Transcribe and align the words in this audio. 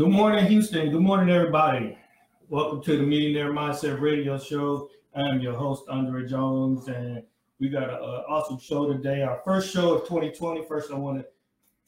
Good 0.00 0.12
morning, 0.12 0.46
Houston. 0.46 0.90
Good 0.90 1.02
morning, 1.02 1.28
everybody. 1.28 1.94
Welcome 2.48 2.82
to 2.84 2.96
the 2.96 3.02
Millionaire 3.02 3.52
Mindset 3.52 4.00
Radio 4.00 4.38
Show. 4.38 4.88
I'm 5.14 5.40
your 5.40 5.52
host, 5.52 5.90
Andre 5.90 6.26
Jones, 6.26 6.88
and 6.88 7.22
we 7.58 7.68
got 7.68 7.90
an 7.90 7.98
awesome 8.26 8.58
show 8.58 8.90
today. 8.90 9.20
Our 9.20 9.42
first 9.44 9.70
show 9.70 9.96
of 9.96 10.08
2020. 10.08 10.64
First, 10.64 10.90
I 10.90 10.94
want 10.94 11.18
to 11.18 11.26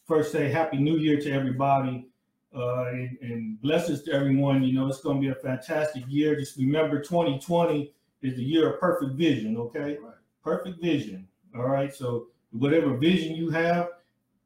first 0.05 0.31
say 0.31 0.51
Happy 0.51 0.77
New 0.77 0.99
Year 0.99 1.23
to 1.23 1.33
everybody 1.33 2.07
uh, 2.55 2.85
and, 2.89 3.17
and 3.23 3.63
blessings 3.63 4.03
to 4.03 4.13
everyone. 4.13 4.63
You 4.63 4.75
know, 4.75 4.89
it's 4.89 5.00
going 5.00 5.17
to 5.17 5.22
be 5.22 5.33
a 5.33 5.35
fantastic 5.35 6.05
year. 6.07 6.36
Just 6.36 6.58
remember, 6.58 7.00
2020 7.00 7.94
is 8.21 8.36
the 8.36 8.43
year 8.43 8.75
of 8.75 8.79
perfect 8.79 9.14
vision. 9.14 9.57
Okay, 9.57 9.97
right. 10.03 10.17
perfect 10.44 10.83
vision. 10.83 11.27
All 11.57 11.67
right. 11.67 11.94
So 11.94 12.27
whatever 12.50 12.94
vision 12.94 13.35
you 13.35 13.49
have, 13.49 13.89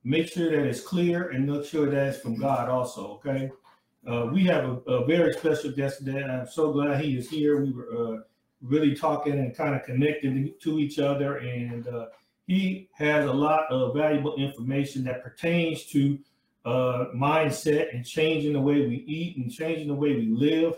make 0.06 0.28
sure 0.28 0.50
that 0.50 0.64
it's 0.64 0.80
clear 0.80 1.30
and 1.30 1.46
make 1.50 1.64
sure 1.64 1.90
that 1.90 2.06
it's 2.06 2.20
from 2.20 2.36
God 2.36 2.68
also. 2.68 3.14
Okay. 3.14 3.50
Uh, 4.06 4.26
we 4.32 4.44
have 4.44 4.64
a, 4.64 4.92
a, 4.92 5.04
very 5.04 5.32
special 5.32 5.72
guest 5.72 5.98
today. 5.98 6.22
I'm 6.22 6.46
so 6.46 6.72
glad 6.72 7.00
he 7.02 7.16
is 7.16 7.28
here. 7.28 7.60
We 7.60 7.72
were 7.72 7.88
uh, 7.90 8.20
really 8.62 8.94
talking 8.94 9.32
and 9.32 9.56
kind 9.56 9.74
of 9.74 9.82
connecting 9.82 10.54
to 10.60 10.78
each 10.78 11.00
other, 11.00 11.38
and 11.38 11.88
uh, 11.88 12.06
he 12.46 12.88
has 12.92 13.24
a 13.24 13.32
lot 13.32 13.64
of 13.68 13.96
valuable 13.96 14.36
information 14.36 15.02
that 15.04 15.24
pertains 15.24 15.86
to 15.86 16.20
uh, 16.64 17.06
mindset 17.16 17.92
and 17.94 18.06
changing 18.06 18.52
the 18.52 18.60
way 18.60 18.86
we 18.86 19.04
eat 19.08 19.38
and 19.38 19.50
changing 19.50 19.88
the 19.88 19.94
way 19.94 20.14
we 20.14 20.28
live. 20.28 20.76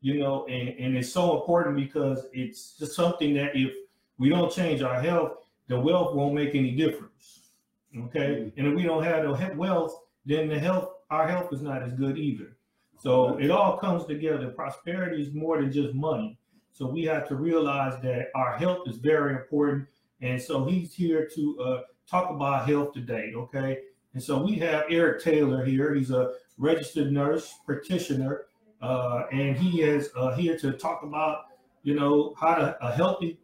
You 0.00 0.18
know, 0.18 0.44
and, 0.46 0.68
and 0.68 0.96
it's 0.96 1.12
so 1.12 1.38
important 1.38 1.76
because 1.76 2.26
it's 2.32 2.76
just 2.76 2.94
something 2.94 3.34
that 3.34 3.54
if 3.54 3.74
we 4.18 4.28
don't 4.28 4.52
change 4.52 4.82
our 4.82 5.00
health, 5.00 5.38
the 5.68 5.78
wealth 5.78 6.14
won't 6.16 6.34
make 6.34 6.56
any 6.56 6.72
difference. 6.72 7.50
Okay, 7.96 8.18
mm-hmm. 8.18 8.58
and 8.58 8.68
if 8.68 8.74
we 8.74 8.82
don't 8.82 9.04
have 9.04 9.22
the 9.22 9.54
wealth, 9.54 10.00
then 10.24 10.48
the 10.48 10.58
health, 10.58 10.90
our 11.10 11.28
health 11.28 11.52
is 11.52 11.62
not 11.62 11.82
as 11.84 11.92
good 11.92 12.18
either. 12.18 12.55
So 12.98 13.38
it 13.38 13.50
all 13.50 13.76
comes 13.76 14.04
together. 14.06 14.48
Prosperity 14.48 15.22
is 15.22 15.34
more 15.34 15.60
than 15.60 15.70
just 15.70 15.94
money. 15.94 16.38
So 16.72 16.86
we 16.86 17.04
have 17.04 17.26
to 17.28 17.36
realize 17.36 18.00
that 18.02 18.28
our 18.34 18.56
health 18.56 18.86
is 18.86 18.96
very 18.96 19.34
important. 19.34 19.86
And 20.20 20.40
so 20.40 20.64
he's 20.64 20.94
here 20.94 21.28
to 21.34 21.60
uh, 21.60 21.80
talk 22.08 22.30
about 22.30 22.68
health 22.68 22.92
today. 22.92 23.32
Okay. 23.34 23.78
And 24.14 24.22
so 24.22 24.42
we 24.42 24.54
have 24.56 24.84
Eric 24.88 25.22
Taylor 25.22 25.64
here. 25.64 25.94
He's 25.94 26.10
a 26.10 26.32
registered 26.58 27.12
nurse 27.12 27.52
practitioner, 27.66 28.46
uh, 28.80 29.24
and 29.30 29.56
he 29.56 29.82
is 29.82 30.10
uh, 30.16 30.34
here 30.34 30.58
to 30.58 30.72
talk 30.72 31.02
about, 31.02 31.44
you 31.82 31.94
know, 31.94 32.34
how 32.40 32.54
to 32.54 32.76
a 32.82 32.92
healthy, 32.92 33.38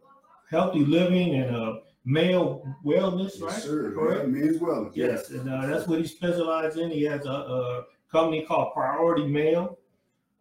healthy 0.49 0.83
living 0.83 1.35
and 1.35 1.55
a 1.55 1.79
male 2.05 2.65
wellness, 2.83 3.33
yes, 3.33 3.41
right? 3.41 3.61
Sir, 3.61 3.91
Correct. 3.93 4.27
Men's 4.27 4.57
wellness. 4.57 4.95
Yes, 4.95 5.29
and 5.29 5.47
uh, 5.47 5.67
that's 5.67 5.87
what 5.87 5.99
he 5.99 6.07
specializes 6.07 6.79
in. 6.79 6.89
He 6.89 7.03
has 7.03 7.25
a, 7.25 7.29
a 7.29 7.83
company 8.13 8.43
called 8.43 8.73
Pryority 8.73 9.27
Male. 9.27 9.77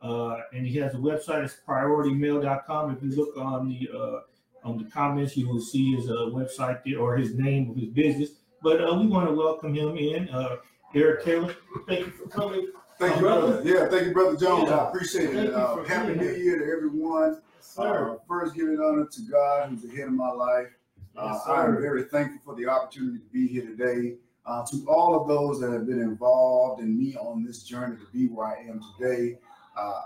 uh, 0.03 0.37
and 0.53 0.67
he 0.67 0.77
has 0.79 0.95
a 0.95 0.99
website. 0.99 1.45
It's 1.45 1.57
pryoritymale.com. 1.67 2.97
If 2.97 3.03
you 3.03 3.11
look 3.17 3.37
on 3.37 3.69
the 3.69 3.89
uh, 3.97 4.21
on 4.69 4.77
the 4.79 4.85
comments, 4.91 5.37
you 5.37 5.49
will 5.49 5.61
see 5.61 5.95
his 5.97 6.09
uh, 6.11 6.15
website 6.39 6.83
there 6.85 7.01
or 7.01 7.17
his 7.17 7.35
name 7.37 7.71
of 7.71 7.77
his 7.77 7.89
business. 7.89 8.31
But 8.63 8.81
uh, 8.81 8.95
we 8.95 9.07
want 9.07 9.29
to 9.29 9.35
welcome 9.35 9.75
him 9.75 9.97
in, 9.97 10.29
uh, 10.29 10.57
Eric 10.95 11.25
Taylor. 11.25 11.55
Thank 11.89 12.07
you 12.07 12.13
for 12.13 12.29
coming. 12.29 12.69
Thank 12.99 13.17
you, 13.17 13.23
brother. 13.23 13.53
brother. 13.63 13.69
Yeah, 13.69 13.89
thank 13.89 14.07
you, 14.07 14.13
brother 14.13 14.37
Jones. 14.37 14.69
Yeah. 14.69 14.77
I 14.77 14.89
appreciate 14.89 15.35
it. 15.35 15.55
Uh, 15.55 15.83
happy 15.85 16.15
New 16.15 16.31
Year 16.35 16.59
to 16.59 16.65
everyone. 16.65 17.41
Uh, 17.79 18.17
first, 18.29 18.55
giving 18.55 18.79
honor 18.81 19.07
to 19.11 19.23
God, 19.23 19.71
who's 19.71 19.85
ahead 19.85 20.09
of 20.09 20.13
my 20.15 20.31
life. 20.31 20.69
Yes, 21.17 21.41
I 21.47 21.65
am 21.65 21.81
very 21.81 22.05
thankful 22.05 22.41
for 22.45 22.55
the 22.61 22.69
opportunity 22.69 23.19
to 23.19 23.25
be 23.33 23.47
here 23.47 23.67
today. 23.67 24.17
Uh, 24.45 24.65
to 24.67 24.85
all 24.89 25.21
of 25.21 25.29
those 25.29 25.61
that 25.61 25.71
have 25.71 25.87
been 25.87 26.01
involved 26.01 26.83
in 26.83 26.99
me 26.99 27.15
on 27.17 27.45
this 27.45 27.63
journey 27.63 27.97
to 27.97 28.07
be 28.13 28.27
where 28.27 28.47
I 28.47 28.65
am 28.69 28.81
today, 28.99 29.39
uh, 29.77 30.03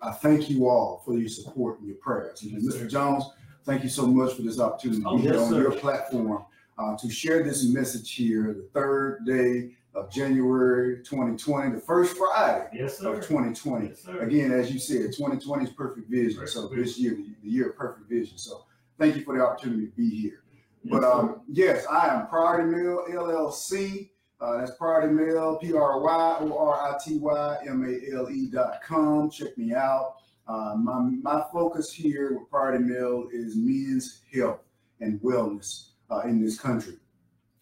I 0.00 0.12
thank 0.12 0.48
you 0.48 0.68
all 0.68 1.02
for 1.04 1.18
your 1.18 1.28
support 1.28 1.78
and 1.78 1.88
your 1.88 1.96
prayers. 1.96 2.42
Yes, 2.42 2.62
Mr. 2.62 2.80
Sir. 2.80 2.86
Jones, 2.86 3.24
thank 3.64 3.82
you 3.82 3.90
so 3.90 4.06
much 4.06 4.34
for 4.34 4.42
this 4.42 4.58
opportunity 4.58 5.02
to 5.02 5.08
oh, 5.08 5.16
be 5.18 5.24
yes, 5.24 5.34
here 5.34 5.42
on 5.42 5.50
sir. 5.50 5.60
your 5.60 5.72
platform 5.72 6.44
uh, 6.78 6.96
to 6.96 7.10
share 7.10 7.42
this 7.42 7.66
message 7.68 8.12
here, 8.12 8.54
the 8.54 8.68
third 8.72 9.24
day 9.26 9.72
of 9.94 10.10
January 10.10 10.98
2020, 10.98 11.74
the 11.74 11.80
first 11.80 12.16
Friday 12.16 12.68
yes, 12.72 13.00
of 13.00 13.16
2020. 13.16 13.88
Yes, 13.88 14.06
Again, 14.20 14.52
as 14.52 14.70
you 14.72 14.78
said, 14.78 15.12
2020 15.12 15.64
is 15.64 15.70
perfect 15.70 16.10
vision. 16.10 16.38
Perfect 16.40 16.52
so 16.52 16.68
vision. 16.68 16.84
this 16.84 16.98
year, 16.98 17.18
the, 17.42 17.50
year 17.50 17.70
of 17.70 17.76
perfect 17.76 18.08
vision. 18.08 18.36
So 18.36 18.64
thank 18.98 19.16
you 19.16 19.22
for 19.22 19.36
the 19.36 19.44
opportunity 19.44 19.86
to 19.86 19.92
be 19.92 20.10
here. 20.10 20.42
But 20.88 21.04
um, 21.04 21.42
yes, 21.48 21.84
I 21.86 22.08
am 22.08 22.26
Pryority 22.28 22.70
Male 22.70 23.04
LLC. 23.10 24.10
Uh, 24.40 24.58
that's 24.58 24.72
Pryority 24.72 25.12
Male, 25.12 25.56
P 25.56 25.72
R 25.72 26.00
Y 26.00 26.36
O 26.40 26.58
R 26.58 26.94
I 26.94 26.98
T 27.02 27.18
Y 27.18 27.58
M 27.66 27.84
A 27.84 28.16
L 28.16 28.30
E 28.30 28.48
dot 28.50 28.80
com. 28.82 29.30
Check 29.30 29.56
me 29.58 29.74
out. 29.74 30.16
Uh, 30.46 30.74
my, 30.78 31.00
my 31.22 31.44
focus 31.52 31.92
here 31.92 32.38
with 32.38 32.48
Pryority 32.50 32.84
Male 32.84 33.28
is 33.32 33.56
men's 33.56 34.20
health 34.32 34.60
and 35.00 35.20
wellness 35.20 35.90
uh, 36.10 36.20
in 36.20 36.42
this 36.42 36.58
country. 36.58 36.94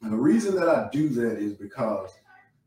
And 0.03 0.13
the 0.13 0.19
reason 0.19 0.55
that 0.57 0.69
I 0.69 0.89
do 0.93 1.09
that 1.11 1.39
is 1.39 1.55
because 1.55 2.11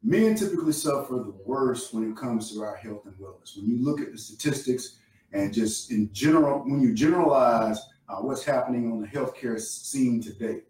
men 0.01 0.35
typically 0.35 0.72
suffer 0.72 1.16
the 1.16 1.35
worst 1.46 1.94
when 1.94 2.09
it 2.09 2.17
comes 2.17 2.51
to 2.51 2.62
our 2.62 2.75
health 2.75 3.06
and 3.06 3.13
wellness. 3.16 3.56
When 3.56 3.67
you 3.67 3.84
look 3.84 4.01
at 4.01 4.12
the 4.12 4.17
statistics 4.17 4.97
and 5.34 5.53
just 5.53 5.91
in 5.91 6.12
general, 6.13 6.59
when 6.59 6.81
you 6.81 6.96
generalize 6.96 7.79
uh, 8.09 8.18
what's 8.18 8.44
happening 8.44 8.91
on 8.91 9.01
the 9.01 9.07
healthcare 9.07 9.59
scene 9.59 10.22
today, 10.22 10.62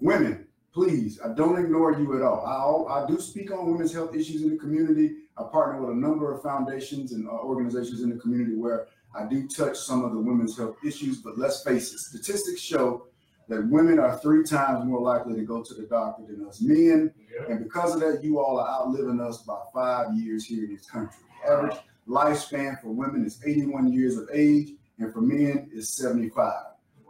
women, 0.00 0.46
please, 0.72 1.20
I 1.24 1.34
don't 1.34 1.58
ignore 1.58 1.92
you 1.92 2.16
at 2.16 2.22
all. 2.22 2.88
I, 2.88 3.02
I 3.02 3.06
do 3.06 3.20
speak 3.20 3.52
on 3.52 3.70
women's 3.70 3.92
health 3.92 4.14
issues 4.14 4.42
in 4.42 4.50
the 4.50 4.56
community. 4.56 5.16
I 5.36 5.44
partner 5.44 5.80
with 5.80 5.90
a 5.90 5.98
number 5.98 6.32
of 6.32 6.42
foundations 6.42 7.12
and 7.12 7.26
uh, 7.28 7.32
organizations 7.32 8.02
in 8.02 8.10
the 8.10 8.16
community 8.16 8.56
where 8.56 8.86
I 9.14 9.26
do 9.26 9.48
touch 9.48 9.78
some 9.78 10.04
of 10.04 10.12
the 10.12 10.18
women's 10.18 10.56
health 10.56 10.76
issues. 10.84 11.18
But 11.18 11.38
let's 11.38 11.62
face 11.62 11.92
it, 11.92 11.98
statistics 11.98 12.60
show 12.60 13.06
that 13.48 13.66
women 13.68 13.98
are 13.98 14.16
three 14.18 14.44
times 14.44 14.84
more 14.84 15.00
likely 15.00 15.34
to 15.34 15.42
go 15.42 15.62
to 15.62 15.74
the 15.74 15.82
doctor 15.82 16.22
than 16.24 16.46
us 16.46 16.60
men. 16.60 17.12
And 17.48 17.64
because 17.64 17.94
of 17.94 18.00
that, 18.00 18.22
you 18.22 18.38
all 18.38 18.58
are 18.58 18.68
outliving 18.68 19.20
us 19.20 19.42
by 19.42 19.58
five 19.74 20.14
years 20.14 20.44
here 20.44 20.64
in 20.64 20.74
this 20.74 20.86
country. 20.86 21.24
average 21.48 21.76
lifespan 22.08 22.80
for 22.80 22.88
women 22.88 23.24
is 23.24 23.40
81 23.44 23.92
years 23.92 24.16
of 24.16 24.28
age, 24.32 24.70
and 24.98 25.12
for 25.12 25.20
men 25.20 25.68
is 25.72 25.88
75. 25.88 26.52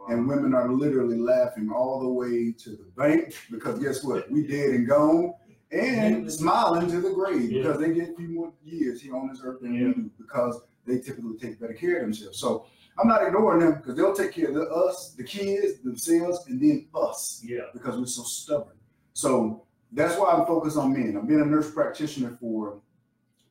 And 0.08 0.28
women 0.28 0.54
are 0.54 0.72
literally 0.72 1.18
laughing 1.18 1.70
all 1.70 2.00
the 2.00 2.08
way 2.08 2.52
to 2.52 2.70
the 2.70 2.90
bank 2.96 3.34
because 3.50 3.78
guess 3.78 4.02
what? 4.02 4.30
We 4.30 4.46
dead 4.46 4.70
and 4.70 4.88
gone 4.88 5.34
and 5.72 6.30
smiling 6.32 6.90
to 6.90 7.00
the 7.00 7.10
grave 7.10 7.50
yeah. 7.50 7.62
because 7.62 7.80
they 7.80 7.92
get 7.92 8.10
a 8.10 8.14
few 8.14 8.28
more 8.28 8.52
years 8.64 9.00
here 9.00 9.14
on 9.14 9.28
this 9.28 9.40
earth 9.44 9.60
than 9.60 9.74
yeah. 9.74 9.88
we 9.88 9.94
do 9.94 10.10
because 10.18 10.62
they 10.86 10.98
typically 10.98 11.36
take 11.38 11.60
better 11.60 11.74
care 11.74 11.96
of 11.98 12.02
themselves. 12.02 12.38
So 12.38 12.66
I'm 12.98 13.08
not 13.08 13.24
ignoring 13.24 13.60
them 13.60 13.76
because 13.76 13.94
they'll 13.96 14.14
take 14.14 14.32
care 14.32 14.48
of 14.48 14.54
the, 14.54 14.68
us, 14.68 15.14
the 15.16 15.24
kids, 15.24 15.80
themselves, 15.80 16.46
and 16.48 16.60
then 16.60 16.88
us. 16.94 17.42
Yeah. 17.44 17.60
Because 17.72 17.98
we're 17.98 18.06
so 18.06 18.22
stubborn. 18.22 18.76
So 19.12 19.64
that's 19.92 20.18
why 20.18 20.32
I'm 20.32 20.46
focused 20.46 20.76
on 20.76 20.92
men. 20.92 21.16
I've 21.16 21.28
been 21.28 21.40
a 21.40 21.46
nurse 21.46 21.70
practitioner 21.70 22.36
for 22.40 22.80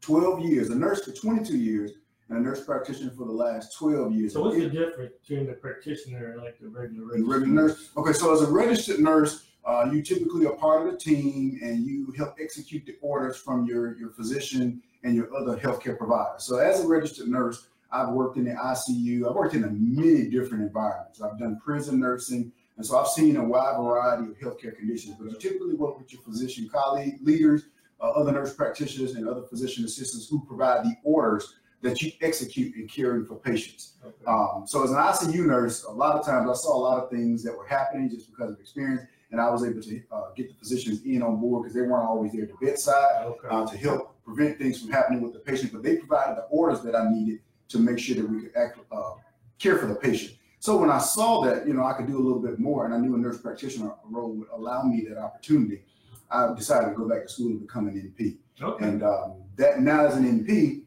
12 0.01 0.41
years, 0.41 0.69
a 0.69 0.75
nurse 0.75 1.03
for 1.03 1.11
22 1.11 1.57
years, 1.57 1.91
and 2.29 2.37
a 2.37 2.41
nurse 2.41 2.63
practitioner 2.63 3.11
for 3.11 3.25
the 3.25 3.31
last 3.31 3.75
12 3.77 4.13
years. 4.13 4.33
So 4.33 4.41
what's 4.41 4.57
the 4.57 4.69
difference 4.69 5.13
between 5.21 5.47
the 5.47 5.53
practitioner 5.53 6.33
and 6.33 6.41
like 6.41 6.59
the 6.59 6.67
regular 6.67 7.05
regular 7.05 7.39
nurse? 7.45 7.89
Okay, 7.97 8.13
so 8.13 8.33
as 8.33 8.41
a 8.41 8.51
registered 8.51 8.99
nurse, 8.99 9.47
uh, 9.65 9.89
you 9.91 10.01
typically 10.01 10.45
are 10.45 10.55
part 10.55 10.85
of 10.85 10.91
the 10.91 10.97
team 10.97 11.59
and 11.61 11.85
you 11.85 12.13
help 12.17 12.35
execute 12.39 12.85
the 12.85 12.95
orders 13.01 13.37
from 13.37 13.65
your, 13.65 13.97
your 13.97 14.09
physician 14.11 14.81
and 15.03 15.15
your 15.15 15.35
other 15.35 15.57
healthcare 15.57 15.97
provider. 15.97 16.35
So 16.37 16.57
as 16.57 16.83
a 16.83 16.87
registered 16.87 17.27
nurse, 17.27 17.67
I've 17.91 18.09
worked 18.09 18.37
in 18.37 18.45
the 18.45 18.51
ICU. 18.51 19.27
I've 19.27 19.35
worked 19.35 19.55
in 19.55 19.95
many 19.95 20.29
different 20.29 20.63
environments. 20.63 21.21
I've 21.21 21.39
done 21.39 21.59
prison 21.63 21.99
nursing. 21.99 22.51
And 22.77 22.85
so 22.85 22.97
I've 22.97 23.07
seen 23.07 23.35
a 23.35 23.43
wide 23.43 23.77
variety 23.77 24.31
of 24.31 24.37
healthcare 24.37 24.75
conditions, 24.75 25.15
but 25.19 25.29
you 25.29 25.37
typically 25.37 25.73
work 25.73 25.97
with 25.97 26.13
your 26.13 26.21
physician 26.21 26.69
colleague, 26.71 27.15
leaders, 27.21 27.63
uh, 27.99 28.11
other 28.11 28.31
nurse 28.31 28.53
practitioners, 28.53 29.15
and 29.15 29.27
other 29.27 29.41
physician 29.41 29.83
assistants 29.83 30.29
who 30.29 30.45
provide 30.45 30.85
the 30.85 30.95
orders 31.03 31.58
that 31.81 32.01
you 32.01 32.11
execute 32.21 32.75
in 32.75 32.87
caring 32.87 33.25
for 33.25 33.35
patients. 33.35 33.93
Okay. 34.05 34.25
Um, 34.27 34.63
so 34.65 34.83
as 34.83 34.91
an 34.91 34.97
ICU 34.97 35.45
nurse, 35.45 35.85
a 35.85 35.91
lot 35.91 36.15
of 36.15 36.25
times 36.25 36.49
I 36.49 36.53
saw 36.53 36.75
a 36.75 36.81
lot 36.81 37.03
of 37.03 37.09
things 37.09 37.43
that 37.43 37.57
were 37.57 37.65
happening 37.65 38.09
just 38.09 38.29
because 38.29 38.51
of 38.51 38.59
experience, 38.59 39.03
and 39.31 39.39
I 39.39 39.49
was 39.49 39.63
able 39.63 39.81
to 39.81 40.01
uh, 40.11 40.31
get 40.35 40.49
the 40.49 40.55
physicians 40.55 41.03
in 41.05 41.21
on 41.21 41.39
board 41.39 41.63
because 41.63 41.75
they 41.75 41.81
weren't 41.81 42.07
always 42.07 42.33
there 42.33 42.43
at 42.43 42.49
the 42.49 42.65
bedside 42.65 43.25
okay. 43.25 43.47
uh, 43.49 43.65
to 43.65 43.77
help 43.77 44.21
prevent 44.25 44.57
things 44.57 44.81
from 44.81 44.91
happening 44.91 45.21
with 45.21 45.33
the 45.33 45.39
patient, 45.39 45.71
but 45.71 45.83
they 45.83 45.97
provided 45.97 46.37
the 46.37 46.43
orders 46.49 46.81
that 46.81 46.95
I 46.95 47.09
needed 47.09 47.39
to 47.69 47.79
make 47.79 47.99
sure 47.99 48.15
that 48.15 48.29
we 48.29 48.41
could 48.41 48.55
act, 48.55 48.79
uh, 48.91 49.13
care 49.57 49.77
for 49.77 49.85
the 49.85 49.95
patient. 49.95 50.35
So 50.59 50.75
when 50.75 50.89
I 50.89 50.97
saw 50.97 51.41
that, 51.45 51.65
you 51.65 51.73
know, 51.73 51.85
I 51.85 51.93
could 51.93 52.07
do 52.07 52.17
a 52.17 52.23
little 52.23 52.41
bit 52.41 52.59
more, 52.59 52.85
and 52.85 52.93
I 52.93 52.97
knew 52.97 53.15
a 53.15 53.17
nurse 53.17 53.41
practitioner 53.41 53.93
role 54.03 54.33
would 54.33 54.49
allow 54.51 54.83
me 54.83 55.05
that 55.07 55.17
opportunity. 55.17 55.83
I 56.29 56.53
decided 56.53 56.89
to 56.89 56.95
go 56.95 57.07
back 57.07 57.23
to 57.23 57.29
school 57.29 57.47
and 57.47 57.61
become 57.61 57.87
an 57.87 58.13
NP. 58.13 58.37
Okay. 58.61 58.85
And 58.85 59.03
um, 59.03 59.43
that 59.55 59.79
now 59.79 60.05
as 60.05 60.17
an 60.17 60.45
NP, 60.45 60.83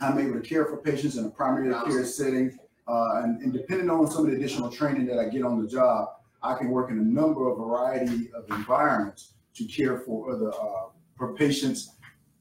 I'm 0.00 0.18
able 0.18 0.34
to 0.34 0.40
care 0.40 0.64
for 0.66 0.76
patients 0.78 1.16
in 1.16 1.24
a 1.24 1.30
primary 1.30 1.72
care 1.86 2.04
setting. 2.04 2.58
Uh, 2.86 3.22
and, 3.22 3.40
and, 3.40 3.52
depending 3.52 3.88
on 3.88 4.10
some 4.10 4.26
of 4.26 4.30
the 4.30 4.36
additional 4.36 4.70
training 4.70 5.06
that 5.06 5.18
I 5.18 5.30
get 5.30 5.42
on 5.42 5.62
the 5.62 5.66
job, 5.66 6.08
I 6.42 6.54
can 6.54 6.68
work 6.68 6.90
in 6.90 6.98
a 6.98 7.02
number 7.02 7.48
of 7.48 7.56
variety 7.56 8.30
of 8.34 8.44
environments 8.50 9.32
to 9.54 9.64
care 9.64 10.00
for 10.00 10.34
other 10.34 10.52
uh, 10.52 10.90
for 11.16 11.34
patients. 11.34 11.96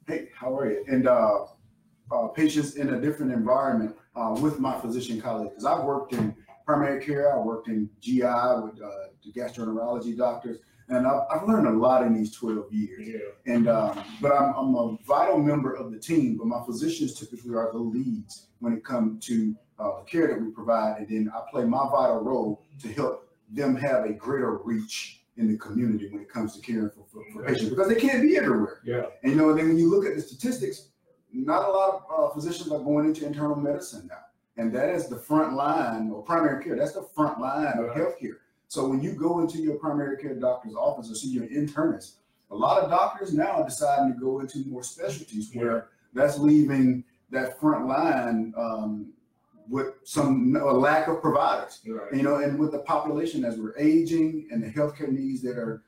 Hey, 0.05 0.27
how 0.35 0.53
are 0.57 0.69
you? 0.69 0.83
And 0.89 1.07
uh, 1.07 1.45
uh, 2.11 2.27
patients 2.27 2.75
in 2.75 2.93
a 2.93 2.99
different 2.99 3.31
environment 3.31 3.95
uh, 4.15 4.35
with 4.41 4.59
my 4.59 4.77
physician 4.79 5.21
colleagues. 5.21 5.51
Because 5.51 5.65
I've 5.65 5.85
worked 5.85 6.11
in 6.11 6.35
primary 6.65 7.03
care, 7.03 7.33
I 7.33 7.39
worked 7.39 7.67
in 7.67 7.89
GI 8.01 8.21
with 8.21 8.81
uh, 8.81 8.89
the 9.23 9.31
gastroenterology 9.33 10.17
doctors, 10.17 10.59
and 10.89 11.07
I've, 11.07 11.21
I've, 11.31 11.47
learned 11.47 11.67
a 11.67 11.71
lot 11.71 12.03
in 12.03 12.13
these 12.13 12.31
12 12.31 12.71
years. 12.71 13.07
Yeah. 13.07 13.53
And 13.53 13.67
um, 13.67 14.03
but 14.21 14.31
I'm, 14.31 14.53
I'm, 14.55 14.75
a 14.75 14.97
vital 15.05 15.37
member 15.37 15.73
of 15.73 15.91
the 15.91 15.99
team. 15.99 16.37
But 16.37 16.47
my 16.47 16.63
physicians 16.65 17.19
typically 17.19 17.55
are 17.55 17.71
the 17.71 17.79
leads 17.79 18.47
when 18.59 18.73
it 18.73 18.83
comes 18.83 19.25
to 19.27 19.55
uh, 19.79 19.99
the 19.99 20.05
care 20.05 20.27
that 20.27 20.41
we 20.41 20.51
provide, 20.51 20.97
and 20.99 21.07
then 21.07 21.31
I 21.33 21.41
play 21.49 21.63
my 21.65 21.89
vital 21.89 22.19
role 22.21 22.65
to 22.81 22.91
help 22.93 23.29
them 23.49 23.75
have 23.75 24.05
a 24.05 24.13
greater 24.13 24.57
reach 24.57 25.21
in 25.37 25.51
the 25.51 25.57
community 25.57 26.09
when 26.09 26.21
it 26.21 26.29
comes 26.29 26.55
to 26.55 26.61
caring 26.61 26.89
for, 26.89 27.05
for, 27.11 27.23
for 27.33 27.43
patients 27.43 27.69
because 27.69 27.87
they 27.87 27.95
can't 27.95 28.21
be 28.21 28.37
everywhere. 28.37 28.81
Yeah. 28.85 29.05
And 29.23 29.31
you 29.31 29.37
know, 29.37 29.53
then 29.53 29.69
when 29.69 29.77
you 29.77 29.89
look 29.89 30.05
at 30.05 30.15
the 30.15 30.21
statistics, 30.21 30.89
not 31.31 31.67
a 31.67 31.71
lot 31.71 31.89
of 31.95 32.29
uh, 32.31 32.33
physicians 32.33 32.71
are 32.71 32.79
going 32.79 33.05
into 33.05 33.25
internal 33.25 33.55
medicine 33.55 34.07
now. 34.07 34.19
And 34.57 34.71
that 34.75 34.89
is 34.89 35.07
the 35.07 35.17
front 35.17 35.53
line 35.53 36.11
or 36.11 36.21
primary 36.21 36.63
care. 36.63 36.75
That's 36.75 36.93
the 36.93 37.07
front 37.15 37.39
line 37.39 37.79
of 37.79 37.95
healthcare. 37.95 38.37
So 38.73 38.87
when 38.87 39.03
you 39.03 39.13
go 39.13 39.39
into 39.39 39.59
your 39.59 39.75
primary 39.75 40.17
care 40.17 40.33
doctor's 40.33 40.73
office 40.73 41.11
or 41.11 41.13
see 41.13 41.27
your 41.27 41.45
internist, 41.45 42.15
a 42.49 42.55
lot 42.55 42.81
of 42.81 42.89
doctors 42.89 43.31
now 43.31 43.61
are 43.61 43.65
deciding 43.65 44.11
to 44.11 44.19
go 44.19 44.39
into 44.39 44.65
more 44.67 44.81
specialties 44.81 45.51
where 45.53 45.89
that's 46.15 46.39
leaving 46.39 47.03
that 47.29 47.59
front 47.59 47.85
line 47.87 48.51
um, 48.57 49.13
with 49.69 49.93
some 50.05 50.55
a 50.55 50.73
lack 50.73 51.07
of 51.07 51.21
providers. 51.21 51.81
Right. 51.87 52.15
You 52.15 52.23
know, 52.23 52.37
and 52.37 52.57
with 52.57 52.71
the 52.71 52.79
population 52.79 53.45
as 53.45 53.59
we're 53.59 53.77
aging 53.77 54.47
and 54.49 54.63
the 54.63 54.69
healthcare 54.69 55.09
needs 55.09 55.43
that 55.43 55.59
are 55.59 55.83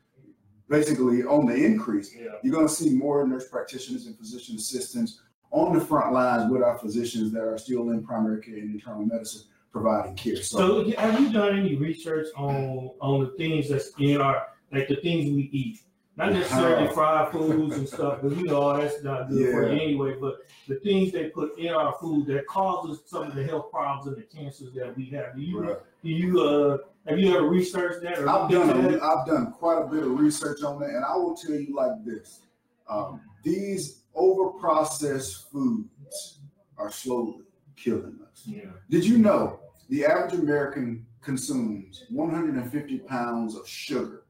basically 0.70 1.24
on 1.24 1.48
the 1.48 1.56
increase, 1.56 2.16
Yeah. 2.16 2.34
you're 2.44 2.54
going 2.54 2.68
to 2.68 2.74
see 2.74 2.92
more 2.92 3.26
nurse 3.28 3.48
practitioners 3.48 4.06
and 4.06 4.16
physician 4.16 4.58
assistants 4.58 5.22
on 5.50 5.74
the 5.74 5.84
front 5.84 6.14
lines 6.14 6.52
with 6.52 6.62
our 6.62 6.78
physicians 6.78 7.32
that 7.32 7.46
are 7.46 7.58
still 7.58 7.90
in 7.90 8.06
primary 8.06 8.44
care 8.44 8.58
and 8.58 8.76
internal 8.76 9.04
medicine 9.04 9.48
providing 9.76 10.16
care. 10.16 10.38
So, 10.38 10.86
So 10.86 10.92
have 10.98 11.20
you 11.20 11.34
done 11.34 11.60
any 11.60 11.76
research 11.76 12.28
on 12.38 12.92
on 13.02 13.26
the 13.26 13.32
things 13.32 13.68
that's 13.70 13.92
in 14.00 14.22
our 14.22 14.48
like 14.72 14.88
the 14.88 14.96
things 14.96 15.30
we 15.30 15.50
eat? 15.52 15.82
Not 16.18 16.32
necessarily 16.32 16.88
fried 16.94 17.30
foods 17.34 17.76
and 17.76 17.86
stuff, 17.86 18.22
because 18.22 18.38
you 18.38 18.46
know 18.46 18.62
all 18.62 18.78
that's 18.78 19.04
not 19.04 19.30
good 19.30 19.52
for 19.52 19.68
you 19.68 19.82
anyway. 19.82 20.16
But 20.20 20.36
the 20.70 20.76
things 20.76 21.12
they 21.12 21.26
put 21.26 21.60
in 21.60 21.74
our 21.74 21.94
food 22.00 22.26
that 22.28 22.48
causes 22.48 23.02
some 23.06 23.24
of 23.24 23.36
the 23.36 23.44
health 23.44 23.70
problems 23.70 24.08
and 24.08 24.16
the 24.16 24.22
cancers 24.22 24.74
that 24.76 24.96
we 24.96 25.08
have. 25.08 25.36
Do 25.36 25.42
you 25.42 25.78
do 26.02 26.10
you 26.10 26.42
uh 26.42 26.78
have 27.06 27.20
you 27.20 27.36
ever 27.36 27.46
researched 27.46 28.02
that? 28.04 28.18
Or 28.20 28.30
I've 28.30 28.50
looked 28.50 28.68
done 28.68 28.78
into 28.78 28.88
a, 28.88 28.92
that? 28.94 29.04
I've 29.04 29.28
done 29.28 29.52
quite 29.52 29.82
a 29.82 29.88
bit 29.88 30.04
of 30.04 30.18
research 30.18 30.64
on 30.64 30.80
that, 30.80 30.90
and 30.90 31.04
I 31.04 31.18
will 31.18 31.36
tell 31.36 31.56
you 31.56 31.76
like 31.76 32.06
this: 32.06 32.40
um, 32.88 33.20
these 33.44 34.04
overprocessed 34.16 35.52
foods 35.52 36.40
are 36.78 36.90
slowly 36.90 37.42
killing 37.76 38.18
us. 38.32 38.44
Yeah. 38.46 38.72
Did 38.90 39.06
you 39.06 39.18
know 39.18 39.60
the 39.90 40.06
average 40.06 40.34
American 40.34 41.06
consumes 41.22 42.04
150 42.10 43.00
pounds 43.00 43.56
of 43.56 43.68
sugar 43.68 44.26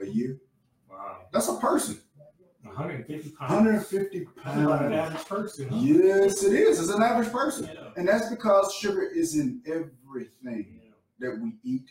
a 0.00 0.06
year? 0.06 0.38
Wow. 0.90 1.18
That's 1.32 1.48
a 1.48 1.56
person. 1.56 2.00
150 2.62 3.30
pounds. 3.30 3.50
150 3.52 4.26
That's 4.44 4.56
about 4.60 4.82
an 4.84 4.92
pounds. 4.92 4.94
average 4.94 5.26
person. 5.28 5.68
Huh? 5.68 5.76
Yes, 5.80 6.42
it 6.42 6.52
is. 6.54 6.80
It's 6.80 6.90
an 6.90 7.02
average 7.02 7.30
person. 7.32 7.70
Yeah. 7.72 7.88
And 7.96 8.06
that's 8.06 8.28
because 8.28 8.74
sugar 8.74 9.02
is 9.02 9.36
in 9.36 9.62
everything 9.66 10.80
Yeah. 10.84 10.90
that 11.20 11.40
we 11.40 11.54
eat, 11.62 11.86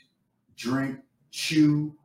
drink, 0.56 1.00
chew. 1.32 1.96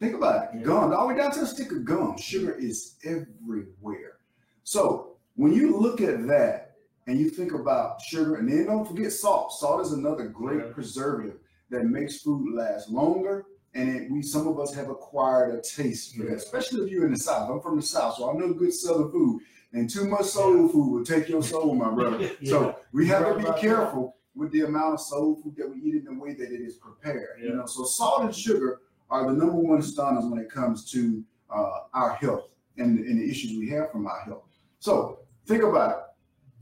Think 0.00 0.14
about 0.14 0.44
it. 0.44 0.58
Yeah. 0.58 0.62
Gum, 0.62 0.92
all 0.92 1.08
the 1.08 1.14
way 1.14 1.20
down 1.20 1.32
to 1.32 1.40
a 1.42 1.46
stick 1.46 1.72
of 1.72 1.84
gum. 1.84 2.16
Sugar 2.18 2.52
is 2.54 2.96
everywhere. 3.04 4.18
So 4.64 5.16
when 5.34 5.52
you 5.52 5.76
look 5.76 6.00
at 6.00 6.26
that 6.28 6.67
and 7.08 7.18
you 7.18 7.30
think 7.30 7.52
about 7.54 8.00
sugar, 8.02 8.36
and 8.36 8.48
then 8.48 8.66
don't 8.66 8.86
forget 8.86 9.10
salt. 9.12 9.52
Salt 9.54 9.80
is 9.80 9.92
another 9.92 10.26
great 10.26 10.60
Yeah. 10.60 10.72
preservative 10.72 11.38
that 11.70 11.84
makes 11.86 12.20
food 12.20 12.54
last 12.54 12.90
longer. 12.90 13.46
And 13.74 13.88
it, 13.88 14.10
we 14.10 14.22
some 14.22 14.46
of 14.46 14.58
us 14.60 14.74
have 14.74 14.88
acquired 14.90 15.54
a 15.54 15.60
taste 15.62 16.14
for 16.14 16.22
Yeah. 16.24 16.30
that, 16.30 16.36
especially 16.36 16.84
if 16.84 16.90
you're 16.90 17.06
in 17.06 17.12
the 17.12 17.18
South. 17.18 17.50
I'm 17.50 17.60
from 17.60 17.76
the 17.76 17.82
South, 17.82 18.14
so 18.16 18.30
I 18.30 18.34
know 18.34 18.52
good 18.52 18.72
Southern 18.74 19.10
food. 19.10 19.40
And 19.72 19.88
too 19.88 20.06
much 20.08 20.26
soul 20.26 20.68
food 20.68 20.88
will 20.92 21.04
take 21.04 21.28
your 21.28 21.42
soul, 21.42 21.74
my 21.74 21.90
brother. 21.90 22.18
Yeah. 22.40 22.50
So 22.50 22.76
we 22.92 23.06
have 23.08 23.26
to 23.26 23.38
be 23.38 23.60
careful 23.60 24.16
with 24.34 24.50
the 24.52 24.62
amount 24.62 24.94
of 24.94 25.00
soul 25.00 25.36
food 25.42 25.54
that 25.56 25.68
we 25.68 25.76
eat 25.82 25.94
in 25.96 26.04
the 26.04 26.14
way 26.14 26.32
that 26.34 26.50
it 26.52 26.60
is 26.60 26.76
prepared. 26.76 27.38
Yeah. 27.40 27.48
You 27.48 27.54
know, 27.56 27.66
so 27.66 27.84
salt 27.84 28.22
and 28.22 28.34
sugar 28.34 28.80
are 29.10 29.26
the 29.26 29.32
number 29.32 29.56
one 29.56 29.80
stunners 29.82 30.24
when 30.26 30.38
it 30.40 30.50
comes 30.50 30.90
to 30.92 31.22
uh, 31.50 31.80
our 31.94 32.14
health 32.14 32.48
and, 32.78 32.98
and 32.98 33.18
the 33.20 33.30
issues 33.30 33.58
we 33.58 33.68
have 33.70 33.90
from 33.92 34.06
our 34.06 34.20
health. 34.20 34.44
So 34.78 35.20
think 35.46 35.62
about 35.62 35.90
it. 35.90 35.96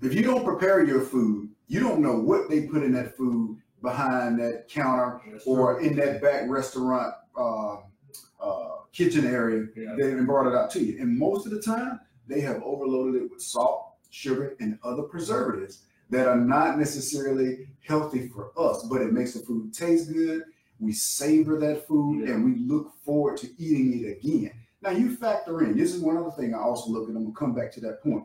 If 0.02 0.14
you 0.14 0.22
don't 0.22 0.44
prepare 0.44 0.84
your 0.84 1.00
food, 1.00 1.50
you 1.68 1.80
don't 1.80 2.00
know 2.00 2.16
what 2.18 2.48
they 2.48 2.62
put 2.66 2.82
in 2.82 2.92
that 2.92 3.16
food 3.16 3.58
behind 3.82 4.38
that 4.40 4.68
counter 4.68 5.20
or 5.46 5.80
in 5.80 5.96
that 5.96 6.20
back 6.22 6.48
restaurant 6.48 7.14
uh, 7.36 7.76
uh, 8.40 8.76
kitchen 8.92 9.26
area. 9.26 9.66
Yeah. 9.76 9.94
they 9.98 10.10
even 10.10 10.26
brought 10.26 10.46
it 10.46 10.54
out 10.54 10.70
to 10.72 10.80
you. 10.84 11.00
And 11.00 11.18
most 11.18 11.46
of 11.46 11.52
the 11.52 11.60
time, 11.62 12.00
they 12.28 12.40
have 12.40 12.62
overloaded 12.62 13.22
it 13.22 13.30
with 13.30 13.42
salt, 13.42 13.94
sugar, 14.10 14.56
and 14.60 14.78
other 14.82 15.02
preservatives 15.02 15.82
that 16.10 16.26
are 16.28 16.36
not 16.36 16.78
necessarily 16.78 17.66
healthy 17.80 18.28
for 18.28 18.52
us, 18.58 18.82
but 18.84 19.00
it 19.02 19.12
makes 19.12 19.34
the 19.34 19.40
food 19.40 19.72
taste 19.74 20.12
good. 20.12 20.42
We 20.78 20.92
savor 20.92 21.58
that 21.60 21.86
food 21.88 22.26
Yeah. 22.28 22.34
and 22.34 22.44
we 22.44 22.60
look 22.66 22.92
forward 23.04 23.38
to 23.38 23.48
eating 23.60 24.04
it 24.04 24.18
again. 24.18 24.52
Now, 24.82 24.90
you 24.90 25.16
factor 25.16 25.62
in 25.64 25.76
this 25.76 25.94
is 25.94 26.00
one 26.00 26.16
other 26.16 26.30
thing 26.30 26.54
I 26.54 26.58
also 26.58 26.90
look 26.90 27.08
at. 27.08 27.16
I'm 27.16 27.22
gonna 27.24 27.34
come 27.34 27.54
back 27.54 27.72
to 27.72 27.80
that 27.80 28.02
point. 28.02 28.24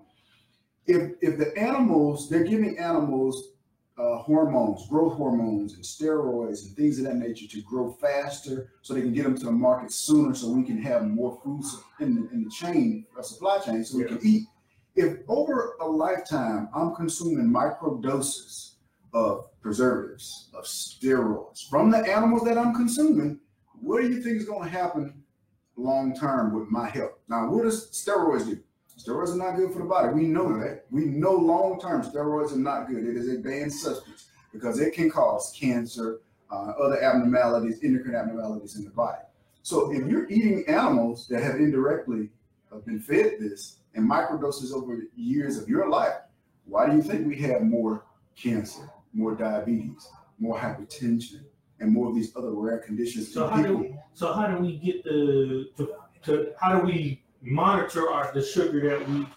If 0.87 1.13
if 1.21 1.37
the 1.37 1.55
animals 1.57 2.29
they're 2.29 2.43
giving 2.43 2.77
animals 2.77 3.49
uh, 3.97 4.17
hormones, 4.19 4.87
growth 4.89 5.13
hormones, 5.13 5.73
and 5.73 5.83
steroids 5.83 6.65
and 6.65 6.75
things 6.75 6.97
of 6.97 7.05
that 7.05 7.17
nature 7.17 7.47
to 7.47 7.61
grow 7.61 7.91
faster, 7.91 8.71
so 8.81 8.93
they 8.93 9.01
can 9.01 9.13
get 9.13 9.23
them 9.23 9.37
to 9.37 9.45
the 9.45 9.51
market 9.51 9.91
sooner, 9.91 10.33
so 10.33 10.49
we 10.49 10.63
can 10.63 10.81
have 10.81 11.05
more 11.05 11.39
food 11.43 11.63
in 11.99 12.15
the, 12.15 12.29
in 12.31 12.43
the 12.43 12.49
chain, 12.49 13.05
uh, 13.17 13.21
supply 13.21 13.59
chain, 13.59 13.83
so 13.83 13.97
we 13.97 14.03
Yeah. 14.03 14.09
can 14.09 14.19
eat. 14.23 14.47
If 14.95 15.19
over 15.27 15.73
a 15.81 15.85
lifetime 15.85 16.69
I'm 16.73 16.95
consuming 16.95 17.51
micro 17.51 17.97
doses 17.97 18.77
of 19.13 19.49
preservatives, 19.61 20.49
of 20.53 20.63
steroids 20.65 21.69
from 21.69 21.91
the 21.91 21.99
animals 21.99 22.43
that 22.45 22.57
I'm 22.57 22.73
consuming, 22.73 23.39
what 23.81 24.01
do 24.01 24.09
you 24.09 24.21
think 24.23 24.37
is 24.37 24.45
going 24.45 24.63
to 24.63 24.69
happen 24.69 25.23
long 25.75 26.15
term 26.15 26.53
with 26.53 26.69
my 26.69 26.89
health? 26.89 27.19
Now, 27.27 27.49
what 27.51 27.63
does 27.63 27.89
steroids 27.91 28.45
do? 28.47 28.59
Steroids 29.01 29.33
are 29.33 29.37
not 29.37 29.55
good 29.55 29.71
for 29.71 29.79
the 29.79 29.85
body. 29.85 30.09
We 30.13 30.25
know 30.27 30.59
that. 30.59 30.85
We 30.91 31.05
know 31.05 31.33
long 31.33 31.79
term 31.79 32.03
steroids 32.03 32.51
are 32.51 32.57
not 32.57 32.87
good. 32.87 33.03
It 33.03 33.15
is 33.15 33.33
a 33.33 33.39
banned 33.39 33.73
substance 33.73 34.27
because 34.53 34.79
it 34.79 34.93
can 34.93 35.09
cause 35.09 35.55
cancer, 35.57 36.19
uh, 36.51 36.73
other 36.81 37.01
abnormalities, 37.01 37.79
endocrine 37.83 38.15
abnormalities 38.15 38.75
in 38.75 38.83
the 38.83 38.91
body. 38.91 39.21
So 39.63 39.91
if 39.91 40.05
you're 40.07 40.29
eating 40.29 40.65
animals 40.67 41.27
that 41.29 41.41
have 41.41 41.55
indirectly 41.55 42.29
uh, 42.71 42.77
been 42.77 42.99
fed 42.99 43.37
this 43.39 43.77
in 43.95 44.07
microdoses 44.07 44.73
over 44.73 44.99
years 45.15 45.57
of 45.57 45.67
your 45.67 45.89
life, 45.89 46.15
why 46.65 46.89
do 46.89 46.95
you 46.95 47.01
think 47.01 47.27
we 47.27 47.37
have 47.37 47.63
more 47.63 48.03
cancer, 48.35 48.89
more 49.13 49.35
diabetes, 49.35 50.07
more 50.39 50.57
hypertension, 50.57 51.41
and 51.79 51.91
more 51.91 52.09
of 52.09 52.15
these 52.15 52.35
other 52.35 52.51
rare 52.51 52.77
conditions 52.79 53.33
So 53.33 53.47
how 53.47 53.57
people? 53.57 53.77
do 53.77 53.97
so 54.13 54.33
how 54.33 54.47
do 54.47 54.61
we 54.61 54.77
get 54.77 55.03
the 55.03 55.69
to, 55.77 55.95
to 56.23 56.53
how 56.59 56.79
do 56.79 56.85
we 56.85 57.20
monitor 57.41 58.09
our 58.09 58.31
the 58.33 58.41
sugar 58.41 58.89
that 58.89 59.07
we 59.09 59.27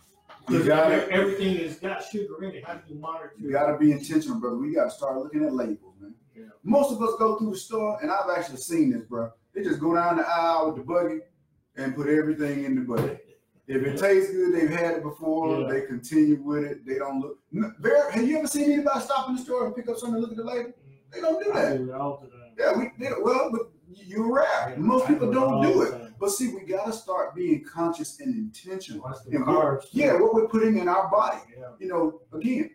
You 0.48 0.62
gotta- 0.64 1.10
everything 1.10 1.56
has 1.58 1.78
got 1.78 2.04
sugar 2.04 2.42
in 2.44 2.54
it. 2.56 2.64
How 2.64 2.74
do 2.74 2.80
you 2.94 3.00
monitor? 3.00 3.32
You 3.38 3.50
got 3.50 3.66
to 3.72 3.78
be 3.78 3.92
intentional, 3.92 4.38
brother. 4.38 4.56
We 4.56 4.74
got 4.74 4.84
to 4.84 4.90
start 4.90 5.16
looking 5.16 5.42
at 5.44 5.54
labels, 5.54 5.94
man. 6.00 6.14
Yeah. 6.36 6.44
Most 6.62 6.92
of 6.92 7.00
us 7.02 7.14
go 7.18 7.36
through 7.38 7.50
the 7.52 7.56
store, 7.56 7.98
and 8.02 8.10
I've 8.10 8.28
actually 8.36 8.58
seen 8.58 8.90
this, 8.90 9.04
bro. 9.04 9.30
They 9.54 9.62
just 9.62 9.80
go 9.80 9.94
down 9.94 10.16
the 10.18 10.28
aisle 10.28 10.66
with 10.66 10.76
the 10.76 10.82
buggy 10.82 11.20
and 11.76 11.94
put 11.94 12.08
everything 12.08 12.64
in 12.64 12.74
the 12.74 12.82
buggy. 12.82 13.18
If 13.66 13.82
it 13.82 13.98
tastes 13.98 14.30
good, 14.32 14.52
they've 14.52 14.68
had 14.68 14.96
it 14.96 15.02
before. 15.02 15.60
Yeah. 15.62 15.68
They 15.72 15.80
continue 15.86 16.42
with 16.42 16.64
it. 16.64 16.84
They 16.86 16.96
don't 16.98 17.20
look. 17.20 17.38
N- 17.54 17.74
Very, 17.80 18.12
have 18.12 18.28
you 18.28 18.36
ever 18.38 18.46
seen 18.46 18.70
anybody 18.70 19.00
stop 19.00 19.30
in 19.30 19.36
the 19.36 19.42
store 19.42 19.64
and 19.66 19.74
pick 19.74 19.88
up 19.88 19.96
something 19.96 20.16
and 20.16 20.22
look 20.22 20.32
at 20.32 20.36
the 20.36 20.44
label? 20.44 20.72
They 21.10 21.20
don't 21.22 21.42
do 21.42 21.50
I 21.52 21.62
that. 21.62 21.78
do 21.78 21.88
it 21.90 21.94
all 21.94 22.20
the 22.22 22.28
time. 22.28 22.40
Yeah, 22.58 22.76
we 22.76 22.90
did. 23.02 23.14
Well, 23.22 23.48
but 23.50 23.70
you're 23.88 24.30
rare. 24.30 24.44
Yeah, 24.70 24.74
Most 24.76 25.06
people 25.06 25.28
do 25.28 25.40
don't 25.40 25.62
do 25.62 25.82
it. 25.82 26.03
But 26.18 26.30
see, 26.30 26.48
we 26.54 26.60
got 26.64 26.86
to 26.86 26.92
start 26.92 27.34
being 27.34 27.64
conscious 27.64 28.20
and 28.20 28.34
intentional. 28.34 29.04
And 29.30 29.46
what- 29.46 29.86
Yeah, 29.92 30.20
what 30.20 30.34
we're 30.34 30.48
putting 30.48 30.78
in 30.78 30.88
our 30.88 31.10
body 31.10 31.38
Yeah. 31.56 31.72
you 31.78 31.88
know, 31.88 32.20
again, 32.32 32.70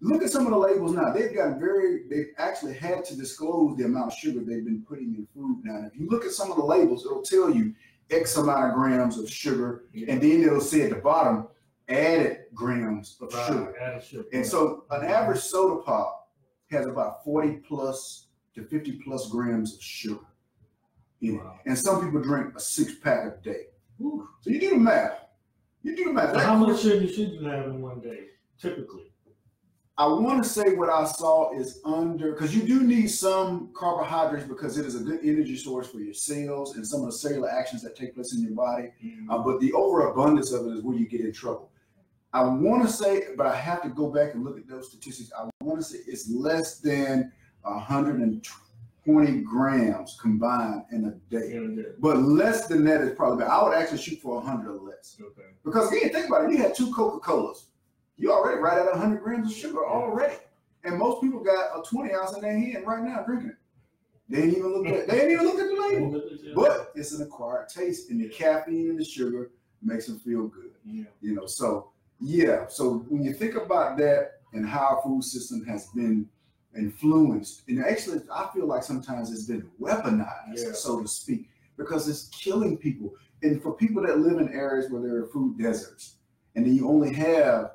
look 0.00 0.22
at 0.22 0.30
some 0.30 0.44
of 0.46 0.50
the 0.52 0.58
labels 0.58 0.92
now. 0.92 1.12
They've 1.12 1.34
got 1.34 1.58
very, 1.58 2.04
they've 2.08 2.32
actually 2.38 2.74
had 2.74 3.04
to 3.06 3.16
disclose 3.16 3.76
the 3.76 3.84
amount 3.84 4.08
of 4.08 4.12
sugar 4.14 4.40
they've 4.40 4.64
been 4.64 4.82
putting 4.82 5.14
in 5.14 5.26
food 5.34 5.60
now. 5.64 5.76
And 5.76 5.86
if 5.86 5.96
you 5.98 6.08
look 6.08 6.24
at 6.24 6.32
some 6.32 6.50
of 6.50 6.56
the 6.56 6.64
labels, 6.64 7.04
it'll 7.04 7.22
tell 7.22 7.50
you 7.54 7.74
X 8.10 8.36
amount 8.36 8.68
of 8.70 8.74
grams 8.74 9.18
of 9.18 9.28
sugar, 9.30 9.84
Yeah. 9.92 10.06
and 10.12 10.20
then 10.20 10.42
it'll 10.42 10.60
say 10.60 10.82
at 10.82 10.90
the 10.90 10.96
bottom, 10.96 11.46
added 11.88 12.46
grams 12.54 13.16
of 13.20 13.32
Right, 13.32 13.46
sugar. 13.46 13.78
added 13.78 14.02
sugar. 14.02 14.28
And 14.32 14.44
so 14.44 14.84
an 14.90 15.04
average 15.04 15.40
soda 15.40 15.82
pop 15.82 16.28
has 16.70 16.86
about 16.86 17.22
40 17.24 17.56
plus 17.58 18.28
to 18.54 18.64
50 18.64 19.00
plus 19.04 19.28
grams 19.30 19.74
of 19.76 19.80
sugar 19.82 20.24
in 21.20 21.36
it. 21.36 21.38
Wow. 21.38 21.58
And 21.66 21.78
some 21.78 22.04
people 22.04 22.22
drink 22.22 22.54
a 22.56 22.60
six 22.60 22.94
pack 22.94 23.26
a 23.26 23.42
day. 23.42 23.64
Whew. 23.98 24.28
So 24.40 24.50
you 24.50 24.60
do 24.60 24.70
the 24.70 24.78
math. 24.78 25.24
You 25.82 25.96
do 25.96 26.04
the 26.04 26.12
math. 26.12 26.34
So 26.34 26.40
how 26.40 26.56
much 26.56 26.80
sugar 26.80 27.06
should 27.06 27.32
you 27.32 27.44
have 27.44 27.66
in 27.66 27.80
one 27.80 28.00
day, 28.00 28.24
typically? 28.58 29.10
I 30.00 30.06
want 30.06 30.42
to 30.42 30.48
say 30.48 30.76
what 30.76 30.88
I 30.88 31.04
saw 31.04 31.54
is 31.54 31.80
under 31.84 32.32
because 32.32 32.56
you 32.56 32.62
do 32.62 32.82
need 32.82 33.08
some 33.08 33.70
carbohydrates 33.74 34.46
because 34.46 34.78
it 34.78 34.86
is 34.86 34.94
a 34.94 35.00
good 35.00 35.20
energy 35.22 35.58
source 35.58 35.88
for 35.88 35.98
your 35.98 36.14
cells 36.14 36.76
and 36.76 36.86
some 36.86 37.00
of 37.00 37.06
the 37.06 37.12
cellular 37.12 37.50
actions 37.50 37.82
that 37.82 37.96
take 37.96 38.14
place 38.14 38.34
in 38.34 38.42
your 38.42 38.52
body. 38.52 38.92
Mm-hmm. 39.04 39.30
Uh, 39.30 39.38
but 39.38 39.60
the 39.60 39.74
overabundance 39.74 40.52
of 40.52 40.66
it 40.66 40.70
is 40.70 40.82
where 40.82 40.96
you 40.96 41.06
get 41.06 41.20
in 41.20 41.34
trouble. 41.34 41.70
I 42.32 42.44
want 42.44 42.82
to 42.82 42.88
say, 42.88 43.24
but 43.36 43.46
I 43.46 43.54
have 43.54 43.82
to 43.82 43.90
go 43.90 44.08
back 44.08 44.32
and 44.32 44.42
look 44.42 44.56
at 44.56 44.66
those 44.66 44.88
statistics. 44.88 45.32
I 45.38 45.50
want 45.62 45.80
to 45.80 45.84
say 45.84 45.98
it's 46.06 46.30
less 46.30 46.78
than 46.78 47.30
120 47.62 48.40
grams 49.04 50.18
combined 50.20 50.82
in 50.92 51.04
a 51.06 51.10
day. 51.34 51.54
Yeah, 51.54 51.82
But 51.98 52.18
less 52.18 52.66
than 52.66 52.84
that 52.84 53.00
is 53.00 53.14
probably 53.16 53.38
better. 53.38 53.50
I 53.50 53.62
would 53.62 53.74
actually 53.74 53.98
shoot 53.98 54.20
for 54.20 54.36
100 54.36 54.76
or 54.76 54.80
less. 54.80 55.16
Okay. 55.20 55.48
Because 55.64 55.90
again, 55.92 56.10
think 56.12 56.26
about 56.28 56.44
it. 56.44 56.50
You 56.52 56.58
had 56.58 56.74
two 56.74 56.92
Coca 56.92 57.18
Colas. 57.18 57.66
You 58.16 58.32
already 58.32 58.60
right 58.60 58.78
at 58.78 58.90
100 58.90 59.22
grams 59.22 59.50
of 59.50 59.56
sugar 59.56 59.84
already. 59.86 60.36
And 60.84 60.98
most 60.98 61.20
people 61.22 61.40
got 61.40 61.78
a 61.78 61.82
20 61.82 62.14
ounce 62.14 62.34
in 62.34 62.42
their 62.42 62.58
hand 62.58 62.86
right 62.86 63.02
now 63.02 63.22
drinking 63.22 63.50
it. 63.50 63.56
They 64.28 64.42
ain't 64.42 64.56
even 64.56 64.72
look 64.72 64.86
at 64.86 65.08
they 65.08 65.22
ain't 65.22 65.32
even 65.32 65.44
look 65.46 65.58
at 65.58 65.68
the 65.68 65.74
label. 65.74 66.22
But 66.54 66.92
it's 66.94 67.12
an 67.12 67.22
acquired 67.22 67.68
taste, 67.68 68.10
and 68.10 68.20
the 68.20 68.28
caffeine 68.28 68.90
and 68.90 68.98
the 68.98 69.04
sugar 69.04 69.50
makes 69.82 70.06
them 70.06 70.18
feel 70.20 70.46
good. 70.48 70.70
yeah. 70.84 71.04
You 71.20 71.34
know, 71.34 71.46
so 71.46 71.90
yeah. 72.20 72.66
So 72.68 73.04
when 73.08 73.22
you 73.24 73.32
think 73.32 73.56
about 73.56 73.96
that 73.98 74.40
and 74.52 74.68
how 74.68 74.96
our 74.96 75.02
food 75.02 75.24
system 75.24 75.64
has 75.64 75.88
been 75.88 76.28
influenced, 76.76 77.62
and 77.68 77.84
actually, 77.84 78.20
I 78.32 78.48
feel 78.54 78.66
like 78.66 78.82
sometimes 78.82 79.32
it's 79.32 79.44
been 79.46 79.68
weaponized, 79.80 80.56
Yeah. 80.56 80.72
so 80.72 81.00
to 81.02 81.08
speak, 81.08 81.48
because 81.76 82.08
it's 82.08 82.28
killing 82.28 82.76
people. 82.76 83.14
And 83.42 83.62
for 83.62 83.72
people 83.72 84.02
that 84.06 84.18
live 84.20 84.38
in 84.38 84.48
areas 84.52 84.90
where 84.90 85.02
there 85.02 85.16
are 85.16 85.26
food 85.28 85.58
deserts, 85.58 86.16
and 86.54 86.64
then 86.66 86.74
you 86.74 86.88
only 86.88 87.12
have 87.14 87.72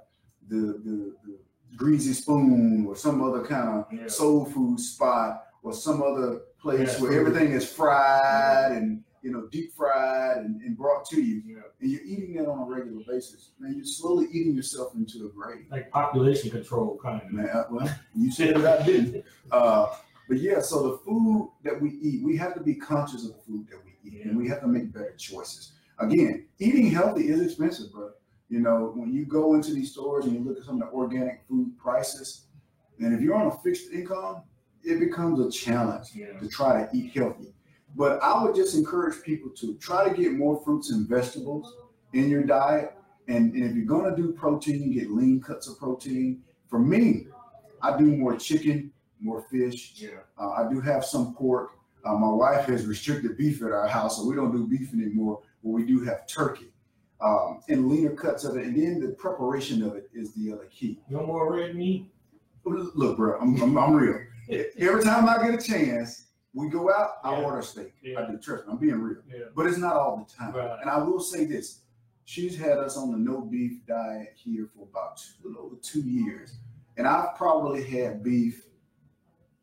the 0.48 0.80
the, 0.86 1.16
the 1.26 1.38
greasy 1.76 2.14
spoon 2.14 2.86
or 2.88 2.96
some 2.96 3.22
other 3.24 3.44
kind 3.44 3.70
of 3.70 3.86
Yeah. 3.92 4.08
soul 4.08 4.46
food 4.46 4.80
spot 4.80 5.48
or 5.64 5.74
some 5.74 6.02
other 6.02 6.42
place 6.60 6.96
Yeah, 6.96 7.02
where 7.02 7.20
everything 7.20 7.52
is 7.52 7.66
fried 7.72 8.72
and 8.74 9.04
you 9.26 9.32
know 9.32 9.48
deep 9.48 9.74
fried 9.76 10.38
and, 10.38 10.62
and 10.62 10.78
brought 10.78 11.04
to 11.10 11.20
you 11.20 11.42
Yeah. 11.48 11.62
and 11.82 11.90
you're 11.92 12.04
eating 12.04 12.36
that 12.36 12.48
on 12.48 12.60
a 12.60 12.64
regular 12.66 13.02
basis, 13.08 13.50
man, 13.60 13.74
you're 13.76 13.84
slowly 13.84 14.28
eating 14.32 14.54
yourself 14.54 14.94
into 14.94 15.26
a 15.26 15.30
grave. 15.30 15.66
Like 15.72 15.90
population 15.90 16.52
control 16.52 17.00
kind 17.02 17.22
of. 17.24 17.32
Man, 17.32 17.50
well, 17.72 17.90
you 18.16 18.32
said 18.32 18.50
it, 18.52 18.58
I 18.64 18.86
didn't. 18.86 19.26
Uh, 19.52 19.88
but 20.30 20.38
yeah, 20.38 20.60
so 20.62 20.76
the 20.92 20.98
food 21.00 21.50
that 21.64 21.82
we 21.82 21.90
eat, 22.02 22.24
we 22.24 22.38
have 22.38 22.54
to 22.54 22.60
be 22.60 22.76
conscious 22.76 23.26
of 23.26 23.32
the 23.34 23.42
food 23.48 23.66
that 23.72 23.80
we 23.84 23.94
eat, 24.08 24.26
and 24.26 24.38
we 24.38 24.48
have 24.48 24.62
to 24.62 24.68
make 24.68 24.94
better 24.94 25.16
choices. 25.18 25.74
Again, 25.98 26.46
eating 26.60 26.92
healthy 26.92 27.30
is 27.30 27.42
expensive, 27.42 27.92
bro. 27.92 28.12
You 28.50 28.60
know, 28.60 28.92
when 28.96 29.12
you 29.12 29.26
go 29.26 29.56
into 29.56 29.74
these 29.74 29.92
stores 29.92 30.26
and 30.26 30.34
you 30.36 30.42
look 30.48 30.60
at 30.60 30.66
some 30.66 30.80
of 30.82 30.88
the 30.88 30.94
organic 30.96 31.42
food 31.50 31.76
prices, 31.80 32.46
and 33.00 33.12
if 33.14 33.22
you're 33.22 33.34
on 33.36 33.48
a 33.48 33.58
fixed 33.64 33.92
income, 33.92 34.44
it 34.84 35.00
becomes 35.00 35.40
a 35.40 35.50
challenge 35.50 36.10
Yeah. 36.14 36.38
to 36.40 36.48
try 36.48 36.84
to 36.86 36.96
eat 36.96 37.12
healthy. 37.18 37.54
But 37.96 38.22
I 38.22 38.44
would 38.44 38.56
just 38.56 38.76
encourage 38.76 39.24
people 39.24 39.50
to 39.52 39.76
try 39.76 40.08
to 40.08 40.16
get 40.16 40.34
more 40.34 40.62
fruits 40.64 40.92
and 40.92 41.08
vegetables 41.08 41.74
in 42.14 42.30
your 42.30 42.44
diet. 42.44 42.94
And, 43.28 43.54
and 43.54 43.64
if 43.64 43.76
you're 43.76 43.86
going 43.86 44.14
to 44.14 44.22
do 44.22 44.34
protein, 44.34 44.94
get 44.94 45.12
lean 45.12 45.42
cuts 45.42 45.68
of 45.68 45.80
protein. 45.80 46.42
For 46.70 46.80
me, 46.80 47.28
I 47.82 47.98
do 47.98 48.06
more 48.06 48.36
chicken, 48.36 48.92
more 49.20 49.46
fish. 49.50 49.94
Yeah. 49.96 50.10
Uh, 50.38 50.52
I 50.52 50.70
do 50.70 50.82
have 50.82 51.06
some 51.06 51.34
pork. 51.36 51.72
Uh, 52.06 52.16
my 52.16 52.30
wife 52.30 52.66
has 52.66 52.86
restricted 52.86 53.38
beef 53.38 53.64
at 53.64 53.72
our 53.72 53.88
house, 53.88 54.18
so 54.18 54.28
we 54.28 54.36
don't 54.36 54.52
do 54.52 54.68
beef 54.68 54.94
anymore, 54.94 55.42
but 55.64 55.72
we 55.72 55.86
do 55.86 56.04
have 56.04 56.28
turkey 56.28 56.72
um, 57.22 57.62
and 57.70 57.90
leaner 57.90 58.12
cuts 58.12 58.44
of 58.44 58.58
it. 58.58 58.66
And 58.66 58.76
then 58.76 59.00
the 59.00 59.14
preparation 59.16 59.82
of 59.84 59.96
it 59.96 60.10
is 60.14 60.34
the 60.34 60.52
other 60.52 60.66
key. 60.66 61.00
No 61.10 61.26
more 61.26 61.52
red 61.52 61.76
meat. 61.76 62.12
Look, 62.66 63.18
bro, 63.18 63.40
I'm, 63.40 63.62
I'm, 63.62 63.78
I'm 63.78 63.94
real. 63.94 64.20
Every 64.78 65.04
time 65.04 65.28
I 65.30 65.38
get 65.44 65.60
a 65.60 65.62
chance, 65.62 66.25
we 66.56 66.70
go 66.70 66.90
out, 66.92 67.18
I 67.24 67.36
order 67.36 67.60
a 67.60 67.64
steak. 67.64 67.94
Yeah. 68.02 68.22
I 68.22 68.32
do, 68.32 68.38
trust 68.38 68.66
me, 68.66 68.72
I'm 68.72 68.80
being 68.80 69.00
real. 69.02 69.22
Yeah. 69.30 69.46
But 69.56 69.68
it's 69.68 69.78
not 69.78 69.96
all 69.96 70.26
the 70.26 70.34
time. 70.34 70.56
Right. 70.56 70.80
And 70.82 70.90
I 70.90 70.98
will 70.98 71.20
say 71.20 71.46
this 71.46 71.82
she's 72.24 72.58
had 72.58 72.80
us 72.80 72.98
on 72.98 73.12
the 73.12 73.18
no 73.18 73.42
beef 73.42 73.86
diet 73.86 74.34
here 74.36 74.68
for 74.74 74.88
about 74.90 75.22
a 75.22 75.48
little 75.48 75.66
over 75.66 75.76
two 75.82 76.02
years. 76.02 76.58
And 76.98 77.06
I've 77.06 77.36
probably 77.36 77.84
had 77.84 78.24
beef 78.24 78.66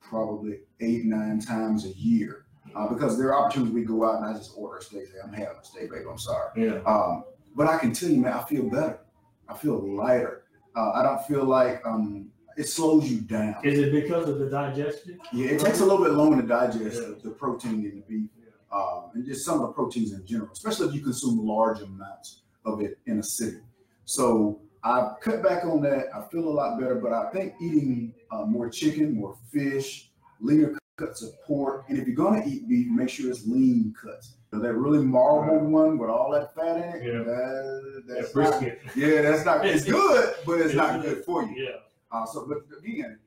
probably 0.01 0.61
eight, 0.81 1.05
nine 1.05 1.41
times 1.41 1.87
a 1.87 1.93
year. 1.97 2.45
Uh, 2.77 2.89
because 2.89 3.19
there 3.19 3.35
are 3.35 3.45
opportunities 3.45 3.75
we 3.75 3.85
go 3.85 4.05
out 4.05 4.23
and 4.23 4.27
I 4.27 4.35
just 4.35 4.53
order 4.57 4.79
a 4.79 4.83
steak. 4.83 5.07
Say, 5.07 5.19
I'm 5.23 5.33
having 5.33 5.57
a 5.61 5.65
steak, 5.65 5.91
baby. 5.91 6.05
I'm 6.09 6.19
sorry. 6.19 6.51
Yeah. 6.57 6.81
Um, 6.87 7.25
but 7.57 7.67
I 7.67 7.79
can 7.79 7.93
tell 7.93 8.09
you, 8.09 8.21
man, 8.21 8.33
I 8.33 8.43
feel 8.45 8.69
better. 8.69 9.01
I 9.49 9.55
feel 9.55 9.95
lighter. 9.95 10.45
Uh, 10.77 10.93
I 10.93 11.03
don't 11.03 11.23
feel 11.27 11.45
like 11.45 11.83
um, 11.85 12.31
it 12.57 12.69
slows 12.69 13.11
you 13.11 13.21
down. 13.21 13.57
Is 13.65 13.79
it 13.79 13.93
because 13.93 14.29
of 14.29 14.39
the 14.39 14.49
digestion? 14.51 15.19
Yeah, 15.33 15.49
it 15.51 15.61
takes 15.61 15.81
a 15.81 15.85
little 15.85 16.05
bit 16.05 16.13
longer 16.13 16.41
to 16.43 16.47
digest 16.47 17.01
Yeah. 17.01 17.09
the, 17.09 17.21
the 17.25 17.31
protein 17.31 17.85
in 17.85 17.97
the 17.97 18.03
beef 18.09 18.31
Yeah. 18.39 18.77
um, 18.79 19.11
and 19.15 19.25
just 19.25 19.45
some 19.45 19.61
of 19.61 19.69
the 19.69 19.73
proteins 19.73 20.13
in 20.13 20.25
general, 20.27 20.51
especially 20.53 20.89
if 20.89 20.95
you 20.95 21.01
consume 21.03 21.39
large 21.47 21.81
amounts 21.81 22.43
of 22.65 22.81
it 22.81 22.99
in 23.07 23.19
a 23.19 23.23
city. 23.23 23.59
So 24.05 24.61
I've 24.85 25.21
cut 25.21 25.43
back 25.43 25.65
on 25.65 25.81
that. 25.83 26.07
I 26.15 26.23
feel 26.31 26.49
a 26.49 26.51
lot 26.51 26.79
better, 26.81 26.97
but 26.97 27.13
I 27.13 27.31
think 27.31 27.55
eating 27.61 28.15
uh, 28.31 28.45
more 28.47 28.69
chicken, 28.69 29.15
more 29.15 29.37
fish, 29.53 30.11
leaner 30.41 30.77
cuts 30.99 31.23
of 31.23 31.31
pork, 31.45 31.87
and 31.89 31.99
if 31.99 32.07
you're 32.07 32.17
gonna 32.17 32.43
eat 32.47 32.69
beef, 32.69 32.87
make 32.89 33.09
sure 33.09 33.31
it's 33.31 33.47
lean 33.47 33.95
cuts. 34.01 34.35
So 34.51 34.59
that 34.59 34.75
really 34.75 35.03
marble 35.03 35.67
one 35.71 35.97
with 35.97 36.11
all 36.11 36.31
that 36.33 36.55
fat 36.55 36.77
in 36.77 36.83
it, 37.01 37.03
Yeah. 37.07 37.23
that, 37.23 38.03
Yeah, 38.07 38.15
that's 38.17 38.35
not, 38.35 38.51
brisket. 38.61 38.81
yeah, 38.95 39.23
that's 39.23 39.45
not. 39.47 39.65
It's 39.67 39.85
good, 39.85 40.35
but 40.45 40.61
it's 40.61 40.75
not 40.75 41.01
good 41.01 41.25
for 41.25 41.43
you. 41.45 41.55
Yeah. 41.57 41.77
Uh, 42.13 42.27
so, 42.27 42.47
but 42.47 42.59
again, 42.79 43.19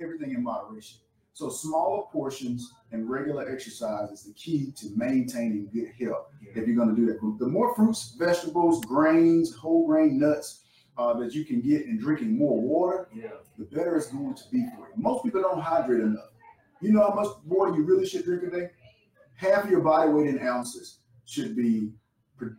everything 0.00 0.32
in 0.32 0.42
moderation. 0.42 0.98
So, 1.34 1.48
smaller 1.48 2.02
portions 2.12 2.72
and 2.90 3.08
regular 3.08 3.48
exercise 3.50 4.10
is 4.10 4.24
the 4.24 4.34
key 4.34 4.72
to 4.76 4.88
maintaining 4.96 5.68
good 5.72 5.88
health. 5.98 6.26
Yeah. 6.42 6.60
If 6.60 6.66
you're 6.66 6.76
going 6.76 6.94
to 6.94 6.96
do 6.96 7.06
that, 7.06 7.20
the 7.38 7.46
more 7.48 7.74
fruits, 7.74 8.14
vegetables, 8.18 8.84
grains, 8.84 9.54
whole 9.54 9.86
grain 9.86 10.18
nuts 10.18 10.64
uh, 10.98 11.14
that 11.14 11.32
you 11.34 11.44
can 11.46 11.60
get, 11.62 11.86
and 11.86 11.98
drinking 11.98 12.36
more 12.36 12.60
water, 12.60 13.08
Yeah. 13.14 13.30
the 13.56 13.64
better 13.64 13.96
it's 13.96 14.08
going 14.08 14.34
to 14.34 14.42
be 14.50 14.66
for 14.76 14.88
you. 14.88 14.94
Most 14.96 15.24
people 15.24 15.40
don't 15.40 15.60
hydrate 15.60 16.00
enough. 16.02 16.32
You 16.82 16.92
know 16.92 17.08
how 17.08 17.14
much 17.14 17.28
water 17.46 17.74
you 17.74 17.84
really 17.84 18.06
should 18.06 18.24
drink 18.24 18.42
a 18.42 18.50
day? 18.50 18.70
Half 19.36 19.64
of 19.64 19.70
your 19.70 19.80
body 19.80 20.10
weight 20.10 20.26
in 20.26 20.40
ounces 20.46 20.98
should 21.24 21.56
be 21.56 21.92
pre- 22.36 22.50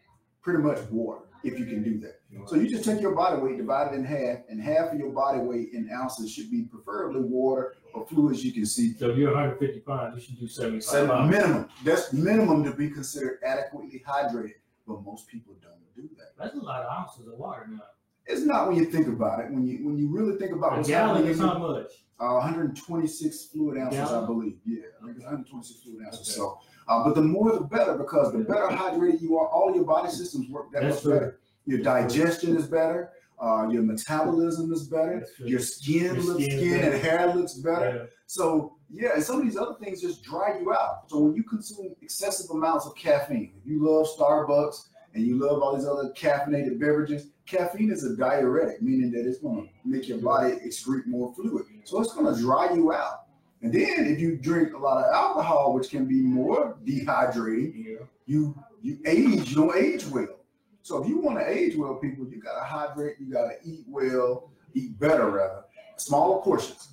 pretty 0.41 0.63
much 0.63 0.79
water 0.89 1.25
if 1.43 1.59
you 1.59 1.65
can 1.65 1.83
do 1.83 1.99
that. 1.99 2.21
So 2.47 2.55
you 2.55 2.69
just 2.69 2.83
take 2.83 2.99
your 3.01 3.15
body 3.15 3.41
weight, 3.41 3.57
divide 3.57 3.93
it 3.93 3.95
in 3.95 4.03
half, 4.03 4.39
and 4.49 4.61
half 4.61 4.91
of 4.93 4.99
your 4.99 5.11
body 5.11 5.39
weight 5.39 5.69
in 5.73 5.89
ounces 5.91 6.31
should 6.31 6.49
be 6.51 6.63
preferably 6.63 7.21
water 7.21 7.75
or 7.93 8.05
fluids 8.07 8.43
you 8.43 8.51
can 8.51 8.65
see. 8.65 8.93
So 8.93 9.11
if 9.11 9.17
you're 9.17 9.31
150 9.33 9.79
pounds, 9.81 10.15
you 10.15 10.21
should 10.21 10.39
do 10.39 10.47
75 10.47 10.83
Seven, 10.83 11.09
pounds. 11.09 11.31
minimum. 11.31 11.69
That's 11.83 12.11
minimum 12.13 12.63
to 12.65 12.71
be 12.73 12.89
considered 12.89 13.39
adequately 13.45 14.03
hydrated. 14.07 14.55
But 14.87 15.03
most 15.03 15.27
people 15.27 15.55
don't 15.61 15.79
do 15.95 16.09
that. 16.17 16.33
That's 16.37 16.55
a 16.55 16.59
lot 16.59 16.83
of 16.83 16.91
ounces 16.91 17.27
of 17.27 17.37
water 17.39 17.67
now. 17.69 17.79
It's 18.25 18.41
not 18.41 18.67
when 18.67 18.77
you 18.77 18.85
think 18.85 19.07
about 19.07 19.39
it. 19.39 19.51
When 19.51 19.65
you 19.65 19.85
when 19.85 19.97
you 19.97 20.09
really 20.09 20.37
think 20.37 20.51
about 20.53 20.73
A 20.73 20.75
what's 20.77 20.89
gallon 20.89 21.25
is 21.25 21.39
how 21.39 21.57
much? 21.57 21.91
uh, 22.19 22.33
126 22.35 23.45
fluid 23.45 23.77
ounces, 23.77 23.99
I 24.11 24.25
believe. 24.25 24.55
Yeah, 24.65 24.83
I 25.01 25.05
think 25.05 25.17
it's 25.17 25.25
126 25.25 25.81
fluid 25.83 26.05
ounces. 26.05 26.27
Okay. 26.29 26.37
So, 26.37 26.57
uh, 26.87 27.03
but 27.03 27.15
the 27.15 27.21
more 27.21 27.51
the 27.53 27.61
better 27.65 27.97
because 27.97 28.31
the 28.33 28.39
better 28.39 28.67
hydrated 28.67 29.21
you 29.21 29.37
are, 29.37 29.47
all 29.47 29.73
your 29.75 29.83
body 29.85 30.09
systems 30.09 30.49
work 30.49 30.71
that 30.71 30.81
That's 30.83 30.95
much 30.95 31.03
true. 31.03 31.13
better. 31.13 31.39
Your 31.65 31.79
digestion 31.79 32.55
is 32.57 32.67
better. 32.67 33.11
Uh, 33.41 33.67
your 33.69 33.81
metabolism 33.83 34.71
is 34.71 34.87
better. 34.87 35.25
Your 35.39 35.59
skin 35.59 36.15
Your 36.15 36.23
looks 36.23 36.43
skin 36.43 36.59
skin, 36.59 36.79
and 36.93 37.01
hair 37.01 37.33
looks 37.35 37.55
better. 37.55 37.95
Yeah. 38.03 38.05
So 38.27 38.77
yeah, 38.89 39.09
and 39.15 39.23
some 39.23 39.37
of 39.39 39.43
these 39.43 39.57
other 39.57 39.75
things 39.81 40.01
just 40.01 40.23
dry 40.23 40.57
you 40.59 40.71
out. 40.73 41.09
So 41.09 41.19
when 41.19 41.35
you 41.35 41.43
consume 41.43 41.95
excessive 42.01 42.49
amounts 42.51 42.85
of 42.85 42.95
caffeine, 42.95 43.53
if 43.59 43.65
you 43.69 43.83
love 43.85 44.07
Starbucks 44.17 44.87
and 45.13 45.25
you 45.25 45.37
love 45.37 45.61
all 45.61 45.75
these 45.75 45.85
other 45.87 46.13
caffeinated 46.15 46.79
beverages, 46.79 47.27
caffeine 47.45 47.91
is 47.91 48.03
a 48.03 48.15
diuretic, 48.15 48.81
meaning 48.81 49.11
that 49.11 49.27
it's 49.27 49.39
going 49.39 49.63
to 49.67 49.69
make 49.83 50.07
your 50.07 50.19
body 50.19 50.53
excrete 50.65 51.07
more 51.07 51.33
fluid. 51.33 51.65
So 51.85 51.99
it's 52.01 52.13
going 52.13 52.33
to 52.33 52.39
dry 52.39 52.73
you 52.73 52.93
out. 52.93 53.25
And 53.61 53.73
then 53.73 54.05
if 54.05 54.19
you 54.19 54.37
drink 54.37 54.73
a 54.73 54.77
lot 54.77 55.03
of 55.03 55.13
alcohol, 55.13 55.73
which 55.73 55.89
can 55.89 56.05
be 56.05 56.21
more 56.21 56.77
dehydrating, 56.85 57.73
Yeah. 57.75 58.05
you 58.25 58.55
you 58.81 58.99
age, 59.05 59.49
you 59.49 59.55
don't 59.55 59.75
age 59.75 60.05
well. 60.07 60.39
So 60.83 61.01
if 61.01 61.07
you 61.07 61.17
want 61.17 61.39
to 61.39 61.49
age 61.49 61.77
well, 61.77 61.95
people, 61.95 62.27
you 62.29 62.41
gotta 62.41 62.63
hydrate, 62.63 63.15
you 63.17 63.31
gotta 63.31 63.55
eat 63.63 63.85
well, 63.87 64.51
eat 64.73 64.99
better 64.99 65.29
rather. 65.29 65.63
Smaller 65.95 66.41
portions. 66.41 66.89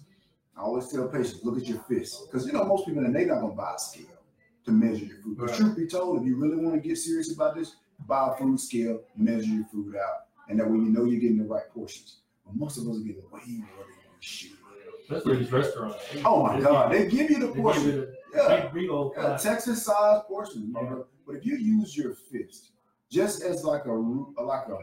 I 0.57 0.61
always 0.61 0.87
tell 0.89 1.09
patients, 1.09 1.45
look 1.45 1.59
at 1.59 1.67
your 1.67 1.81
fist, 1.81 2.31
Because 2.31 2.47
you 2.47 2.53
know, 2.53 2.65
most 2.65 2.87
people 2.87 3.03
they're 3.03 3.27
not 3.27 3.41
gonna 3.41 3.53
buy 3.53 3.75
a 3.75 3.79
scale 3.81 4.07
to 4.65 4.71
measure 4.71 5.05
your 5.07 5.17
food. 5.19 5.39
But 5.39 5.49
Right. 5.49 5.57
truth 5.57 5.77
be 5.77 5.87
told, 5.89 6.21
if 6.21 6.27
you 6.27 6.37
really 6.37 6.57
want 6.65 6.81
to 6.81 6.89
get 6.89 6.99
serious 6.99 7.35
about 7.35 7.57
this, 7.57 7.77
buy 8.07 8.33
a 8.33 8.37
food 8.37 8.61
scale, 8.61 9.01
measure 9.17 9.51
your 9.51 9.65
food 9.65 9.97
out. 9.97 10.27
And 10.49 10.61
that 10.61 10.71
way 10.71 10.77
you 10.79 10.91
know 10.91 11.05
you're 11.05 11.21
getting 11.21 11.39
the 11.39 11.45
right 11.45 11.69
portions. 11.75 12.21
But 12.47 12.55
most 12.55 12.79
of 12.79 12.87
us 12.89 12.97
are 12.97 13.01
getting 13.01 13.23
way 13.33 13.41
more 13.49 13.85
than 13.85 13.97
we 14.15 14.21
should. 14.21 14.51
That's 15.09 15.25
what 15.27 15.39
these 15.39 15.51
restaurants. 15.51 15.97
Oh 16.25 16.45
my 16.45 16.61
God, 16.61 16.93
they 16.93 17.09
give 17.09 17.29
you 17.29 17.41
the 17.41 17.49
portion. 17.49 17.85
you 17.87 17.93
the 17.93 18.17
Yeah. 18.37 18.63
big, 18.67 18.73
big 18.83 18.91
old 18.91 19.15
Yeah. 19.17 19.37
Texas 19.37 19.85
size 19.85 20.23
portion. 20.29 20.73
Yeah. 20.77 20.99
But 21.27 21.37
if 21.37 21.47
you 21.47 21.57
use 21.57 21.97
your 21.97 22.15
fist 22.15 22.71
just 23.11 23.43
as 23.43 23.65
like 23.65 23.85
a 23.87 23.93
like 23.93 24.69
a 24.69 24.79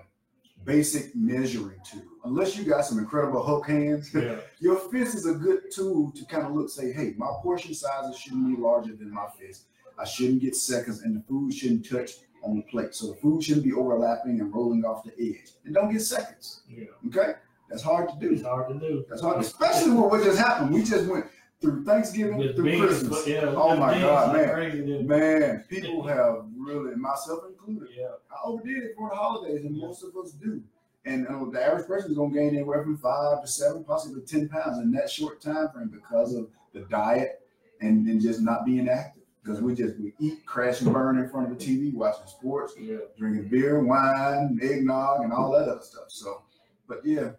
basic 0.66 1.16
measuring 1.16 1.80
tool. 1.90 2.04
Unless 2.26 2.58
you 2.58 2.66
got 2.66 2.86
some 2.86 3.00
incredible 3.00 3.42
hook 3.42 3.68
hands, 3.68 4.14
yeah. 4.14 4.38
your 4.60 4.78
fist 4.78 5.16
is 5.16 5.26
a 5.26 5.34
good 5.34 5.72
tool 5.72 6.12
to 6.12 6.26
kind 6.26 6.46
of 6.46 6.54
look, 6.54 6.70
say, 6.70 6.92
hey, 6.92 7.14
my 7.18 7.30
portion 7.42 7.74
sizes 7.74 8.20
shouldn't 8.20 8.56
be 8.56 8.62
larger 8.62 8.94
than 8.96 9.12
my 9.14 9.28
fist. 9.40 9.68
I 9.98 10.06
shouldn't 10.06 10.42
get 10.42 10.56
seconds, 10.56 11.02
and 11.02 11.16
the 11.16 11.24
food 11.28 11.54
shouldn't 11.54 11.90
touch 11.90 12.12
on 12.44 12.58
the 12.58 12.64
plate. 12.64 12.94
So 12.94 13.08
the 13.08 13.16
food 13.16 13.44
shouldn't 13.44 13.66
be 13.66 13.74
overlapping 13.74 14.40
and 14.40 14.54
rolling 14.54 14.86
off 14.86 15.04
the 15.04 15.14
edge. 15.20 15.52
And 15.66 15.74
don't 15.74 15.92
get 15.92 16.02
seconds. 16.02 16.62
Yeah. 16.70 16.86
Okay? 17.08 17.34
That's 17.70 17.82
hard 17.82 18.10
to 18.10 18.16
do. 18.20 18.34
It's 18.34 18.44
hard 18.44 18.70
to 18.70 18.80
do. 18.80 19.06
That's 19.10 19.22
hard, 19.22 19.42
especially 19.42 19.92
with 19.92 20.12
what 20.12 20.24
just 20.24 20.38
happened. 20.38 20.72
We 20.72 20.84
just 20.84 21.06
went 21.06 21.26
through 21.62 21.84
Thanksgiving, 21.84 22.38
With 22.38 22.56
through 22.56 22.78
Christmas. 22.80 23.28
Yeah, 23.28 23.54
oh 23.56 23.76
my 23.76 24.00
God, 24.00 24.36
man. 24.36 25.08
Man, 25.08 25.66
people 25.70 26.06
have 26.08 26.46
really, 26.68 26.96
myself 26.96 27.42
included, 27.50 27.90
yeah. 27.98 28.08
I 28.32 28.36
overdid 28.44 28.84
it 28.84 28.96
for 28.98 29.10
the 29.10 29.16
holidays, 29.16 29.66
and 29.66 29.78
most 29.78 30.04
of 30.04 30.16
us 30.18 30.32
do. 30.32 30.62
And 31.06 31.26
uh, 31.28 31.46
the 31.52 31.64
average 31.64 31.88
person 31.88 32.12
is 32.12 32.18
going 32.18 32.34
to 32.34 32.38
gain 32.38 32.50
anywhere 32.50 32.84
from 32.84 32.98
five 32.98 33.42
to 33.42 33.48
seven, 33.48 33.84
possibly 33.86 34.22
10 34.22 34.50
pounds 34.50 34.80
in 34.80 34.92
that 34.92 35.10
short 35.10 35.42
time 35.42 35.70
frame 35.74 35.88
because 35.90 36.34
of 36.34 36.50
the 36.74 36.82
diet 36.82 37.42
and 37.80 38.06
then 38.08 38.20
just 38.20 38.42
not 38.42 38.66
being 38.66 38.90
active. 38.90 39.24
Because 39.42 39.62
we 39.62 39.74
just 39.74 39.98
we 39.98 40.14
eat, 40.20 40.46
crash 40.46 40.82
and 40.82 40.92
burn 40.92 41.18
in 41.18 41.30
front 41.30 41.50
of 41.50 41.58
the 41.58 41.66
TV, 41.66 41.94
watching 41.94 42.28
sports, 42.28 42.74
yeah. 42.78 42.98
drinking 43.18 43.48
beer, 43.48 43.82
wine, 43.82 44.60
eggnog, 44.62 45.22
and 45.22 45.32
all 45.32 45.52
that 45.54 45.70
other 45.70 45.82
stuff. 45.82 46.10
So, 46.10 46.42
but 46.86 47.00
yeah, 47.06 47.30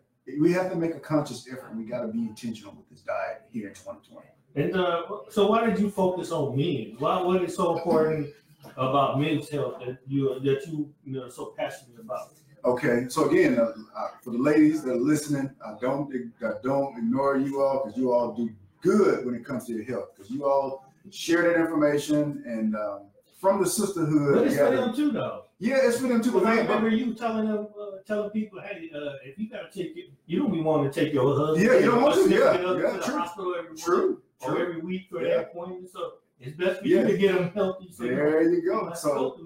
we 0.41 0.51
have 0.53 0.71
to 0.71 0.77
make 0.77 0.95
a 0.95 1.01
conscious 1.01 1.47
effort. 1.53 1.77
We 1.77 1.85
got 1.85 2.01
to 2.01 2.09
be 2.09 2.21
intentional 2.21 2.73
with 2.75 2.89
this 2.89 3.03
diet 3.03 3.43
here 3.53 3.69
in 3.69 3.75
2020. 3.75 4.27
And 4.55 4.75
uh, 4.75 5.03
so, 5.29 5.51
why 5.51 5.67
did 5.67 5.79
you 5.79 5.91
focus 5.91 6.33
on 6.33 6.57
men? 6.57 6.97
Why 6.99 7.21
was 7.21 7.43
it 7.43 7.55
so 7.55 7.77
important 7.77 8.29
about 8.77 9.21
men's 9.21 9.49
health 9.49 9.81
that 9.81 9.99
you 10.07 10.39
that 10.41 10.67
you, 10.67 10.93
you 11.05 11.13
know 11.13 11.29
so 11.29 11.55
passionate 11.57 12.01
about? 12.01 12.29
Okay, 12.65 13.07
so 13.09 13.29
again, 13.31 13.59
uh, 13.59 13.73
uh, 13.97 14.09
for 14.23 14.31
the 14.31 14.39
ladies 14.39 14.83
that 14.83 14.93
are 14.93 14.97
listening, 14.97 15.51
I 15.65 15.75
don't 15.81 16.13
I 16.43 16.53
don't 16.63 16.99
ignore 16.99 17.37
you 17.37 17.63
all 17.63 17.85
because 17.85 17.99
you 17.99 18.13
all 18.13 18.33
do 18.33 18.51
good 18.83 19.25
when 19.25 19.35
it 19.35 19.45
comes 19.45 19.67
to 19.67 19.73
your 19.73 19.85
health 19.85 20.11
because 20.15 20.31
you 20.31 20.45
all 20.45 20.85
share 21.11 21.43
that 21.43 21.61
information 21.61 22.43
and 22.47 22.75
um, 22.77 23.03
from 23.41 23.63
the 23.63 23.69
sisterhood. 23.69 24.35
But 24.35 24.47
it's 24.49 24.57
for 24.57 24.71
them 24.75 24.95
too, 24.95 25.11
though. 25.11 25.45
Yeah, 25.61 25.79
it's 25.83 26.01
for 26.01 26.09
them 26.09 26.23
too. 26.23 26.33
But 26.33 26.47
I 26.47 26.59
remember 26.59 26.89
you 26.89 27.15
telling 27.15 27.49
them, 27.49 27.69
uh, 27.81 27.99
telling 28.07 28.31
people, 28.31 28.61
hey, 28.61 28.91
uh, 28.95 29.15
if 29.25 29.39
you 29.39 29.49
gotta 29.49 29.71
take 29.71 29.97
it, 29.97 30.11
you 30.27 30.39
don't 30.39 30.53
be 30.53 30.61
wanting 30.61 30.91
to 30.91 31.01
take 31.05 31.13
your 31.13 31.37
husband. 31.37 31.67
Yeah, 31.67 31.79
you 31.79 31.87
don't 31.87 32.03
want 32.03 32.15
to. 32.15 32.31
Yeah, 32.31 32.53
yeah, 32.53 32.97
to 32.97 33.03
true. 33.03 33.19
hospital 33.19 33.55
every 33.59 33.77
true, 33.77 34.23
or 34.41 34.51
true. 34.51 34.63
every 34.63 34.81
week 34.81 35.09
for 35.11 35.23
yeah. 35.23 35.29
that 35.29 35.41
appointment. 35.51 35.91
So 35.91 36.15
it's 36.41 36.57
best 36.57 36.81
for 36.81 36.87
yeah. 36.87 37.01
you 37.01 37.07
to 37.09 37.19
get 37.19 37.35
them 37.35 37.51
healthy. 37.53 37.89
So 37.91 38.05
there 38.05 38.43
you 38.43 38.63
go. 38.63 38.93
So 38.95 39.39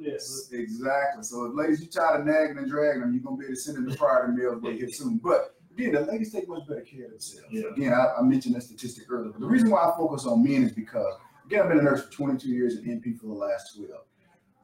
exactly. 0.52 1.22
So 1.22 1.46
if 1.46 1.54
ladies, 1.54 1.80
you 1.80 1.86
tired 1.86 2.20
of 2.20 2.26
nagging 2.26 2.58
and 2.58 2.70
dragging 2.70 3.00
them, 3.00 3.14
you're 3.14 3.22
gonna 3.22 3.36
be 3.36 3.46
able 3.46 3.54
to 3.54 3.60
send 3.60 3.78
them 3.78 3.88
the 3.88 3.96
priority 3.96 4.34
meals 4.34 4.60
when 4.60 4.76
here 4.76 4.88
soon. 4.88 5.18
But 5.18 5.54
again, 5.72 5.92
the 5.92 6.00
ladies 6.00 6.32
take 6.32 6.48
much 6.48 6.66
better 6.68 6.82
care 6.82 7.06
of 7.06 7.12
themselves. 7.12 7.48
Yeah. 7.50 7.68
Again, 7.74 7.94
I, 7.94 8.18
I, 8.18 8.22
mentioned 8.22 8.54
that 8.56 8.62
statistic 8.62 9.10
earlier. 9.10 9.30
But 9.30 9.40
the 9.40 9.46
reason 9.46 9.70
why 9.70 9.88
I 9.88 9.96
focus 9.96 10.26
on 10.26 10.44
men 10.44 10.64
is 10.64 10.72
because 10.72 11.14
again, 11.46 11.62
I've 11.62 11.68
been 11.68 11.78
a 11.78 11.82
nurse 11.82 12.04
for 12.04 12.12
22 12.12 12.48
years 12.48 12.74
and 12.74 12.86
NP 12.86 13.18
for 13.18 13.26
the 13.26 13.32
last 13.32 13.76
12. 13.76 13.90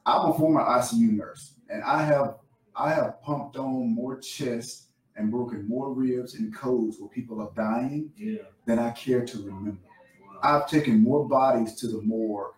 I'm 0.05 0.31
a 0.31 0.33
former 0.37 0.61
ICU 0.61 1.11
nurse, 1.11 1.55
and 1.69 1.83
I 1.83 2.03
have 2.03 2.35
I 2.75 2.93
have 2.93 3.21
pumped 3.21 3.57
on 3.57 3.93
more 3.93 4.19
chest 4.19 4.89
and 5.15 5.29
broken 5.31 5.67
more 5.67 5.93
ribs 5.93 6.35
and 6.35 6.55
codes 6.55 6.97
where 6.99 7.09
people 7.09 7.41
are 7.41 7.51
dying 7.55 8.11
yeah. 8.15 8.37
than 8.65 8.79
I 8.79 8.91
care 8.91 9.25
to 9.25 9.37
remember. 9.39 9.88
I've 10.43 10.67
taken 10.69 11.01
more 11.01 11.27
bodies 11.27 11.75
to 11.75 11.87
the 11.87 12.01
morgue 12.01 12.53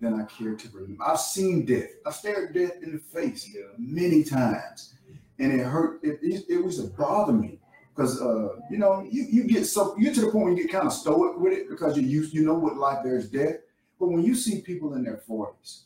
than 0.00 0.20
I 0.20 0.24
care 0.24 0.54
to 0.54 0.68
remember. 0.72 1.04
I've 1.04 1.20
seen 1.20 1.64
death. 1.64 1.90
I've 2.06 2.14
stared 2.14 2.54
death 2.54 2.82
in 2.82 2.92
the 2.92 2.98
face 2.98 3.50
yeah. 3.52 3.62
many 3.78 4.22
times, 4.22 4.94
and 5.38 5.52
it 5.52 5.64
hurt. 5.64 6.00
It, 6.02 6.20
it, 6.22 6.44
it 6.48 6.64
was 6.64 6.76
to 6.76 6.88
bother 6.96 7.32
me 7.32 7.58
because 7.94 8.20
uh, 8.22 8.60
you 8.70 8.78
know 8.78 9.06
you, 9.10 9.26
you 9.28 9.44
get 9.44 9.66
so 9.66 9.96
you 9.96 10.04
get 10.04 10.14
to 10.14 10.20
the 10.22 10.30
point 10.30 10.44
where 10.44 10.54
you 10.54 10.62
get 10.62 10.72
kind 10.72 10.86
of 10.86 10.92
stoic 10.92 11.38
with 11.38 11.52
it 11.52 11.68
because 11.68 11.96
you 11.96 12.02
used 12.04 12.32
you 12.32 12.44
know 12.44 12.54
what 12.54 12.76
life 12.76 12.98
there's 13.02 13.28
death. 13.28 13.56
But 13.98 14.08
when 14.08 14.22
you 14.22 14.34
see 14.36 14.60
people 14.60 14.94
in 14.94 15.02
their 15.02 15.18
forties, 15.18 15.84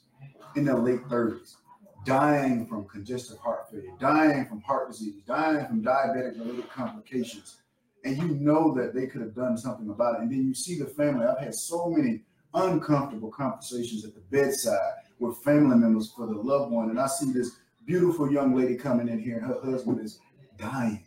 in 0.55 0.67
their 0.67 0.79
late 0.79 1.01
thirties, 1.09 1.57
dying 2.05 2.67
from 2.67 2.85
congestive 2.85 3.39
heart 3.39 3.71
failure, 3.71 3.93
dying 3.99 4.45
from 4.47 4.61
heart 4.61 4.91
disease, 4.91 5.23
dying 5.27 5.67
from 5.67 5.83
diabetic 5.83 6.39
related 6.39 6.69
complications, 6.69 7.57
and 8.05 8.17
you 8.17 8.29
know 8.29 8.75
that 8.75 8.95
they 8.95 9.07
could 9.07 9.21
have 9.21 9.35
done 9.35 9.57
something 9.57 9.89
about 9.89 10.17
it, 10.17 10.23
and 10.23 10.31
then 10.31 10.47
you 10.47 10.55
see 10.55 10.79
the 10.79 10.87
family. 10.87 11.27
I've 11.27 11.39
had 11.39 11.55
so 11.55 11.89
many 11.89 12.23
uncomfortable 12.55 13.31
conversations 13.31 14.05
at 14.05 14.15
the 14.15 14.21
bedside 14.31 14.95
with 15.19 15.39
family 15.39 15.77
members 15.77 16.13
for 16.17 16.27
the 16.27 16.35
loved 16.35 16.73
one, 16.73 16.91
and 16.91 17.01
I 17.01 17.07
see 17.07 17.33
this 17.33 17.57
beautiful 17.87 18.31
young 18.31 18.55
lady 18.55 18.77
coming 18.77 19.09
in 19.09 19.21
here, 19.21 19.39
and 19.39 19.47
her 19.47 19.61
husband 19.63 20.01
is 20.01 20.19
dying 20.59 21.05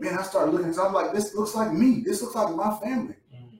man, 0.00 0.18
I 0.18 0.22
started 0.22 0.52
looking. 0.52 0.72
So 0.72 0.86
I'm 0.86 0.92
like, 0.92 1.12
this 1.12 1.34
looks 1.34 1.54
like 1.54 1.72
me. 1.72 2.02
This 2.04 2.22
looks 2.22 2.34
like 2.34 2.54
my 2.54 2.76
family. 2.78 3.14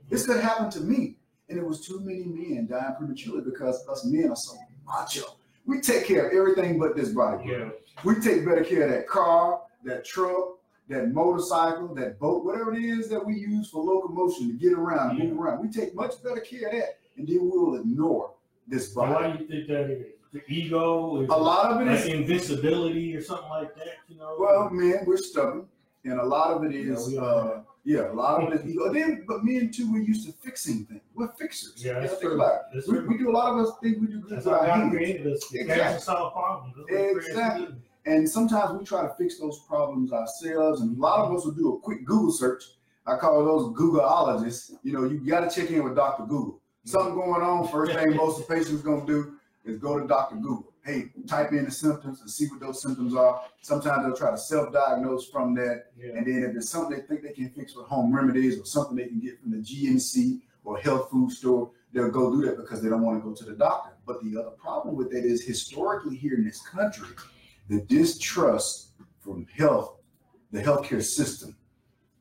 This 0.09 0.27
could 0.27 0.41
happen 0.41 0.71
to 0.71 0.81
me. 0.81 1.17
And 1.49 1.59
it 1.59 1.65
was 1.65 1.87
too 1.87 2.01
many 2.01 2.25
men 2.25 2.67
dying 2.67 2.95
prematurely 2.99 3.43
because 3.43 3.87
us 3.89 4.05
men 4.05 4.31
are 4.31 4.37
so 4.37 4.57
macho. 4.85 5.37
We 5.65 5.81
take 5.81 6.07
care 6.07 6.27
of 6.27 6.33
everything 6.37 6.79
but 6.79 6.97
this 6.97 7.11
body. 7.11 7.49
Yeah. 7.49 7.71
We 8.05 8.17
take 8.17 8.45
better 8.45 8.65
care 8.65 8.85
of 8.85 8.91
that 8.91 9.09
car, 9.09 9.61
that 9.85 10.05
truck, 10.05 10.56
that 10.89 11.13
motorcycle, 11.13 11.95
that 11.95 12.19
boat, 12.19 12.45
whatever 12.45 12.75
it 12.75 12.83
is 12.83 13.09
that 13.09 13.25
we 13.25 13.35
use 13.35 13.71
for 13.71 13.83
locomotion 13.83 14.49
to 14.49 14.55
get 14.55 14.73
around, 14.73 15.19
yeah. 15.19 15.25
move 15.25 15.41
around. 15.41 15.61
We 15.61 15.69
take 15.69 15.95
much 15.95 16.23
better 16.23 16.41
care 16.41 16.69
of 16.69 16.75
that, 16.75 16.99
and 17.17 17.27
then 17.27 17.39
we'll 17.43 17.81
ignore 17.81 18.33
this 18.69 18.91
body. 18.91 19.13
Why 19.13 19.33
do 19.33 19.43
you 19.43 19.49
think 19.49 19.69
that 19.69 19.91
is? 19.91 20.07
The 20.33 20.43
ego? 20.49 21.23
Is 21.23 21.29
a 21.31 21.37
lot 21.37 21.73
of 21.73 21.81
it 21.81 21.91
like 21.91 22.01
is 22.01 22.07
invincibility 22.07 23.17
or 23.17 23.23
something 23.23 23.49
like 23.49 23.75
that. 23.77 23.99
You 24.09 24.19
know. 24.19 24.37
Well, 24.39 24.69
man, 24.71 25.05
we're 25.07 25.17
stubborn 25.17 25.67
and 26.11 26.21
a 26.21 26.25
lot 26.25 26.53
of 26.53 26.65
it 26.65 26.75
is 26.75 27.13
yeah, 27.13 27.21
uh, 27.21 27.63
yeah 27.85 28.11
a 28.11 28.15
lot 28.15 28.43
of 28.43 28.53
it 28.53 28.61
is 28.61 28.67
ego. 28.67 28.93
Then, 28.93 29.25
but 29.27 29.45
men 29.45 29.71
too, 29.71 29.93
we're 29.93 30.03
used 30.03 30.27
to 30.27 30.33
fixing 30.33 30.85
things. 30.87 31.01
We're 31.15 31.29
fixers. 31.33 31.85
Yeah, 31.85 32.01
that's 32.01 32.23
about 32.23 32.63
it. 32.75 32.85
We, 32.89 33.01
we, 33.01 33.19
do 33.19 33.31
a 33.31 33.33
lot 33.33 33.53
of 33.53 33.67
us 33.67 33.73
think 33.83 34.01
we 34.01 34.07
do 34.07 34.21
good 34.21 34.37
with 34.37 34.47
our 34.47 34.67
hands. 34.67 35.53
Exactly. 35.53 36.01
Solve 36.01 36.33
problems. 36.33 36.75
Exactly. 36.89 37.69
And 38.07 38.29
sometimes 38.29 38.79
we 38.79 38.85
try 38.85 39.03
to 39.03 39.13
fix 39.15 39.39
those 39.39 39.59
problems 39.69 40.13
ourselves, 40.13 40.81
and 40.81 40.97
a 40.97 41.01
lot 41.01 41.21
of 41.21 41.37
us 41.37 41.45
will 41.45 41.53
do 41.53 41.75
a 41.75 41.81
quick 41.81 42.05
Google 42.05 42.31
search. 42.31 42.63
I 43.07 43.17
call 43.17 43.45
those 43.45 43.77
Googleologists. 43.77 44.73
You 44.83 44.93
know, 44.93 45.05
you 45.05 45.19
got 45.19 45.49
to 45.49 45.61
check 45.61 45.71
in 45.71 45.85
with 45.85 45.97
Dr. 45.97 46.25
Google. 46.25 46.61
Something 46.85 47.15
going 47.15 47.43
on. 47.43 47.69
First 47.69 47.93
thing 47.93 48.15
most 48.15 48.41
of 48.41 48.47
the 48.47 48.55
patients 48.55 48.83
gonna 48.83 49.05
do 49.05 49.35
is 49.65 49.79
go 49.79 49.99
to 49.99 50.07
Dr. 50.07 50.37
Google 50.37 50.73
hey, 50.87 51.11
type 51.27 51.51
in 51.51 51.65
the 51.65 51.71
symptoms 51.71 52.21
and 52.21 52.31
see 52.31 52.47
what 52.47 52.61
those 52.61 52.81
symptoms 52.81 53.15
are. 53.15 53.43
Sometimes 53.61 54.05
they'll 54.05 54.17
try 54.17 54.31
to 54.31 54.39
self-diagnose 54.39 55.29
from 55.29 55.53
that. 55.57 55.87
Yeah. 55.99 56.13
And 56.15 56.27
then 56.27 56.45
if 56.49 56.57
it's 56.57 56.71
something 56.71 56.97
they 56.97 57.03
think 57.03 57.23
they 57.23 57.33
can 57.33 57.51
fix 57.51 57.75
with 57.75 57.87
home 57.87 58.15
remedies 58.15 58.59
or 58.59 58.65
something 58.65 58.97
they 58.97 59.09
can 59.09 59.19
get 59.19 59.41
from 59.41 59.51
the 59.51 59.59
GNC 59.59 60.41
or 60.65 60.79
health 60.79 61.11
food 61.11 61.33
store, 61.33 61.71
they'll 61.93 62.11
go 62.11 62.31
do 62.31 62.47
that 62.47 62.57
because 62.57 62.83
they 62.83 62.89
don't 62.89 63.03
want 63.03 63.21
to 63.21 63.29
go 63.29 63.35
to 63.35 63.45
the 63.45 63.57
doctor. 63.57 63.97
But 64.07 64.23
the 64.23 64.41
other 64.41 64.51
problem 64.51 64.95
with 64.95 65.11
that 65.11 65.25
is 65.25 65.45
historically 65.45 66.17
here 66.17 66.35
in 66.35 66.45
this 66.45 66.63
country, 66.63 67.09
the 67.69 67.81
distrust 67.83 68.91
from 69.21 69.47
health, 69.57 69.97
the 70.53 70.63
healthcare 70.63 71.03
system, 71.03 71.57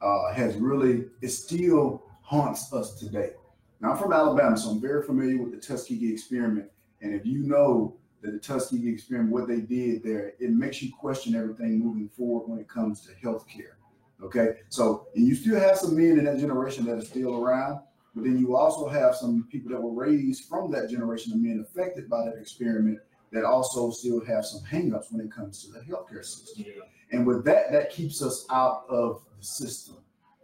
uh, 0.01 0.34
has 0.34 0.55
really, 0.55 1.05
it 1.21 1.29
still 1.29 2.03
haunts 2.21 2.73
us 2.73 2.95
today. 2.99 3.31
Now, 3.79 3.91
I'm 3.91 3.97
from 3.97 4.13
Alabama, 4.13 4.58
so 4.58 4.69
I'm 4.69 4.81
very 4.81 5.03
familiar 5.03 5.41
with 5.41 5.51
the 5.51 5.60
Tuskegee 5.60 6.12
experiment. 6.12 6.69
And 7.01 7.13
if 7.13 7.25
you 7.25 7.43
know 7.43 7.97
that 8.21 8.31
the 8.31 8.39
Tuskegee 8.39 8.89
experiment, 8.89 9.31
what 9.31 9.47
they 9.47 9.62
did 9.62 10.03
there, 10.03 10.34
it 10.39 10.51
makes 10.51 10.81
you 10.81 10.91
question 10.99 11.36
everything 11.36 11.79
moving 11.79 12.10
forward 12.10 12.49
when 12.49 12.60
it 12.60 12.67
comes 12.67 13.01
to 13.01 13.12
healthcare. 13.23 13.73
Okay, 14.23 14.60
so 14.69 15.08
and 15.15 15.27
you 15.27 15.36
still 15.36 15.60
have 15.60 15.77
some 15.77 15.95
men 15.95 16.17
in 16.17 16.23
that 16.23 16.39
generation 16.39 16.86
that 16.86 16.97
are 16.97 17.05
still 17.05 17.36
around, 17.43 17.81
but 18.15 18.23
then 18.23 18.38
you 18.39 18.55
also 18.55 18.88
have 18.88 19.13
some 19.13 19.45
people 19.51 19.69
that 19.71 19.81
were 19.81 19.93
raised 19.93 20.45
from 20.45 20.71
that 20.71 20.89
generation 20.89 21.34
of 21.34 21.39
men 21.39 21.60
affected 21.60 22.10
by 22.10 22.23
that 22.23 22.38
experiment 22.39 22.97
that 23.36 23.43
also 23.43 23.91
still 23.91 24.24
have 24.24 24.45
some 24.45 24.62
hangups 24.62 25.12
when 25.12 25.26
it 25.26 25.32
comes 25.32 25.62
to 25.63 25.71
the 25.71 25.80
healthcare 25.80 26.24
system. 26.24 26.65
Yeah. 26.65 26.84
And 27.12 27.28
with 27.28 27.43
that, 27.45 27.69
that 27.71 27.91
keeps 27.91 28.24
us 28.24 28.45
out 28.50 28.86
of 28.89 29.26
the 29.38 29.45
system 29.45 29.98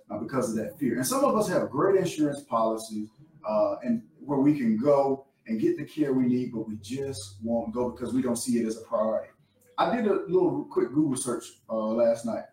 uh, 0.09 0.17
because 0.17 0.49
of 0.49 0.57
that 0.57 0.77
fear. 0.77 0.97
And 0.97 1.07
some 1.07 1.23
of 1.23 1.35
us 1.35 1.47
have 1.47 1.69
great 1.69 1.95
insurance 1.95 2.41
policies 2.41 3.07
uh, 3.47 3.75
and 3.83 4.03
where 4.19 4.39
we 4.39 4.57
can 4.57 4.77
go 4.77 5.25
and 5.47 5.59
get 5.59 5.77
the 5.77 5.85
care 5.85 6.11
we 6.11 6.25
need, 6.25 6.51
but 6.51 6.67
we 6.67 6.75
just 6.81 7.37
won't 7.41 7.73
go 7.73 7.89
because 7.89 8.13
we 8.13 8.21
don't 8.21 8.35
see 8.35 8.59
it 8.59 8.67
as 8.67 8.77
a 8.77 8.81
priority. 8.81 9.29
I 9.77 9.95
did 9.95 10.05
a 10.05 10.25
little 10.27 10.67
quick 10.69 10.89
Google 10.93 11.15
search 11.15 11.45
uh, 11.69 11.75
last 11.75 12.25
night. 12.25 12.43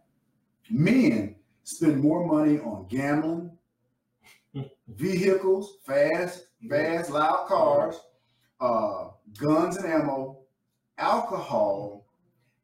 Men 0.70 1.34
spend 1.64 2.00
more 2.00 2.24
money 2.24 2.60
on 2.60 2.86
gambling, 2.88 3.50
vehicles, 4.88 5.78
fast, 5.84 6.46
fast, 6.70 7.10
loud 7.10 7.46
cars, 7.48 8.00
uh, 8.60 9.07
guns 9.36 9.76
and 9.76 9.86
ammo, 9.86 10.38
alcohol, 10.98 12.06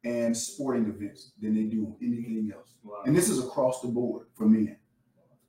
and 0.05 0.37
sporting 0.37 0.87
events 0.87 1.33
than 1.40 1.55
they 1.55 1.62
do 1.62 1.87
on 1.87 1.96
anything 2.03 2.53
else. 2.55 2.74
Wow. 2.83 3.03
And 3.07 3.16
this 3.16 3.29
is 3.29 3.42
across 3.42 3.81
the 3.81 3.88
board 3.88 4.27
for 4.35 4.46
men, 4.46 4.77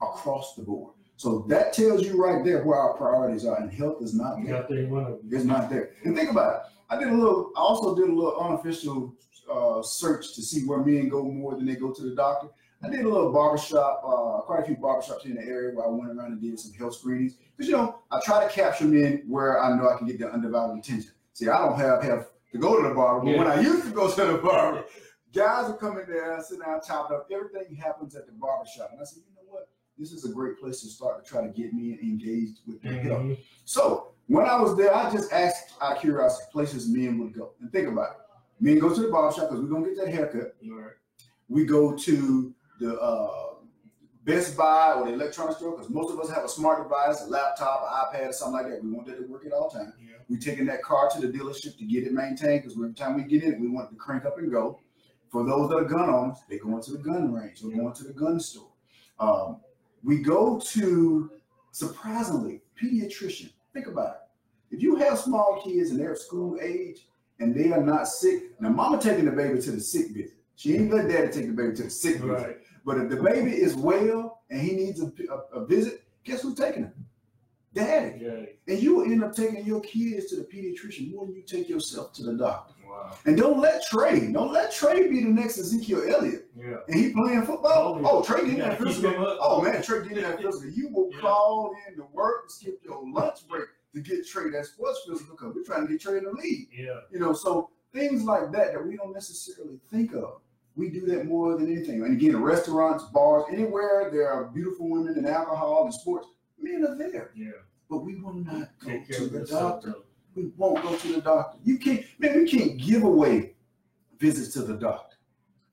across 0.01 0.56
the 0.56 0.63
board. 0.63 0.93
So 1.17 1.45
that 1.49 1.73
tells 1.73 2.04
you 2.04 2.21
right 2.21 2.43
there 2.43 2.63
where 2.63 2.78
our 2.78 2.93
priorities 2.93 3.45
are, 3.45 3.58
and 3.58 3.71
health 3.71 4.01
is 4.01 4.13
not 4.13 4.38
there. 4.43 4.65
there 4.69 5.17
it's 5.32 5.45
not 5.45 5.69
there. 5.69 5.91
And 6.04 6.15
think 6.15 6.30
about 6.30 6.56
it. 6.56 6.62
I 6.89 6.97
did 6.97 7.08
a 7.08 7.13
little. 7.13 7.51
I 7.56 7.60
also 7.60 7.95
did 7.95 8.10
a 8.10 8.13
little 8.13 8.38
unofficial 8.38 9.15
uh, 9.51 9.82
search 9.82 10.36
to 10.36 10.41
see 10.41 10.65
where 10.65 10.80
men 10.80 11.10
go 11.10 11.23
more 11.23 11.56
than 11.56 11.65
they 11.65 11.75
go 11.75 11.91
to 11.91 12.01
the 12.01 12.15
doctor. 12.15 12.47
I 12.85 12.89
did 12.89 13.05
a 13.05 13.09
little 13.09 13.31
barbershop, 13.31 14.03
uh, 14.05 14.41
quite 14.41 14.59
a 14.59 14.63
few 14.63 14.75
barbershops 14.75 15.25
in 15.25 15.35
the 15.35 15.41
area 15.41 15.73
where 15.73 15.85
I 15.85 15.89
went 15.89 16.11
around 16.11 16.33
and 16.33 16.41
did 16.41 16.59
some 16.59 16.73
health 16.73 16.95
screenings. 16.95 17.35
Because, 17.55 17.69
you 17.69 17.75
know, 17.75 17.99
I 18.11 18.19
try 18.23 18.45
to 18.45 18.53
capture 18.53 18.85
men 18.85 19.23
where 19.27 19.61
I 19.61 19.75
know 19.75 19.89
I 19.89 19.97
can 19.97 20.07
get 20.07 20.19
their 20.19 20.31
undivided 20.31 20.77
attention. 20.77 21.11
See, 21.33 21.49
I 21.49 21.65
don't 21.65 21.79
have, 21.79 22.03
have 22.03 22.27
to 22.51 22.57
go 22.57 22.81
to 22.81 22.87
the 22.87 22.93
barber, 22.93 23.25
but 23.25 23.31
yeah. 23.31 23.37
when 23.37 23.47
I 23.47 23.59
used 23.61 23.85
to 23.85 23.91
go 23.91 24.09
to 24.09 24.25
the 24.25 24.37
barber, 24.37 24.85
guys 25.33 25.69
would 25.69 25.79
come 25.79 25.97
in 25.97 26.05
there, 26.07 26.41
sit 26.43 26.59
down, 26.61 26.79
chop 26.85 27.11
up. 27.11 27.27
Everything 27.31 27.75
happens 27.75 28.15
at 28.15 28.25
the 28.25 28.33
barbershop. 28.33 28.91
And 28.91 29.01
I 29.01 29.03
said, 29.03 29.23
you 29.27 29.35
know 29.35 29.51
what? 29.51 29.67
This 29.97 30.11
is 30.11 30.25
a 30.25 30.29
great 30.29 30.59
place 30.59 30.81
to 30.81 30.87
start 30.87 31.23
to 31.23 31.29
try 31.29 31.41
to 31.41 31.49
get 31.49 31.73
me 31.73 31.97
engaged 32.01 32.59
with 32.67 32.81
their 32.81 32.93
mm-hmm. 32.93 33.29
health. 33.29 33.39
So 33.65 34.13
when 34.27 34.45
I 34.45 34.59
was 34.59 34.77
there, 34.77 34.95
I 34.95 35.11
just 35.11 35.31
asked 35.31 35.73
out 35.81 35.95
of 35.95 36.01
curiosity 36.01 36.45
places 36.51 36.87
men 36.87 37.19
would 37.19 37.33
go. 37.33 37.51
And 37.61 37.71
think 37.71 37.87
about 37.87 38.11
it. 38.11 38.17
Men 38.59 38.79
go 38.79 38.93
to 38.93 39.01
the 39.01 39.09
barbershop 39.09 39.49
because 39.49 39.61
we're 39.61 39.69
going 39.69 39.83
to 39.83 39.89
get 39.89 40.05
that 40.05 40.13
haircut. 40.13 40.55
Right. 40.65 40.91
We 41.49 41.65
go 41.65 41.95
to 41.95 42.54
the 42.79 42.99
uh, 42.99 43.55
Best 44.23 44.57
Buy 44.57 44.93
or 44.93 45.05
the 45.05 45.13
electronics 45.13 45.57
store 45.57 45.75
because 45.75 45.89
most 45.89 46.11
of 46.11 46.19
us 46.19 46.29
have 46.29 46.43
a 46.43 46.49
smart 46.49 46.83
device, 46.83 47.21
a 47.21 47.27
laptop, 47.27 47.85
an 47.88 48.19
iPad, 48.19 48.29
or 48.29 48.33
something 48.33 48.63
like 48.63 48.71
that. 48.71 48.83
We 48.83 48.91
want 48.91 49.07
that 49.07 49.17
to 49.17 49.27
work 49.27 49.45
at 49.45 49.51
all 49.51 49.69
times. 49.69 49.93
Yeah. 49.99 50.15
We're 50.27 50.39
taking 50.39 50.65
that 50.65 50.81
car 50.81 51.09
to 51.11 51.21
the 51.21 51.27
dealership 51.27 51.77
to 51.77 51.85
get 51.85 52.05
it 52.05 52.11
maintained 52.11 52.63
because 52.63 52.75
every 52.75 52.93
time 52.93 53.15
we 53.15 53.23
get 53.23 53.43
in 53.43 53.53
it, 53.53 53.59
we 53.59 53.67
want 53.67 53.89
it 53.89 53.93
to 53.93 53.97
crank 53.97 54.25
up 54.25 54.39
and 54.39 54.51
go. 54.51 54.79
For 55.31 55.45
those 55.45 55.69
that 55.69 55.75
are 55.75 55.83
gun 55.83 56.09
owners, 56.09 56.38
they 56.49 56.57
go 56.57 56.75
into 56.75 56.93
the 56.93 56.97
gun 56.97 57.33
range. 57.33 57.61
We're 57.61 57.75
going 57.75 57.93
to 57.93 58.03
the 58.03 58.13
gun 58.13 58.39
store. 58.39 58.69
Um, 59.19 59.57
we 60.03 60.19
go 60.19 60.59
to 60.59 61.31
surprisingly 61.71 62.61
pediatrician. 62.81 63.51
Think 63.73 63.88
about 63.88 64.07
it. 64.07 64.75
If 64.75 64.81
you 64.81 64.95
have 64.95 65.19
small 65.19 65.61
kids 65.63 65.91
and 65.91 65.99
they're 65.99 66.15
school 66.15 66.57
age 66.61 67.07
and 67.39 67.53
they 67.53 67.71
are 67.71 67.83
not 67.83 68.07
sick, 68.07 68.59
now 68.59 68.69
mama 68.69 68.99
taking 68.99 69.25
the 69.25 69.31
baby 69.31 69.61
to 69.61 69.71
the 69.71 69.79
sick 69.79 70.11
visit. 70.11 70.38
She 70.55 70.75
ain't 70.75 70.93
let 70.93 71.07
daddy 71.07 71.31
take 71.31 71.47
the 71.47 71.53
baby 71.53 71.75
to 71.75 71.83
the 71.83 71.89
sick 71.89 72.15
visit. 72.15 72.27
Right. 72.27 72.57
But 72.85 72.97
if 72.97 73.09
the 73.09 73.17
baby 73.17 73.51
is 73.51 73.75
well 73.75 74.41
and 74.49 74.61
he 74.61 74.71
needs 74.71 75.01
a, 75.01 75.11
a, 75.31 75.61
a 75.61 75.65
visit, 75.65 76.03
guess 76.23 76.41
who's 76.43 76.55
taking 76.55 76.83
him? 76.83 77.05
Daddy. 77.73 78.19
Yeah. 78.21 78.45
And 78.73 78.81
you 78.81 78.95
will 78.95 79.11
end 79.11 79.23
up 79.23 79.35
taking 79.35 79.65
your 79.65 79.81
kids 79.81 80.27
to 80.27 80.37
the 80.37 80.43
pediatrician 80.43 81.13
more 81.13 81.25
than 81.25 81.35
you 81.35 81.41
take 81.41 81.67
yourself 81.67 82.13
to 82.13 82.23
the 82.23 82.33
doctor. 82.33 82.73
Wow. 82.87 83.17
And 83.25 83.37
don't 83.37 83.59
let 83.59 83.85
Trey, 83.85 84.31
don't 84.31 84.53
let 84.53 84.71
Trey 84.71 85.07
be 85.09 85.23
the 85.23 85.29
next 85.29 85.57
Ezekiel 85.57 86.03
Elliott. 86.07 86.47
Yeah. 86.55 86.77
And 86.87 86.97
he 86.97 87.11
playing 87.11 87.41
football. 87.41 87.99
Oh, 88.01 88.19
oh 88.19 88.23
Trey 88.23 88.45
getting 88.45 88.59
that 88.59 88.77
physical. 88.77 89.37
Oh 89.41 89.61
man, 89.61 89.83
Trey 89.83 90.07
getting 90.07 90.23
that 90.23 90.37
physical. 90.41 90.69
You 90.69 90.87
will 90.87 91.09
yeah. 91.11 91.19
call 91.19 91.75
in 91.87 91.97
to 91.97 92.05
work 92.13 92.43
and 92.43 92.51
skip 92.51 92.79
your 92.83 93.03
lunch 93.05 93.45
break 93.49 93.65
to 93.93 94.01
get 94.01 94.25
Trey 94.25 94.49
that 94.51 94.65
sports 94.65 95.01
physical 95.07 95.35
because 95.35 95.53
we're 95.53 95.63
trying 95.63 95.85
to 95.85 95.91
get 95.91 96.01
Trey 96.01 96.19
in 96.19 96.23
the 96.23 96.31
league. 96.31 96.69
Yeah. 96.71 96.99
You 97.11 97.19
know, 97.19 97.33
so 97.33 97.71
things 97.93 98.23
like 98.23 98.51
that 98.51 98.73
that 98.73 98.85
we 98.85 98.95
don't 98.95 99.13
necessarily 99.13 99.79
think 99.91 100.13
of. 100.13 100.41
We 100.75 100.89
do 100.89 101.05
that 101.07 101.25
more 101.25 101.57
than 101.57 101.71
anything. 101.71 102.03
And 102.03 102.13
again, 102.13 102.41
restaurants, 102.41 103.05
bars, 103.05 103.45
anywhere 103.51 104.09
there 104.11 104.29
are 104.29 104.45
beautiful 104.45 104.89
women 104.89 105.17
and 105.17 105.27
alcohol 105.27 105.85
and 105.85 105.93
sports, 105.93 106.27
men 106.59 106.85
are 106.85 106.97
there. 106.97 107.31
Yeah. 107.35 107.51
But 107.89 107.99
we 107.99 108.15
will 108.15 108.33
not 108.33 108.69
go 108.79 108.89
Take 108.89 109.07
to 109.09 109.27
the 109.27 109.45
doctor. 109.45 109.95
We 110.35 110.51
won't 110.57 110.83
go 110.83 110.95
to 110.95 111.07
the 111.13 111.21
doctor. 111.21 111.57
You 111.63 111.77
can't, 111.77 112.03
man, 112.19 112.43
we 112.43 112.49
can't 112.49 112.77
give 112.77 113.03
away 113.03 113.53
visits 114.19 114.53
to 114.53 114.63
the 114.63 114.73
doctor. 114.73 115.15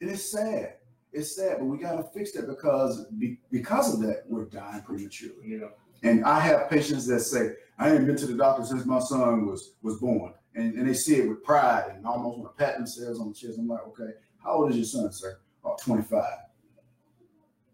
And 0.01 0.11
it's 0.11 0.31
sad. 0.31 0.75
It's 1.13 1.37
sad, 1.37 1.59
but 1.59 1.67
we 1.67 1.79
got 1.79 1.97
to 1.97 2.05
fix 2.05 2.33
that 2.33 2.47
because 2.47 3.07
because 3.51 3.95
of 3.95 4.01
that, 4.01 4.25
we're 4.29 4.47
dying 4.47 4.83
prematurely. 4.83 5.37
Yeah. 5.45 5.69
And 6.03 6.25
I 6.25 6.41
have 6.41 6.71
patients 6.71 7.07
that 7.07 7.21
say, 7.21 7.53
I 7.79 7.91
ain't 7.91 8.07
been 8.07 8.17
to 8.17 8.27
the 8.27 8.35
doctor 8.35 8.65
since 8.65 8.87
my 8.87 8.99
son 8.99 9.47
was 9.47 9.75
was 9.83 9.99
born. 9.99 10.35
And, 10.55 10.75
and 10.75 10.89
they 10.89 10.95
see 10.95 11.17
it 11.17 11.29
with 11.29 11.43
pride 11.43 11.93
and 11.95 12.07
almost 12.07 12.39
want 12.39 12.57
to 12.57 12.65
pat 12.65 12.77
themselves 12.77 13.21
on 13.21 13.29
the 13.29 13.35
chest. 13.35 13.59
I'm 13.59 13.69
like, 13.69 13.87
okay, 13.89 14.13
how 14.43 14.53
old 14.53 14.71
is 14.71 14.77
your 14.77 14.85
son, 14.85 15.13
sir? 15.13 15.39
Oh, 15.65 15.77
25. 15.81 16.25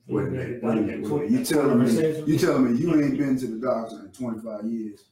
Wait 0.09 0.23
a 0.23 0.31
minute, 0.31 0.63
wait 0.63 0.79
a 0.79 0.81
minute, 0.81 1.11
wait 1.11 1.11
a 1.11 1.15
minute. 1.17 1.31
You 1.31 1.45
telling 1.45 1.85
me 1.85 2.33
you 2.33 2.39
telling 2.39 2.73
me 2.73 2.81
you 2.81 3.03
ain't 3.03 3.19
been 3.19 3.39
to 3.39 3.47
the 3.47 3.59
doctor 3.59 4.01
in 4.01 4.11
25 4.13 4.65
years. 4.65 5.05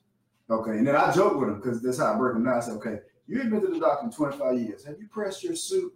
Okay, 0.48 0.70
and 0.72 0.86
then 0.86 0.96
I 0.96 1.12
joke 1.12 1.38
with 1.38 1.50
him 1.50 1.56
because 1.56 1.82
that's 1.82 1.98
how 1.98 2.14
I 2.14 2.16
break 2.16 2.34
them 2.34 2.44
down. 2.44 2.54
I 2.54 2.60
say, 2.60 2.72
okay, 2.72 2.98
you 3.26 3.40
ain't 3.40 3.50
been 3.50 3.60
to 3.60 3.66
the 3.66 3.78
doctor 3.80 4.06
in 4.06 4.12
25 4.12 4.58
years. 4.58 4.84
Have 4.84 4.96
you 4.98 5.08
pressed 5.08 5.42
your 5.44 5.56
suit? 5.56 5.92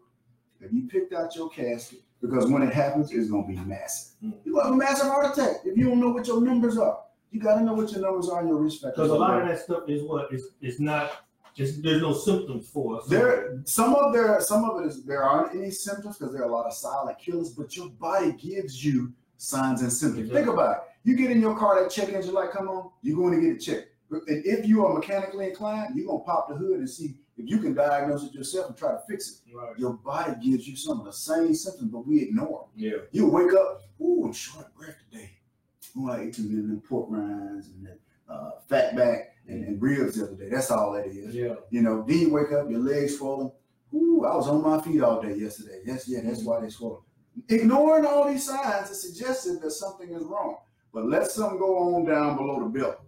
Have 0.60 0.72
you 0.72 0.86
picked 0.88 1.14
out 1.14 1.34
your 1.34 1.48
casket? 1.48 2.00
Because 2.20 2.50
when 2.50 2.62
it 2.62 2.74
happens, 2.74 3.10
it's 3.12 3.30
gonna 3.30 3.46
be 3.46 3.56
massive. 3.56 4.16
Mm. 4.22 4.34
You 4.44 4.58
have 4.60 4.72
a 4.72 4.76
massive 4.76 5.06
heart 5.06 5.32
attack 5.32 5.62
if 5.64 5.78
you 5.78 5.88
don't 5.88 6.00
know 6.00 6.10
what 6.10 6.26
your 6.26 6.42
numbers 6.42 6.76
are. 6.76 6.98
You 7.30 7.40
got 7.40 7.58
to 7.58 7.64
know 7.64 7.74
what 7.74 7.90
your 7.92 8.00
numbers 8.00 8.28
are 8.28 8.42
in 8.42 8.48
your 8.48 8.58
risk 8.58 8.82
factors. 8.82 8.96
Because 8.96 9.10
a 9.10 9.14
lot 9.14 9.40
of 9.40 9.48
that 9.48 9.60
stuff 9.60 9.88
is 9.88 10.02
what 10.02 10.32
is 10.32 10.50
it's 10.60 10.80
not 10.80 11.24
just 11.60 11.82
there's 11.82 12.00
no 12.00 12.14
symptoms 12.14 12.68
for 12.70 12.98
us. 12.98 13.06
There, 13.06 13.60
some 13.64 13.94
of 13.94 14.14
there, 14.14 14.40
some 14.40 14.64
of 14.64 14.80
it 14.80 14.86
is 14.86 15.04
there 15.04 15.22
aren't 15.22 15.54
any 15.54 15.70
symptoms 15.70 16.16
because 16.16 16.32
there 16.32 16.42
are 16.42 16.48
a 16.48 16.52
lot 16.52 16.66
of 16.66 16.72
silent 16.72 17.18
killers, 17.18 17.50
but 17.50 17.76
your 17.76 17.90
body 17.90 18.32
gives 18.32 18.82
you 18.82 19.12
signs 19.36 19.82
and 19.82 19.92
symptoms. 19.92 20.28
Exactly. 20.28 20.44
Think 20.44 20.54
about 20.54 20.76
it. 20.76 20.82
You 21.04 21.16
get 21.16 21.30
in 21.30 21.40
your 21.40 21.58
car, 21.58 21.82
that 21.82 21.90
check 21.90 22.08
engine 22.08 22.32
light 22.32 22.50
come 22.50 22.68
on, 22.68 22.90
you're 23.02 23.16
going 23.16 23.38
to 23.38 23.46
get 23.46 23.56
it 23.56 23.58
checked. 23.58 23.88
And 24.10 24.44
if 24.44 24.66
you 24.66 24.84
are 24.84 24.94
mechanically 24.94 25.48
inclined, 25.48 25.94
you're 25.94 26.06
gonna 26.06 26.24
pop 26.24 26.48
the 26.48 26.56
hood 26.56 26.78
and 26.78 26.88
see 26.88 27.14
if 27.36 27.48
you 27.48 27.58
can 27.58 27.74
diagnose 27.74 28.24
it 28.24 28.34
yourself 28.34 28.68
and 28.68 28.76
try 28.76 28.92
to 28.92 29.00
fix 29.08 29.42
it. 29.46 29.54
Right. 29.54 29.78
Your 29.78 29.92
body 29.92 30.32
gives 30.42 30.66
you 30.66 30.76
some 30.76 30.98
of 30.98 31.04
the 31.04 31.12
same 31.12 31.54
symptoms, 31.54 31.92
but 31.92 32.06
we 32.06 32.22
ignore 32.22 32.66
them. 32.66 32.70
Yeah. 32.74 32.98
You 33.12 33.28
wake 33.28 33.52
up, 33.52 33.82
ooh, 34.00 34.24
I'm 34.24 34.32
short 34.32 34.66
of 34.66 34.74
breath 34.74 34.96
today. 35.10 35.30
Oh, 35.96 36.10
I 36.10 36.22
ate 36.22 36.34
too 36.34 36.42
many 36.42 36.80
pork 36.80 37.06
rinds 37.10 37.68
and 37.68 37.88
uh, 38.28 38.50
fat 38.68 38.96
back 38.96 39.36
and, 39.50 39.64
and, 39.64 39.82
ribs 39.82 40.16
the 40.16 40.24
other 40.24 40.36
day. 40.36 40.48
That's 40.48 40.70
all 40.70 40.92
that 40.92 41.06
is. 41.06 41.34
Yeah. 41.34 41.54
You 41.70 41.82
know, 41.82 42.04
then 42.06 42.18
you 42.18 42.32
wake 42.32 42.52
up, 42.52 42.70
your 42.70 42.80
legs 42.80 43.18
swollen. 43.18 43.50
Ooh, 43.94 44.24
I 44.24 44.36
was 44.36 44.48
on 44.48 44.62
my 44.62 44.80
feet 44.80 45.02
all 45.02 45.20
day 45.20 45.34
yesterday. 45.34 45.80
Yes, 45.84 46.08
yeah, 46.08 46.20
that's 46.22 46.44
why 46.44 46.60
they 46.60 46.70
swollen. 46.70 47.02
Ignoring 47.48 48.06
all 48.06 48.28
these 48.28 48.46
signs 48.46 48.90
is 48.90 49.02
suggestive 49.02 49.60
that 49.60 49.70
something 49.72 50.10
is 50.10 50.22
wrong. 50.22 50.58
But 50.92 51.06
let 51.06 51.30
something 51.30 51.58
go 51.58 51.94
on 51.94 52.04
down 52.04 52.36
below 52.36 52.60
the 52.60 52.78
belt 52.78 53.00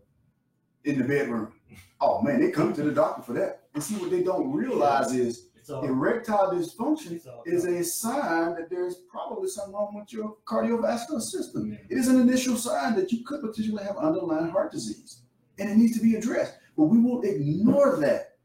in 0.85 0.99
the 0.99 1.05
bedroom. 1.05 1.53
Oh 2.01 2.21
man, 2.23 2.41
they 2.41 2.51
come 2.51 2.73
to 2.75 2.83
the 2.83 2.93
doctor 2.93 3.23
for 3.23 3.33
that. 3.35 3.63
And 3.75 3.83
see 3.83 3.97
what 3.97 4.11
they 4.11 4.23
don't 4.23 4.53
realize 4.53 5.15
is 5.15 5.49
erectile 5.69 6.53
dysfunction 6.53 7.21
is 7.47 7.65
a 7.65 7.85
sign 7.85 8.55
that 8.57 8.69
there's 8.69 8.97
probably 9.11 9.49
something 9.49 9.75
wrong 9.75 9.95
with 9.95 10.13
your 10.13 10.37
cardiovascular 10.47 11.21
system. 11.21 11.79
It 11.89 11.97
is 11.97 12.09
an 12.09 12.21
initial 12.21 12.57
sign 12.57 12.97
that 12.97 13.13
you 13.13 13.25
could 13.25 13.41
potentially 13.41 13.83
have 13.85 13.97
underlying 13.97 14.51
heart 14.51 14.73
disease, 14.73 15.22
and 15.59 15.71
it 15.71 15.77
needs 15.77 15.97
to 15.97 16.03
be 16.03 16.17
addressed. 16.17 16.55
But 16.77 16.85
we 16.85 16.99
will 16.99 17.23
ignore 17.23 17.99
that 18.01 18.37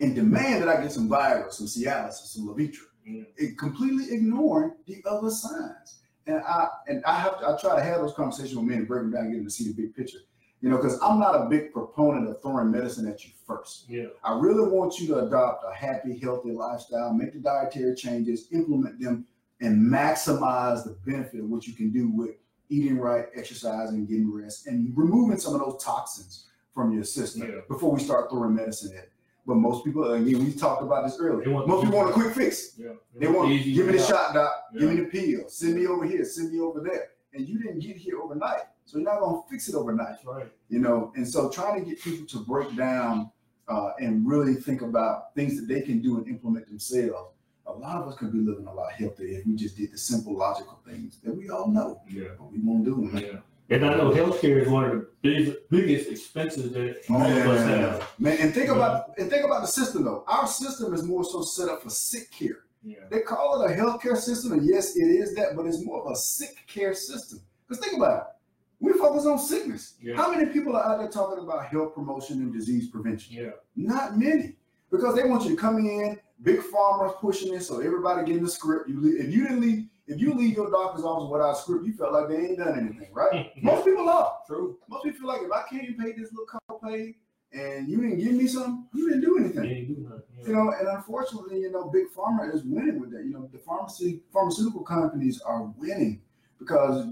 and 0.00 0.14
demand 0.14 0.62
that 0.62 0.68
I 0.68 0.82
get 0.82 0.92
some 0.92 1.08
Viagra, 1.08 1.50
some 1.50 1.66
Cialis, 1.66 2.12
some 2.12 2.48
Levitra, 2.48 2.82
mm. 3.08 3.24
completely 3.58 4.14
ignoring 4.14 4.72
the 4.86 5.02
other 5.08 5.30
signs. 5.30 6.02
And 6.26 6.42
I 6.42 6.68
and 6.88 7.04
I 7.04 7.18
have 7.18 7.38
to, 7.38 7.48
I 7.48 7.56
try 7.60 7.76
to 7.76 7.82
have 7.82 8.00
those 8.00 8.14
conversations 8.14 8.56
with 8.56 8.66
men 8.66 8.78
and 8.78 8.88
break 8.88 9.02
them 9.02 9.12
down, 9.12 9.24
and 9.24 9.32
get 9.32 9.38
them 9.38 9.46
to 9.46 9.50
see 9.50 9.68
the 9.68 9.74
big 9.74 9.94
picture. 9.94 10.18
You 10.60 10.70
know, 10.70 10.76
because 10.76 10.98
I'm 11.00 11.20
not 11.20 11.34
a 11.34 11.48
big 11.48 11.72
proponent 11.72 12.28
of 12.28 12.40
throwing 12.42 12.70
medicine 12.70 13.06
at 13.06 13.24
you 13.24 13.30
first. 13.46 13.84
Yeah. 13.88 14.06
I 14.24 14.38
really 14.38 14.68
want 14.68 14.98
you 14.98 15.06
to 15.08 15.26
adopt 15.26 15.64
a 15.64 15.74
happy, 15.74 16.18
healthy 16.18 16.50
lifestyle, 16.50 17.12
make 17.12 17.34
the 17.34 17.40
dietary 17.40 17.94
changes, 17.94 18.48
implement 18.52 18.98
them, 19.00 19.26
and 19.60 19.80
maximize 19.80 20.82
the 20.84 20.98
benefit 21.06 21.40
of 21.40 21.48
what 21.48 21.66
you 21.66 21.74
can 21.74 21.92
do 21.92 22.10
with 22.10 22.30
eating 22.68 22.98
right, 22.98 23.26
exercising, 23.34 24.06
getting 24.06 24.32
rest, 24.32 24.66
and 24.66 24.92
removing 24.96 25.38
some 25.38 25.54
of 25.54 25.60
those 25.60 25.82
toxins 25.82 26.46
from 26.72 26.92
your 26.92 27.04
system 27.04 27.42
yeah. 27.42 27.60
before 27.68 27.92
we 27.92 28.00
start 28.00 28.30
throwing 28.30 28.54
medicine 28.54 28.96
at. 28.96 29.08
But 29.46 29.56
most 29.56 29.84
people, 29.84 30.12
again, 30.12 30.44
we 30.44 30.52
talked 30.52 30.82
about 30.82 31.04
this 31.04 31.18
earlier. 31.20 31.48
Most 31.48 31.84
people 31.84 31.98
want 31.98 32.10
a 32.10 32.12
quick 32.12 32.34
fix. 32.34 32.72
Yeah. 32.76 32.88
They, 33.14 33.26
they 33.26 33.32
want 33.32 33.48
give 33.48 33.86
me 33.86 33.92
the 33.92 34.02
shot, 34.02 34.34
doc. 34.34 34.52
Yeah. 34.74 34.80
Give 34.80 34.90
me 34.90 34.96
the 34.96 35.06
pill. 35.06 35.48
Send 35.48 35.76
me 35.76 35.86
over 35.86 36.04
here. 36.04 36.24
Send 36.24 36.52
me 36.52 36.58
over 36.60 36.80
there. 36.80 37.10
And 37.32 37.48
you 37.48 37.58
didn't 37.58 37.78
get 37.78 37.96
here 37.96 38.20
overnight. 38.20 38.62
So 38.86 38.98
you're 38.98 39.04
not 39.04 39.20
going 39.20 39.42
to 39.42 39.48
fix 39.48 39.68
it 39.68 39.76
overnight. 39.76 40.16
Right. 40.24 40.46
You 40.68 40.80
know, 40.80 41.12
and 41.14 41.26
so 41.26 41.48
trying 41.48 41.82
to 41.82 41.88
get 41.88 42.02
people 42.02 42.26
to 42.26 42.38
break 42.44 42.74
down 42.76 43.30
uh, 43.68 43.90
and 44.00 44.26
really 44.26 44.54
think 44.54 44.82
about 44.82 45.34
things 45.34 45.60
that 45.60 45.72
they 45.72 45.80
can 45.80 46.00
do 46.00 46.18
and 46.18 46.26
implement 46.26 46.66
themselves. 46.66 47.30
A 47.66 47.72
lot 47.72 47.96
of 47.96 48.08
us 48.08 48.16
could 48.16 48.32
be 48.32 48.38
living 48.38 48.66
a 48.66 48.72
lot 48.72 48.92
healthier 48.92 49.38
if 49.38 49.46
we 49.46 49.56
just 49.56 49.76
did 49.76 49.92
the 49.92 49.98
simple, 49.98 50.36
logical 50.36 50.80
things 50.86 51.18
that 51.24 51.34
we 51.34 51.48
all 51.50 51.68
know. 51.68 52.00
Yeah. 52.08 52.28
But 52.38 52.52
we 52.52 52.58
won't 52.60 52.84
do 52.84 52.94
them. 52.94 53.16
Yeah. 53.16 53.38
And 53.68 53.84
I 53.84 53.96
know 53.96 54.10
healthcare 54.10 54.62
is 54.62 54.68
one 54.68 54.84
of 54.84 54.90
the 54.92 55.06
biggest, 55.22 55.58
biggest 55.70 56.10
expenses 56.10 56.72
that 56.72 57.02
oh, 57.10 57.18
most 57.18 57.30
of 57.30 57.46
us 57.48 57.66
have. 57.66 58.10
Man, 58.18 58.38
and 58.40 58.54
think 58.54 58.70
about 58.70 59.18
and 59.18 59.28
think 59.28 59.44
about 59.44 59.62
the 59.62 59.66
system 59.66 60.04
though. 60.04 60.22
Our 60.28 60.46
system 60.46 60.94
is 60.94 61.02
more 61.02 61.24
so 61.24 61.42
set 61.42 61.68
up 61.68 61.82
for 61.82 61.90
sick 61.90 62.30
care. 62.30 62.66
Yeah. 62.84 62.98
They 63.10 63.20
call 63.20 63.60
it 63.62 63.72
a 63.72 63.74
healthcare 63.74 64.16
system, 64.16 64.52
and 64.52 64.64
yes, 64.64 64.94
it 64.96 65.02
is 65.02 65.34
that, 65.34 65.56
but 65.56 65.66
it's 65.66 65.84
more 65.84 66.04
of 66.04 66.12
a 66.12 66.14
sick 66.14 66.64
care 66.68 66.94
system. 66.94 67.40
Because 67.66 67.84
think 67.84 67.96
about 67.96 68.18
it. 68.18 68.26
We 68.78 68.92
focus 68.92 69.26
on 69.26 69.38
sickness. 69.40 69.94
Yeah. 70.00 70.14
How 70.16 70.30
many 70.30 70.52
people 70.52 70.76
are 70.76 70.84
out 70.84 70.98
there 71.00 71.08
talking 71.08 71.42
about 71.42 71.66
health 71.66 71.94
promotion 71.94 72.42
and 72.42 72.52
disease 72.52 72.88
prevention? 72.88 73.34
Yeah. 73.34 73.50
Not 73.74 74.16
many. 74.16 74.54
Because 74.90 75.14
they 75.16 75.24
want 75.24 75.44
you 75.44 75.50
to 75.50 75.56
come 75.56 75.78
in, 75.78 76.18
big 76.42 76.60
pharma's 76.60 77.14
pushing 77.20 77.54
it, 77.54 77.62
so 77.62 77.80
everybody 77.80 78.24
getting 78.26 78.44
the 78.44 78.50
script. 78.50 78.88
You 78.88 79.00
leave, 79.00 79.20
if 79.20 79.32
you 79.34 79.42
didn't 79.42 79.60
leave, 79.60 79.86
if 80.06 80.20
you 80.20 80.32
leave 80.34 80.56
your 80.56 80.70
doctor's 80.70 81.04
office 81.04 81.28
without 81.30 81.56
a 81.56 81.56
script, 81.56 81.84
you 81.84 81.92
felt 81.94 82.12
like 82.12 82.28
they 82.28 82.36
ain't 82.36 82.58
done 82.58 82.78
anything, 82.78 83.08
right? 83.12 83.50
Most 83.62 83.84
people 83.84 84.08
are. 84.08 84.38
True. 84.46 84.78
Most 84.88 85.04
people 85.04 85.18
feel 85.20 85.28
like 85.28 85.42
if 85.42 85.50
I 85.50 85.62
can't 85.68 85.82
even 85.82 85.96
pay 85.96 86.12
this 86.12 86.30
little 86.32 86.46
copay, 86.70 87.14
and 87.52 87.88
you 87.88 88.00
didn't 88.00 88.18
give 88.18 88.32
me 88.32 88.46
some, 88.46 88.88
you 88.94 89.08
didn't 89.08 89.22
do 89.22 89.38
anything. 89.38 89.64
Yeah, 89.64 89.76
you 89.76 89.86
do 89.86 90.10
yeah. 90.38 90.46
You 90.46 90.52
know, 90.52 90.72
and 90.78 90.88
unfortunately, 90.88 91.60
you 91.60 91.72
know, 91.72 91.88
big 91.88 92.06
pharma 92.16 92.54
is 92.54 92.62
winning 92.64 93.00
with 93.00 93.10
that. 93.12 93.24
You 93.24 93.32
know, 93.32 93.48
the 93.52 93.58
pharmacy 93.58 94.20
pharmaceutical 94.32 94.82
companies 94.82 95.40
are 95.40 95.62
winning 95.76 96.20
because 96.58 97.06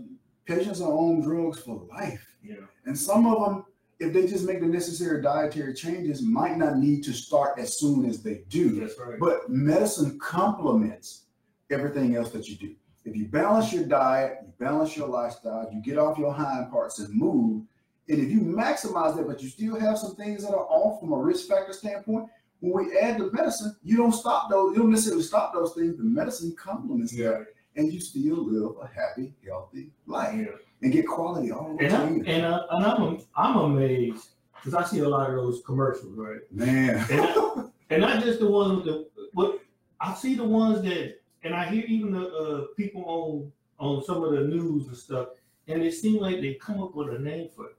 patients 0.45 0.81
are 0.81 0.93
on 0.93 1.21
drugs 1.23 1.61
for 1.61 1.87
life, 1.91 2.25
Yeah. 2.43 2.57
and 2.85 2.99
some 2.99 3.27
of 3.27 3.45
them, 3.45 3.65
if 4.05 4.13
they 4.13 4.27
just 4.27 4.47
make 4.47 4.61
the 4.61 4.67
necessary 4.67 5.23
dietary 5.23 5.75
changes, 5.75 6.23
might 6.23 6.57
not 6.57 6.79
need 6.79 7.03
to 7.05 7.13
start 7.13 7.59
as 7.59 7.79
soon 7.79 8.05
as 8.05 8.23
they 8.23 8.43
do. 8.49 8.81
That's 8.81 8.99
right. 8.99 9.19
But 9.19 9.49
medicine 9.49 10.19
complements 10.19 11.25
everything 11.71 12.17
else 12.17 12.31
that 12.31 12.49
you 12.49 12.57
do. 12.57 12.75
If 13.05 13.17
you 13.17 13.27
balance 13.27 13.73
your 13.73 13.85
diet, 13.85 14.39
you 14.43 14.53
balance 14.59 14.97
your 14.97 15.09
lifestyle, 15.09 15.69
you 15.73 15.83
get 15.83 15.99
off 15.99 16.19
your 16.19 16.33
hind 16.33 16.71
parts 16.71 16.99
and 16.99 17.15
move, 17.15 17.65
and 18.09 18.19
if 18.19 18.31
you 18.31 18.41
maximize 18.41 19.17
that, 19.17 19.27
but 19.27 19.43
you 19.43 19.49
still 19.49 19.79
have 19.79 19.99
some 19.99 20.15
things 20.15 20.43
that 20.43 20.55
are 20.55 20.67
off 20.69 21.01
from 21.01 21.13
a 21.13 21.17
risk 21.17 21.49
factor 21.49 21.73
standpoint, 21.73 22.29
when 22.61 22.87
we 22.87 22.99
add 22.99 23.19
the 23.19 23.31
medicine, 23.33 23.75
you 23.83 23.97
don't 23.97 24.13
stop 24.13 24.51
those, 24.51 24.75
you 24.75 24.83
don't 24.83 24.91
necessarily 24.91 25.23
stop 25.23 25.53
those 25.53 25.75
things. 25.75 25.97
The 25.97 26.05
medicine 26.05 26.55
complements 26.59 27.13
that, 27.17 27.47
and 27.77 27.93
you 27.93 28.01
still 28.01 28.47
live 28.47 28.77
a 28.83 28.87
happy, 28.87 29.35
healthy 29.47 29.91
life 30.07 30.35
Yeah. 30.35 30.47
And 30.85 30.93
get 30.93 31.07
quality 31.07 31.51
all 31.51 31.77
the 31.77 31.85
And, 31.85 31.93
I, 31.95 31.99
time. 31.99 32.23
and, 32.27 32.45
uh, 32.45 32.67
and 32.71 32.85
I'm 32.87 33.19
I'm 33.35 33.57
amazed 33.57 34.29
because 34.55 34.75
I 34.75 34.85
see 34.85 35.01
a 35.01 35.09
lot 35.09 35.29
of 35.31 35.37
those 35.37 35.63
commercials, 35.67 36.17
right? 36.17 36.41
Man, 36.53 37.05
And, 37.11 37.21
I, 37.21 37.65
and 37.91 38.01
not 38.03 38.23
just 38.23 38.39
the 38.41 38.49
ones 38.49 38.77
with 38.77 38.85
the 38.87 39.09
but 39.35 39.61
I 40.01 40.15
see 40.15 40.35
the 40.37 40.45
ones 40.45 40.83
that 40.83 41.17
and 41.43 41.55
I 41.55 41.67
hear 41.67 41.85
even 41.87 42.13
the 42.13 42.29
uh, 42.29 42.67
people 42.77 43.03
on 43.07 43.53
on 43.79 44.05
some 44.05 44.23
of 44.23 44.33
the 44.33 44.45
news 44.45 44.87
and 44.87 44.97
stuff, 44.97 45.29
and 45.69 45.83
it 45.83 45.93
seems 45.95 46.21
like 46.21 46.41
they 46.41 46.55
come 46.55 46.83
up 46.83 46.95
with 46.95 47.09
a 47.15 47.19
name 47.19 47.49
for 47.55 47.71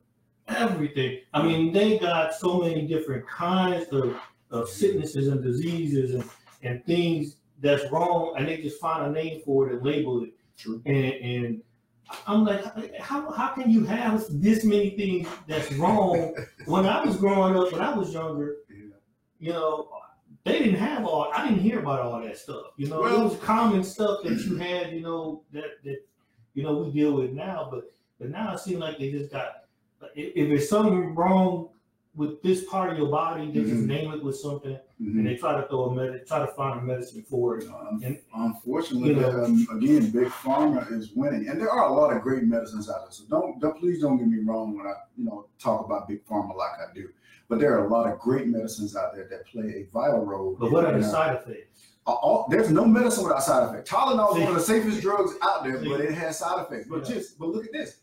everything. 0.47 1.19
I 1.33 1.41
mean, 1.41 1.71
they 1.73 1.97
got 1.97 2.33
so 2.35 2.59
many 2.59 2.85
different 2.85 3.27
kinds 3.27 3.87
of, 3.89 4.15
of 4.51 4.69
sicknesses 4.69 5.27
and 5.29 5.41
diseases 5.41 6.13
and, 6.15 6.29
and 6.63 6.85
things 6.85 7.37
that's 7.61 7.89
wrong, 7.91 8.35
and 8.37 8.47
they 8.47 8.57
just 8.57 8.79
find 8.79 9.07
a 9.07 9.11
name 9.11 9.41
for 9.45 9.67
it 9.69 9.73
and 9.75 9.85
label 9.85 10.23
it. 10.23 10.31
True. 10.57 10.81
And, 10.85 10.95
and 10.95 11.61
I'm 12.27 12.45
like, 12.45 12.63
how, 12.99 13.31
how 13.31 13.47
can 13.49 13.69
you 13.69 13.83
have 13.85 14.25
this 14.29 14.63
many 14.63 14.91
things 14.91 15.27
that's 15.47 15.71
wrong? 15.73 16.35
when 16.65 16.85
I 16.85 17.03
was 17.03 17.17
growing 17.17 17.55
up, 17.55 17.71
when 17.71 17.81
I 17.81 17.93
was 17.95 18.13
younger, 18.13 18.57
Yeah. 18.69 18.85
you 19.39 19.53
know, 19.53 19.89
they 20.43 20.59
didn't 20.59 20.75
have 20.79 21.05
all. 21.05 21.31
I 21.33 21.47
didn't 21.47 21.61
hear 21.63 21.79
about 21.79 22.01
all 22.01 22.21
that 22.21 22.37
stuff. 22.37 22.67
You 22.77 22.87
know, 22.87 23.01
Well- 23.01 23.21
it 23.21 23.23
was 23.23 23.39
common 23.39 23.83
stuff 23.83 24.19
that 24.23 24.39
you 24.45 24.57
had. 24.57 24.93
You 24.93 25.01
know 25.01 25.43
that 25.51 25.83
that 25.83 25.97
you 26.53 26.61
know 26.63 26.77
we 26.83 26.91
deal 26.91 27.13
with 27.13 27.31
now, 27.31 27.67
but 27.71 27.91
but 28.19 28.29
now 28.29 28.53
it 28.53 28.59
seems 28.59 28.79
like 28.79 28.97
they 28.99 29.11
just 29.11 29.31
got. 29.31 29.63
If, 30.15 30.33
if 30.35 30.47
there's 30.49 30.69
something 30.69 31.15
wrong 31.15 31.69
with 32.15 32.41
this 32.41 32.63
part 32.65 32.91
of 32.91 32.97
your 32.97 33.09
body, 33.09 33.51
they 33.51 33.63
just 33.63 33.83
Mhm. 33.83 33.87
name 33.87 34.13
it 34.13 34.23
with 34.23 34.37
something, 34.37 34.77
Mhm. 35.01 35.17
and 35.17 35.27
they 35.27 35.35
try 35.35 35.59
to 35.59 35.67
throw 35.67 35.85
a 35.85 35.93
med, 35.95 36.25
try 36.25 36.39
to 36.39 36.47
find 36.53 36.79
a 36.79 36.83
medicine 36.83 37.23
for 37.23 37.57
it. 37.57 37.67
Um, 37.67 38.01
And- 38.03 38.19
unfortunately, 38.33 39.09
you 39.09 39.15
know- 39.19 39.43
um, 39.43 39.67
again, 39.73 40.11
big 40.11 40.27
pharma 40.29 40.89
is 40.91 41.11
winning, 41.13 41.49
and 41.49 41.59
there 41.59 41.69
are 41.69 41.89
a 41.89 41.93
lot 41.93 42.15
of 42.15 42.21
great 42.21 42.43
medicines 42.43 42.89
out 42.89 43.01
there. 43.03 43.11
So 43.11 43.25
don't, 43.29 43.59
don't 43.59 43.77
please 43.77 44.01
don't 44.01 44.17
get 44.17 44.27
me 44.27 44.39
wrong 44.43 44.77
when 44.77 44.87
I 44.87 44.93
you 45.17 45.25
know 45.25 45.47
talk 45.59 45.85
about 45.85 46.07
big 46.07 46.25
pharma 46.25 46.55
like 46.55 46.71
I 46.79 46.93
do. 46.93 47.09
But 47.49 47.59
there 47.59 47.77
are 47.77 47.85
a 47.85 47.89
lot 47.89 48.11
of 48.11 48.17
great 48.19 48.47
medicines 48.47 48.95
out 48.95 49.13
there 49.13 49.27
that 49.29 49.45
play 49.47 49.67
a 49.75 49.89
vital 49.93 50.25
role. 50.25 50.55
But 50.59 50.71
what 50.71 50.85
are 50.85 50.97
the 50.97 51.03
side 51.03 51.35
effects? 51.35 51.81
all- 52.07 52.45
there's 52.51 52.69
no 52.69 52.85
medicine 52.85 53.23
without 53.23 53.41
side 53.41 53.67
effects. 53.67 53.89
Tylenol 53.89 54.35
is 54.35 54.39
one 54.43 54.49
of 54.49 54.53
the 54.53 54.61
safest 54.61 55.01
drugs 55.01 55.33
out 55.41 55.63
there, 55.63 55.79
but 55.79 55.99
it 55.99 56.13
has 56.13 56.37
side 56.37 56.63
effects. 56.63 56.87
But 56.87 57.07
Yeah. 57.09 57.15
just 57.15 57.39
but 57.39 57.49
look 57.49 57.65
at 57.65 57.71
this. 57.73 57.97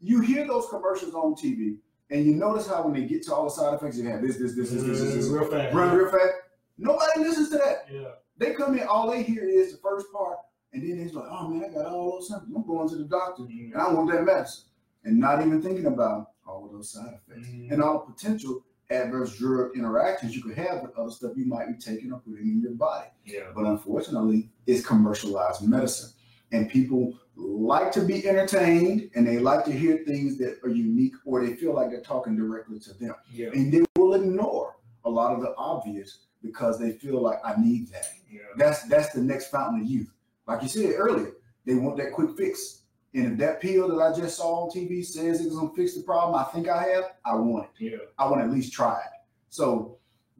You 0.00 0.20
hear 0.20 0.46
those 0.48 0.66
commercials 0.68 1.14
on 1.14 1.34
TV, 1.36 1.78
and 2.10 2.24
you 2.24 2.34
notice 2.34 2.66
how 2.68 2.84
when 2.84 2.94
they 2.94 3.06
get 3.06 3.22
to 3.24 3.34
all 3.34 3.44
the 3.44 3.50
side 3.50 3.74
effects, 3.74 3.96
you 3.98 4.08
have 4.08 4.22
this, 4.22 4.36
this, 4.38 4.54
this, 4.54 4.70
this, 4.70 4.82
this, 4.82 5.00
this, 5.00 5.14
this, 5.14 5.26
real 5.26 5.50
fast. 5.50 5.74
run 5.74 5.96
real 5.96 6.10
fast. 6.10 6.32
Nobody 6.78 7.20
listens 7.20 7.48
to 7.50 7.56
that. 7.58 7.86
Yeah. 7.90 8.08
They 8.38 8.52
come 8.54 8.78
in, 8.78 8.86
all 8.86 9.10
they 9.10 9.22
hear 9.22 9.44
is 9.44 9.72
the 9.72 9.78
first 9.78 10.06
part, 10.12 10.38
and 10.72 10.82
then 10.82 10.98
they're 10.98 11.14
like, 11.14 11.28
"Oh 11.30 11.48
man, 11.48 11.70
I 11.70 11.72
got 11.74 11.86
all 11.86 12.12
those 12.12 12.28
symptoms. 12.28 12.52
I'm 12.54 12.66
going 12.66 12.88
to 12.90 12.96
the 12.96 13.04
doctor, 13.04 13.44
and 13.44 13.74
I 13.74 13.90
want 13.92 14.10
that 14.12 14.24
medicine," 14.24 14.66
and 15.04 15.18
not 15.18 15.40
even 15.44 15.62
thinking 15.62 15.86
about 15.86 16.32
all 16.46 16.66
of 16.66 16.72
those 16.72 16.92
side 16.92 17.14
effects 17.26 17.48
Mhm. 17.48 17.72
and 17.72 17.82
all 17.82 18.04
the 18.06 18.12
potential 18.12 18.62
adverse 18.90 19.36
drug 19.38 19.74
interactions 19.76 20.36
you 20.36 20.42
could 20.42 20.56
have 20.56 20.82
with 20.82 20.94
other 20.96 21.10
stuff 21.10 21.32
you 21.34 21.44
might 21.46 21.66
be 21.66 21.74
taking 21.74 22.12
or 22.12 22.20
putting 22.20 22.46
in 22.46 22.60
your 22.60 22.72
body. 22.72 23.08
Yeah. 23.24 23.50
But 23.54 23.64
unfortunately, 23.64 24.50
it's 24.66 24.86
commercialized 24.86 25.66
medicine, 25.66 26.10
and 26.52 26.68
people 26.68 27.18
like 27.36 27.92
to 27.92 28.00
be 28.00 28.26
entertained, 28.26 29.10
and 29.14 29.26
they 29.26 29.38
like 29.38 29.64
to 29.66 29.72
hear 29.72 29.98
things 30.06 30.38
that 30.38 30.58
are 30.64 30.70
unique, 30.70 31.14
or 31.24 31.44
they 31.44 31.54
feel 31.54 31.74
like 31.74 31.90
they're 31.90 32.00
talking 32.00 32.36
directly 32.36 32.78
to 32.80 32.94
them, 32.94 33.14
Yeah. 33.32 33.48
and 33.52 33.72
they 33.72 33.84
will 33.96 34.14
ignore 34.14 34.76
a 35.04 35.10
lot 35.10 35.34
of 35.34 35.40
the 35.42 35.54
obvious 35.56 36.20
because 36.42 36.78
they 36.78 36.92
feel 36.92 37.20
like 37.20 37.38
I 37.44 37.54
need 37.60 37.88
that. 37.88 38.06
Yeah. 38.30 38.40
That's 38.56 38.84
that's 38.84 39.12
the 39.12 39.20
next 39.20 39.50
fountain 39.50 39.82
of 39.82 39.86
youth. 39.86 40.12
Like 40.46 40.62
you 40.62 40.68
said 40.68 40.94
earlier, 40.96 41.32
they 41.64 41.74
want 41.74 41.96
that 41.98 42.12
quick 42.12 42.36
fix. 42.36 42.82
And 43.14 43.32
if 43.32 43.38
that 43.38 43.60
pill 43.60 43.88
that 43.88 44.02
I 44.02 44.14
just 44.18 44.36
saw 44.36 44.64
on 44.64 44.70
TV 44.70 45.04
says 45.04 45.40
it's 45.44 45.54
gonna 45.54 45.70
fix 45.74 45.94
the 45.94 46.02
problem 46.02 46.34
I 46.38 46.44
think 46.52 46.68
I 46.68 46.82
have, 46.84 47.04
I 47.24 47.34
want 47.34 47.66
it. 47.80 47.90
Yeah. 47.92 47.98
I 48.18 48.26
want 48.28 48.40
to 48.40 48.44
at 48.44 48.50
least 48.50 48.72
try 48.72 48.98
it. 48.98 49.12
So 49.48 49.96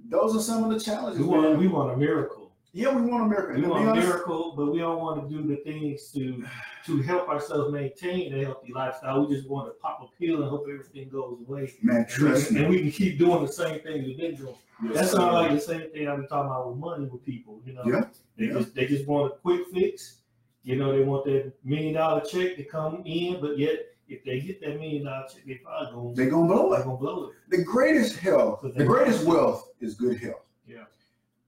those 0.08 0.36
are 0.36 0.40
some 0.40 0.62
of 0.64 0.70
the 0.70 0.78
challenges. 0.78 1.20
We 1.20 1.26
want 1.26 1.58
we 1.58 1.68
want 1.68 1.92
a 1.92 1.96
miracle. 1.96 2.35
Yeah, 2.76 2.94
we 2.94 3.02
want 3.10 3.24
America. 3.24 3.54
And 3.54 3.62
We 3.62 3.68
want 3.70 3.88
a 3.88 3.94
miracle, 3.94 4.52
but 4.56 4.66
we 4.72 4.78
don't 4.80 4.98
want 4.98 5.28
to 5.28 5.34
do 5.34 5.46
the 5.48 5.56
things 5.62 6.10
to 6.12 6.44
to 6.86 7.02
help 7.02 7.28
ourselves 7.28 7.72
maintain 7.72 8.34
a 8.34 8.44
healthy 8.44 8.72
lifestyle. 8.72 9.26
We 9.26 9.34
just 9.34 9.48
want 9.48 9.68
to 9.68 9.72
pop 9.80 10.00
a 10.02 10.08
pill 10.20 10.42
and 10.42 10.50
hope 10.50 10.66
everything 10.70 11.08
goes 11.08 11.38
away. 11.48 11.72
man, 11.82 11.96
And 11.96 12.08
trust 12.08 12.50
we, 12.50 12.54
me. 12.56 12.60
and 12.62 12.70
we 12.70 12.80
can 12.82 12.90
keep 12.92 13.18
doing 13.18 13.44
the 13.46 13.52
same 13.52 13.80
thing 13.80 14.04
we've 14.04 14.18
been 14.18 14.34
doing. 14.34 14.54
Yes, 14.84 14.94
That's 14.94 15.14
not 15.14 15.32
like 15.32 15.50
the 15.52 15.60
same 15.60 15.90
thing 15.90 16.06
I've 16.06 16.18
been 16.18 16.28
talking 16.28 16.50
about 16.50 16.68
with 16.68 16.76
money 16.78 17.06
with 17.06 17.24
people. 17.24 17.60
You 17.64 17.72
know, 17.72 17.82
Yeah, 17.86 18.04
they 18.36 18.46
yeah. 18.46 18.52
just 18.58 18.74
they 18.74 18.86
just 18.86 19.06
want 19.06 19.32
a 19.32 19.36
quick 19.36 19.62
fix. 19.72 20.18
You 20.62 20.76
know, 20.76 20.92
they 20.96 21.02
want 21.02 21.24
that 21.24 21.52
million 21.64 21.94
dollar 21.94 22.20
check 22.20 22.56
to 22.56 22.64
come 22.64 23.02
in, 23.06 23.40
but 23.40 23.56
yet 23.58 23.76
if 24.08 24.22
they 24.24 24.38
get 24.40 24.60
that 24.60 24.78
million 24.78 25.04
dollar 25.06 25.24
check, 25.32 25.44
they 25.46 25.54
probably 25.54 25.92
gonna 25.94 26.14
They're 26.14 26.30
gonna 26.30 26.46
blow 26.52 26.72
it. 26.74 26.84
gonna 26.84 26.96
blow 26.98 27.24
it. 27.30 27.34
The 27.56 27.64
greatest 27.64 28.16
health, 28.18 28.60
the 28.62 28.84
greatest 28.84 29.24
wealth 29.24 29.70
is 29.80 29.94
good 29.94 30.18
health. 30.18 30.44
Yeah. 30.68 30.84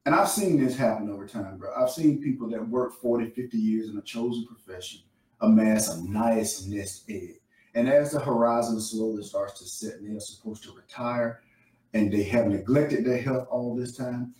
And 0.09 0.15
I've 0.15 0.31
seen 0.31 0.59
this 0.59 0.75
happen 0.75 1.11
over 1.11 1.27
time, 1.27 1.59
bro. 1.59 1.71
I've 1.77 1.91
seen 1.91 2.23
people 2.23 2.49
that 2.49 2.67
work 2.67 2.95
40, 2.95 3.29
50 3.29 3.59
years 3.59 3.91
in 3.91 3.99
a 3.99 4.01
chosen 4.01 4.47
profession 4.47 5.01
amass 5.43 5.95
a 5.95 6.03
nice 6.11 6.65
nest 6.65 7.05
egg. 7.11 7.35
And 7.75 7.91
as 7.91 8.13
the 8.13 8.19
horizon 8.19 8.81
slowly 8.81 9.23
starts 9.23 9.59
to 9.61 9.67
set 9.67 9.97
and 10.01 10.11
they're 10.11 10.21
supposed 10.21 10.63
to 10.63 10.73
retire 10.75 11.43
and 11.93 12.11
they 12.11 12.23
have 12.23 12.47
neglected 12.47 13.05
their 13.05 13.19
health 13.19 13.49
all 13.51 13.77
this 13.77 13.99
time, 13.99 14.33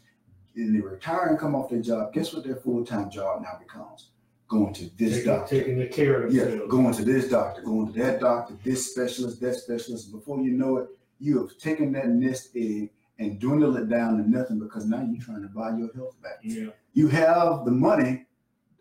and 0.57 0.75
they 0.75 0.81
retire 0.81 1.27
and 1.27 1.39
come 1.39 1.55
off 1.55 1.69
their 1.69 1.83
job, 1.83 2.15
guess 2.15 2.33
what 2.33 2.45
their 2.45 2.57
full-time 2.57 3.11
job 3.11 3.43
now 3.43 3.59
becomes? 3.59 4.13
Going 4.49 4.73
to 4.73 4.89
this 4.97 5.17
Taking, 5.17 5.25
doctor. 5.27 5.59
taking 5.61 5.79
the 5.81 5.87
care 5.89 6.23
of 6.23 6.33
Yeah, 6.33 6.45
themselves. 6.45 6.71
going 6.71 6.95
to 6.95 7.05
this 7.05 7.29
doctor, 7.29 7.61
going 7.61 7.93
to 7.93 7.99
that 8.03 8.21
doctor, 8.21 8.55
this 8.65 8.91
specialist, 8.93 9.39
that 9.43 9.55
specialist. 9.57 10.13
Before 10.13 10.41
you 10.41 10.53
know 10.53 10.79
it, 10.79 10.89
you 11.21 11.39
have 11.41 11.59
taken 11.59 11.93
that 11.93 12.09
nest 12.09 12.53
egg 12.57 12.89
and 13.19 13.41
dwindled 13.41 13.77
it 13.77 13.89
down 13.89 14.17
to 14.17 14.31
nothing 14.31 14.59
because 14.59 14.87
now 14.87 15.03
you're 15.03 15.23
trying 15.23 15.43
to 15.43 15.49
buy 15.49 15.77
your 15.77 15.93
health 15.95 16.21
back. 16.23 16.39
Yeah, 16.43 16.69
You 16.93 17.09
have 17.09 17.65
the 17.65 17.71
money, 17.71 18.27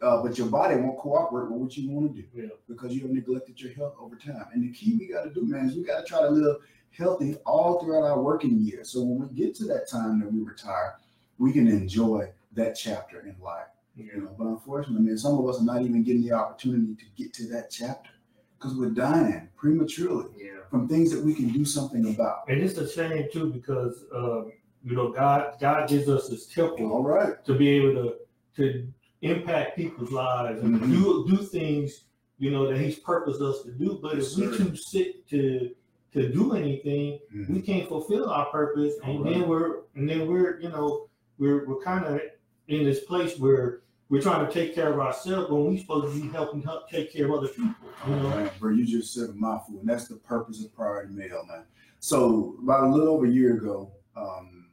uh, 0.02 0.22
but 0.22 0.38
your 0.38 0.48
body 0.48 0.76
won't 0.76 0.98
cooperate 1.00 1.52
with 1.52 1.60
what 1.60 1.78
you 1.78 1.90
want 1.90 2.16
to 2.16 2.22
do 2.22 2.28
yeah. 2.34 2.50
because 2.68 2.94
you 2.94 3.02
have 3.02 3.12
neglected 3.12 3.60
your 3.60 3.74
health 3.74 3.96
over 4.00 4.16
time. 4.16 4.46
And 4.54 4.64
the 4.64 4.72
key 4.72 4.96
we 5.00 5.08
got 5.08 5.24
to 5.24 5.32
do, 5.32 5.46
man, 5.46 5.66
is 5.66 5.76
we 5.76 5.84
got 5.84 6.02
to 6.02 6.06
try 6.06 6.22
to 6.22 6.30
live 6.30 6.58
healthy 6.92 7.36
all 7.46 7.80
throughout 7.80 8.04
our 8.04 8.22
working 8.22 8.60
years. 8.60 8.92
So 8.92 9.02
when 9.02 9.28
we 9.28 9.36
get 9.36 9.56
to 9.56 9.66
that 9.66 9.90
time 9.90 10.20
that 10.20 10.32
we 10.32 10.42
retire, 10.42 10.96
we 11.40 11.52
can 11.52 11.68
enjoy 11.68 12.32
that 12.54 12.74
chapter 12.76 13.22
in 13.22 13.36
life. 13.42 13.68
Yeah. 13.96 14.06
You 14.16 14.22
know, 14.22 14.36
but 14.38 14.46
unfortunately, 14.46 15.06
man, 15.06 15.18
some 15.18 15.38
of 15.40 15.48
us 15.48 15.60
are 15.60 15.66
not 15.66 15.82
even 15.82 16.04
getting 16.04 16.22
the 16.22 16.34
opportunity 16.34 16.96
to 16.96 17.06
get 17.16 17.34
to 17.34 17.48
that 17.48 17.72
chapter 17.72 18.12
because 18.58 18.76
we're 18.76 18.90
dying 18.90 19.50
prematurely 19.56 20.30
yeah. 20.38 20.57
From 20.70 20.88
things 20.88 21.12
that 21.12 21.24
we 21.24 21.34
can 21.34 21.50
do 21.50 21.66
something 21.66 22.14
about. 22.14 22.40
And 22.48 22.62
it's 22.62 22.78
a 22.78 22.90
shame 22.90 23.28
too 23.32 23.52
because 23.52 24.06
um, 24.14 24.52
you 24.84 24.96
know 24.96 25.12
God 25.12 25.56
God 25.60 25.88
gives 25.90 26.08
us 26.10 26.30
this 26.30 26.48
temple 26.48 26.92
All 26.92 27.04
right. 27.04 27.44
to 27.46 27.54
be 27.54 27.70
able 27.70 27.94
to 27.94 28.16
to 28.58 28.88
impact 29.22 29.76
people's 29.76 30.12
lives 30.12 30.62
and 30.62 30.80
Mhm. 30.80 30.92
do 30.92 31.26
do 31.30 31.38
things 31.44 32.06
you 32.40 32.52
know 32.52 32.68
that 32.68 32.78
He's 32.80 33.00
purposed 33.00 33.42
us 33.42 33.64
to 33.64 33.72
do. 33.72 34.00
But 34.02 34.16
Yes, 34.16 34.34
if 34.34 34.38
we 34.52 34.58
sir. 34.58 34.64
too 34.64 34.76
sick 34.76 35.28
to 35.30 35.72
to 36.14 36.32
do 36.32 36.54
anything, 36.54 37.20
Mhm. 37.36 37.50
we 37.50 37.62
can't 37.62 37.88
fulfill 37.88 38.30
our 38.30 38.46
purpose, 38.48 38.96
and 39.04 39.20
Alright. 39.20 39.34
then 39.34 39.50
we're 39.50 39.82
and 39.96 40.10
then 40.10 40.28
we're 40.28 40.60
you 40.60 40.70
know 40.70 41.08
we're 41.38 41.68
we're 41.68 41.82
kind 41.82 42.06
of 42.06 42.22
in 42.68 42.84
this 42.84 43.02
place 43.06 43.38
where 43.40 43.82
we're 44.10 44.22
trying 44.22 44.46
to 44.46 44.52
take 44.52 44.74
care 44.74 44.92
of 44.92 45.00
ourselves 45.00 45.52
when 45.52 45.66
we're 45.66 45.78
supposed 45.78 46.14
to 46.14 46.22
be 46.22 46.30
helping 46.30 46.62
help 46.62 46.90
take 46.90 47.12
care 47.12 47.26
of 47.26 47.32
other 47.32 47.48
people. 47.48 47.76
You 48.08 48.16
know, 48.16 48.50
bro, 48.60 48.72
you 48.72 48.86
just 48.86 49.14
said 49.14 49.30
a 49.30 49.34
mouthful, 49.34 49.80
and 49.80 49.90
that's 49.90 50.08
the 50.08 50.16
purpose 50.16 50.64
of 50.64 50.74
Pryority 50.74 51.14
Male, 51.14 51.46
man. 51.48 51.66
So 52.00 52.56
about 52.62 52.86
a 52.86 52.90
little 52.90 53.10
over 53.10 53.26
a 53.26 53.30
year 53.30 53.58
ago, 53.58 53.92
um, 54.16 54.68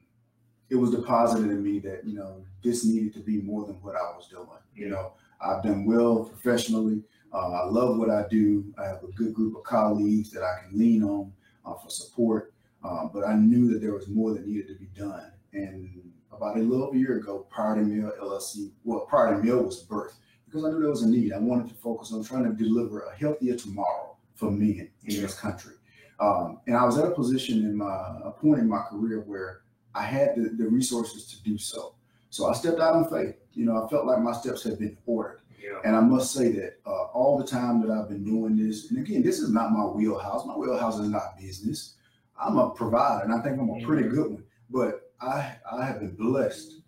it 0.70 0.76
was 0.76 0.90
deposited 0.90 1.50
in 1.50 1.62
me 1.62 1.78
that 1.80 2.04
you 2.04 2.14
know 2.14 2.44
this 2.62 2.84
needed 2.84 3.12
to 3.14 3.20
be 3.20 3.40
more 3.42 3.66
than 3.66 3.76
what 3.76 3.96
I 3.96 4.16
was 4.16 4.28
doing. 4.28 4.46
You 4.74 4.88
know, 4.88 5.12
I've 5.40 5.62
done 5.62 5.84
well 5.84 6.24
professionally. 6.24 7.02
Uh, 7.32 7.50
I 7.50 7.64
love 7.64 7.98
what 7.98 8.10
I 8.10 8.26
do. 8.30 8.72
I 8.78 8.84
have 8.84 9.02
a 9.02 9.12
good 9.12 9.34
group 9.34 9.56
of 9.56 9.64
colleagues 9.64 10.30
that 10.30 10.42
I 10.42 10.62
can 10.62 10.78
lean 10.78 11.02
on 11.02 11.32
uh, 11.66 11.74
for 11.74 11.90
support. 11.90 12.52
Um, 12.84 13.10
but 13.12 13.26
I 13.26 13.34
knew 13.34 13.72
that 13.72 13.80
there 13.80 13.94
was 13.94 14.08
more 14.08 14.32
that 14.34 14.46
needed 14.46 14.68
to 14.68 14.74
be 14.74 14.86
done. 14.94 15.32
And 15.52 16.12
about 16.36 16.56
a 16.56 16.60
little 16.60 16.86
over 16.86 16.96
a 16.96 16.98
year 16.98 17.16
ago, 17.18 17.46
Pryority 17.50 17.82
Male 17.90 18.12
LLC, 18.20 18.70
well, 18.84 19.00
Pryority 19.00 19.46
Male 19.46 19.62
was 19.62 19.84
birthed 19.84 20.14
because 20.46 20.64
I 20.64 20.70
knew 20.70 20.80
there 20.80 20.90
was 20.90 21.02
a 21.02 21.08
need. 21.08 21.32
I 21.32 21.38
wanted 21.38 21.68
to 21.68 21.74
focus 21.74 22.12
on 22.12 22.22
trying 22.24 22.44
to 22.44 22.52
deliver 22.52 23.00
a 23.02 23.16
healthier 23.16 23.56
tomorrow 23.56 24.16
for 24.34 24.50
men 24.50 24.90
in 25.04 25.22
this 25.22 25.34
country. 25.34 25.74
Um, 26.20 26.60
and 26.66 26.76
I 26.76 26.84
was 26.84 26.96
at 26.98 27.06
a 27.06 27.10
position 27.10 27.58
in 27.58 27.76
my 27.76 28.18
a 28.24 28.30
point 28.30 28.60
in 28.60 28.68
my 28.68 28.82
career 28.90 29.20
where 29.20 29.62
I 29.94 30.02
had 30.02 30.34
the, 30.36 30.50
the 30.50 30.68
resources 30.68 31.26
to 31.26 31.42
do 31.42 31.58
so. 31.58 31.94
So 32.30 32.46
I 32.46 32.52
stepped 32.52 32.80
out 32.80 32.94
on 32.94 33.08
faith. 33.10 33.36
You 33.52 33.66
know, 33.66 33.84
I 33.84 33.88
felt 33.88 34.06
like 34.06 34.20
my 34.20 34.32
steps 34.32 34.62
had 34.62 34.78
been 34.78 34.96
ordered. 35.06 35.40
Yeah. 35.62 35.78
And 35.84 35.96
I 35.96 36.00
must 36.00 36.32
say 36.32 36.50
that 36.52 36.78
uh, 36.84 37.04
all 37.14 37.38
the 37.38 37.46
time 37.46 37.80
that 37.80 37.90
I've 37.90 38.08
been 38.08 38.24
doing 38.24 38.56
this, 38.56 38.90
and 38.90 38.98
again, 38.98 39.22
this 39.22 39.38
is 39.38 39.50
not 39.50 39.72
my 39.72 39.84
wheelhouse. 39.84 40.44
My 40.44 40.56
wheelhouse 40.56 40.98
is 40.98 41.08
not 41.08 41.38
business. 41.40 41.94
I'm 42.40 42.58
a 42.58 42.70
provider, 42.70 43.24
and 43.24 43.32
I 43.32 43.40
think 43.42 43.58
I'm 43.58 43.70
a 43.70 43.84
pretty 43.84 44.08
good 44.08 44.32
one. 44.32 44.44
But 44.68 45.03
I 45.24 45.56
I 45.70 45.84
have 45.84 46.00
been 46.00 46.14
blessed 46.16 46.80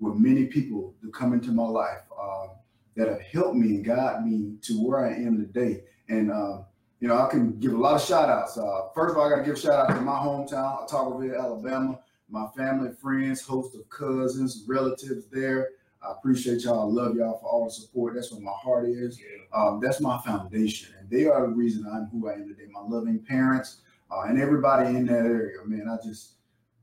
with 0.00 0.16
many 0.16 0.46
people 0.46 0.94
that 1.02 1.14
come 1.14 1.32
into 1.32 1.52
my 1.52 1.66
life 1.66 2.02
um, 2.20 2.50
that 2.96 3.08
have 3.08 3.20
helped 3.20 3.56
me 3.56 3.76
and 3.76 3.84
guided 3.84 4.26
me 4.26 4.56
to 4.62 4.84
where 4.84 5.06
I 5.06 5.12
am 5.14 5.38
today. 5.38 5.84
And 6.08 6.30
um, 6.30 6.66
you 7.00 7.08
know, 7.08 7.18
I 7.18 7.28
can 7.28 7.58
give 7.58 7.72
a 7.72 7.76
lot 7.76 7.94
of 7.94 8.02
shout 8.02 8.28
outs. 8.28 8.56
Uh, 8.56 8.88
first 8.94 9.12
of 9.12 9.18
all, 9.18 9.26
I 9.26 9.30
got 9.30 9.36
to 9.36 9.44
give 9.44 9.56
a 9.56 9.60
shout 9.60 9.90
out 9.90 9.94
to 9.94 10.00
my 10.00 10.12
hometown, 10.12 10.88
Autaugaville, 10.88 11.38
Alabama, 11.38 12.00
my 12.28 12.46
family, 12.56 12.90
friends, 13.00 13.42
host 13.42 13.74
of 13.74 13.88
cousins, 13.90 14.64
relatives 14.66 15.26
there. 15.26 15.70
I 16.02 16.12
appreciate 16.12 16.64
y'all. 16.64 16.80
I 16.80 17.02
love 17.02 17.16
y'all 17.16 17.38
for 17.38 17.46
all 17.46 17.64
the 17.64 17.70
support. 17.70 18.14
That's 18.14 18.32
where 18.32 18.40
my 18.40 18.52
heart 18.52 18.88
is. 18.88 19.18
Um, 19.54 19.80
that's 19.82 20.00
my 20.00 20.18
foundation, 20.18 20.94
and 20.98 21.08
they 21.08 21.26
are 21.26 21.42
the 21.42 21.52
reason 21.52 21.86
I'm 21.90 22.06
who 22.06 22.28
I 22.28 22.34
am 22.34 22.48
today. 22.48 22.70
My 22.70 22.80
loving 22.80 23.20
parents 23.20 23.78
uh, 24.10 24.22
and 24.22 24.40
everybody 24.40 24.88
in 24.96 25.06
that 25.06 25.24
area, 25.24 25.58
man. 25.64 25.88
I 25.88 25.96
just, 26.04 26.32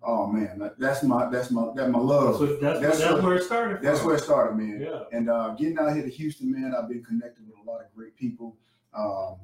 oh 0.04 0.28
man, 0.28 0.60
that- 0.60 0.80
that's 0.80 1.04
my 1.04 1.30
that's 1.30 1.52
my 1.52 1.68
that's 1.76 1.92
my 1.92 2.00
love. 2.00 2.38
So 2.38 2.46
that's, 2.58 2.80
That's 2.82 3.00
that's, 3.00 3.14
what- 3.14 3.24
where 3.24 3.36
it 3.36 3.44
started. 3.44 3.82
That's 3.82 4.04
where 4.04 4.16
it 4.16 4.22
started, 4.24 4.56
man. 4.58 4.80
Yeah. 4.82 5.04
And 5.12 5.30
uh, 5.30 5.50
getting 5.56 5.78
out 5.80 5.94
here 5.94 6.04
to 6.04 6.10
Houston, 6.10 6.52
man, 6.52 6.74
I've 6.78 6.90
been 6.90 7.04
connected 7.04 7.46
with 7.48 7.58
a 7.66 7.70
lot 7.70 7.82
of 7.82 7.88
great 7.96 8.16
people, 8.16 8.58
um, 8.94 9.38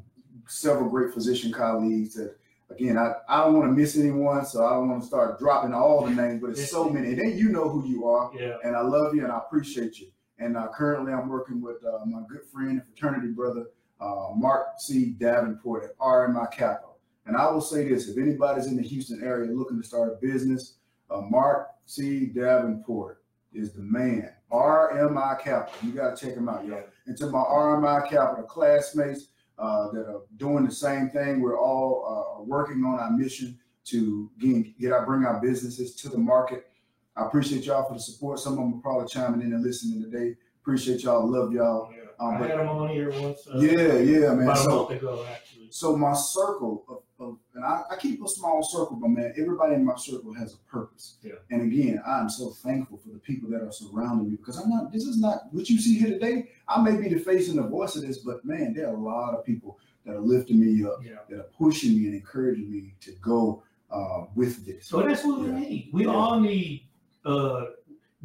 several 0.48 0.90
great 0.90 1.14
physician 1.14 1.52
colleagues 1.52 2.16
that, 2.16 2.36
again, 2.70 2.98
I, 2.98 3.14
I 3.30 3.44
don't 3.44 3.54
want 3.54 3.66
to 3.68 3.72
miss 3.74 3.98
anyone, 3.98 4.46
so 4.46 4.66
I 4.66 4.72
don't 4.72 4.90
want 4.90 5.02
to 5.02 5.08
start 5.08 5.40
dropping 5.40 5.74
all 5.74 6.06
the 6.06 6.12
names, 6.12 6.42
but 6.42 6.52
it's 6.52 6.70
so 6.72 6.90
many. 6.90 7.10
And 7.10 7.20
then 7.20 7.38
you 7.38 7.50
know 7.50 7.70
who 7.70 7.88
you 7.88 8.08
are, 8.08 8.32
Yeah. 8.34 8.56
and 8.64 8.76
I 8.76 8.82
love 8.82 9.14
you 9.16 9.24
and 9.24 9.32
I 9.32 9.38
appreciate 9.38 10.00
you. 10.00 10.08
And 10.40 10.56
uh, 10.56 10.68
currently, 10.74 11.12
I'm 11.14 11.30
working 11.30 11.62
with 11.62 11.78
uh, 11.84 12.06
my 12.06 12.22
good 12.30 12.46
friend 12.54 12.72
and 12.72 12.84
fraternity 12.86 13.30
brother, 13.30 13.66
uh, 14.00 14.30
Mark 14.36 14.68
C. 14.80 15.12
Davenport 15.18 15.84
at 15.86 15.98
RMI 15.98 16.52
Capital. 16.52 16.87
And 17.28 17.36
I 17.36 17.52
will 17.52 17.62
say 17.62 17.88
this 17.88 18.08
if 18.08 18.18
anybody's 18.18 18.68
in 18.68 18.78
the 18.78 18.84
Houston 18.84 19.22
area 19.24 19.52
looking 19.52 19.80
to 19.82 19.88
start 19.88 20.14
a 20.14 20.26
business, 20.26 20.76
uh, 21.12 21.22
Mark 21.22 21.68
C. 21.86 22.28
Davenport 22.28 23.22
is 23.54 23.74
the 23.74 23.82
man. 23.82 24.32
RMI 24.52 25.42
Capital. 25.42 25.76
You 25.84 25.92
got 25.94 26.16
to 26.16 26.26
check 26.26 26.36
him 26.36 26.48
out, 26.48 26.66
y'all. 26.66 26.84
And 27.06 27.18
to 27.18 27.28
my 27.28 27.40
RMI 27.40 28.10
Capital 28.10 28.46
classmates 28.46 29.28
uh, 29.60 29.92
that 29.92 30.06
are 30.08 30.22
doing 30.38 30.66
the 30.66 30.72
same 30.72 31.10
thing, 31.10 31.42
we're 31.42 31.60
all 31.60 32.38
uh, 32.40 32.44
working 32.44 32.84
on 32.86 33.00
our 33.00 33.12
mission 33.12 33.60
to 33.86 34.30
get, 34.40 34.80
get 34.80 34.92
our 34.92 35.06
bring 35.06 35.26
our 35.26 35.42
businesses 35.42 35.96
to 35.96 36.10
the 36.10 36.18
market. 36.18 36.70
I 37.16 37.26
appreciate 37.26 37.66
y'all 37.66 37.88
for 37.88 37.94
the 37.96 38.00
support. 38.00 38.40
Some 38.40 38.54
of 38.54 38.60
them 38.60 38.76
are 38.76 38.82
probably 38.82 39.08
chiming 39.08 39.42
in 39.42 39.54
and 39.54 39.64
listening 39.64 40.02
today. 40.02 40.36
Appreciate 40.62 41.04
y'all. 41.04 41.30
Love 41.30 41.52
y'all. 41.52 41.90
Yeah. 41.92 42.04
Um, 42.20 42.36
I 42.42 42.48
had 42.48 42.60
him 42.60 42.68
on 42.68 42.90
here 42.90 43.12
once. 43.22 43.48
Uh, 43.48 43.60
Yeah, 43.60 43.98
yeah, 43.98 44.34
man. 44.34 44.44
About 44.50 44.66
a 44.66 44.70
month 44.70 44.92
ago, 44.92 45.26
actually. 45.32 45.68
so 45.72 45.96
my 45.96 46.14
circle 46.14 46.84
of, 46.90 46.98
of 47.20 47.38
and 47.56 47.64
I, 47.66 47.84
I 47.92 47.96
keep 47.96 48.24
a 48.24 48.28
small 48.28 48.62
circle, 48.64 48.98
but 49.02 49.10
man, 49.10 49.34
everybody 49.38 49.74
in 49.76 49.86
my 49.86 49.96
circle 49.96 50.34
has 50.34 50.54
a 50.54 50.58
purpose. 50.70 51.18
Yeah. 51.24 51.34
And 51.52 51.62
again, 51.62 52.02
I'm 52.08 52.30
so 52.30 52.52
thankful 52.52 52.98
for 52.98 53.10
the 53.10 53.20
people 53.20 53.50
that 53.52 53.62
are 53.62 53.72
surrounding 53.72 54.30
me 54.30 54.36
because 54.36 54.58
I'm 54.58 54.70
not. 54.70 54.92
This 54.92 55.04
is 55.06 55.18
not 55.20 55.52
what 55.52 55.70
you 55.70 55.80
see 55.80 55.98
here 55.98 56.10
today. 56.10 56.50
I 56.68 56.82
may 56.82 56.96
be 57.02 57.10
the 57.14 57.20
face 57.20 57.50
and 57.50 57.58
the 57.58 57.64
voice 57.68 57.96
of 57.96 58.04
this, 58.04 58.20
but 58.20 58.44
man, 58.46 58.74
there 58.74 58.88
are 58.88 58.94
a 58.96 59.00
lot 59.00 59.34
of 59.34 59.44
people 59.46 59.80
that 60.06 60.16
are 60.16 60.22
lifting 60.22 60.60
me 60.60 60.86
up, 60.86 61.00
Yeah. 61.04 61.18
that 61.30 61.40
are 61.40 61.50
pushing 61.58 61.98
me 61.98 62.06
and 62.06 62.16
encouraging 62.16 62.72
me 62.72 62.94
to 63.02 63.12
go 63.22 63.64
uh, 63.92 64.26
with 64.36 64.66
this. 64.66 64.86
So 64.88 65.02
that's 65.02 65.24
what 65.24 65.40
we 65.40 65.48
need. 65.48 65.90
We 65.94 66.06
Yeah. 66.06 66.12
all 66.14 66.40
need. 66.40 66.84
uh 67.26 67.66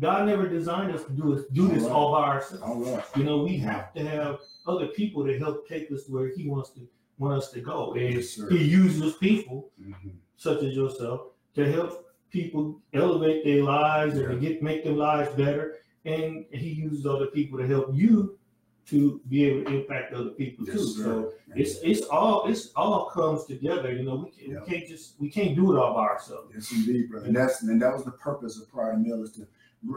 God 0.00 0.26
never 0.26 0.48
designed 0.48 0.90
us 0.94 1.04
to 1.04 1.12
do 1.12 1.34
this, 1.34 1.44
do 1.52 1.68
this 1.68 1.82
All 1.84 1.88
right. 1.88 1.94
all 1.96 2.12
by 2.12 2.28
ourselves. 2.28 2.62
All 2.62 2.80
right. 2.96 3.04
You 3.16 3.24
know, 3.24 3.42
we 3.44 3.52
Yeah. 3.56 3.72
have 3.72 3.92
to 3.94 4.04
have 4.08 4.38
other 4.66 4.86
people 4.88 5.24
to 5.26 5.38
help 5.38 5.68
take 5.68 5.90
us 5.92 6.08
where 6.08 6.28
He 6.34 6.48
wants 6.48 6.70
to 6.70 6.80
want 7.18 7.38
us 7.38 7.50
to 7.52 7.60
go. 7.60 7.94
And 7.94 8.24
sir. 8.24 8.48
He 8.50 8.64
uses 8.64 9.14
people 9.16 9.70
Mhm. 9.80 10.12
such 10.36 10.62
as 10.62 10.74
yourself 10.74 11.28
to 11.54 11.70
help 11.70 12.06
people 12.30 12.80
elevate 12.94 13.44
their 13.44 13.62
lives 13.62 14.16
and 14.16 14.28
to 14.28 14.36
get 14.36 14.62
make 14.62 14.84
their 14.84 14.94
lives 14.94 15.34
better. 15.36 15.76
And 16.04 16.46
He 16.50 16.70
uses 16.70 17.06
other 17.06 17.26
people 17.26 17.58
to 17.58 17.66
help 17.66 17.94
you 17.94 18.38
to 18.86 19.20
be 19.28 19.44
able 19.44 19.70
to 19.70 19.76
impact 19.80 20.12
other 20.12 20.30
people 20.30 20.66
too. 20.66 20.72
Yes, 20.72 20.96
So 20.96 21.02
sir. 21.02 21.32
it's 21.54 21.78
it's 21.82 22.02
all 22.08 22.46
it's 22.48 22.72
all 22.74 23.06
comes 23.10 23.44
together. 23.44 23.92
You 23.92 24.02
know, 24.04 24.16
we, 24.16 24.30
can, 24.30 24.50
Yeah. 24.52 24.60
we 24.60 24.66
can't 24.66 24.88
just 24.88 25.20
we 25.20 25.30
can't 25.30 25.54
do 25.54 25.72
it 25.72 25.78
all 25.78 25.94
by 25.94 26.02
ourselves. 26.06 26.50
Yes, 26.54 26.72
indeed, 26.72 27.08
brother. 27.10 27.26
And 27.26 27.36
that's 27.36 27.62
and 27.62 27.80
that 27.80 27.92
was 27.94 28.04
the 28.04 28.10
purpose 28.12 28.60
of 28.60 28.68
Pryority 28.68 29.02
Male 29.08 29.22
is 29.22 29.32
to 29.32 29.46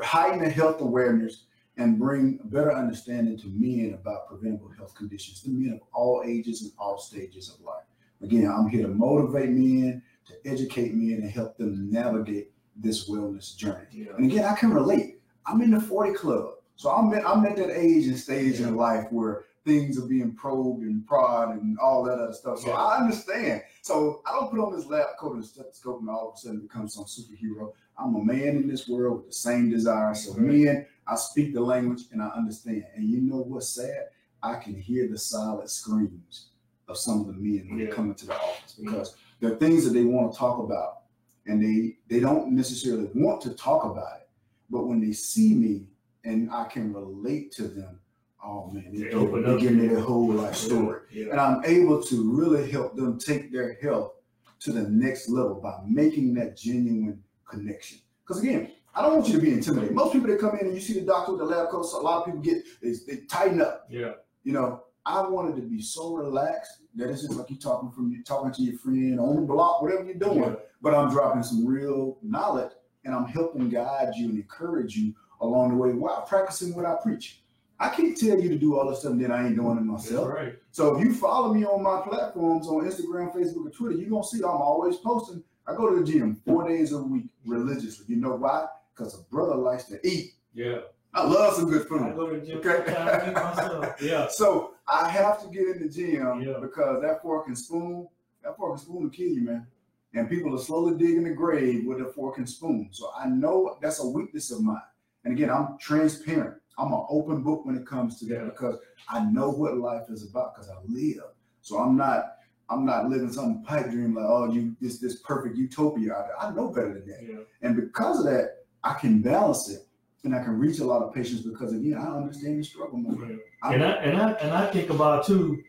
heighten 0.03 0.39
the 0.39 0.49
health 0.49 0.81
awareness 0.81 1.45
and 1.77 1.99
bring 1.99 2.39
a 2.43 2.47
better 2.47 2.71
understanding 2.73 3.37
to 3.39 3.47
men 3.47 3.93
about 3.99 4.27
preventable 4.27 4.69
health 4.77 4.95
conditions, 4.95 5.41
to 5.41 5.49
men 5.49 5.73
of 5.73 5.81
all 5.93 6.23
ages 6.25 6.61
and 6.61 6.71
all 6.77 6.97
stages 6.97 7.49
of 7.49 7.59
life. 7.65 7.83
Again, 8.21 8.47
I'm 8.49 8.69
here 8.69 8.83
to 8.83 8.93
motivate 8.93 9.49
men, 9.49 10.01
to 10.27 10.33
educate 10.49 10.93
men, 10.93 11.21
and 11.21 11.29
help 11.29 11.57
them 11.57 11.89
navigate 11.91 12.51
this 12.77 13.09
wellness 13.09 13.55
journey. 13.55 13.85
Yeah. 13.91 14.13
And 14.17 14.31
again, 14.31 14.45
I 14.45 14.55
can 14.55 14.73
relate. 14.73 15.19
I'm 15.45 15.61
in 15.61 15.71
the 15.71 15.81
40 15.81 16.13
club. 16.13 16.49
So 16.77 16.89
I'm 16.89 17.13
at, 17.13 17.27
I'm 17.27 17.45
at 17.45 17.55
that 17.57 17.69
age 17.69 18.07
and 18.07 18.17
stage 18.17 18.59
in 18.59 18.75
life 18.75 19.05
where 19.11 19.43
things 19.65 19.97
are 19.97 20.07
being 20.07 20.33
probed 20.35 20.83
and 20.83 21.05
prod 21.07 21.49
and 21.55 21.77
all 21.79 22.03
that 22.03 22.19
other 22.19 22.33
stuff. 22.33 22.59
So 22.59 22.67
Yeah. 22.67 22.75
I 22.75 22.97
understand. 23.01 23.61
So 23.81 24.21
I 24.25 24.33
don't 24.33 24.51
put 24.51 24.59
on 24.59 24.75
this 24.75 24.85
lab 24.85 25.07
coat 25.19 25.35
and 25.35 25.45
stethoscope 25.45 26.01
and 26.01 26.09
all 26.09 26.29
of 26.29 26.35
a 26.35 26.37
sudden 26.37 26.61
become 26.61 26.87
some 26.87 27.05
superhero. 27.05 27.71
I'm 27.97 28.15
a 28.15 28.23
man 28.23 28.57
in 28.57 28.67
this 28.67 28.87
world 28.87 29.17
with 29.17 29.27
the 29.27 29.33
same 29.33 29.69
desires. 29.69 30.25
So 30.25 30.33
men, 30.33 30.85
I 31.07 31.15
speak 31.15 31.53
the 31.53 31.61
language 31.61 32.03
and 32.11 32.21
I 32.21 32.27
understand. 32.29 32.83
And 32.95 33.09
you 33.09 33.21
know 33.21 33.37
what's 33.37 33.69
sad? 33.69 34.07
I 34.41 34.55
can 34.55 34.75
hear 34.79 35.07
the 35.07 35.17
silent 35.17 35.69
screams 35.69 36.49
of 36.87 36.97
some 36.97 37.21
of 37.21 37.27
the 37.27 37.33
men 37.33 37.67
when 37.69 37.77
they 37.79 37.85
Yeah. 37.85 37.91
come 37.91 38.09
into 38.09 38.25
the 38.27 38.35
office 38.35 38.73
mm-hmm. 38.73 38.91
because 38.91 39.15
there 39.39 39.51
are 39.51 39.55
things 39.55 39.83
that 39.85 39.91
they 39.91 40.03
want 40.03 40.31
to 40.31 40.37
talk 40.37 40.59
about 40.59 41.03
and 41.47 41.61
they 41.63 41.97
they 42.07 42.19
don't 42.19 42.51
necessarily 42.51 43.09
want 43.13 43.41
to 43.41 43.51
talk 43.51 43.85
about 43.85 44.21
it. 44.21 44.29
But 44.69 44.87
when 44.87 44.99
they 44.99 45.13
see 45.13 45.53
me 45.53 45.87
and 46.23 46.51
I 46.51 46.65
can 46.65 46.93
relate 46.93 47.51
to 47.53 47.67
them, 47.67 47.99
oh 48.43 48.69
man, 48.71 48.91
they, 48.91 49.03
They 49.03 49.09
they 49.09 49.53
up 49.53 49.59
give 49.59 49.73
me 49.73 49.87
their 49.87 49.99
whole 49.99 50.27
life 50.31 50.55
story. 50.55 51.01
Yeah. 51.11 51.31
And 51.31 51.39
I'm 51.39 51.63
able 51.65 52.01
to 52.03 52.31
really 52.31 52.69
help 52.69 52.95
them 52.95 53.19
take 53.19 53.51
their 53.51 53.75
health 53.81 54.13
to 54.61 54.71
the 54.71 54.89
next 54.89 55.29
level 55.29 55.55
by 55.55 55.79
making 55.87 56.33
that 56.35 56.57
genuine 56.57 57.21
connection. 57.47 57.99
Because 58.23 58.41
again, 58.41 58.71
I 58.95 59.01
don't 59.01 59.15
want 59.15 59.27
you 59.27 59.33
to 59.35 59.41
be 59.41 59.51
intimidated. 59.51 59.93
Most 59.93 60.13
people 60.13 60.29
that 60.29 60.39
come 60.39 60.57
in 60.57 60.67
and 60.67 60.73
you 60.75 60.79
see 60.81 60.93
the 60.93 61.01
doctor 61.05 61.33
with 61.33 61.41
the 61.41 61.45
lab 61.45 61.69
coat, 61.69 61.83
so 61.83 61.99
a 61.99 62.03
lot 62.03 62.19
of 62.19 62.25
people 62.25 62.39
get 62.39 62.63
they, 62.81 62.93
they 63.07 63.21
tighten 63.25 63.61
up. 63.61 63.85
Yeah. 63.89 64.13
You 64.43 64.53
know, 64.53 64.83
I 65.05 65.21
wanted 65.27 65.55
to 65.57 65.61
be 65.63 65.81
so 65.81 66.13
relaxed 66.13 66.81
that 66.95 67.09
it's 67.09 67.21
just 67.23 67.33
like 67.35 67.49
you 67.49 67.57
talking 67.57 67.91
from 67.91 68.11
you 68.11 68.23
talking 68.23 68.51
to 68.53 68.61
your 68.61 68.77
friend 68.79 69.19
on 69.19 69.35
the 69.35 69.41
block, 69.41 69.81
whatever 69.81 70.03
you're 70.05 70.13
doing 70.15 70.39
Yeah. 70.43 70.55
but 70.81 70.95
I'm 70.95 71.09
dropping 71.11 71.43
some 71.43 71.65
real 71.65 72.17
knowledge 72.23 72.71
and 73.03 73.13
I'm 73.13 73.25
helping 73.25 73.69
guide 73.69 74.13
you 74.15 74.29
and 74.29 74.37
encourage 74.37 74.95
you 74.95 75.13
along 75.41 75.69
the 75.71 75.75
way 75.75 75.91
while 75.91 76.21
practicing 76.21 76.73
what 76.75 76.85
I 76.85 76.95
preach. 77.03 77.41
I 77.77 77.89
can't 77.89 78.17
tell 78.17 78.39
you 78.39 78.47
to 78.49 78.57
do 78.57 78.79
all 78.79 78.89
the 78.89 78.95
stuff 78.95 79.17
that 79.17 79.31
I 79.31 79.45
ain't 79.47 79.57
doing 79.57 79.77
it 79.77 79.81
myself. 79.83 80.29
right. 80.29 80.55
So 80.71 80.95
if 80.97 81.03
you 81.05 81.13
follow 81.13 81.53
me 81.53 81.65
on 81.65 81.83
my 81.83 82.01
platforms 82.07 82.67
on 82.67 82.85
Instagram, 82.89 83.35
Facebook, 83.35 83.65
and 83.65 83.73
Twitter, 83.73 83.95
you're 83.97 84.09
gonna 84.09 84.23
see 84.23 84.37
I'm 84.37 84.45
always 84.45 84.95
posting. 84.95 85.43
I 85.67 85.75
go 85.75 85.89
to 85.89 85.99
the 85.99 86.09
gym 86.09 86.39
four 86.45 86.65
days 86.67 86.93
a 86.93 86.99
week 87.03 87.25
religiously. 87.45 88.05
You 88.07 88.15
know 88.21 88.35
why? 88.35 88.67
Because 88.95 89.19
a 89.19 89.23
brother 89.23 89.55
likes 89.55 89.85
to 89.85 89.99
eat. 90.07 90.33
Yeah. 90.53 90.79
I 91.13 91.23
love 91.25 91.55
some 91.55 91.69
good 91.69 91.87
food. 91.87 92.01
I 92.01 92.07
food. 92.09 92.15
go 92.17 92.29
to 92.29 92.39
the 92.39 92.45
gym 92.45 92.57
Okay. 92.59 93.31
myself. 93.33 93.95
Yeah. 94.01 94.27
So 94.27 94.73
I 94.87 95.09
have 95.09 95.41
to 95.43 95.47
get 95.49 95.67
in 95.67 95.81
the 95.81 95.89
gym 95.89 96.41
Yeah. 96.41 96.57
because 96.61 97.01
that 97.01 97.21
fork 97.21 97.47
and 97.47 97.57
spoon, 97.57 98.07
that 98.43 98.57
fork 98.57 98.71
and 98.73 98.79
spoon 98.81 99.03
will 99.03 99.09
kill 99.09 99.27
you, 99.27 99.41
man. 99.41 99.67
And 100.13 100.29
people 100.29 100.53
are 100.55 100.63
slowly 100.63 100.97
digging 100.97 101.23
the 101.25 101.31
grave 101.31 101.85
with 101.85 101.99
a 102.01 102.05
fork 102.05 102.37
and 102.37 102.47
spoon. 102.49 102.89
So 102.91 103.11
I 103.17 103.27
know 103.27 103.77
that's 103.81 104.01
a 104.01 104.07
weakness 104.07 104.51
of 104.51 104.61
mine. 104.61 104.77
And 105.25 105.33
again, 105.33 105.49
I'm 105.49 105.77
transparent. 105.77 106.55
I'm 106.77 106.91
an 106.93 107.05
open 107.09 107.41
book 107.41 107.65
when 107.65 107.75
it 107.77 107.85
comes 107.87 108.19
to 108.19 108.25
that 108.27 108.35
Yeah. 108.35 108.43
because 108.45 108.77
I 109.09 109.23
know 109.25 109.49
what 109.49 109.77
life 109.77 110.09
is 110.09 110.29
about 110.29 110.53
because 110.55 110.69
I 110.69 110.75
live. 110.87 111.23
So 111.61 111.77
I'm 111.79 111.97
not 111.97 112.31
I'm 112.67 112.83
not 112.83 113.09
living 113.09 113.31
some 113.31 113.61
pipe 113.63 113.91
dream 113.91 114.15
like, 114.15 114.25
oh, 114.27 114.51
you 114.51 114.75
this 114.81 114.99
this 114.99 115.21
perfect 115.21 115.55
utopia 115.55 116.13
out 116.13 116.27
there. 116.27 116.39
I 116.39 116.51
know 116.51 116.69
better 116.69 116.93
than 116.95 117.05
that. 117.07 117.21
Yeah. 117.23 117.39
And 117.61 117.75
because 117.75 118.19
of 118.19 118.25
that, 118.25 118.64
I 118.85 118.93
can 118.93 119.21
balance 119.21 119.69
it 119.69 119.81
and 120.23 120.33
I 120.35 120.43
can 120.43 120.57
reach 120.59 120.79
a 120.79 120.85
lot 120.85 121.01
of 121.03 121.13
patients 121.13 121.41
because 121.41 121.73
again, 121.73 121.95
I 121.97 122.05
understand 122.15 122.59
the 122.59 122.63
struggle 122.63 122.97
more. 122.99 123.27
yeah. 123.29 123.35
I- 123.63 123.73
And 123.73 123.83
I 123.83 123.89
and 123.91 124.21
I 124.21 124.31
and 124.33 124.53
I 124.53 124.71
think 124.71 124.89
about 124.91 125.25
too, 125.25 125.61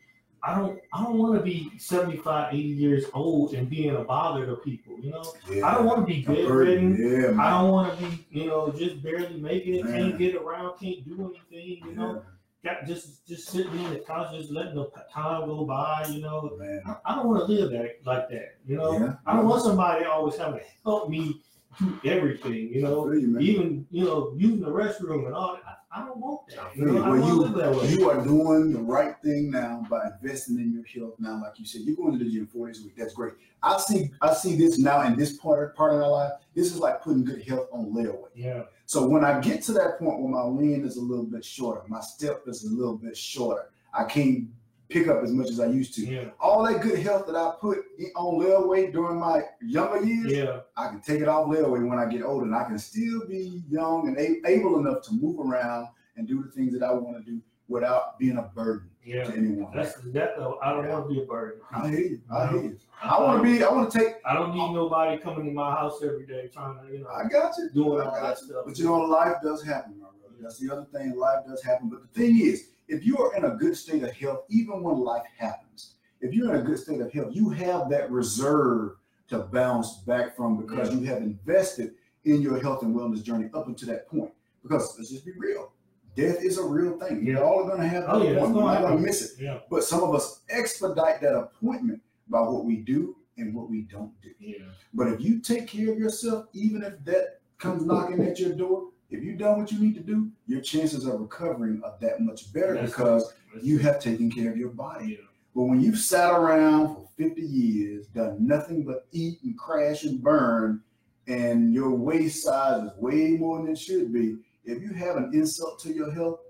I 0.42 0.54
don't 0.54 0.78
I 0.92 1.02
don't 1.02 1.18
want 1.18 1.34
to 1.38 1.42
be 1.42 1.72
75, 1.78 2.52
80 2.54 2.62
years 2.62 3.04
old 3.14 3.54
and 3.54 3.68
being 3.68 3.96
a 3.96 4.04
bother 4.04 4.46
to 4.46 4.56
people, 4.56 4.98
you 5.00 5.10
know. 5.10 5.24
Yeah. 5.50 5.66
I 5.66 5.74
don't 5.74 5.86
want 5.86 6.06
to 6.06 6.06
be 6.06 6.22
bedridden. 6.22 6.96
Yeah, 6.96 7.30
man. 7.30 7.40
I 7.40 7.50
don't 7.60 7.72
want 7.72 7.98
to 7.98 8.04
be, 8.06 8.26
you 8.30 8.46
know, 8.46 8.70
just 8.70 9.02
barely 9.02 9.40
making 9.40 9.74
it, 9.76 9.84
Man. 9.84 9.94
can't 10.10 10.18
get 10.18 10.34
around, 10.36 10.78
can't 10.78 11.04
do 11.08 11.34
anything, 11.50 11.88
you 11.88 11.94
know. 11.96 12.22
Got 12.64 12.84
just 12.86 13.26
just 13.26 13.48
sitting 13.48 13.78
in 13.84 13.92
the 13.92 14.00
couch, 14.00 14.34
just 14.36 14.50
letting 14.50 14.74
the 14.74 14.90
time 15.12 15.46
go 15.46 15.64
by, 15.64 16.06
you 16.10 16.20
know. 16.20 16.50
Man. 16.58 16.82
I, 16.86 16.96
I 17.06 17.14
don't 17.16 17.28
want 17.28 17.46
to 17.46 17.52
live 17.52 17.70
that 17.72 17.96
like 18.04 18.28
that, 18.30 18.56
you 18.66 18.76
know. 18.76 18.92
Yeah. 18.98 19.14
I 19.26 19.36
don't 19.36 19.48
want 19.48 19.62
somebody 19.62 20.04
always 20.04 20.36
having 20.36 20.60
to 20.60 20.66
help 20.84 21.08
me 21.08 21.40
do 21.78 22.00
everything, 22.04 22.72
you 22.72 22.82
know. 22.82 23.12
you. 23.12 23.38
Even 23.38 23.86
you 23.90 24.04
know 24.04 24.32
using 24.36 24.60
the 24.60 24.70
restroom 24.70 25.26
and 25.26 25.34
all 25.34 25.54
that. 25.54 25.62
I, 25.66 26.02
I 26.02 26.04
don't 26.06 26.18
want 26.18 26.46
that. 26.48 26.76
You 26.76 26.84
know, 26.86 27.02
Well, 27.02 27.16
you- 27.16 27.34
live 27.42 27.54
that 27.54 27.74
way. 27.74 27.88
You 27.88 28.10
are 28.10 28.22
doing 28.22 28.72
the 28.72 28.80
right 28.80 29.14
thing 29.24 29.50
now 29.50 29.84
by 29.88 30.08
investing 30.20 30.58
in 30.58 30.72
your 30.72 30.84
health. 30.84 31.18
Now, 31.18 31.40
like 31.42 31.58
you 31.58 31.64
said, 31.64 31.82
you're 31.82 31.96
going 31.96 32.18
to 32.18 32.22
the 32.24 32.30
gym 32.30 32.46
four 32.46 32.66
days 32.66 32.80
a 32.82 32.84
week. 32.84 32.96
That's 32.96 33.14
great. 33.14 33.32
I 33.62 33.78
see. 33.78 34.10
I 34.20 34.34
see 34.34 34.56
this 34.56 34.78
now 34.78 35.02
in 35.02 35.16
this 35.16 35.36
part 35.38 35.74
part 35.76 35.94
of 35.94 36.00
our 36.02 36.08
life. 36.10 36.32
This 36.54 36.66
is 36.72 36.78
like 36.78 37.02
putting 37.02 37.24
good 37.24 37.42
health 37.42 37.68
on 37.72 37.92
layaway. 37.92 38.28
yeah, 38.34 38.62
So 38.86 39.06
when 39.06 39.24
I 39.24 39.40
get 39.40 39.62
to 39.64 39.72
that 39.72 39.98
point 39.98 40.20
where 40.20 40.28
my 40.30 40.42
lean 40.42 40.84
is 40.84 40.96
a 40.96 41.02
little 41.02 41.24
bit 41.24 41.44
shorter, 41.44 41.82
my 41.88 42.00
step 42.00 42.42
is 42.46 42.64
a 42.64 42.70
little 42.74 42.96
bit 42.96 43.16
shorter, 43.16 43.70
I 43.94 44.04
can't 44.04 44.48
pick 44.88 45.08
up 45.08 45.22
as 45.22 45.32
much 45.32 45.50
as 45.50 45.60
I 45.60 45.66
used 45.66 45.94
to. 45.94 46.06
yeah, 46.06 46.28
All 46.40 46.64
that 46.64 46.80
good 46.80 46.98
health 46.98 47.26
that 47.26 47.36
I 47.36 47.52
put 47.60 47.78
on 48.14 48.40
layaway 48.40 48.92
during 48.92 49.18
my 49.18 49.42
younger 49.62 50.04
years, 50.04 50.32
yeah, 50.32 50.60
I 50.76 50.88
can 50.88 51.00
take 51.00 51.20
it 51.20 51.28
off 51.28 51.46
layaway 51.48 51.86
when 51.88 51.98
I 51.98 52.06
get 52.06 52.22
older, 52.22 52.46
and 52.46 52.54
I 52.54 52.64
can 52.64 52.78
still 52.78 53.26
be 53.26 53.62
young 53.68 54.08
and 54.08 54.46
able 54.46 54.78
enough 54.78 55.02
to 55.04 55.14
move 55.14 55.40
around 55.40 55.88
and 56.16 56.26
do 56.26 56.42
the 56.42 56.50
things 56.50 56.72
that 56.78 56.84
I 56.84 56.92
want 56.92 57.16
to 57.16 57.30
do 57.30 57.40
without 57.68 58.18
being 58.18 58.38
a 58.38 58.42
burden 58.42 58.88
yeah. 59.04 59.24
to 59.24 59.32
anyone. 59.36 59.72
That's 59.74 59.94
that. 60.12 60.36
Though 60.36 60.58
I 60.62 60.72
don't 60.72 60.88
want 60.88 61.08
to 61.08 61.14
be 61.14 61.22
a 61.22 61.26
burden. 61.26 61.60
I 61.72 61.88
hear 61.88 62.00
you. 62.00 62.20
I 62.32 62.46
hear 62.48 62.62
you. 62.62 62.78
I 63.02 63.20
want 63.20 63.42
to 63.42 63.42
be. 63.42 63.62
I 63.62 63.70
want 63.70 63.90
to 63.90 63.98
take. 63.98 64.14
I 64.24 64.34
don't 64.34 64.54
need 64.54 64.72
nobody 64.72 65.20
coming 65.20 65.46
to 65.46 65.52
my 65.52 65.72
house 65.72 66.00
every 66.02 66.26
day 66.26 66.48
trying 66.52 66.78
to, 66.86 66.92
you 66.92 67.00
know, 67.00 67.08
I 67.08 67.28
got 67.28 67.54
you. 67.58 67.70
doing 67.74 68.00
I 68.00 68.04
all 68.04 68.10
got 68.12 68.22
that 68.22 68.40
you. 68.42 68.46
stuff. 68.48 68.62
But 68.66 68.78
you 68.78 68.84
know, 68.84 69.00
life 69.00 69.36
does 69.42 69.62
happen, 69.62 69.98
my 70.00 70.06
brother. 70.20 70.36
That's 70.40 70.58
the 70.58 70.72
other 70.72 70.86
thing. 70.92 71.16
Life 71.16 71.40
does 71.46 71.62
happen. 71.62 71.88
But 71.88 72.02
the 72.02 72.20
thing 72.20 72.38
is, 72.38 72.68
if 72.88 73.04
you 73.04 73.18
are 73.18 73.34
in 73.36 73.44
a 73.44 73.50
good 73.56 73.76
state 73.76 74.02
of 74.02 74.12
health, 74.12 74.44
even 74.48 74.82
when 74.82 74.98
life 74.98 75.24
happens, 75.38 75.94
if 76.20 76.32
you're 76.32 76.54
in 76.54 76.60
a 76.60 76.64
good 76.64 76.78
state 76.78 77.00
of 77.00 77.12
health, 77.12 77.34
you 77.34 77.50
have 77.50 77.88
that 77.90 78.10
reserve 78.10 78.92
to 79.28 79.38
bounce 79.40 79.98
back 80.06 80.36
from 80.36 80.56
because 80.56 80.94
you 80.94 81.04
have 81.06 81.18
invested 81.18 81.94
in 82.24 82.40
your 82.40 82.60
health 82.60 82.82
and 82.82 82.94
wellness 82.94 83.22
journey 83.22 83.48
up 83.54 83.66
until 83.66 83.88
that 83.88 84.08
point. 84.08 84.30
Because 84.62 84.94
let's 84.98 85.10
just 85.10 85.24
be 85.24 85.32
real, 85.36 85.72
death 86.16 86.42
is 86.42 86.58
a 86.58 86.64
real 86.64 86.98
thing. 86.98 87.24
Yeah. 87.24 87.40
We're 87.40 87.44
all 87.44 87.66
going 87.66 87.80
to 87.80 87.86
have 87.88 88.04
that 88.04 88.14
Oh, 88.14 88.22
yeah, 88.22 88.30
appointment. 88.30 88.64
We're 88.64 88.72
not 88.72 88.80
going 88.82 88.96
to 88.96 89.02
miss 89.02 89.22
it. 89.32 89.42
Yeah, 89.42 89.58
But 89.70 89.84
some 89.84 90.02
of 90.02 90.14
us 90.14 90.40
expedite 90.48 91.20
that 91.20 91.34
appointment 91.36 92.00
by 92.28 92.40
what 92.40 92.64
we 92.64 92.76
do 92.78 93.16
and 93.36 93.54
what 93.54 93.68
we 93.68 93.82
don't 93.82 94.12
do. 94.22 94.30
yeah, 94.40 94.56
But 94.94 95.08
if 95.08 95.20
you 95.20 95.40
take 95.40 95.68
care 95.68 95.92
of 95.92 95.98
yourself, 95.98 96.46
even 96.54 96.82
if 96.82 96.94
that 97.04 97.40
comes 97.58 97.84
knocking 97.84 98.24
at 98.24 98.38
your 98.40 98.54
door, 98.54 98.88
if 99.10 99.22
you've 99.22 99.38
done 99.38 99.58
what 99.58 99.70
you 99.72 99.78
need 99.78 99.94
to 99.94 100.00
do, 100.00 100.30
your 100.46 100.60
chances 100.60 101.04
of 101.06 101.20
recovering 101.20 101.80
are 101.84 101.94
that 102.00 102.20
much 102.20 102.52
better 102.52 102.74
That's- 102.74 102.90
because 102.90 103.32
you 103.62 103.78
have 103.78 104.00
taken 104.00 104.30
care 104.30 104.50
of 104.50 104.56
your 104.56 104.70
body. 104.70 105.12
yeah, 105.18 105.26
But 105.54 105.62
when 105.64 105.80
you've 105.80 105.98
sat 105.98 106.32
around 106.32 106.94
for 106.94 107.08
50 107.16 107.40
years, 107.42 108.06
done 108.08 108.46
nothing 108.46 108.84
but 108.84 109.06
eat 109.12 109.38
and 109.44 109.56
crash 109.58 110.04
and 110.04 110.22
burn, 110.22 110.82
and 111.28 111.72
your 111.72 111.90
waist 111.94 112.42
size 112.44 112.82
is 112.84 112.90
way 112.98 113.30
more 113.32 113.58
than 113.62 113.72
it 113.72 113.78
should 113.78 114.12
be, 114.12 114.36
if 114.64 114.82
you 114.82 114.90
have 114.92 115.16
an 115.16 115.30
insult 115.32 115.78
to 115.80 115.92
your 115.92 116.10
health, 116.10 116.40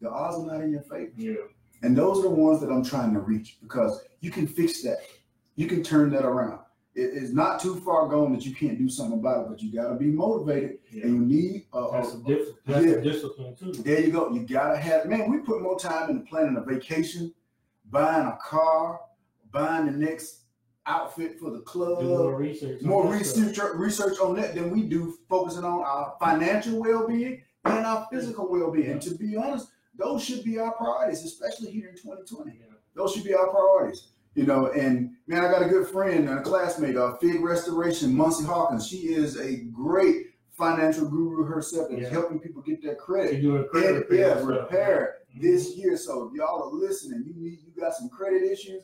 the 0.00 0.08
odds 0.10 0.36
are 0.38 0.46
not 0.46 0.62
in 0.62 0.70
your 0.72 0.82
favor. 0.82 1.10
yeah, 1.16 1.34
And 1.82 1.96
those 1.96 2.18
are 2.18 2.28
the 2.28 2.30
ones 2.30 2.60
that 2.60 2.70
I'm 2.70 2.84
trying 2.84 3.12
to 3.14 3.20
reach 3.20 3.58
because 3.60 4.04
you 4.20 4.30
can 4.30 4.46
fix 4.46 4.82
that. 4.82 4.98
You 5.56 5.66
can 5.66 5.82
turn 5.82 6.10
that 6.10 6.24
around. 6.24 6.60
It 6.94 7.10
is 7.14 7.32
not 7.34 7.60
too 7.60 7.76
far 7.80 8.06
gone 8.08 8.32
that 8.34 8.44
you 8.46 8.54
can't 8.54 8.78
do 8.78 8.88
something 8.88 9.18
about 9.18 9.46
it, 9.46 9.48
but 9.50 9.60
you 9.62 9.72
got 9.72 9.88
to 9.88 9.94
be 9.96 10.06
motivated 10.06 10.78
yeah. 10.92 11.04
and 11.04 11.14
you 11.14 11.20
need 11.42 11.66
That's 11.92 12.14
a 12.14 12.18
diff- 12.18 12.48
That's 12.66 12.86
yeah. 12.86 12.96
discipline 13.00 13.56
too. 13.56 13.72
there 13.72 14.00
you 14.00 14.12
go. 14.12 14.30
You 14.30 14.46
got 14.46 14.70
to 14.72 14.76
have, 14.78 15.06
man, 15.06 15.28
we 15.30 15.38
put 15.38 15.60
more 15.60 15.76
time 15.78 16.10
into 16.10 16.24
planning 16.24 16.56
a 16.56 16.60
vacation, 16.60 17.34
buying 17.90 18.26
a 18.28 18.38
car, 18.40 19.00
buying 19.50 19.86
the 19.86 19.92
next 19.92 20.42
outfit 20.86 21.40
for 21.40 21.50
the 21.50 21.60
club, 21.60 22.00
Do 22.00 22.06
more 22.08 22.36
research. 22.36 22.80
on 22.82 22.88
more 22.88 23.04
stuff. 23.24 23.46
research 23.46 23.74
research 23.74 24.18
on 24.20 24.36
that 24.36 24.54
than 24.54 24.70
we 24.70 24.82
do 24.82 25.16
focusing 25.28 25.64
on 25.64 25.80
our 25.82 26.14
financial 26.20 26.78
well-being 26.80 27.42
and 27.64 27.86
our 27.86 28.06
physical 28.12 28.48
well-being. 28.48 28.90
And 28.92 29.02
to 29.02 29.14
be 29.16 29.36
honest, 29.36 29.68
those 29.96 30.22
should 30.22 30.44
be 30.44 30.58
our 30.58 30.72
priorities, 30.72 31.24
especially 31.24 31.70
here 31.72 31.88
in 31.88 31.96
2020. 31.96 32.52
Yeah. 32.58 32.66
Those 32.94 33.14
should 33.14 33.24
be 33.24 33.34
our 33.34 33.48
priorities. 33.48 34.08
You 34.34 34.46
know, 34.46 34.66
and 34.72 35.12
man, 35.28 35.44
I 35.44 35.50
got 35.50 35.62
a 35.62 35.68
good 35.68 35.86
friend 35.86 36.28
and 36.28 36.38
a 36.38 36.42
classmate, 36.42 36.96
uh, 36.96 37.14
Fig 37.16 37.40
Restoration, 37.40 38.14
Muncie 38.14 38.44
Hawkins. 38.44 38.86
She 38.86 39.14
is 39.14 39.38
a 39.38 39.56
great 39.72 40.26
financial 40.50 41.08
guru 41.08 41.44
herself 41.44 41.90
and 41.90 42.00
Yeah. 42.00 42.08
helping 42.08 42.40
people 42.40 42.62
get 42.62 42.82
their 42.82 42.94
credit 42.96 43.40
doing 43.42 43.66
credit 43.70 44.08
repair 44.08 44.38
yeah, 44.38 44.44
repair 44.44 45.14
Mhm. 45.36 45.40
this 45.42 45.76
year. 45.76 45.96
So 45.96 46.24
if 46.28 46.34
y'all 46.34 46.62
are 46.64 46.72
listening, 46.72 47.24
you 47.26 47.34
need 47.34 47.60
you 47.64 47.72
got 47.80 47.94
some 47.94 48.08
credit 48.08 48.42
issues. 48.42 48.82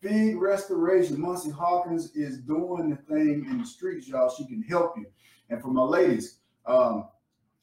Fig 0.00 0.40
Restoration, 0.40 1.20
Muncie 1.20 1.50
Hawkins 1.50 2.14
is 2.16 2.38
doing 2.38 2.90
the 2.90 2.96
thing 2.96 3.44
in 3.48 3.58
the 3.58 3.66
streets, 3.66 4.08
y'all. 4.08 4.30
She 4.30 4.46
can 4.46 4.62
help 4.62 4.96
you. 4.96 5.06
And 5.50 5.60
for 5.60 5.68
my 5.68 5.82
ladies, 5.82 6.38
um, 6.66 7.06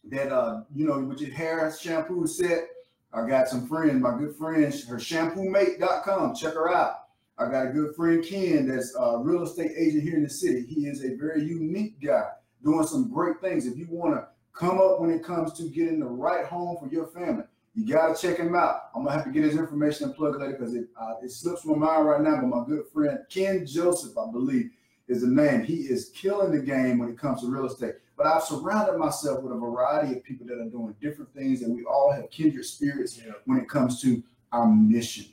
that 0.05 0.31
uh, 0.31 0.63
you 0.73 0.85
know, 0.85 0.99
with 0.99 1.19
your 1.19 1.31
hair 1.31 1.71
shampoo 1.71 2.25
set, 2.27 2.69
I 3.13 3.27
got 3.27 3.47
some 3.49 3.67
friends, 3.67 4.01
my 4.01 4.17
good 4.17 4.35
friend, 4.35 4.63
her 4.63 4.97
shampoomate.com. 4.97 6.35
Check 6.35 6.53
her 6.53 6.69
out. 6.73 7.06
I 7.39 7.49
got 7.49 7.67
a 7.67 7.69
good 7.69 7.95
friend 7.95 8.23
Ken 8.23 8.67
that's 8.67 8.95
a 8.99 9.19
real 9.19 9.43
estate 9.43 9.71
agent 9.77 10.03
here 10.03 10.15
in 10.15 10.23
the 10.23 10.29
city. 10.29 10.65
He 10.65 10.87
is 10.87 11.03
a 11.03 11.15
very 11.15 11.43
unique 11.43 12.01
guy 12.03 12.29
doing 12.63 12.85
some 12.87 13.11
great 13.11 13.39
things. 13.41 13.67
If 13.67 13.77
you 13.77 13.87
want 13.89 14.15
to 14.15 14.27
come 14.53 14.79
up 14.79 14.99
when 14.99 15.11
it 15.11 15.23
comes 15.23 15.53
to 15.53 15.69
getting 15.69 15.99
the 15.99 16.07
right 16.07 16.45
home 16.45 16.77
for 16.79 16.87
your 16.91 17.07
family, 17.07 17.43
you 17.75 17.85
got 17.85 18.15
to 18.15 18.19
check 18.19 18.37
him 18.39 18.55
out. 18.55 18.89
I'm 18.95 19.03
gonna 19.03 19.15
have 19.15 19.25
to 19.25 19.31
get 19.31 19.43
his 19.43 19.55
information 19.55 20.07
and 20.07 20.15
plug 20.15 20.39
later 20.39 20.53
because 20.53 20.73
it 20.73 20.87
uh, 20.99 21.13
it 21.21 21.31
slips 21.31 21.63
my 21.63 21.75
mind 21.75 22.07
right 22.07 22.21
now. 22.21 22.37
But 22.37 22.47
my 22.47 22.65
good 22.65 22.85
friend 22.91 23.19
Ken 23.29 23.67
Joseph, 23.67 24.17
I 24.17 24.31
believe, 24.31 24.71
is 25.07 25.21
the 25.21 25.27
name. 25.27 25.63
He 25.63 25.81
is 25.81 26.09
killing 26.15 26.51
the 26.51 26.59
game 26.63 26.97
when 26.97 27.09
it 27.09 27.19
comes 27.19 27.41
to 27.41 27.47
real 27.51 27.67
estate. 27.67 27.93
But 28.17 28.25
I've 28.25 28.41
surrounded 28.41 28.97
myself 28.97 29.43
with 29.43 29.53
a 29.53 29.59
variety 29.59 30.13
of 30.17 30.23
people 30.23 30.47
that 30.47 30.55
are 30.59 30.69
doing 30.69 30.95
different 30.99 31.31
things, 31.35 31.61
and 31.61 31.75
we 31.75 31.85
all 31.85 32.11
have 32.11 32.31
kindred 32.31 32.65
spirits 32.65 33.21
Yeah. 33.23 33.33
when 33.45 33.59
it 33.59 33.69
comes 33.69 34.01
to 34.01 34.23
our 34.51 34.65
mission, 34.67 35.25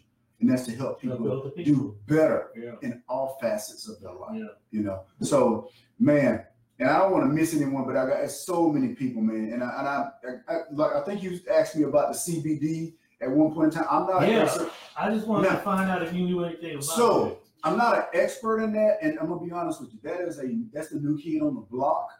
and 0.45 0.53
that's 0.53 0.67
to 0.67 0.73
help 0.77 1.01
people 1.01 1.51
do 1.57 1.97
better 2.07 2.51
Yeah. 2.55 2.73
in 2.83 3.03
all 3.09 3.39
facets 3.41 3.89
of 3.89 3.99
their 4.01 4.13
life 4.13 4.33
Yeah. 4.35 4.45
you 4.71 4.83
know. 4.83 5.05
So, 5.23 5.71
man, 5.99 6.45
and 6.79 6.89
I 6.91 6.99
don't 6.99 7.13
want 7.13 7.25
to 7.25 7.33
miss 7.33 7.55
anyone, 7.55 7.87
but 7.87 7.97
I 7.97 8.07
got 8.07 8.31
so 8.31 8.71
many 8.71 8.95
people, 8.95 9.23
man. 9.23 9.53
And 9.55 9.63
I, 9.65 9.79
and 9.79 9.89
I, 9.89 10.09
I, 10.49 10.55
I 10.55 10.59
like 10.73 10.93
I 10.95 11.03
think 11.05 11.23
you 11.23 11.41
asked 11.51 11.77
me 11.77 11.85
about 11.85 12.13
the 12.13 12.19
CBD 12.19 12.95
at 13.23 13.31
one 13.31 13.55
point 13.55 13.73
in 13.73 13.79
time. 13.83 13.87
I'm 13.91 14.07
not, 14.07 14.29
Yeah. 14.29 14.53
an 14.63 14.71
I 14.99 15.11
just 15.15 15.27
wanted 15.27 15.49
Now- 15.49 15.57
to 15.57 15.63
find 15.63 15.91
out 15.91 16.03
if 16.03 16.13
you 16.13 16.25
knew 16.27 16.45
anything 16.45 16.73
about 16.73 16.85
So- 16.85 17.27
it. 17.29 17.41
I'm 17.67 17.79
not 17.79 17.97
an 17.97 18.05
expert 18.13 18.61
in 18.61 18.75
that, 18.75 18.99
and 19.01 19.19
I'm 19.19 19.29
gonna 19.29 19.41
be 19.43 19.51
honest 19.51 19.81
with 19.81 19.91
you. 19.95 19.99
That 20.03 20.21
is 20.21 20.39
a 20.39 20.55
that's 20.75 20.91
the 20.91 20.99
new 21.01 21.17
kid 21.17 21.41
on 21.41 21.55
the 21.55 21.63
block, 21.63 22.11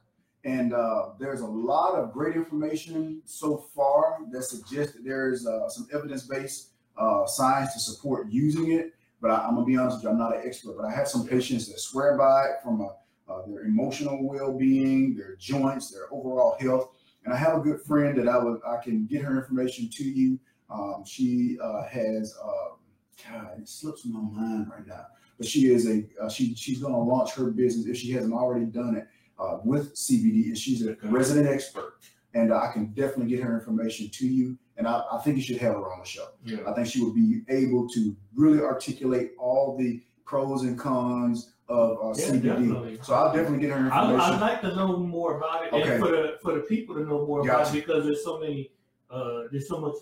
and 0.43 0.73
uh, 0.73 1.11
there's 1.21 1.43
a 1.43 1.47
lot 1.47 1.97
of 1.97 2.15
great 2.15 2.35
information 2.35 3.21
so 3.27 3.59
far 3.59 4.21
that 4.33 4.43
suggests 4.45 4.95
that 4.95 5.05
there 5.05 5.31
is 5.31 5.47
uh, 5.47 5.69
some 5.69 5.87
evidence-based 5.93 6.71
uh, 6.97 7.27
science 7.27 7.75
to 7.75 7.81
support 7.81 8.29
using 8.31 8.73
it. 8.73 8.95
But 9.21 9.31
I, 9.31 9.47
I'm 9.47 9.55
gonna 9.55 9.67
be 9.67 9.77
honest 9.77 9.99
with 9.99 10.05
you, 10.05 10.11
I'm 10.11 10.19
not 10.19 10.37
an 10.37 10.43
expert, 10.45 10.77
but 10.77 10.87
I 10.87 10.95
have 10.95 11.09
some 11.09 11.27
patients 11.27 11.69
that 11.69 11.81
swear 11.81 12.17
by 12.17 12.45
it 12.47 12.63
from 12.63 12.81
a 12.81 12.95
uh, 13.27 13.41
their 13.47 13.65
emotional 13.65 14.19
well-being, 14.23 15.17
their 15.17 15.37
joints, 15.37 15.91
their 15.91 16.13
overall 16.13 16.57
health. 16.61 16.91
And 17.25 17.33
I 17.33 17.37
have 17.39 17.57
a 17.57 17.61
good 17.61 17.81
friend 17.81 18.19
that 18.19 18.29
I 18.29 18.37
would 18.37 18.61
I 18.67 18.83
can 18.83 19.07
get 19.07 19.23
her 19.23 19.39
information 19.39 19.89
to 19.89 20.05
you. 20.05 20.39
Um, 20.71 21.05
she 21.07 21.59
uh, 21.63 21.85
has 21.85 22.37
uh, 22.43 22.75
God, 23.31 23.61
it 23.61 23.69
slips 23.69 24.05
my 24.05 24.21
mind 24.21 24.69
right 24.71 24.87
now, 24.87 25.07
but 25.39 25.47
she 25.47 25.73
is 25.73 25.89
a 25.89 26.05
uh, 26.21 26.29
she 26.29 26.55
she's 26.55 26.81
to 26.81 26.89
launch 26.89 27.33
her 27.35 27.51
business 27.51 27.87
if 27.87 27.97
she 27.97 28.13
hasn't 28.13 28.35
already 28.35 28.67
done 28.67 28.97
it 28.97 29.09
uh, 29.39 29.59
with 29.65 29.95
CBD, 29.95 30.47
and 30.47 30.59
she's 30.59 30.87
a 30.87 30.97
resident 31.05 31.49
expert. 31.49 31.95
And 32.35 32.53
I 32.53 32.73
can 32.73 32.87
definitely 32.87 33.29
get 33.29 33.45
her 33.45 33.57
information 33.57 34.11
to 34.11 34.27
you. 34.27 34.59
And 34.77 34.89
I, 34.89 35.03
I 35.13 35.19
think 35.19 35.37
you 35.37 35.43
should 35.43 35.59
have 35.59 35.75
her 35.75 35.93
on 35.93 36.01
the 36.01 36.05
show. 36.07 36.29
Yeah. 36.45 36.59
I 36.67 36.73
think 36.73 36.89
she 36.89 37.03
would 37.03 37.15
be 37.15 37.43
able 37.49 37.89
to 37.91 38.17
really 38.35 38.61
articulate 38.61 39.33
all 39.39 39.77
the 39.79 40.03
pros 40.25 40.63
and 40.63 40.79
cons 40.79 41.53
of 41.69 41.99
uh, 42.03 42.21
Yeah, 42.21 42.27
CBD. 42.33 42.43
definitely. 42.43 42.99
So 43.03 43.15
I'll 43.15 43.33
definitely 43.33 43.61
get 43.61 43.71
her 43.71 43.91
I, 43.93 44.03
information. 44.05 44.21
I'd 44.35 44.41
like 44.41 44.61
to 44.63 44.75
know 44.75 44.97
more 44.97 45.37
about 45.37 45.67
it, 45.67 45.73
Okay. 45.73 45.95
and 45.95 46.03
for 46.05 46.11
the 46.11 46.39
for 46.43 46.55
the 46.55 46.61
people 46.61 46.95
to 46.97 47.03
know 47.05 47.25
more 47.27 47.41
about 47.41 47.69
it 47.69 47.73
because 47.73 48.05
there's 48.05 48.25
so 48.25 48.39
many, 48.41 48.73
uh, 49.11 49.43
there's 49.51 49.69
so 49.69 49.81
much 49.81 49.95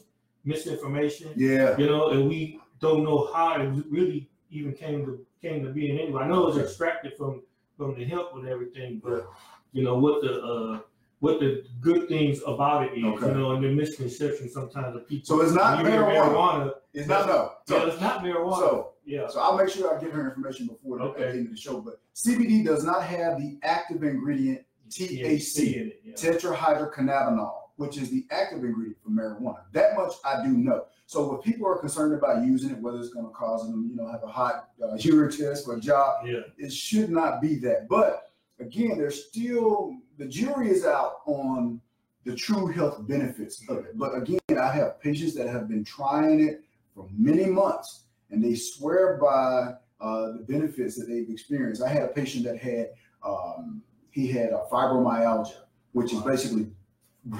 misinformation, 0.44 1.32
yeah, 1.36 1.76
you 1.76 1.86
know, 1.86 2.10
and 2.10 2.28
we 2.28 2.60
don't 2.80 3.04
know 3.04 3.30
how 3.32 3.60
it 3.60 3.84
really 3.90 4.28
even 4.50 4.72
came 4.72 5.04
to 5.06 5.24
came 5.40 5.64
to 5.64 5.70
being 5.70 5.98
anyway. 5.98 6.22
I 6.22 6.28
know 6.28 6.44
it 6.44 6.54
was 6.54 6.58
extracted 6.58 7.16
from 7.16 7.42
from 7.76 7.94
the 7.94 8.04
hemp 8.04 8.28
and 8.34 8.48
everything, 8.48 9.00
but 9.04 9.28
you 9.72 9.84
know 9.84 9.96
what 9.98 10.22
the 10.22 10.42
uh, 10.42 10.80
what 11.22 11.38
the 11.38 11.64
good 11.80 12.08
things 12.08 12.40
about 12.48 12.82
it 12.82 12.98
is, 12.98 13.04
Okay. 13.04 13.26
you 13.28 13.34
know, 13.34 13.52
and 13.52 13.62
the 13.62 13.68
misconception 13.68 14.50
sometimes 14.50 14.96
of 14.96 15.06
people. 15.06 15.24
So 15.24 15.40
it's 15.40 15.52
not 15.52 15.78
hear 15.86 16.02
marijuana. 16.02 16.72
It's 16.92 17.06
not 17.06 17.28
no. 17.28 17.52
yeah, 17.68 17.78
So, 17.78 17.86
it's 17.86 18.00
not 18.00 18.24
marijuana. 18.24 18.56
so, 18.58 18.92
yeah, 19.04 19.28
so 19.28 19.38
I'll 19.38 19.56
make 19.56 19.68
sure 19.68 19.96
I 19.96 20.00
get 20.00 20.10
her 20.10 20.28
information 20.28 20.66
before 20.66 20.98
the, 20.98 21.04
at 21.10 21.16
the 21.18 21.28
end 21.28 21.46
of 21.46 21.52
the 21.52 21.56
show. 21.56 21.80
But 21.80 22.00
CBD 22.16 22.64
does 22.64 22.82
not 22.82 23.04
have 23.04 23.38
the 23.38 23.56
active 23.62 24.02
ingredient 24.02 24.62
THC. 24.90 25.76
in 25.76 25.86
it. 25.92 26.00
Yeah. 26.04 26.14
tetrahydrocannabinol, 26.14 27.52
which 27.76 27.98
is 27.98 28.10
the 28.10 28.26
active 28.32 28.64
ingredient 28.64 28.96
for 29.04 29.10
marijuana. 29.10 29.60
That 29.72 29.96
much 29.96 30.14
I 30.24 30.42
do 30.42 30.48
know. 30.50 30.86
So 31.06 31.36
if 31.36 31.44
people 31.44 31.68
are 31.68 31.78
concerned 31.78 32.14
about 32.14 32.44
using 32.44 32.70
it, 32.70 32.78
whether 32.78 32.98
it's 32.98 33.10
going 33.10 33.26
to 33.26 33.32
cause 33.32 33.62
them, 33.70 33.86
you 33.88 33.94
know, 33.94 34.10
have 34.10 34.24
a 34.24 34.26
hot 34.26 34.70
uh, 34.82 34.96
urine 34.98 35.30
test 35.30 35.66
for 35.66 35.76
a 35.76 35.80
job, 35.80 36.26
yeah. 36.26 36.40
it 36.58 36.72
should 36.72 37.10
not 37.10 37.40
be 37.40 37.54
that. 37.60 37.86
But 37.88 38.32
again, 38.58 38.98
there's 38.98 39.26
still 39.26 39.96
the 40.22 40.28
jury 40.28 40.70
is 40.70 40.84
out 40.84 41.22
on 41.26 41.80
the 42.24 42.36
true 42.36 42.68
health 42.68 43.04
benefits 43.08 43.64
of 43.68 43.78
it. 43.78 43.98
But 43.98 44.16
again, 44.16 44.38
I 44.56 44.70
have 44.70 45.00
patients 45.00 45.34
that 45.34 45.48
have 45.48 45.68
been 45.68 45.82
trying 45.82 46.46
it 46.46 46.62
for 46.94 47.08
many 47.12 47.46
months, 47.46 48.04
and 48.30 48.42
they 48.42 48.54
swear 48.54 49.16
by 49.16 49.74
uh, 50.00 50.32
the 50.32 50.44
benefits 50.46 50.96
that 50.96 51.06
they've 51.06 51.28
experienced. 51.28 51.82
I 51.82 51.88
had 51.88 52.04
a 52.04 52.08
patient 52.08 52.44
that 52.44 52.58
had 52.58 52.90
um, 53.24 53.82
he 54.10 54.28
had 54.28 54.50
a 54.50 54.62
fibromyalgia, 54.70 55.62
which 55.90 56.12
is 56.12 56.20
basically 56.20 56.70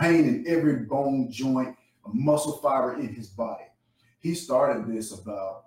pain 0.00 0.24
in 0.24 0.44
every 0.48 0.76
bone, 0.76 1.30
joint, 1.30 1.76
muscle 2.12 2.58
fiber 2.58 2.98
in 2.98 3.14
his 3.14 3.28
body. 3.28 3.64
He 4.18 4.34
started 4.34 4.92
this 4.92 5.12
about 5.12 5.66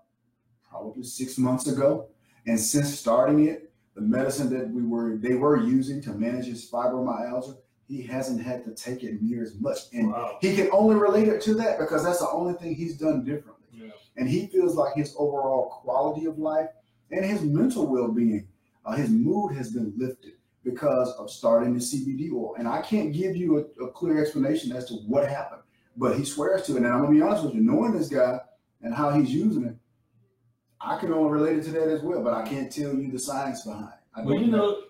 probably 0.70 1.04
six 1.04 1.38
months 1.38 1.68
ago, 1.68 2.10
and 2.46 2.60
since 2.60 3.00
starting 3.00 3.48
it, 3.48 3.65
the 3.96 4.02
medicine 4.02 4.50
that 4.58 4.70
we 4.70 4.84
were 4.84 5.18
they 5.18 5.36
were 5.36 5.58
using 5.58 6.02
to 6.04 6.12
manage 6.14 6.46
his 6.46 6.70
fibromyalgia, 6.70 7.58
he 7.88 8.02
hasn't 8.02 8.42
had 8.42 8.64
to 8.66 8.72
take 8.72 9.04
it 9.04 9.22
near 9.22 9.42
as 9.44 9.56
much, 9.60 9.80
and 9.94 10.12
Wow. 10.12 10.38
he 10.42 10.56
can 10.56 10.70
only 10.72 10.96
relate 10.96 11.28
it 11.28 11.42
to 11.44 11.54
that 11.56 11.80
because 11.80 12.04
that's 12.04 12.20
the 12.20 12.30
only 12.30 12.54
thing 12.54 12.76
he's 12.76 12.98
done 12.98 13.24
differently 13.24 13.68
Yeah. 13.74 13.92
and 14.18 14.28
he 14.30 14.48
feels 14.48 14.76
like 14.76 14.96
his 14.96 15.16
overall 15.18 15.70
quality 15.70 16.26
of 16.26 16.38
life 16.40 16.70
and 17.12 17.24
his 17.26 17.42
mental 17.42 17.86
well-being 17.88 18.48
uh, 18.86 18.96
his 18.96 19.10
mood 19.10 19.56
has 19.56 19.72
been 19.72 19.94
lifted 19.98 20.34
because 20.64 21.12
of 21.14 21.30
starting 21.30 21.74
the 21.74 21.80
cbd 21.80 22.32
oil 22.34 22.56
and 22.58 22.68
i 22.68 22.82
can't 22.82 23.14
give 23.14 23.36
you 23.36 23.58
a, 23.60 23.84
a 23.84 23.92
clear 23.92 24.20
explanation 24.22 24.72
as 24.72 24.86
to 24.86 24.96
what 25.08 25.28
happened 25.30 25.62
but 25.96 26.18
he 26.18 26.26
swears 26.26 26.64
to 26.64 26.74
it 26.74 26.78
and 26.78 26.88
i'm 26.88 27.02
gonna 27.02 27.12
be 27.14 27.22
honest 27.22 27.44
with 27.46 27.54
you 27.54 27.62
knowing 27.62 27.94
this 27.94 28.10
guy 28.10 28.40
and 28.82 28.94
how 28.94 29.12
he's 29.12 29.32
using 29.32 29.64
it 29.66 29.76
i 30.82 30.98
can 30.98 31.12
only 31.14 31.32
relate 31.32 31.58
it 31.58 31.64
to 31.64 31.72
that 31.72 31.88
as 31.88 32.02
well 32.02 32.24
but 32.24 32.34
i 32.34 32.48
can't 32.48 32.72
tell 32.72 32.94
you 32.94 33.12
the 33.12 33.20
science 33.20 33.64
behind 33.64 33.86
it 33.86 34.00
I 34.18 34.24
Well, 34.24 34.40
you 34.40 34.48
know, 34.48 34.82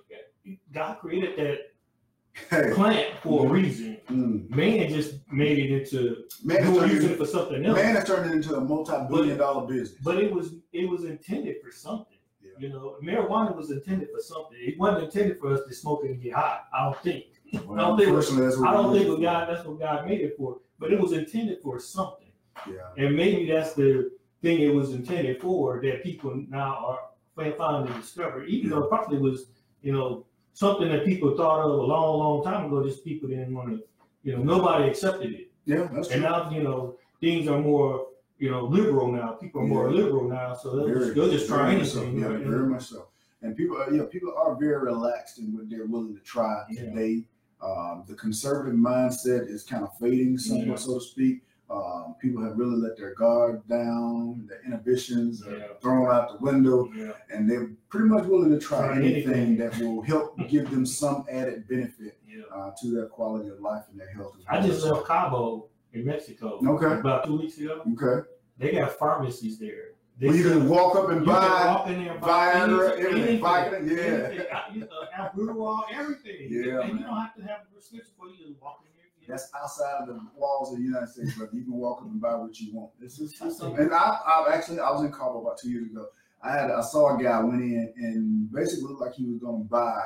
God 0.72 1.00
created 1.00 1.36
that 1.40 2.74
plant 2.76 3.16
for 3.24 3.48
a 3.48 3.50
reason. 3.50 3.98
mm, 4.10 4.48
Man 4.50 4.88
just 4.90 5.16
made 5.32 5.58
it 5.58 5.72
into 5.72 6.26
man, 6.44 6.62
turned 6.76 6.92
using 6.92 7.12
it, 7.12 7.18
for 7.18 7.26
something 7.26 7.66
else. 7.66 7.76
man 7.76 7.96
has 7.96 8.04
turned 8.06 8.30
it 8.30 8.36
into 8.36 8.56
a 8.56 8.62
multi-billion 8.62 9.38
dollar 9.38 9.66
business 9.68 10.00
But 10.04 10.18
it 10.18 10.32
was 10.32 10.54
it 10.74 10.88
was 10.90 11.06
intended 11.06 11.56
for 11.64 11.72
something. 11.72 12.18
Yeah. 12.42 12.52
You 12.60 12.70
know, 12.70 12.98
marijuana 13.04 13.56
was 13.56 13.72
intended 13.72 14.10
for 14.14 14.22
something. 14.22 14.58
It 14.60 14.78
wasn't 14.78 15.06
intended 15.06 15.40
for 15.40 15.54
us 15.54 15.62
to 15.68 15.74
smoke 15.74 16.02
it 16.06 16.12
and 16.12 16.22
get 16.22 16.34
high. 16.34 16.60
I 16.74 16.84
don't 16.84 17.02
think. 17.02 17.24
Well, 17.66 17.80
I 17.80 17.82
don't 17.82 17.98
think- 17.98 18.12
what 18.12 18.68
I 18.70 18.74
don't 18.74 18.94
think 18.94 19.22
God 19.22 19.50
that's 19.50 19.66
what 19.66 19.80
God 19.80 20.06
made 20.06 20.22
it 20.22 20.36
for. 20.38 20.58
But 20.78 20.92
it 20.94 21.00
was 21.00 21.14
intended 21.14 21.62
for 21.64 21.80
something. 21.80 22.32
yeah 22.70 22.92
And 23.04 23.16
maybe 23.16 23.50
that's 23.50 23.74
the 23.74 24.12
thing 24.46 24.62
it 24.62 24.74
was 24.74 24.92
intended 24.94 25.42
for 25.42 25.82
that 25.82 26.04
people 26.04 26.32
now 26.50 27.00
are 27.36 27.52
finally 27.58 27.92
discover. 28.00 28.46
Even 28.46 28.70
though 28.70 28.84
probably 28.84 29.18
was, 29.18 29.48
you 29.82 29.92
know, 29.92 30.24
something 30.54 30.88
that 30.90 31.04
people 31.04 31.36
thought 31.36 31.62
of 31.66 31.72
a 31.72 31.84
long, 31.94 32.20
long 32.20 32.44
time 32.44 32.66
ago, 32.66 32.84
just 32.84 33.04
people 33.04 33.28
didn't 33.28 33.54
want 33.56 33.70
to, 33.70 33.84
you 34.24 34.38
know, 34.38 34.44
nobody 34.44 34.88
accepted 34.88 35.32
it. 35.34 35.52
yeah 35.66 35.88
that's 35.92 36.12
And 36.12 36.22
true 36.22 36.30
now, 36.30 36.50
you 36.52 36.62
know, 36.64 36.96
things 37.20 37.48
are 37.48 37.60
more, 37.60 38.08
you 38.38 38.52
know, 38.52 38.66
liberal 38.66 39.12
now. 39.12 39.30
People 39.32 39.62
are 39.62 39.68
more 39.68 39.90
Yeah. 39.90 40.02
liberal 40.04 40.30
now, 40.30 40.54
so 40.54 40.76
they'll, 40.76 40.86
Very- 40.88 41.00
just, 41.06 41.16
they'll 41.16 41.32
just 41.32 41.48
try 41.48 41.74
anything. 41.74 42.20
Yeah, 42.20 42.30
you 42.30 42.38
know, 42.38 42.50
very 42.52 42.68
much 42.70 42.86
so. 42.86 43.08
And 43.42 43.58
people, 43.58 43.78
are, 43.82 43.92
yeah, 43.92 44.04
people 44.16 44.32
are 44.38 44.56
very 44.56 44.80
relaxed 44.92 45.40
in 45.40 45.46
what 45.56 45.70
they're 45.72 45.88
willing 45.88 46.14
to 46.16 46.22
try 46.22 46.56
Yeah. 46.70 46.82
today. 46.86 47.26
Um, 47.62 48.04
the 48.08 48.14
conservative 48.16 48.78
mindset 48.78 49.48
is 49.50 49.64
kind 49.64 49.84
of 49.84 49.92
fading, 49.98 50.38
somewhat, 50.38 50.68
Yeah. 50.68 50.76
so 50.76 51.00
to 51.00 51.06
speak. 51.14 51.42
Um, 51.70 52.16
people 52.22 52.44
have 52.44 52.58
really 52.58 52.76
let 52.78 52.96
their 52.96 53.16
guard 53.16 53.68
down, 53.68 54.46
their 54.48 54.62
inhibitions 54.66 55.46
are 55.48 55.58
Yeah. 55.58 55.68
thrown 55.82 56.12
out 56.14 56.30
the 56.40 56.46
window, 56.46 56.90
yeah. 56.96 57.14
and 57.32 57.50
they're 57.50 57.72
pretty 57.90 58.08
much 58.08 58.26
willing 58.26 58.52
to 58.52 58.60
try 58.60 58.96
anything, 58.98 59.58
that 59.58 59.76
will 59.80 60.02
help 60.04 60.38
give 60.50 60.70
them 60.70 60.86
some 60.86 61.26
added 61.30 61.68
benefit 61.68 62.20
yeah. 62.28 62.44
uh, 62.56 62.72
to 62.82 62.92
their 62.94 63.08
quality 63.08 63.50
of 63.50 63.60
life 63.62 63.84
and 63.90 64.00
their 64.00 64.12
health. 64.12 64.36
I 64.48 64.62
just 64.62 64.86
left 64.86 65.08
Cabo 65.08 65.68
in 65.94 66.06
Mexico 66.06 66.60
Okay. 66.66 67.00
about 67.00 67.26
two 67.26 67.38
weeks 67.40 67.58
ago. 67.58 67.82
Okay. 68.00 68.28
They 68.60 68.72
got 68.74 68.92
pharmacies 68.94 69.58
there. 69.58 69.94
They 70.18 70.28
Well, 70.28 70.36
you 70.38 70.44
can 70.50 70.70
walk 70.70 70.96
up 70.96 71.10
and 71.10 71.26
buy. 71.26 71.66
walk 71.66 71.88
in 71.88 72.04
there 72.04 72.14
and 72.14 72.22
buy 72.22 72.54
Viagra, 72.54 72.92
anything, 72.92 73.06
everything, 73.06 73.42
Viagra, 73.42 74.48
yeah. 74.76 74.80
know, 74.80 74.88
Albuterol, 75.18 75.84
everything. 75.92 76.48
Yeah, 76.50 76.82
and 76.82 77.00
you 77.00 77.06
don't 77.06 77.18
have 77.18 77.36
to 77.36 77.42
have 77.42 77.62
a 77.70 77.74
prescription 77.74 78.14
for 78.18 78.28
you 78.30 78.54
to 78.54 78.56
walk 78.62 78.80
in 78.86 78.86
there. 78.86 78.95
you 78.95 78.95
know. 78.95 78.95
That's 79.28 79.50
outside 79.60 80.02
of 80.02 80.08
the 80.08 80.20
walls 80.36 80.72
of 80.72 80.78
the 80.80 80.84
United 80.86 81.10
States, 81.10 81.34
brother. 81.36 81.52
You 81.54 81.64
can 81.64 81.74
walk 81.74 82.02
up 82.02 82.08
and 82.08 82.22
buy 82.22 82.36
what 82.36 82.60
you 82.60 82.74
want. 82.74 82.92
This 83.00 83.20
is 83.20 83.40
and 83.42 83.94
I, 83.94 84.20
I 84.26 84.52
actually 84.54 84.80
I 84.80 84.90
was 84.92 85.04
in 85.04 85.12
Cabo 85.12 85.42
about 85.42 85.58
two 85.60 85.70
years 85.70 85.86
ago. 85.90 86.08
I 86.44 86.52
had 86.52 86.72
I 86.72 86.82
saw 86.82 87.18
a 87.18 87.22
guy 87.24 87.42
went 87.44 87.62
in 87.62 87.94
and 87.98 88.52
basically 88.52 88.84
looked 88.90 89.02
like 89.02 89.14
he 89.14 89.26
was 89.26 89.40
going 89.40 89.64
to 89.64 89.70
buy 89.70 90.02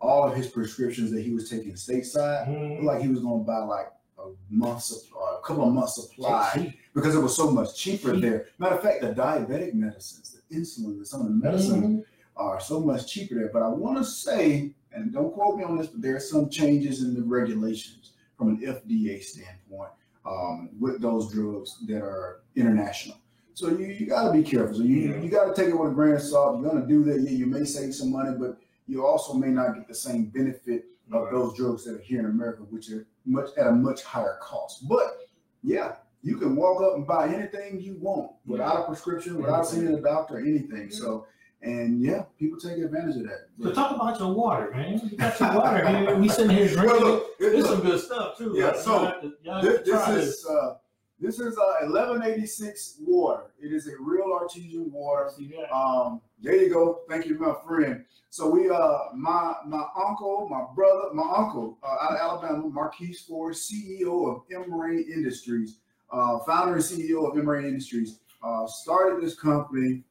all 0.00 0.26
of 0.28 0.34
his 0.36 0.48
prescriptions 0.48 1.10
that 1.12 1.22
he 1.22 1.32
was 1.32 1.48
taking 1.48 1.74
stateside. 1.74 2.48
Mhm. 2.48 2.70
Looked 2.76 2.84
like 2.84 3.02
he 3.02 3.08
was 3.08 3.20
going 3.20 3.40
to 3.40 3.46
buy 3.46 3.58
like 3.58 3.86
a 4.18 4.30
month 4.50 4.82
supply, 4.82 5.36
a 5.38 5.46
couple 5.46 5.66
of 5.68 5.72
months 5.74 5.94
supply 5.96 6.76
because 6.94 7.14
it 7.14 7.20
was 7.20 7.36
so 7.36 7.50
much 7.50 7.76
cheaper 7.76 8.12
Cheap. 8.12 8.22
there. 8.22 8.46
Matter 8.58 8.74
of 8.76 8.82
fact, 8.82 9.00
the 9.02 9.08
diabetic 9.14 9.74
medicines, 9.74 10.36
the 10.48 10.56
insulin, 10.56 10.96
and 10.96 11.06
some 11.06 11.20
of 11.22 11.28
the 11.28 11.34
medicine 11.34 11.82
Mhm. 11.98 12.04
are 12.36 12.60
so 12.60 12.80
much 12.80 13.06
cheaper 13.12 13.34
there. 13.36 13.50
But 13.52 13.62
I 13.62 13.68
want 13.68 13.98
to 13.98 14.04
say, 14.04 14.74
and 14.92 15.12
don't 15.12 15.32
quote 15.32 15.56
me 15.56 15.64
on 15.64 15.76
this, 15.78 15.86
but 15.86 16.02
there 16.02 16.16
are 16.16 16.20
some 16.20 16.48
changes 16.50 17.02
in 17.04 17.14
the 17.14 17.22
regulations 17.22 18.12
from 18.40 18.48
an 18.48 18.60
FDA 18.62 19.22
standpoint 19.22 19.90
um, 20.24 20.70
with 20.80 21.02
those 21.02 21.30
drugs 21.30 21.76
that 21.86 22.00
are 22.02 22.40
international. 22.56 23.18
So 23.52 23.68
you, 23.68 23.88
you 23.88 24.06
got 24.06 24.28
to 24.28 24.32
be 24.32 24.42
careful. 24.42 24.76
So 24.76 24.82
you, 24.82 24.96
Yeah. 25.10 25.20
you 25.20 25.28
got 25.28 25.54
to 25.54 25.62
take 25.62 25.68
it 25.70 25.78
with 25.78 25.90
a 25.90 25.94
grain 25.94 26.14
of 26.14 26.22
salt. 26.22 26.58
You're 26.60 26.70
going 26.70 26.80
to 26.80 26.88
do 26.88 27.04
that. 27.04 27.20
Yeah, 27.20 27.32
you 27.36 27.44
may 27.44 27.64
save 27.66 27.94
some 27.94 28.10
money, 28.10 28.34
but 28.38 28.56
you 28.86 29.04
also 29.04 29.34
may 29.34 29.48
not 29.48 29.74
get 29.74 29.86
the 29.86 29.94
same 29.94 30.24
benefit 30.26 30.86
of 31.12 31.24
Right. 31.24 31.32
those 31.32 31.54
drugs 31.54 31.84
that 31.84 31.96
are 31.96 32.02
here 32.02 32.20
in 32.20 32.24
America, 32.26 32.62
which 32.70 32.90
are 32.90 33.06
much 33.26 33.50
at 33.58 33.66
a 33.66 33.72
much 33.72 34.02
higher 34.04 34.38
cost. 34.40 34.88
But 34.88 35.18
yeah, 35.62 35.96
you 36.22 36.38
can 36.38 36.56
walk 36.56 36.80
up 36.82 36.94
and 36.96 37.06
buy 37.06 37.28
anything 37.28 37.78
you 37.80 37.98
want 38.00 38.30
without 38.46 38.84
a 38.84 38.86
prescription, 38.86 39.36
without 39.36 39.66
seeing 39.66 39.88
a 39.88 40.00
doctor, 40.00 40.36
or 40.36 40.40
anything. 40.40 40.90
So, 40.90 41.26
and 41.62 42.00
yeah, 42.00 42.22
people 42.38 42.58
take 42.58 42.78
advantage 42.78 43.16
of 43.16 43.24
that. 43.24 43.48
So 43.62 43.72
talk 43.72 43.94
about 43.94 44.18
your 44.18 44.32
water, 44.32 44.70
man. 44.74 45.00
You 45.10 45.16
got 45.16 45.38
your 45.38 45.54
water 45.54 45.86
here. 45.98 46.16
We 46.16 46.28
sitting 46.28 46.56
here 46.56 46.68
drinking. 46.68 46.86
Well, 46.86 47.00
look, 47.00 47.22
it- 47.38 47.50
There's 47.52 47.64
look, 47.64 47.72
some 47.78 47.80
good 47.82 48.00
stuff 48.00 48.38
too. 48.38 48.54
Yeah, 48.56 48.66
Like, 48.68 48.76
so, 48.76 48.92
y'all 48.92 49.04
have 49.06 49.20
to- 49.22 49.32
y'all 49.44 49.62
this, 49.62 49.80
this 49.84 50.08
is 50.08 50.46
uh, 50.46 50.74
this 51.18 51.38
is 51.38 51.58
uh, 51.58 51.86
1186 51.86 52.96
water. 53.02 53.52
It 53.60 53.72
is 53.72 53.86
a 53.88 53.92
real 54.00 54.32
artesian 54.32 54.90
water. 54.90 55.30
Um, 55.72 56.22
there 56.40 56.56
you 56.56 56.70
go. 56.72 57.00
Thank 57.10 57.26
you, 57.26 57.38
my 57.38 57.54
friend. 57.66 58.04
So 58.30 58.48
we, 58.48 58.70
uh, 58.70 58.98
my 59.14 59.54
my 59.66 59.84
uncle, 60.06 60.48
my 60.48 60.64
brother, 60.74 61.12
my 61.12 61.30
uncle 61.36 61.76
uh, 61.82 61.96
out 62.00 62.12
of 62.12 62.18
Alabama, 62.20 62.68
Marquise 62.68 63.20
Ford, 63.20 63.54
CEO 63.54 64.30
of 64.34 64.42
M 64.50 64.62
Emery 64.72 65.02
Industries, 65.02 65.78
uh, 66.10 66.38
founder 66.40 66.74
and 66.74 66.82
CEO 66.82 67.28
of 67.30 67.34
M 67.36 67.42
Emery 67.42 67.68
Industries, 67.68 68.20
uh, 68.42 68.66
started 68.66 69.22
this 69.22 69.38
company. 69.38 70.02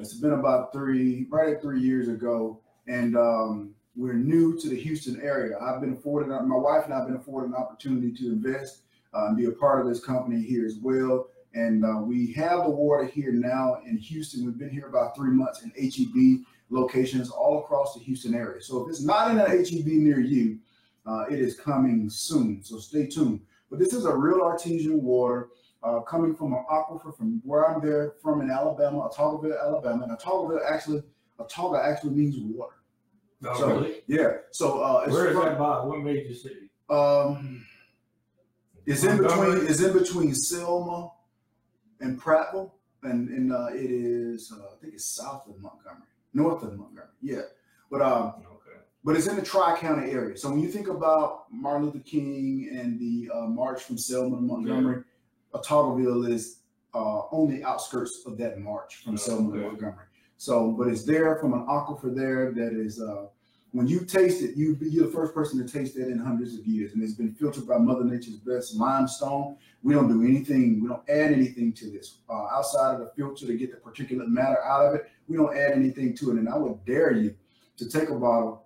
It's 0.00 0.14
been 0.14 0.32
about 0.32 0.72
three, 0.72 1.26
right 1.28 1.54
at 1.54 1.60
three 1.60 1.80
years 1.80 2.08
ago, 2.08 2.60
and 2.86 3.16
um, 3.16 3.74
we're 3.96 4.14
new 4.14 4.56
to 4.60 4.68
the 4.68 4.76
Houston 4.76 5.20
area. 5.20 5.58
I've 5.60 5.80
been 5.80 5.92
afforded, 5.92 6.28
my 6.28 6.56
wife 6.56 6.84
and 6.84 6.94
I 6.94 6.98
have 6.98 7.08
been 7.08 7.16
afforded 7.16 7.50
an 7.50 7.56
opportunity 7.56 8.12
to 8.12 8.28
invest 8.28 8.82
uh, 9.12 9.26
and 9.26 9.36
be 9.36 9.46
a 9.46 9.50
part 9.50 9.80
of 9.80 9.88
this 9.88 10.04
company 10.04 10.40
here 10.40 10.64
as 10.64 10.76
well. 10.76 11.26
And 11.54 11.84
uh, 11.84 12.00
we 12.02 12.32
have 12.34 12.64
the 12.64 12.70
water 12.70 13.06
here 13.06 13.32
now 13.32 13.80
in 13.84 13.96
Houston. 13.96 14.44
We've 14.44 14.58
been 14.58 14.70
here 14.70 14.86
about 14.86 15.16
three 15.16 15.32
months 15.32 15.62
in 15.62 15.70
HEB 15.70 16.44
locations 16.70 17.30
all 17.30 17.58
across 17.64 17.94
the 17.94 18.00
Houston 18.00 18.34
area. 18.34 18.62
So 18.62 18.84
if 18.84 18.90
it's 18.90 19.02
not 19.02 19.32
in 19.32 19.40
an 19.40 19.50
HEB 19.50 19.86
near 19.86 20.20
you, 20.20 20.58
uh, 21.06 21.24
it 21.28 21.40
is 21.40 21.58
coming 21.58 22.08
soon. 22.08 22.62
So 22.62 22.78
stay 22.78 23.06
tuned. 23.06 23.40
But 23.68 23.80
this 23.80 23.92
is 23.92 24.04
a 24.04 24.14
real 24.14 24.42
artesian 24.42 25.02
water 25.02 25.48
uh, 25.82 26.00
coming 26.00 26.34
from 26.34 26.52
an 26.52 26.64
aquifer 26.70 27.16
from 27.16 27.40
where 27.44 27.68
I'm 27.70 27.80
there 27.80 28.14
from 28.22 28.40
in 28.40 28.50
Alabama, 28.50 29.08
Autaugaville, 29.08 29.60
Alabama. 29.60 30.04
And 30.04 30.18
Autaugaville 30.18 30.60
actually, 30.68 31.02
Autauga 31.38 31.84
actually 31.84 32.10
means 32.14 32.36
water. 32.38 32.74
Oh, 33.44 33.58
so- 33.58 33.68
really? 33.68 34.02
Yeah. 34.06 34.32
So 34.50 34.82
uh, 34.82 35.02
it's 35.06 35.12
Where 35.12 35.28
is 35.28 35.34
from- 35.36 35.44
that 35.44 35.58
by? 35.58 35.84
What 35.84 36.00
major 36.00 36.34
city? 36.34 36.70
um, 36.90 37.64
it's 38.86 39.04
in 39.04 39.18
between. 39.18 39.66
It's 39.66 39.80
in 39.82 39.92
between 39.92 40.34
Selma 40.34 41.10
and 42.00 42.18
Prattville, 42.20 42.70
and 43.02 43.28
and 43.28 43.52
uh, 43.52 43.66
it 43.72 43.90
is. 43.90 44.50
Uh, 44.52 44.62
I 44.64 44.80
think 44.80 44.94
it's 44.94 45.04
south 45.04 45.46
of 45.46 45.60
Montgomery, 45.60 46.08
north 46.32 46.62
of 46.62 46.70
Montgomery. 46.76 47.04
Yeah, 47.20 47.42
but 47.90 48.00
um, 48.00 48.32
Okay. 48.38 48.80
but 49.04 49.14
it's 49.14 49.26
in 49.26 49.36
the 49.36 49.42
Tri 49.42 49.76
County 49.78 50.10
area. 50.10 50.36
So 50.38 50.48
when 50.50 50.58
you 50.60 50.68
think 50.68 50.88
about 50.88 51.52
Martin 51.52 51.84
Luther 51.86 51.98
King 51.98 52.70
and 52.72 52.98
the 52.98 53.30
uh, 53.32 53.46
march 53.46 53.82
from 53.82 53.98
Selma 53.98 54.36
to 54.36 54.42
Montgomery, 54.42 54.96
yeah. 54.96 55.02
Autaugaville 55.54 56.30
is 56.30 56.60
uh, 56.94 57.20
on 57.30 57.50
the 57.50 57.64
outskirts 57.64 58.22
of 58.26 58.36
that 58.38 58.58
march 58.58 58.96
from 59.04 59.14
oh, 59.14 59.16
Selma 59.16 59.50
okay. 59.50 59.58
to 59.58 59.66
Montgomery. 59.66 60.06
So, 60.36 60.70
but 60.72 60.88
it's 60.88 61.04
there 61.04 61.36
from 61.36 61.52
an 61.52 61.66
aquifer 61.66 62.14
there 62.14 62.52
that 62.52 62.72
is 62.72 63.00
uh, 63.00 63.26
when 63.72 63.86
you 63.86 64.00
taste 64.00 64.42
it, 64.42 64.56
you 64.56 64.78
you're 64.80 65.06
the 65.06 65.12
first 65.12 65.34
person 65.34 65.64
to 65.64 65.70
taste 65.70 65.94
that 65.96 66.08
in 66.08 66.18
hundreds 66.18 66.54
of 66.54 66.66
years, 66.66 66.94
and 66.94 67.02
it's 67.02 67.12
been 67.12 67.34
filtered 67.34 67.66
by 67.66 67.76
Mother 67.76 68.04
Nature's 68.04 68.36
best 68.36 68.74
limestone. 68.76 69.56
We 69.82 69.94
don't 69.94 70.08
do 70.08 70.22
anything, 70.26 70.80
we 70.80 70.88
don't 70.88 71.08
add 71.08 71.32
anything 71.32 71.72
to 71.74 71.90
this 71.90 72.18
uh, 72.30 72.46
outside 72.50 72.94
of 72.94 73.00
the 73.00 73.10
filter 73.16 73.46
to 73.46 73.56
get 73.56 73.70
the 73.70 73.76
particulate 73.78 74.28
matter 74.28 74.62
out 74.64 74.86
of 74.86 74.94
it. 74.94 75.10
We 75.26 75.36
don't 75.36 75.56
add 75.56 75.72
anything 75.72 76.16
to 76.16 76.30
it, 76.30 76.38
and 76.38 76.48
I 76.48 76.56
would 76.56 76.84
dare 76.86 77.12
you 77.12 77.34
to 77.76 77.88
take 77.88 78.08
a 78.08 78.14
bottle 78.14 78.64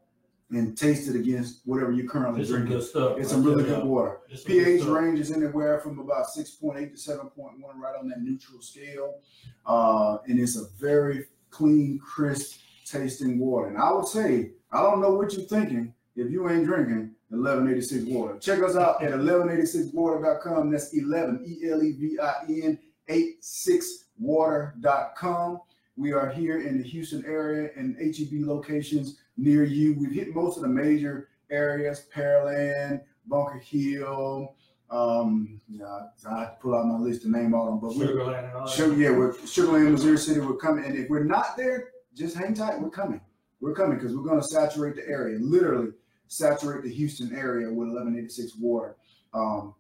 and 0.53 0.77
taste 0.77 1.09
it 1.09 1.17
against 1.17 1.63
whatever 1.65 1.93
you're 1.93 2.09
currently 2.09 2.43
it's 2.43 2.51
drinking. 2.51 2.77
Good 2.77 2.85
stuff. 2.85 3.19
It's 3.19 3.31
some 3.31 3.43
really 3.43 3.65
good 3.65 3.85
water. 3.85 4.19
It's 4.29 4.45
pH 4.45 4.83
range 4.85 5.19
is 5.19 5.33
anywhere 5.33 5.81
from 5.81 5.99
about 5.99 6.27
6.8 6.27 6.91
to 6.91 6.97
7.1, 7.11 7.55
right 7.77 7.97
on 7.99 8.07
that 8.09 8.21
neutral 8.21 8.61
scale, 8.61 9.21
uh, 9.67 10.19
and 10.27 10.39
it's 10.39 10.57
a 10.57 10.67
very 10.79 11.25
clean, 11.51 11.99
crisp 11.99 12.61
tasting 12.85 13.39
water. 13.39 13.69
And 13.69 13.79
I 13.79 13.91
would 13.93 14.07
say 14.07 14.51
I 14.71 14.83
don't 14.83 15.01
know 15.01 15.15
what 15.15 15.33
you're 15.33 15.47
thinking 15.47 15.95
if 16.17 16.31
you 16.31 16.51
ain't 16.51 16.67
drinking 16.67 17.15
1186 17.31 18.11
water. 18.11 18.39
Check 18.39 18.63
us 18.63 18.77
out 18.77 19.03
at 19.03 19.13
1186water.com. 19.13 20.71
That's 20.71 20.95
11, 20.95 21.45
E 21.47 21.71
L 21.71 21.83
E 21.83 21.93
V 21.93 22.19
I 22.19 22.35
N 22.49 22.79
86water.com. 23.09 25.61
We 25.97 26.13
are 26.13 26.31
here 26.31 26.61
in 26.61 26.79
the 26.79 26.85
Houston 26.85 27.25
area 27.27 27.71
and 27.77 27.97
HEB 27.97 28.47
locations 28.47 29.22
near 29.37 29.65
you. 29.65 29.97
We've 29.99 30.13
hit 30.13 30.35
most 30.35 30.57
of 30.57 30.63
the 30.63 30.69
major 30.69 31.29
areas, 31.51 32.07
Pearland, 32.15 33.03
Bunker 33.27 33.59
Hill. 33.59 34.55
Um, 34.91 35.61
yeah, 35.69 35.87
I 36.31 36.41
have 36.41 36.59
to 36.59 36.63
pull 36.63 36.75
out 36.75 36.87
my 36.87 36.99
list 36.99 37.23
to 37.23 37.31
name 37.31 37.55
all 37.55 37.75
of 37.75 37.81
them, 37.81 37.91
but 37.91 38.07
Sugarland, 38.07 38.69
Sugar, 38.69 38.95
yeah, 39.01 39.11
we're 39.11 39.33
Sugarland, 39.33 39.93
Missouri 39.93 40.19
City. 40.19 40.41
We're 40.41 40.57
coming, 40.57 40.85
and 40.85 40.97
if 40.97 41.09
we're 41.09 41.25
not 41.25 41.57
there, 41.57 41.89
just 42.15 42.37
hang 42.37 42.53
tight. 42.53 42.81
We're 42.81 42.91
coming. 42.91 43.21
We're 43.61 43.75
coming 43.75 43.97
because 43.97 44.15
we're 44.15 44.25
going 44.25 44.41
to 44.41 44.47
saturate 44.47 44.97
the 44.97 45.09
area, 45.09 45.39
literally 45.39 45.93
saturate 46.29 46.83
the 46.83 46.91
Houston 46.91 47.35
area 47.35 47.69
with 47.69 47.89
1186 47.89 48.57
water. 48.57 48.97
Um, 49.35 49.75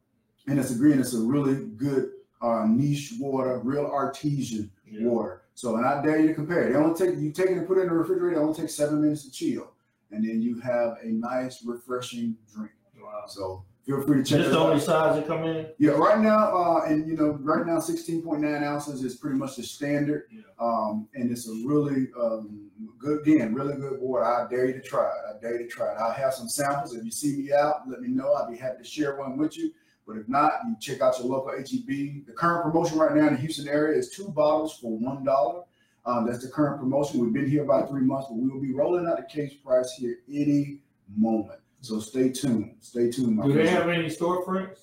and 0.47 0.59
it's 0.59 0.71
agreeing 0.71 1.01
it's 1.01 1.15
a 1.15 1.21
really 1.21 1.67
good 1.77 2.11
uh, 2.41 2.67
niche 2.69 3.15
water, 3.19 3.59
real 3.59 3.87
artesian 3.87 4.71
yeah. 4.91 5.07
water. 5.07 5.42
So, 5.55 5.77
and 5.77 5.87
I 5.87 6.03
dare 6.03 6.19
you 6.21 6.29
to 6.29 6.35
compare 6.35 6.65
it. 6.65 6.73
They 6.73 6.79
only 6.79 6.99
take 6.99 7.19
you 7.19 7.31
take 7.31 7.51
it 7.51 7.59
and 7.59 7.67
put 7.67 7.79
it 7.79 7.83
in 7.83 7.89
the 7.89 7.95
refrigerator. 7.95 8.41
It 8.41 8.43
only 8.43 8.55
takes 8.55 8.75
seven 8.75 9.03
minutes 9.03 9.25
to 9.25 9.31
chill, 9.31 9.73
and 10.11 10.25
then 10.25 10.43
you 10.43 10.61
have 10.61 10.97
a 11.03 11.09
nice, 11.09 11.63
refreshing 11.65 12.37
drink. 12.55 12.73
Wow. 13.01 13.25
So 13.27 13.65
feel 13.85 14.01
free 14.03 14.19
to 14.19 14.25
check. 14.25 14.39
Just 14.39 14.53
the 14.53 14.59
only 14.59 14.81
size 14.81 15.17
that 15.17 15.27
come 15.27 15.45
in. 15.45 15.67
Yeah, 15.79 15.91
right 15.91 16.21
now, 16.21 16.57
uh, 16.57 16.85
and 16.87 17.07
you 17.07 17.17
know, 17.17 17.39
right 17.43 17.67
now, 17.67 17.81
sixteen 17.81 18.23
point 18.23 18.43
nine 18.43 18.65
ounces 18.65 19.03
is 19.03 19.17
pretty 19.17 19.37
much 19.37 19.57
the 19.57 19.63
standard, 19.63 20.25
yeah. 20.33 20.43
um, 20.61 21.09
and 21.15 21.31
it's 21.31 21.49
a 21.49 21.53
really 21.67 22.09
um, 22.19 22.71
good, 22.99 23.21
again, 23.21 23.55
really 23.55 23.77
good 23.77 24.01
water. 24.01 24.25
I 24.25 24.49
dare 24.49 24.67
you 24.67 24.75
to 24.75 24.81
try 24.81 25.07
it. 25.07 25.37
I 25.37 25.41
dare 25.41 25.61
you 25.61 25.69
to 25.69 25.69
try 25.69 25.93
it. 25.93 25.99
I'll 25.99 26.13
have 26.13 26.33
some 26.33 26.49
samples. 26.49 26.95
If 26.95 27.05
you 27.05 27.11
see 27.11 27.37
me 27.37 27.53
out, 27.53 27.89
let 27.89 28.01
me 28.01 28.09
know. 28.09 28.33
I'd 28.35 28.51
be 28.51 28.57
happy 28.57 28.83
to 28.83 28.89
share 28.89 29.17
one 29.17 29.37
with 29.37 29.59
you. 29.59 29.73
But 30.07 30.17
if 30.17 30.29
not, 30.29 30.53
you 30.67 30.77
check 30.81 31.01
out 31.01 31.19
your 31.19 31.29
local 31.29 31.51
HEB. 31.51 32.27
The 32.27 32.33
current 32.35 32.65
promotion 32.65 32.99
right 32.99 33.15
now 33.15 33.29
in 33.29 33.35
the 33.35 33.41
Houston 33.41 33.69
area 33.69 33.99
is 33.99 34.11
two 34.11 34.29
bottles 34.29 34.79
for 34.79 34.97
one 34.99 35.25
dollar. 35.25 35.63
Um, 36.05 36.27
that's 36.27 36.45
the 36.45 36.51
current 36.51 36.81
promotion. 36.81 37.21
We've 37.21 37.33
been 37.33 37.49
here 37.49 37.63
about 37.63 37.89
three 37.89 38.03
months, 38.03 38.27
but 38.29 38.37
we 38.37 38.51
will 38.51 38.61
be 38.61 38.73
rolling 38.73 39.07
out 39.07 39.17
the 39.17 39.23
case 39.23 39.55
price 39.55 39.93
here 39.97 40.19
any 40.29 40.81
moment. 41.17 41.61
So 41.81 42.01
stay 42.01 42.31
tuned. 42.31 42.77
Stay 42.81 43.11
tuned. 43.11 43.43
Do 43.43 43.53
they 43.53 43.69
have 43.69 43.89
any 43.89 44.07
storefronts? 44.07 44.79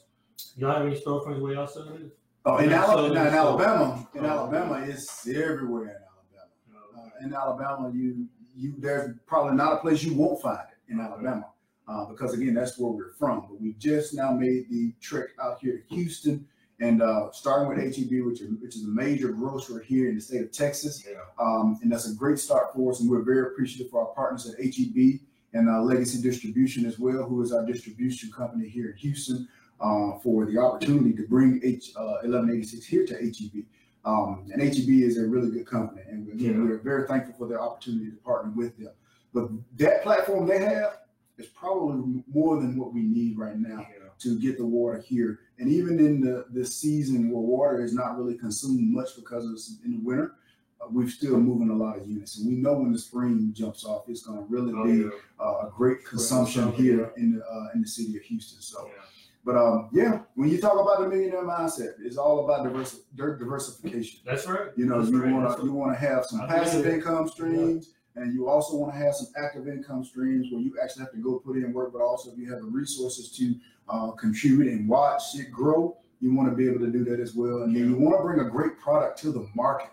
Y'all 0.56 0.74
have 0.74 0.86
any 0.86 1.00
storefronts 1.00 1.42
where 1.42 1.54
y'all 1.54 1.68
sell 1.68 1.90
it? 1.90 2.18
Oh, 2.46 2.58
in, 2.58 2.72
Alabama, 2.72 3.12
in 3.12 3.18
Alabama, 3.18 4.08
in 4.16 4.26
oh, 4.26 4.30
Alabama, 4.30 4.86
it's 4.88 5.28
everywhere 5.28 5.84
in 5.84 5.90
Alabama. 5.90 6.50
Oh, 6.74 7.02
uh, 7.02 7.26
in 7.26 7.34
Alabama, 7.34 7.92
you 7.94 8.28
you 8.56 8.74
there's 8.78 9.16
probably 9.28 9.56
not 9.56 9.74
a 9.74 9.78
place 9.78 10.04
you 10.04 10.14
won't 10.14 10.42
find 10.42 10.60
it 10.72 10.92
in 10.92 11.00
Alabama, 11.00 11.46
uh, 11.90 12.06
because 12.06 12.34
again, 12.34 12.54
that's 12.54 12.78
where 12.78 12.92
we're 12.92 13.14
from. 13.14 13.42
But 13.42 13.60
we 13.60 13.74
just 13.74 14.14
now 14.14 14.32
made 14.32 14.70
the 14.70 14.94
trek 15.02 15.30
out 15.42 15.60
here 15.60 15.78
to 15.78 15.96
Houston, 15.96 16.48
and 16.80 17.02
uh, 17.02 17.32
starting 17.32 17.68
with 17.68 17.96
HEB, 17.96 18.26
which 18.26 18.42
is, 18.42 18.50
which 18.62 18.76
is 18.76 18.84
a 18.84 18.88
major 18.88 19.30
grocer 19.30 19.80
here 19.80 20.08
in 20.10 20.16
the 20.16 20.22
state 20.22 20.42
of 20.42 20.52
Texas, 20.52 21.06
yeah. 21.10 21.18
um, 21.40 21.80
and 21.82 21.92
that's 21.92 22.10
a 22.10 22.16
great 22.16 22.40
start 22.40 22.74
for 22.74 22.92
us. 22.92 23.02
And 23.02 23.10
we're 23.10 23.24
very 23.24 23.48
appreciative 23.48 23.90
for 23.90 24.08
our 24.08 24.14
partners 24.14 24.48
at 24.48 24.64
HEB 24.64 25.20
and 25.54 25.68
uh, 25.68 25.82
Legacy 25.82 26.22
Distribution 26.22 26.86
as 26.86 27.00
well, 27.00 27.24
who 27.24 27.42
is 27.42 27.52
our 27.52 27.66
distribution 27.66 28.32
company 28.32 28.70
here 28.70 28.92
in 28.92 28.98
Houston, 28.98 29.48
uh, 29.82 30.20
for 30.20 30.46
the 30.46 30.58
opportunity 30.58 31.14
to 31.14 31.28
bring 31.28 31.60
H, 31.64 31.92
uh, 31.96 32.22
1186 32.22 32.86
here 32.86 33.06
to 33.08 33.14
HEB. 33.16 33.66
Um, 34.06 34.48
and 34.54 34.62
HEB 34.62 34.90
is 35.04 35.18
a 35.18 35.28
really 35.28 35.52
good 35.52 35.66
company, 35.66 36.02
and 36.08 36.32
again, 36.32 36.54
yeah. 36.54 36.64
we're 36.64 36.78
very 36.78 37.08
thankful 37.08 37.34
for 37.38 37.48
the 37.48 37.60
opportunity 37.60 38.12
to 38.12 38.18
partner 38.18 38.52
with 38.56 38.78
them. 38.78 38.94
But 39.34 39.50
that 39.78 40.04
platform 40.04 40.48
they 40.48 40.60
have 40.60 41.00
is 41.40 41.48
probably 41.48 42.22
more 42.32 42.58
than 42.58 42.78
what 42.78 42.94
we 42.94 43.02
need 43.02 43.38
right 43.38 43.58
now 43.58 43.80
yeah. 43.80 44.10
to 44.20 44.40
get 44.40 44.58
the 44.58 44.66
water 44.66 45.00
here. 45.00 45.40
And 45.58 45.72
even 45.72 46.00
in 46.00 46.22
the 46.22 46.46
this 46.50 46.76
season 46.76 47.32
where 47.32 47.42
water 47.42 47.84
is 47.84 47.94
not 47.94 48.18
really 48.18 48.38
consumed 48.38 48.94
much 48.94 49.16
because 49.16 49.50
it's 49.50 49.80
in 49.86 49.92
the 49.92 50.00
winter, 50.00 50.34
uh, 50.82 50.88
we're 50.92 51.10
still 51.10 51.40
moving 51.40 51.70
a 51.70 51.76
lot 51.76 51.98
of 51.98 52.08
units. 52.08 52.38
And 52.38 52.48
we 52.48 52.56
know 52.56 52.74
when 52.74 52.92
the 52.92 53.00
spring 53.00 53.52
jumps 53.54 53.86
off, 53.86 54.04
it's 54.08 54.22
going 54.22 54.40
to 54.40 54.46
really 54.46 54.74
oh, 54.76 54.84
be 54.84 55.04
yeah. 55.04 55.10
uh, 55.40 55.68
a 55.68 55.72
great 55.76 56.06
consumption 56.06 56.72
here 56.74 57.12
in 57.18 57.34
the 57.34 57.46
uh, 57.46 57.68
in 57.74 57.82
the 57.82 57.88
city 57.88 58.18
of 58.18 58.24
Houston. 58.24 58.62
So, 58.62 58.86
yeah. 58.88 59.04
but 59.46 59.56
um, 59.56 59.90
yeah, 59.94 60.20
when 60.36 60.50
you 60.50 60.60
talk 60.60 60.80
about 60.80 61.00
the 61.00 61.08
millionaire 61.08 61.44
mindset, 61.44 61.94
it's 62.02 62.18
all 62.18 62.46
about 62.46 62.66
diversi- 62.66 63.02
diversification. 63.16 64.20
That's 64.26 64.46
right. 64.48 64.70
You 64.76 64.86
know, 64.86 65.00
That's 65.00 65.12
you 65.12 65.24
right. 65.24 65.34
want 65.34 65.58
to 65.58 65.66
you 65.66 65.74
want 65.74 65.94
to 65.94 66.00
have 66.00 66.26
some 66.26 66.42
I 66.42 66.48
passive 66.48 66.86
income 66.86 67.30
streams. 67.30 67.94
And 68.20 68.34
you 68.34 68.50
also 68.50 68.76
want 68.76 68.94
to 68.94 69.00
have 69.00 69.16
some 69.16 69.28
active 69.42 69.68
income 69.68 70.04
streams 70.04 70.48
where 70.52 70.62
you 70.62 70.78
actually 70.82 71.04
have 71.04 71.12
to 71.14 71.18
go 71.18 71.40
put 71.40 71.56
in 71.56 71.72
work, 71.74 71.94
but 71.94 72.02
also 72.02 72.32
if 72.32 72.38
you 72.38 72.50
have 72.52 72.60
the 72.60 72.68
resources 72.68 73.32
to 73.38 73.56
uh, 73.88 74.12
contribute 74.12 74.68
and 74.68 74.88
watch 74.88 75.22
it 75.36 75.52
grow, 75.52 75.98
you 76.22 76.36
want 76.36 76.50
to 76.50 76.56
be 76.56 76.68
able 76.68 76.80
to 76.80 76.92
do 76.92 77.04
that 77.06 77.20
as 77.20 77.34
well. 77.34 77.64
And 77.64 77.76
then 77.76 77.90
you 77.90 77.96
want 77.96 78.18
to 78.18 78.24
bring 78.24 78.40
a 78.46 78.50
great 78.50 78.78
product 78.80 79.20
to 79.20 79.32
the 79.32 79.48
market 79.56 79.92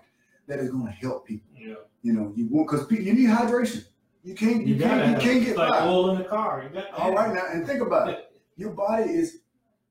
that 0.49 0.59
is 0.59 0.70
going 0.70 0.87
to 0.87 0.93
help 0.93 1.27
people. 1.27 1.49
Yeah. 1.57 1.74
You 2.03 2.12
know, 2.12 2.33
you 2.37 2.47
want 2.49 2.68
because 2.68 2.91
you 2.91 3.12
need 3.12 3.29
hydration. 3.29 3.85
You 4.22 4.35
can't. 4.35 4.66
You, 4.66 4.74
you 4.74 4.81
can't. 4.81 5.11
You 5.11 5.16
can't 5.18 5.45
get 5.45 5.57
like 5.57 5.70
by. 5.70 5.87
oil 5.87 6.11
in 6.11 6.18
the 6.18 6.24
car. 6.24 6.64
You 6.64 6.81
got 6.81 6.93
all 6.93 7.14
right 7.14 7.33
now, 7.33 7.47
and 7.53 7.66
think 7.66 7.81
about 7.81 8.09
it. 8.09 8.33
Your 8.57 8.70
body 8.70 9.11
is 9.11 9.39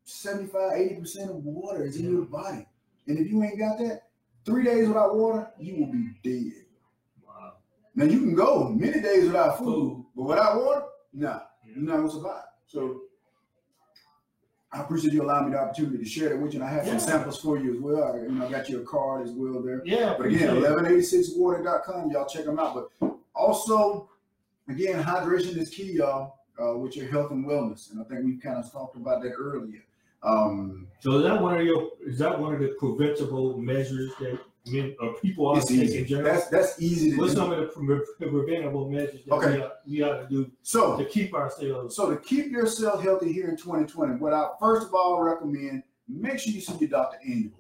75, 0.03 0.73
80 0.73 0.95
percent 0.95 1.29
of 1.29 1.37
water 1.37 1.85
is 1.85 1.97
in 1.97 2.11
your 2.11 2.25
body, 2.25 2.65
and 3.07 3.17
if 3.17 3.29
you 3.29 3.41
ain't 3.43 3.59
got 3.59 3.77
that, 3.79 4.03
three 4.45 4.63
days 4.63 4.87
without 4.87 5.15
water, 5.15 5.49
you 5.59 5.77
will 5.77 5.91
be 5.91 6.09
dead. 6.23 6.64
Now 7.95 8.05
you 8.05 8.19
can 8.19 8.35
go 8.35 8.69
many 8.69 9.01
days 9.01 9.25
without 9.25 9.57
food, 9.57 10.05
but 10.15 10.23
without 10.23 10.57
water, 10.57 10.85
nah, 11.13 11.39
you're 11.65 11.77
not 11.77 11.97
gonna 11.97 12.11
survive. 12.11 12.43
So 12.67 13.01
I 14.75 14.81
appreciate 14.81 15.13
you 15.13 15.23
allowing 15.23 15.45
me 15.45 15.51
the 15.53 15.61
opportunity 15.61 15.97
to 15.99 16.05
share 16.05 16.29
that 16.29 16.37
with 16.37 16.53
you. 16.53 16.61
And 16.61 16.69
I 16.69 16.73
have 16.73 16.85
yeah. 16.85 16.97
some 16.97 16.99
samples 16.99 17.39
for 17.39 17.57
you 17.57 17.75
as 17.75 17.79
well. 17.79 18.13
I, 18.13 18.17
you 18.17 18.31
know, 18.31 18.45
I 18.45 18.51
got 18.51 18.67
you 18.67 18.81
a 18.81 18.83
card 18.83 19.25
as 19.25 19.31
well 19.31 19.61
there. 19.61 19.81
Yeah. 19.85 20.15
But 20.17 20.27
again, 20.27 20.49
1186water.com. 20.49 22.11
Y'all 22.11 22.27
check 22.27 22.43
them 22.43 22.59
out. 22.59 22.89
But 22.99 23.15
also, 23.33 24.09
again, 24.67 25.01
hydration 25.01 25.55
is 25.55 25.69
key, 25.69 25.93
y'all, 25.93 26.39
uh, 26.61 26.77
with 26.77 26.97
your 26.97 27.07
health 27.07 27.31
and 27.31 27.45
wellness. 27.45 27.91
And 27.91 28.01
I 28.01 28.03
think 28.03 28.25
we 28.25 28.35
kind 28.35 28.57
of 28.57 28.69
talked 28.69 28.97
about 28.97 29.23
that 29.23 29.31
earlier. 29.31 29.85
Um, 30.25 30.87
so 30.99 31.17
is 31.17 31.23
that 31.23 31.41
one 31.41 31.57
of 31.57 31.65
your 31.65 31.91
is 32.05 32.17
that 32.19 32.39
one 32.39 32.55
of 32.55 32.59
the 32.59 32.69
preventable 32.79 33.57
measures 33.57 34.11
that 34.19 34.39
men 34.65 34.95
or 34.99 35.13
people 35.15 35.47
are 35.47 35.61
taking 35.61 35.99
in 35.99 36.07
general? 36.07 36.33
That's 36.33 36.47
that's 36.47 36.81
easy 36.81 37.11
to 37.11 37.17
What's 37.17 37.33
do. 37.33 37.39
some 37.41 37.51
of 37.51 37.59
the 37.59 37.67
pre- 37.67 38.27
preventable 38.27 38.89
measures 38.89 39.21
that 39.25 39.33
okay. 39.35 39.57
we, 39.57 39.61
ought, 39.61 39.71
we 39.85 40.01
ought 40.01 40.21
to 40.21 40.27
do 40.27 40.51
so 40.63 40.97
to 40.97 41.05
keep 41.05 41.35
ourselves 41.35 41.95
so 41.95 42.09
to 42.09 42.17
keep 42.17 42.51
yourself 42.51 43.03
healthy 43.03 43.31
here 43.31 43.49
in 43.49 43.55
2020? 43.55 44.15
What 44.15 44.33
I 44.33 44.47
first 44.59 44.87
of 44.87 44.95
all 44.95 45.21
recommend 45.21 45.83
make 46.07 46.39
sure 46.39 46.53
you 46.53 46.61
see 46.61 46.75
your 46.79 46.89
doctor 46.89 47.17
annually. 47.23 47.53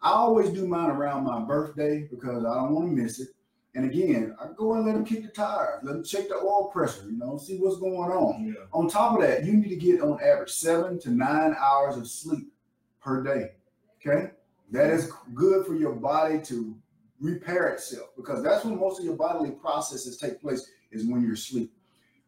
I 0.00 0.12
always 0.12 0.50
do 0.50 0.66
mine 0.66 0.90
around 0.90 1.24
my 1.24 1.40
birthday 1.40 2.06
because 2.08 2.44
I 2.44 2.54
don't 2.54 2.72
want 2.72 2.88
to 2.88 3.02
miss 3.02 3.18
it. 3.20 3.28
And 3.78 3.88
again, 3.88 4.34
I 4.40 4.48
go 4.56 4.74
and 4.74 4.84
let 4.84 4.96
them 4.96 5.04
kick 5.04 5.22
the 5.22 5.28
tires, 5.28 5.84
let 5.84 5.92
them 5.92 6.02
check 6.02 6.28
the 6.28 6.34
oil 6.34 6.68
pressure, 6.72 7.04
you 7.08 7.16
know, 7.16 7.38
see 7.38 7.58
what's 7.58 7.78
going 7.78 8.10
on. 8.10 8.44
Yeah. 8.44 8.64
On 8.72 8.88
top 8.88 9.14
of 9.14 9.20
that, 9.20 9.44
you 9.44 9.52
need 9.52 9.68
to 9.68 9.76
get 9.76 10.00
on 10.00 10.18
average 10.20 10.50
seven 10.50 10.98
to 10.98 11.10
nine 11.10 11.54
hours 11.56 11.96
of 11.96 12.08
sleep 12.08 12.52
per 13.00 13.22
day. 13.22 13.52
Okay. 14.04 14.32
That 14.72 14.90
is 14.90 15.12
good 15.32 15.64
for 15.64 15.76
your 15.76 15.92
body 15.92 16.40
to 16.46 16.76
repair 17.20 17.68
itself 17.68 18.08
because 18.16 18.42
that's 18.42 18.64
when 18.64 18.80
most 18.80 18.98
of 18.98 19.04
your 19.04 19.14
bodily 19.14 19.52
processes 19.52 20.16
take 20.16 20.40
place 20.40 20.68
is 20.90 21.06
when 21.06 21.22
you're 21.22 21.34
asleep. 21.34 21.72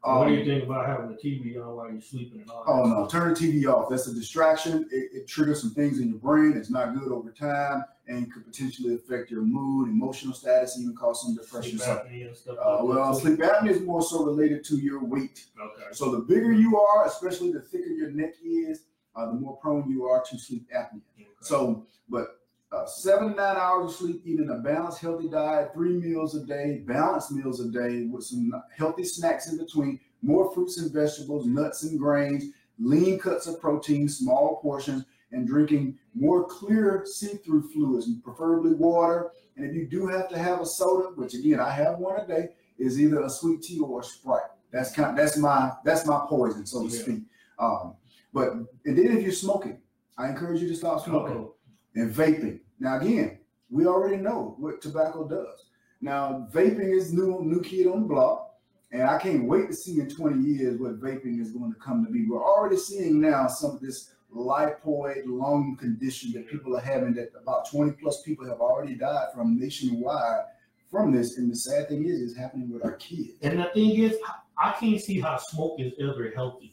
What 0.02 0.26
do 0.28 0.32
Um, 0.32 0.38
you 0.38 0.44
think 0.44 0.64
about 0.64 0.86
having 0.86 1.08
the 1.08 1.16
TV 1.16 1.62
on 1.62 1.76
while 1.76 1.90
you're 1.90 2.00
sleeping 2.00 2.40
and 2.40 2.50
all 2.50 2.64
Oh 2.66 2.84
no, 2.84 3.06
turn 3.06 3.34
the 3.34 3.38
TV 3.38 3.66
off. 3.66 3.90
That's 3.90 4.06
a 4.08 4.14
distraction. 4.14 4.88
It, 4.90 5.10
it 5.12 5.28
triggers 5.28 5.60
some 5.60 5.70
things 5.74 5.98
in 6.00 6.08
your 6.08 6.18
brain. 6.18 6.54
It's 6.56 6.70
not 6.70 6.94
good 6.98 7.12
over 7.12 7.30
time 7.30 7.84
and 8.08 8.32
could 8.32 8.44
potentially 8.44 8.94
affect 8.94 9.30
your 9.30 9.42
mood, 9.42 9.88
emotional 9.88 10.32
status, 10.34 10.78
even 10.80 10.96
cause 10.96 11.22
some 11.22 11.34
depression. 11.36 11.78
Sleep 11.78 11.88
apnea 11.90 12.26
and 12.28 12.36
stuff 12.36 12.56
uh, 12.64 12.82
like 12.82 12.96
well, 12.96 13.14
sleep 13.14 13.38
apnea 13.40 13.70
is 13.70 13.82
more 13.82 14.02
so 14.02 14.24
related 14.24 14.64
to 14.64 14.76
your 14.78 15.04
weight. 15.04 15.44
Okay. 15.60 15.86
So 15.92 16.10
the 16.10 16.20
bigger 16.20 16.52
you 16.52 16.80
are, 16.80 17.06
especially 17.06 17.52
the 17.52 17.60
thicker 17.60 17.90
your 17.90 18.10
neck 18.10 18.34
is, 18.44 18.84
uh, 19.14 19.26
the 19.26 19.34
more 19.34 19.56
prone 19.58 19.88
you 19.90 20.06
are 20.06 20.22
to 20.24 20.38
sleep 20.38 20.66
apnea. 20.74 21.02
okay. 21.18 21.26
So, 21.42 21.86
but 22.08 22.39
uh, 22.72 22.86
seven 22.86 23.30
to 23.30 23.34
nine 23.34 23.56
hours 23.56 23.90
of 23.90 23.96
sleep, 23.96 24.22
eating 24.24 24.50
a 24.50 24.56
balanced, 24.56 25.00
healthy 25.00 25.28
diet, 25.28 25.72
three 25.74 25.94
meals 25.94 26.36
a 26.36 26.44
day, 26.44 26.82
balanced 26.86 27.32
meals 27.32 27.60
a 27.60 27.68
day 27.70 28.04
with 28.04 28.24
some 28.24 28.52
healthy 28.76 29.04
snacks 29.04 29.50
in 29.50 29.58
between, 29.58 29.98
more 30.22 30.52
fruits 30.54 30.78
and 30.78 30.92
vegetables, 30.92 31.46
nuts 31.46 31.82
and 31.82 31.98
grains, 31.98 32.44
lean 32.78 33.18
cuts 33.18 33.46
of 33.46 33.60
protein, 33.60 34.08
small 34.08 34.60
portions, 34.62 35.04
and 35.32 35.46
drinking 35.46 35.96
more 36.14 36.44
clear 36.44 37.04
see-through 37.06 37.62
fluids, 37.70 38.08
preferably 38.22 38.72
water. 38.72 39.30
And 39.56 39.64
if 39.68 39.74
you 39.74 39.86
do 39.86 40.06
have 40.06 40.28
to 40.28 40.38
have 40.38 40.60
a 40.60 40.66
soda, 40.66 41.08
which 41.14 41.34
again 41.34 41.60
I 41.60 41.70
have 41.70 41.98
one 41.98 42.20
a 42.20 42.26
day, 42.26 42.48
is 42.78 43.00
either 43.00 43.22
a 43.22 43.30
sweet 43.30 43.62
tea 43.62 43.78
or 43.78 44.00
a 44.00 44.04
Sprite. 44.04 44.42
That's 44.72 44.92
kind. 44.92 45.16
That's 45.18 45.36
my 45.36 45.72
that's 45.84 46.06
my 46.06 46.24
poison, 46.28 46.64
so 46.66 46.86
to 46.86 46.94
Yeah. 46.94 47.02
speak. 47.02 47.22
Um, 47.58 47.94
but 48.32 48.52
and 48.52 48.96
then 48.96 49.16
if 49.16 49.22
you're 49.22 49.32
smoking, 49.32 49.80
I 50.16 50.28
encourage 50.28 50.62
you 50.62 50.68
to 50.68 50.74
stop 50.74 51.04
smoking 51.04 51.36
Uh-oh. 51.36 51.54
And 51.94 52.14
vaping. 52.14 52.60
Now, 52.78 52.98
again, 52.98 53.38
we 53.70 53.86
already 53.86 54.16
know 54.16 54.54
what 54.58 54.80
tobacco 54.80 55.28
does. 55.28 55.66
Now, 56.00 56.48
vaping 56.52 56.96
is 56.96 57.12
new, 57.12 57.40
new 57.42 57.60
kid 57.60 57.86
on 57.86 58.02
the 58.02 58.08
block, 58.08 58.54
and 58.92 59.02
I 59.02 59.18
can't 59.18 59.44
wait 59.44 59.68
to 59.68 59.74
see 59.74 60.00
in 60.00 60.08
20 60.08 60.42
years 60.42 60.80
what 60.80 61.00
vaping 61.00 61.40
is 61.40 61.52
going 61.52 61.72
to 61.72 61.78
come 61.78 62.04
to 62.04 62.10
be. 62.10 62.26
We're 62.26 62.42
already 62.42 62.76
seeing 62.76 63.20
now 63.20 63.46
some 63.46 63.72
of 63.72 63.80
this 63.80 64.12
lipoid 64.34 65.22
lung 65.26 65.76
condition 65.78 66.32
that 66.32 66.48
people 66.48 66.76
are 66.76 66.80
having 66.80 67.14
that 67.14 67.30
about 67.40 67.70
20 67.70 67.92
plus 67.92 68.22
people 68.22 68.46
have 68.46 68.60
already 68.60 68.94
died 68.94 69.28
from 69.34 69.58
nationwide 69.58 70.44
from 70.90 71.12
this. 71.12 71.38
And 71.38 71.50
the 71.50 71.56
sad 71.56 71.88
thing 71.88 72.06
is, 72.06 72.20
it's 72.20 72.36
happening 72.36 72.72
with 72.72 72.84
our 72.84 72.94
kids. 72.94 73.34
And 73.42 73.60
the 73.60 73.70
thing 73.74 73.96
is, 73.96 74.16
I 74.58 74.72
can't 74.72 75.00
see 75.00 75.20
how 75.20 75.36
smoke 75.36 75.76
is 75.78 75.92
ever 76.00 76.32
healthy. 76.34 76.72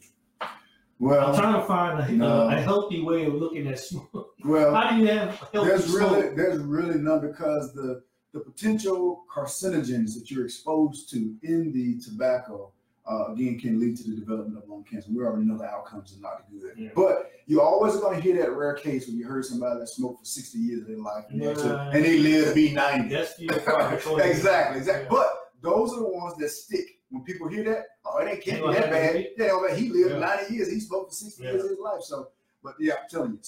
I'm 1.02 1.36
trying 1.36 1.54
to 1.62 1.66
find 1.68 2.00
a, 2.00 2.12
No. 2.12 2.50
a 2.50 2.56
healthy 2.60 3.02
way 3.04 3.26
of 3.26 3.34
looking 3.36 3.68
at 3.68 3.80
smoke. 3.80 4.34
well, 4.44 4.74
How 4.74 4.92
do 4.92 4.98
you 4.98 5.08
have 5.08 5.36
healthy 5.54 5.70
there's 5.70 5.86
smoke? 5.86 6.12
really 6.12 6.36
there's 6.36 6.60
really 6.60 6.98
none 7.00 7.22
because 7.22 7.74
the 7.74 8.02
the 8.34 8.40
potential 8.42 9.24
carcinogens 9.34 10.14
that 10.16 10.30
you're 10.30 10.46
exposed 10.46 11.10
to 11.12 11.36
in 11.44 11.72
the 11.72 11.98
tobacco 12.04 12.72
uh, 13.10 13.32
again 13.32 13.58
can 13.58 13.80
lead 13.80 13.96
to 13.98 14.04
the 14.04 14.18
development 14.18 14.62
of 14.62 14.70
lung 14.70 14.84
cancer. 14.84 15.10
We 15.12 15.24
already 15.24 15.46
know 15.46 15.58
the 15.58 15.64
outcomes 15.64 16.16
are 16.18 16.22
not 16.22 16.44
good. 16.52 16.74
Yeah. 16.78 16.90
But 16.94 17.32
you're 17.46 17.62
always 17.64 17.96
going 17.96 18.18
to 18.18 18.22
hear 18.22 18.36
that 18.42 18.52
rare 18.52 18.74
case 18.74 19.08
when 19.08 19.18
you 19.18 19.26
heard 19.26 19.46
somebody 19.46 19.80
that 19.80 19.88
smoked 19.88 20.20
for 20.20 20.26
60 20.26 20.58
years 20.60 20.82
of 20.82 20.88
their 20.88 20.98
life 20.98 21.24
and, 21.30 21.42
they 21.42 21.48
actually- 21.50 21.70
and 21.70 22.04
they 22.06 22.20
live 22.20 22.50
to 22.50 22.54
be 22.54 22.74
90. 22.74 23.08
That's 23.16 23.34
still 23.36 23.48
part 23.60 23.94
of 23.94 24.04
the 24.04 24.16
exactly, 24.30 24.80
exactly. 24.80 25.04
Yeah. 25.04 25.10
But 25.10 25.28
those 25.62 25.94
are 25.94 26.00
the 26.02 26.10
ones 26.10 26.36
that 26.38 26.50
stick. 26.50 26.97
When 27.18 27.26
people 27.26 27.48
hear 27.48 27.64
that, 27.64 27.86
oh, 28.06 28.20
it 28.20 28.30
ain't 28.32 28.44
can't 28.44 28.64
be 28.66 28.74
that 28.74 28.92
bad. 28.92 29.16
it. 29.16 29.34
Yeah, 29.38 29.58
but 29.68 29.78
he 29.78 29.90
lived 29.90 30.12
Yeah. 30.12 30.20
90 30.20 30.54
years. 30.54 30.72
He 30.72 30.80
smoked 30.80 31.10
for 31.12 31.16
60 31.16 31.42
years 31.44 31.64
of 31.64 31.70
his 31.72 31.80
life. 31.80 32.02
So, 32.02 32.30
but 32.64 32.76
yeah, 32.80 32.94
I'm 32.94 33.10
telling 33.10 33.32
you, 33.34 33.40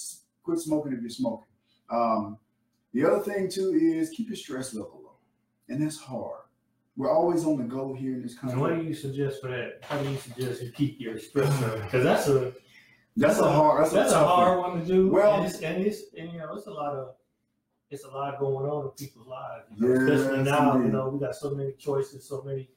quit 0.44 0.60
smoking 0.60 0.94
if 0.94 1.02
you're 1.02 1.10
smoking. 1.12 1.46
Um, 1.92 2.38
the 2.94 3.06
other 3.06 3.20
thing 3.20 3.48
too 3.50 3.72
is 3.74 4.10
keep 4.10 4.28
your 4.28 4.36
stress 4.36 4.74
level 4.74 5.02
low, 5.04 5.12
and 5.70 5.82
that's 5.84 5.98
hard. 6.00 6.42
We're 6.98 7.12
always 7.12 7.46
on 7.46 7.58
the 7.58 7.64
go 7.64 7.94
here 7.94 8.14
in 8.14 8.24
this 8.24 8.36
And 8.42 8.60
what 8.60 8.76
do 8.76 8.82
you 8.82 8.94
suggest 8.96 9.42
for 9.42 9.48
that? 9.50 9.80
How 9.84 9.98
do 10.00 10.10
you 10.10 10.18
suggest 10.18 10.64
you 10.64 10.72
keep 10.72 11.00
your 11.00 11.18
stress 11.20 11.50
level? 11.62 11.80
Because 11.82 12.04
that's 12.04 12.28
a 12.28 12.52
That's 13.16 13.40
a 13.40 13.50
hard. 13.52 13.84
That's, 13.84 13.94
that's 13.94 14.12
a 14.14 14.16
one. 14.18 14.26
hard 14.26 14.60
one 14.60 14.80
to 14.82 14.86
do. 14.86 15.10
Well- 15.10 15.36
and 15.36 15.46
it's, 15.46 15.60
and 15.62 15.84
it's 15.86 16.02
and 16.18 16.32
you 16.34 16.40
know 16.40 16.56
it's 16.56 16.66
a 16.68 16.72
lot 16.72 16.96
of 16.96 17.14
it's 17.92 18.04
a 18.04 18.10
lot 18.10 18.40
going 18.40 18.66
on 18.70 18.86
in 18.86 18.92
people's 18.92 19.28
lives. 19.28 19.66
You 19.76 19.88
know, 19.88 20.14
especially 20.16 20.44
now, 20.44 20.78
you 20.78 20.90
know, 20.90 21.10
we 21.10 21.20
got 21.20 21.36
so 21.36 21.52
many 21.52 21.72
choices, 21.74 22.28
so 22.28 22.42
many 22.44 22.70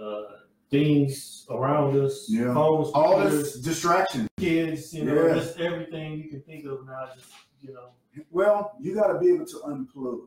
uh, 0.00 0.22
things 0.70 1.46
around 1.50 1.96
us. 1.98 2.26
Yeah. 2.28 2.52
Phones, 2.54 2.88
All 2.94 3.20
computers, 3.20 3.54
this 3.54 3.62
distraction. 3.62 4.28
kids, 4.38 4.92
you 4.94 5.04
know, 5.04 5.26
Yeah. 5.26 5.34
just 5.34 5.58
everything 5.58 6.18
you 6.18 6.28
can 6.28 6.42
think 6.42 6.66
of 6.66 6.86
now. 6.86 7.08
Just 7.14 7.28
you 7.60 7.72
know, 7.74 7.88
Well, 8.30 8.74
you 8.80 8.94
got 8.94 9.12
to 9.12 9.18
be 9.18 9.30
able 9.34 9.46
to 9.46 9.56
unplug 9.66 10.20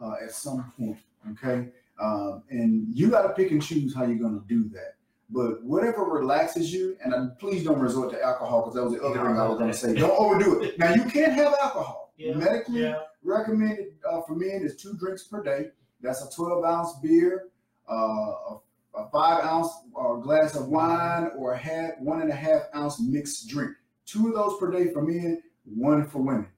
uh, 0.00 0.14
at 0.24 0.32
some 0.32 0.72
point, 0.76 0.98
okay? 1.32 1.68
Um, 2.00 2.42
and 2.50 2.86
you 2.92 3.08
got 3.10 3.22
to 3.22 3.28
pick 3.30 3.52
and 3.52 3.62
choose 3.62 3.94
how 3.94 4.04
you're 4.04 4.18
going 4.18 4.40
to 4.40 4.46
do 4.48 4.68
that. 4.70 4.94
But 5.30 5.62
whatever 5.62 6.02
relaxes 6.04 6.72
you, 6.72 6.96
and 7.02 7.14
uh, 7.14 7.26
please 7.38 7.64
don't 7.64 7.78
resort 7.78 8.10
to 8.12 8.22
alcohol 8.22 8.62
because 8.62 8.74
that 8.74 8.84
was 8.84 8.92
the 8.94 9.02
other 9.02 9.14
thing 9.16 9.38
I 9.38 9.46
was 9.48 9.58
going 9.58 9.70
to 9.70 9.76
say. 9.76 9.94
Don't 9.94 10.10
overdo 10.18 10.60
it. 10.62 10.78
Now 10.78 10.92
you 10.94 11.04
can't 11.04 11.32
have 11.32 11.54
alcohol. 11.62 12.12
Yeah, 12.16 12.34
Medically 12.34 12.82
yeah, 12.82 12.96
recommended 13.22 13.94
uh, 14.08 14.20
for 14.22 14.34
men 14.36 14.62
is 14.62 14.76
two 14.76 14.94
drinks 14.94 15.24
per 15.24 15.42
day. 15.42 15.70
That's 16.00 16.22
a 16.24 16.30
12 16.30 16.64
ounce 16.64 16.92
beer, 17.02 17.48
uh, 17.90 17.94
a, 17.94 18.58
a 18.96 19.08
five 19.10 19.44
ounce 19.44 19.68
uh, 19.98 20.14
glass 20.14 20.54
of 20.54 20.68
wine, 20.68 21.30
or 21.36 21.52
a 21.52 21.58
half 21.58 21.92
one 21.98 22.20
and 22.20 22.30
a 22.30 22.34
half 22.34 22.62
ounce 22.74 23.00
mixed 23.00 23.48
drink. 23.48 23.72
Two 24.06 24.28
of 24.28 24.34
those 24.34 24.58
per 24.58 24.70
day 24.70 24.92
for 24.92 25.02
men, 25.02 25.42
one 25.64 26.06
for 26.06 26.18
women. 26.22 26.48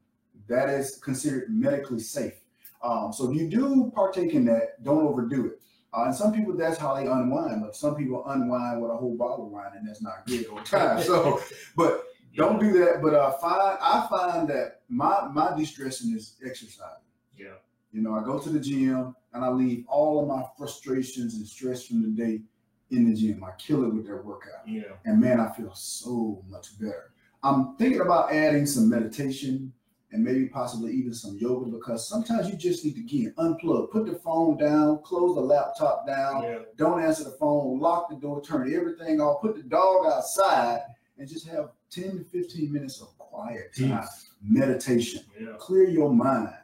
That 0.49 0.69
is 0.69 0.97
considered 0.97 1.47
medically 1.49 2.01
safe. 2.01 2.35
Um, 2.83 3.13
so 3.13 3.31
if 3.31 3.37
you 3.37 3.49
do 3.49 3.91
partake 3.95 4.35
in 4.35 4.45
that, 4.47 4.83
don't 4.85 5.07
overdo 5.07 5.47
it. 5.47 5.61
Uh, 5.97 6.05
and 6.05 6.15
some 6.15 6.33
people, 6.33 6.55
that's 6.57 6.77
how 6.77 6.95
they 6.95 7.07
unwind. 7.07 7.63
But 7.63 7.75
some 7.75 7.95
people 7.97 8.25
unwind 8.27 8.83
with 8.83 8.91
a 8.91 8.97
whole 8.97 9.17
bottle 9.17 9.47
of 9.47 9.53
wine, 9.53 9.73
and 9.77 9.89
that's 9.89 10.03
not 10.03 10.27
good 10.27 10.47
over 10.47 10.63
time. 10.63 11.03
So, 11.03 11.41
but 11.77 12.05
don't 12.37 12.61
do 12.61 12.73
that. 12.81 13.01
But 13.03 13.15
uh, 13.15 13.33
find 13.39 13.79
I 13.81 14.07
find 14.11 14.49
that 14.49 14.83
my 14.89 15.29
my 15.33 15.57
de-stressing 15.57 16.15
is 16.15 16.37
exercising. 16.45 17.03
yeah. 17.37 17.55
You 17.93 18.03
know, 18.03 18.15
I 18.15 18.23
go 18.25 18.39
to 18.39 18.49
the 18.51 18.61
gym 18.61 19.15
and 19.33 19.45
I 19.45 19.49
leave 19.49 19.85
all 19.89 20.21
of 20.21 20.29
my 20.29 20.43
frustrations 20.59 21.35
and 21.37 21.47
stress 21.47 21.87
from 21.87 22.03
the 22.03 22.09
day 22.09 22.43
in 22.91 23.09
the 23.09 23.15
gym. 23.15 23.43
I 23.45 23.51
kill 23.59 23.85
it 23.85 23.95
with 23.95 24.07
that 24.07 24.25
workout. 24.25 24.67
Yeah. 24.69 24.83
And 25.05 25.21
man, 25.21 25.41
I 25.41 25.51
feel 25.53 25.75
so 25.75 26.43
much 26.49 26.79
better. 26.79 27.13
I'm 27.43 27.77
thinking 27.77 28.01
about 28.01 28.33
adding 28.33 28.67
some 28.67 28.89
meditation 28.89 29.73
and 30.13 30.23
maybe 30.23 30.47
possibly 30.47 30.93
even 30.93 31.13
some 31.15 31.37
yoga 31.39 31.71
because 31.71 32.09
sometimes 32.09 32.49
you 32.49 32.57
just 32.57 32.85
need 32.85 32.95
to 32.95 33.03
get 33.03 33.35
unplug, 33.37 33.91
put 33.91 34.07
the 34.07 34.15
phone 34.15 34.57
down, 34.57 35.01
close 35.03 35.35
the 35.35 35.41
laptop 35.41 36.07
down, 36.07 36.43
Yeah. 36.43 36.59
don't 36.77 37.03
answer 37.03 37.25
the 37.25 37.33
phone, 37.33 37.79
lock 37.81 38.09
the 38.09 38.17
door, 38.17 38.41
turn 38.41 38.73
everything 38.73 39.21
off, 39.21 39.41
put 39.43 39.57
the 39.57 39.63
dog 39.63 40.07
outside, 40.07 40.81
and 41.19 41.29
just 41.29 41.47
have 41.49 41.71
10 41.91 42.19
to 42.19 42.25
15 42.25 42.73
minutes 42.73 43.01
of 43.01 43.17
quiet 43.19 43.75
time, 43.77 44.01
Peace. 44.03 44.31
meditation 44.43 45.23
Yeah. 45.41 45.55
clear 45.59 45.89
your 45.89 46.13
mind. 46.13 46.55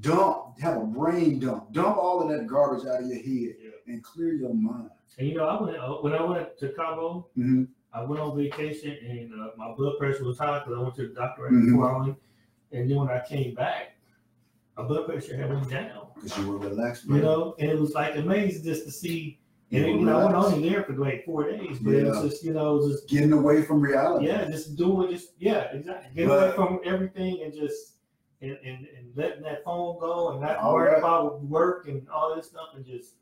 Dump, 0.00 0.58
have 0.60 0.76
a 0.76 0.84
brain 0.84 1.38
dump. 1.38 1.72
Dump 1.72 1.96
all 1.96 2.20
of 2.22 2.28
that 2.28 2.46
garbage 2.46 2.86
out 2.86 3.00
of 3.02 3.06
your 3.08 3.16
head 3.16 3.56
Yeah. 3.62 3.70
and 3.94 4.02
clear 4.04 4.32
your 4.34 4.52
mind. 4.54 4.90
And 5.18 5.26
you 5.28 5.34
know, 5.36 5.44
I 5.46 5.60
went 5.62 5.76
uh, 5.76 5.94
when 5.96 6.12
I 6.12 6.22
went 6.22 6.58
to 6.58 6.68
Cabo. 6.72 7.28
Mhm. 7.36 7.68
I 7.92 8.04
went 8.04 8.20
on 8.20 8.36
vacation 8.36 8.96
and 9.08 9.32
uh, 9.32 9.48
my 9.56 9.72
blood 9.74 9.94
pressure 9.98 10.24
was 10.24 10.38
high 10.38 10.58
because 10.58 10.74
I 10.78 10.82
went 10.82 10.94
to 10.96 11.08
the 11.08 11.14
doctor 11.14 11.42
right 11.44 11.52
Mhm. 11.52 11.66
before 11.72 11.94
I 11.94 11.98
went. 12.06 12.18
And 12.72 12.88
then 12.90 12.98
when 12.98 13.08
I 13.08 13.22
came 13.26 13.54
back, 13.54 13.96
my 14.76 14.84
blood 14.86 15.06
pressure 15.06 15.36
had 15.36 15.48
went 15.48 15.70
down. 15.70 16.08
Because 16.14 16.36
you 16.38 16.48
were 16.50 16.58
relaxed. 16.58 17.06
You 17.06 17.18
know, 17.22 17.54
and 17.58 17.70
it 17.70 17.78
was 17.78 17.94
like 17.94 18.14
amazing 18.16 18.64
just 18.64 18.84
to 18.84 18.90
see. 18.92 19.40
And 19.72 19.86
You 19.86 19.94
you 19.98 20.04
know, 20.04 20.18
I 20.18 20.24
went 20.26 20.36
only 20.36 20.68
there 20.68 20.82
for 20.84 20.92
like 20.94 21.24
four 21.24 21.44
days, 21.50 21.78
but 21.80 21.94
it 21.94 22.04
was 22.04 22.22
just 22.22 22.44
you 22.44 22.52
know, 22.52 22.86
just 22.88 23.08
Getting 23.08 23.32
away 23.32 23.62
from 23.62 23.80
reality. 23.80 24.26
yeah, 24.26 24.44
just 24.48 24.76
doing 24.76 25.10
just 25.10 25.32
yeah, 25.38 25.72
exactly. 25.72 26.10
Get 26.14 26.28
But- 26.28 26.42
away 26.48 26.56
from 26.56 26.80
everything 26.84 27.42
and 27.42 27.52
just 27.54 27.94
and, 28.40 28.52
and, 28.64 28.86
and 28.96 29.16
letting 29.16 29.42
that 29.42 29.64
phone 29.64 29.98
go 29.98 30.30
and 30.32 30.40
not 30.40 30.56
All 30.58 30.74
worrying 30.74 30.92
right. 30.92 30.98
about 30.98 31.42
work 31.42 31.88
and 31.88 32.06
all 32.08 32.34
this 32.34 32.46
stuff 32.48 32.68
and 32.76 32.84
just 32.84 33.14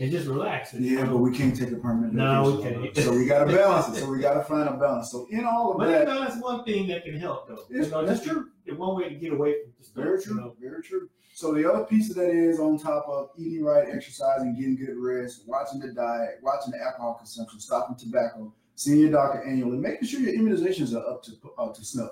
and 0.00 0.10
just 0.10 0.26
relaxing. 0.26 0.82
Yeah, 0.82 1.04
but 1.04 1.18
we 1.18 1.30
can't 1.32 1.56
take 1.56 1.70
a 1.70 1.76
permanent 1.76 2.14
No, 2.14 2.56
we 2.56 2.62
can't. 2.64 2.96
So 2.96 3.12
we 3.16 3.26
got 3.26 3.44
to 3.44 3.54
balance 3.56 3.96
it. 3.96 4.00
So 4.00 4.10
we 4.10 4.18
got 4.18 4.34
to 4.34 4.42
find 4.42 4.68
a 4.68 4.72
balance. 4.72 5.12
So 5.12 5.28
in 5.30 5.44
all 5.44 5.72
of 5.72 5.78
that. 5.78 5.84
But 5.84 5.88
you 5.90 5.98
that, 5.98 6.06
know, 6.06 6.20
that's 6.24 6.42
one 6.42 6.64
thing 6.64 6.88
that 6.88 7.04
can 7.04 7.16
help, 7.16 7.46
though. 7.46 7.60
You 7.70 7.86
know, 7.88 8.04
that's 8.04 8.24
true. 8.24 8.48
the 8.66 8.74
one 8.74 8.96
way 8.96 9.08
to 9.08 9.14
get 9.14 9.32
away 9.32 9.54
from 9.62 9.72
the 9.78 9.84
stuff. 9.84 10.04
very 10.04 10.18
You 10.18 10.24
true, 10.24 10.34
know? 10.36 10.56
very 10.60 10.82
true. 10.82 11.08
So 11.32 11.52
the 11.52 11.70
other 11.72 11.84
piece 11.84 12.10
of 12.10 12.16
that 12.16 12.30
is 12.30 12.58
on 12.58 12.78
top 12.78 13.06
of 13.08 13.30
eating 13.38 13.64
right, 13.64 13.86
exercising, 13.88 14.54
getting 14.56 14.76
good 14.76 14.96
rest, 14.96 15.44
watching 15.46 15.78
the 15.80 15.92
diet, 15.92 16.38
watching 16.42 16.72
the 16.72 16.80
alcohol 16.84 17.14
consumption, 17.14 17.60
stopping 17.60 17.96
tobacco, 17.96 18.52
seeing 18.74 18.98
your 18.98 19.10
doctor 19.10 19.42
annually, 19.44 19.78
making 19.78 20.06
sure 20.08 20.20
your 20.20 20.32
immunizations 20.34 20.92
are 20.92 21.08
up 21.08 21.22
to 21.24 21.32
up 21.58 21.74
to 21.74 21.84
snuff, 21.84 22.10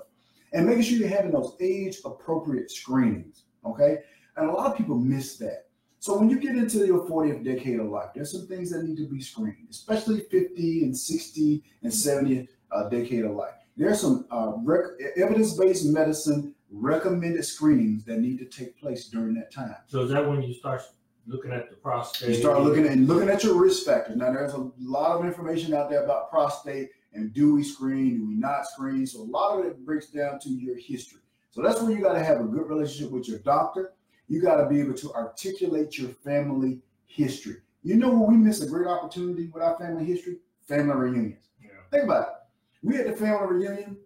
and 0.53 0.65
making 0.65 0.83
sure 0.83 0.97
you're 0.97 1.09
having 1.09 1.31
those 1.31 1.55
age 1.59 1.97
appropriate 2.05 2.71
screenings. 2.71 3.43
Okay, 3.65 3.97
and 4.37 4.49
a 4.49 4.53
lot 4.53 4.71
of 4.71 4.77
people 4.77 4.97
miss 4.97 5.37
that. 5.37 5.65
So 5.99 6.17
when 6.17 6.29
you 6.29 6.37
get 6.37 6.55
into 6.55 6.85
your 6.85 7.07
40th 7.07 7.45
decade 7.45 7.79
of 7.79 7.87
life, 7.87 8.09
there's 8.13 8.31
some 8.31 8.45
things 8.45 8.71
that 8.71 8.83
need 8.83 8.97
to 8.97 9.07
be 9.07 9.21
screened, 9.21 9.67
especially 9.69 10.19
50 10.29 10.83
and 10.83 10.97
60 10.97 11.63
and 11.81 11.93
70 11.93 12.49
uh, 12.73 12.89
decade 12.89 13.23
of 13.23 13.31
life. 13.31 13.53
There's 13.77 14.01
some 14.01 14.25
uh, 14.29 14.51
rec- 14.63 14.99
evidence-based 15.15 15.85
medicine 15.85 16.53
recommended 16.69 17.45
screenings 17.45 18.03
that 18.03 18.19
need 18.19 18.37
to 18.39 18.45
take 18.45 18.77
place 18.77 19.07
during 19.07 19.33
that 19.35 19.53
time. 19.53 19.75
So 19.87 20.01
is 20.01 20.11
that 20.11 20.27
when 20.27 20.43
you 20.43 20.53
start 20.53 20.81
looking 21.27 21.51
at 21.51 21.69
the 21.69 21.75
prostate. 21.77 22.29
You 22.29 22.35
start 22.35 22.61
looking 22.61 22.87
and 22.87 23.07
looking 23.07 23.29
at 23.29 23.43
your 23.43 23.55
risk 23.55 23.85
factors. 23.85 24.17
Now, 24.17 24.31
there's 24.31 24.53
a 24.53 24.69
lot 24.79 25.17
of 25.17 25.25
information 25.25 25.73
out 25.73 25.89
there 25.89 26.03
about 26.03 26.29
prostate 26.29 26.89
and 27.13 27.33
do 27.33 27.53
we 27.53 27.63
screen, 27.63 28.17
do 28.17 28.27
we 28.27 28.35
not 28.35 28.67
screen? 28.67 29.05
So 29.05 29.21
a 29.21 29.23
lot 29.23 29.59
of 29.59 29.65
it 29.65 29.85
breaks 29.85 30.07
down 30.07 30.39
to 30.39 30.49
your 30.49 30.77
history. 30.77 31.19
So 31.51 31.61
that's 31.61 31.81
where 31.81 31.91
you 31.91 32.01
got 32.01 32.13
to 32.13 32.23
have 32.23 32.41
a 32.41 32.45
good 32.45 32.67
relationship 32.67 33.11
with 33.11 33.27
your 33.27 33.39
doctor. 33.39 33.93
You 34.27 34.41
got 34.41 34.57
to 34.57 34.67
be 34.67 34.79
able 34.79 34.95
to 34.95 35.13
articulate 35.13 35.97
your 35.97 36.09
family 36.09 36.79
history. 37.05 37.57
You 37.83 37.95
know 37.95 38.09
where 38.09 38.29
we 38.29 38.37
miss 38.37 38.61
a 38.61 38.67
great 38.67 38.87
opportunity 38.87 39.47
with 39.53 39.61
our 39.61 39.77
family 39.77 40.05
history? 40.05 40.37
Family 40.67 40.95
reunions. 40.95 41.49
Yeah. 41.61 41.69
Think 41.91 42.05
about 42.05 42.21
it. 42.21 42.33
We 42.81 42.97
at 42.97 43.05
the 43.05 43.13
family 43.13 43.45
reunion, 43.47 43.97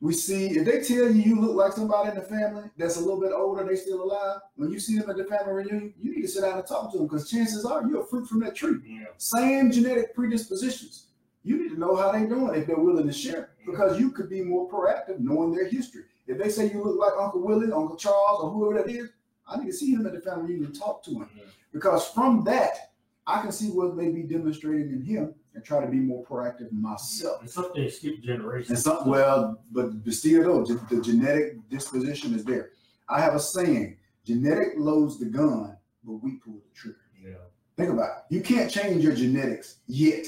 we 0.00 0.12
see 0.12 0.48
if 0.48 0.66
they 0.66 0.82
tell 0.82 1.10
you 1.10 1.22
you 1.22 1.40
look 1.40 1.56
like 1.56 1.72
somebody 1.72 2.10
in 2.10 2.16
the 2.16 2.20
family 2.20 2.64
that's 2.76 2.96
a 2.96 3.00
little 3.00 3.20
bit 3.20 3.32
older, 3.32 3.64
they 3.64 3.76
still 3.76 4.02
alive. 4.02 4.40
When 4.56 4.70
you 4.70 4.78
see 4.78 4.98
them 4.98 5.08
at 5.08 5.16
the 5.16 5.24
family 5.24 5.52
reunion, 5.52 5.94
you 5.98 6.14
need 6.14 6.22
to 6.22 6.28
sit 6.28 6.42
down 6.42 6.58
and 6.58 6.66
talk 6.66 6.92
to 6.92 6.98
them 6.98 7.06
because 7.06 7.30
chances 7.30 7.64
are 7.64 7.88
you're 7.88 8.02
a 8.02 8.06
fruit 8.06 8.28
from 8.28 8.40
that 8.40 8.54
tree. 8.54 8.78
Yeah. 8.84 9.06
Same 9.16 9.70
genetic 9.70 10.14
predispositions. 10.14 11.05
You 11.46 11.62
need 11.62 11.68
to 11.74 11.78
know 11.78 11.94
how 11.94 12.10
they're 12.10 12.26
doing 12.28 12.54
if 12.60 12.66
they're 12.66 12.76
willing 12.76 13.06
to 13.06 13.12
share 13.12 13.50
because 13.64 14.00
you 14.00 14.10
could 14.10 14.28
be 14.28 14.42
more 14.42 14.68
proactive 14.68 15.20
knowing 15.20 15.54
their 15.54 15.68
history. 15.68 16.02
If 16.26 16.38
they 16.38 16.48
say 16.48 16.70
you 16.72 16.82
look 16.82 16.98
like 16.98 17.12
Uncle 17.20 17.40
Willie, 17.40 17.70
Uncle 17.70 17.94
Charles, 17.96 18.40
or 18.42 18.50
whoever 18.50 18.82
that 18.82 18.90
is, 18.90 19.10
I 19.46 19.56
need 19.58 19.66
to 19.66 19.72
see 19.72 19.92
him 19.92 20.04
at 20.06 20.12
the 20.12 20.20
family 20.20 20.46
reunion 20.46 20.66
and 20.66 20.74
talk 20.78 21.04
to 21.04 21.10
him 21.12 21.28
Yeah. 21.36 21.44
because 21.72 22.08
from 22.08 22.42
that, 22.44 22.90
I 23.28 23.40
can 23.42 23.52
see 23.52 23.68
what 23.70 23.94
may 23.96 24.10
be 24.10 24.22
demonstrating 24.24 24.90
in 24.92 25.02
him 25.02 25.34
and 25.54 25.64
try 25.64 25.80
to 25.84 25.88
be 25.90 25.98
more 25.98 26.24
proactive 26.24 26.72
myself. 26.72 27.40
And 27.42 27.48
something 27.50 27.88
skip 27.90 28.22
generations. 28.22 28.70
And 28.70 28.78
some, 28.80 29.08
well, 29.08 29.60
but, 29.70 30.04
but 30.04 30.12
still 30.14 30.42
though, 30.42 30.64
ge- 30.64 30.88
the 30.90 31.00
genetic 31.00 31.68
disposition 31.68 32.34
is 32.34 32.44
there. 32.44 32.70
I 33.08 33.20
have 33.20 33.36
a 33.36 33.40
saying: 33.40 33.98
genetic 34.24 34.70
loads 34.76 35.20
the 35.20 35.26
gun, 35.26 35.76
but 36.02 36.14
we 36.14 36.38
pull 36.44 36.54
the 36.54 36.74
trigger. 36.74 36.98
Yeah. 37.24 37.34
Think 37.76 37.90
about 37.92 38.10
it. 38.30 38.34
You 38.34 38.40
can't 38.40 38.68
change 38.68 39.04
your 39.04 39.14
genetics 39.14 39.76
yet. 39.86 40.26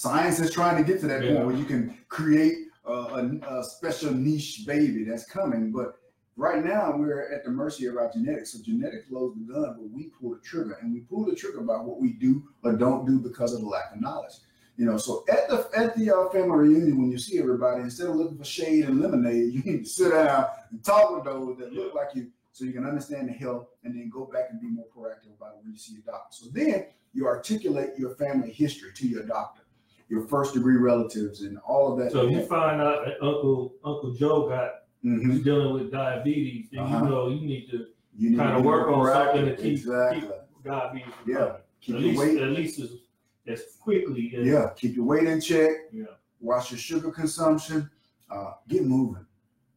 Science 0.00 0.40
is 0.40 0.50
trying 0.50 0.82
to 0.82 0.82
get 0.82 0.98
to 0.98 1.06
that 1.06 1.22
Yeah. 1.22 1.34
point 1.34 1.46
where 1.48 1.56
you 1.56 1.66
can 1.66 1.94
create 2.08 2.68
a, 2.86 2.90
a, 2.90 3.58
a 3.58 3.62
special 3.62 4.14
niche 4.14 4.64
baby 4.66 5.04
that's 5.04 5.26
coming. 5.26 5.70
But 5.70 5.98
right 6.36 6.64
now, 6.64 6.96
we're 6.96 7.30
at 7.30 7.44
the 7.44 7.50
mercy 7.50 7.84
of 7.84 7.98
our 7.98 8.10
genetics. 8.10 8.54
So 8.54 8.62
genetics 8.62 9.10
loads 9.10 9.36
the 9.38 9.52
gun, 9.52 9.76
but 9.78 9.90
we 9.90 10.04
pull 10.18 10.30
the 10.30 10.40
trigger, 10.40 10.78
and 10.80 10.94
we 10.94 11.00
pull 11.00 11.26
the 11.26 11.36
trigger 11.36 11.60
by 11.60 11.76
what 11.82 12.00
we 12.00 12.14
do 12.14 12.48
or 12.62 12.72
don't 12.72 13.04
do 13.04 13.18
because 13.20 13.52
of 13.52 13.60
the 13.60 13.66
lack 13.66 13.92
of 13.94 14.00
knowledge. 14.00 14.32
You 14.78 14.86
know, 14.86 14.96
so 14.96 15.22
at 15.28 15.50
the 15.50 15.68
at 15.76 15.94
the 15.94 16.10
uh, 16.16 16.30
family 16.30 16.68
reunion, 16.68 16.96
when 16.98 17.10
you 17.10 17.18
see 17.18 17.38
everybody, 17.38 17.82
instead 17.82 18.06
of 18.06 18.16
looking 18.16 18.38
for 18.38 18.44
shade 18.44 18.86
and 18.86 19.02
lemonade, 19.02 19.52
you 19.52 19.62
need 19.64 19.84
to 19.84 19.90
sit 19.90 20.12
down 20.12 20.46
and 20.70 20.82
talk 20.82 21.14
with 21.14 21.24
those 21.24 21.58
that 21.58 21.74
look 21.74 21.92
like 21.94 22.14
you, 22.14 22.28
so 22.52 22.64
you 22.64 22.72
can 22.72 22.86
understand 22.86 23.28
the 23.28 23.34
health, 23.34 23.66
and 23.84 23.94
then 23.94 24.08
go 24.08 24.24
back 24.24 24.46
and 24.48 24.62
be 24.62 24.68
more 24.68 24.86
proactive 24.96 25.36
about 25.36 25.56
it 25.56 25.62
when 25.62 25.72
you 25.72 25.78
see 25.78 25.92
your 25.92 26.04
doctor. 26.06 26.32
So 26.34 26.46
then 26.50 26.86
you 27.12 27.26
articulate 27.26 27.90
your 27.98 28.14
family 28.14 28.50
history 28.50 28.92
to 28.94 29.06
your 29.06 29.24
doctor, 29.24 29.60
your 30.10 30.26
first 30.26 30.52
degree 30.54 30.76
relatives, 30.76 31.42
and 31.42 31.56
all 31.66 31.90
of 31.92 31.98
that. 32.00 32.12
So 32.12 32.26
if 32.26 32.32
you 32.32 32.42
find 32.42 32.80
out 32.82 33.04
that 33.06 33.14
Uncle 33.24 33.76
Uncle 33.84 34.12
Joe 34.12 34.48
got 34.48 34.72
Mhm. 35.04 35.32
is 35.32 35.42
dealing 35.42 35.72
with 35.72 35.90
diabetes, 35.90 36.68
then 36.70 36.80
Uh-huh. 36.80 37.04
you 37.04 37.10
know 37.10 37.28
you 37.28 37.40
need 37.46 37.70
to 37.70 37.86
You 38.16 38.30
need 38.30 38.38
kinda 38.38 38.60
work 38.60 38.88
on 38.88 39.06
something 39.06 39.46
to 39.46 39.56
keep- 39.56 39.72
exactly. 39.78 40.20
keep 40.20 40.64
diabetes 40.64 41.14
Yeah. 41.26 41.56
Keep 41.80 41.94
at 41.94 42.00
your 42.02 42.10
least 42.10 42.20
weight. 42.20 42.42
at 42.42 42.50
least 42.50 42.80
as, 42.80 42.90
as 43.46 43.76
quickly 43.80 44.34
as 44.36 44.46
Yeah, 44.46 44.70
keep 44.76 44.96
your 44.96 45.06
weight 45.06 45.26
in 45.26 45.40
check. 45.40 45.70
Yeah. 45.92 46.04
Watch 46.40 46.70
your 46.72 46.78
sugar 46.78 47.10
consumption. 47.10 47.88
Uh, 48.30 48.52
get 48.68 48.84
moving. 48.84 49.24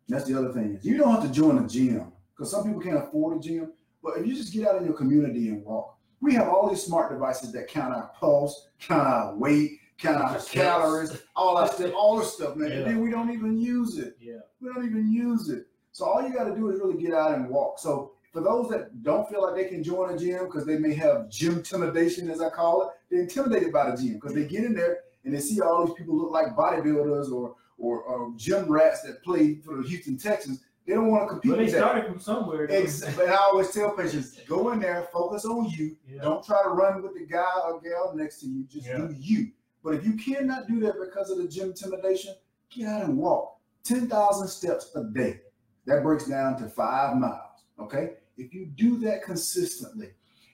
That's 0.10 0.26
the 0.26 0.38
other 0.38 0.52
thing. 0.52 0.76
is 0.76 0.86
You 0.86 0.98
don't 0.98 1.12
have 1.12 1.24
to 1.24 1.32
join 1.32 1.64
a 1.64 1.68
gym 1.68 2.12
because 2.36 2.52
some 2.52 2.66
people 2.66 2.82
can't 2.82 2.98
afford 2.98 3.38
a 3.38 3.40
gym. 3.40 3.72
But 4.04 4.18
if 4.18 4.28
you 4.28 4.36
just 4.36 4.52
get 4.52 4.68
out 4.68 4.76
in 4.78 4.86
your 4.86 4.94
community 4.96 5.48
and 5.50 5.64
walk, 5.64 5.98
we 6.20 6.34
have 6.34 6.50
all 6.50 6.70
these 6.70 6.84
smart 6.84 7.12
devices 7.12 7.52
that 7.54 7.68
count 7.70 7.94
our 7.96 8.12
pulse, 8.20 8.68
count 8.80 9.08
our 9.08 9.36
weight, 9.38 9.80
our 10.06 10.40
calories, 10.40 11.22
all 11.36 11.58
that 11.58 11.74
stuff, 11.74 11.94
all 11.96 12.18
this 12.18 12.34
stuff, 12.34 12.56
man. 12.56 12.70
Yeah. 12.70 12.78
And 12.78 12.86
then 12.88 13.02
we 13.02 13.10
don't 13.12 13.32
even 13.32 13.58
use 13.58 13.98
it. 13.98 14.18
Yeah. 14.20 14.40
We 14.62 14.70
don't 14.74 14.86
even 14.86 15.12
use 15.12 15.50
it. 15.50 15.68
So 15.92 16.06
all 16.06 16.28
you 16.28 16.34
got 16.34 16.46
to 16.46 16.56
do 16.56 16.70
is 16.72 16.80
really 16.80 17.02
get 17.02 17.14
out 17.14 17.34
and 17.36 17.50
walk. 17.50 17.80
So 17.80 18.14
for 18.32 18.42
those 18.42 18.70
that 18.70 19.04
don't 19.04 19.30
feel 19.30 19.44
like 19.44 19.56
they 19.56 19.66
can 19.66 19.84
join 19.84 20.14
a 20.14 20.18
gym 20.18 20.46
because 20.46 20.66
they 20.66 20.78
may 20.78 20.94
have 20.96 21.30
gym 21.30 21.58
intimidation, 21.58 22.30
as 22.30 22.42
I 22.42 22.50
call 22.50 22.82
it, 22.84 22.90
they're 23.10 23.22
intimidated 23.22 23.72
by 23.72 23.92
the 23.92 23.98
gym 23.98 24.16
because 24.16 24.34
they 24.34 24.46
get 24.46 24.64
in 24.64 24.74
there 24.74 25.00
and 25.24 25.34
they 25.34 25.40
see 25.40 25.62
all 25.62 25.86
these 25.86 25.96
people 25.96 26.18
look 26.18 26.32
like 26.32 26.56
bodybuilders 26.56 27.32
or 27.32 27.56
or, 27.80 28.02
or 28.04 28.32
gym 28.38 28.72
rats 28.72 29.02
that 29.02 29.24
play 29.24 29.56
for 29.56 29.82
the 29.82 29.88
Houston 29.88 30.18
Texans. 30.18 30.62
They 30.86 30.94
don't 30.94 31.10
want 31.10 31.24
to 31.24 31.28
compete 31.30 31.52
But 31.52 31.58
they 31.58 31.70
started 31.70 32.06
from 32.06 32.20
somewhere. 32.20 32.66
Exactly. 32.66 33.26
But 33.26 33.34
I 33.34 33.38
always 33.38 33.72
tell 33.72 33.92
patients, 33.92 34.40
go 34.48 34.72
in 34.72 34.80
there, 34.80 35.08
focus 35.12 35.44
on 35.46 35.66
you. 35.70 35.98
Yeah. 36.08 36.22
Don't 36.22 36.46
try 36.46 36.62
to 36.64 36.70
run 36.70 37.02
with 37.02 37.14
the 37.14 37.26
guy 37.26 37.52
or 37.66 37.82
gal 37.82 38.14
next 38.16 38.42
to 38.42 38.48
you. 38.48 38.66
Just 38.70 38.88
Yeah. 38.88 38.98
do 38.98 39.16
you. 39.18 39.52
But 39.84 39.96
if 39.96 40.06
you 40.06 40.14
cannot 40.14 40.68
do 40.68 40.80
that 40.82 40.96
because 41.00 41.30
of 41.30 41.38
the 41.38 41.48
gym 41.48 41.70
intimidation, 41.70 42.34
get 42.70 42.88
out 42.88 43.04
and 43.04 43.18
walk. 43.18 43.58
10,000 43.84 44.48
steps 44.48 44.92
a 44.96 45.04
day. 45.04 45.42
That 45.86 46.04
breaks 46.04 46.26
down 46.26 46.58
to 46.62 46.70
five 46.70 47.18
miles. 47.18 47.66
Okay. 47.80 48.12
If 48.38 48.54
you 48.54 48.66
do 48.66 48.98
that 49.00 49.24
consistently, 49.24 50.10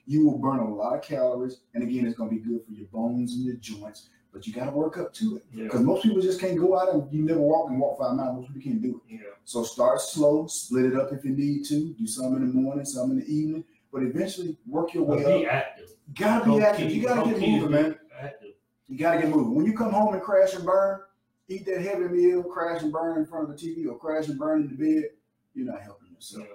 you 0.06 0.26
will 0.26 0.38
burn 0.38 0.58
a 0.58 0.74
lot 0.74 0.96
of 0.96 1.02
calories. 1.02 1.60
And 1.74 1.82
again, 1.84 2.04
it's 2.06 2.16
going 2.16 2.30
to 2.30 2.36
be 2.36 2.42
good 2.42 2.64
for 2.66 2.72
your 2.72 2.88
bones 2.88 3.34
and 3.34 3.44
your 3.44 3.54
joints, 3.56 4.08
but 4.32 4.46
you 4.46 4.52
got 4.52 4.64
to 4.64 4.72
work 4.72 4.98
up 4.98 5.14
to 5.14 5.36
it 5.36 5.44
Yeah. 5.52 5.64
because 5.64 5.82
most 5.82 6.02
people 6.02 6.20
just 6.20 6.40
can't 6.40 6.58
go 6.58 6.76
out 6.76 6.92
and 6.92 7.10
you 7.12 7.22
never 7.22 7.40
walk 7.40 7.70
and 7.70 7.78
walk 7.80 7.98
five 8.00 8.16
miles. 8.16 8.36
Most 8.36 8.48
people 8.48 8.62
can't 8.62 8.82
do 8.82 9.00
it. 9.08 9.14
Yeah. 9.14 9.18
So 9.44 9.62
start 9.62 10.00
slow, 10.00 10.48
split 10.48 10.86
it 10.86 10.96
up 10.96 11.12
if 11.12 11.24
you 11.24 11.30
need 11.30 11.64
to. 11.66 11.94
Do 11.94 12.06
some 12.08 12.34
in 12.34 12.40
the 12.40 12.52
morning, 12.52 12.84
some 12.84 13.12
in 13.12 13.18
the 13.20 13.26
evening, 13.32 13.62
but 13.92 14.02
eventually 14.02 14.56
work 14.66 14.92
your 14.92 15.04
way 15.04 15.18
be 15.24 15.46
up. 15.46 15.52
active. 15.52 15.90
Gotta 16.18 16.44
be 16.50 16.60
active. 16.60 16.90
You 16.90 17.02
gotta 17.04 17.30
get 17.30 17.40
moving, 17.40 17.70
man. 17.70 17.96
You 18.90 18.98
gotta 18.98 19.20
get 19.20 19.30
moving. 19.30 19.54
When 19.54 19.64
you 19.64 19.72
come 19.72 19.92
home 19.92 20.14
and 20.14 20.22
crash 20.22 20.54
and 20.54 20.64
burn, 20.66 21.00
eat 21.48 21.64
that 21.66 21.80
heavy 21.80 22.08
meal, 22.08 22.42
crash 22.42 22.82
and 22.82 22.92
burn 22.92 23.18
in 23.18 23.24
front 23.26 23.48
of 23.48 23.56
the 23.58 23.66
TV, 23.66 23.88
or 23.88 23.96
crash 23.96 24.26
and 24.28 24.36
burn 24.38 24.62
in 24.62 24.68
the 24.68 24.74
bed. 24.74 25.10
You're 25.54 25.72
not 25.72 25.80
helping 25.80 26.12
yourself. 26.12 26.46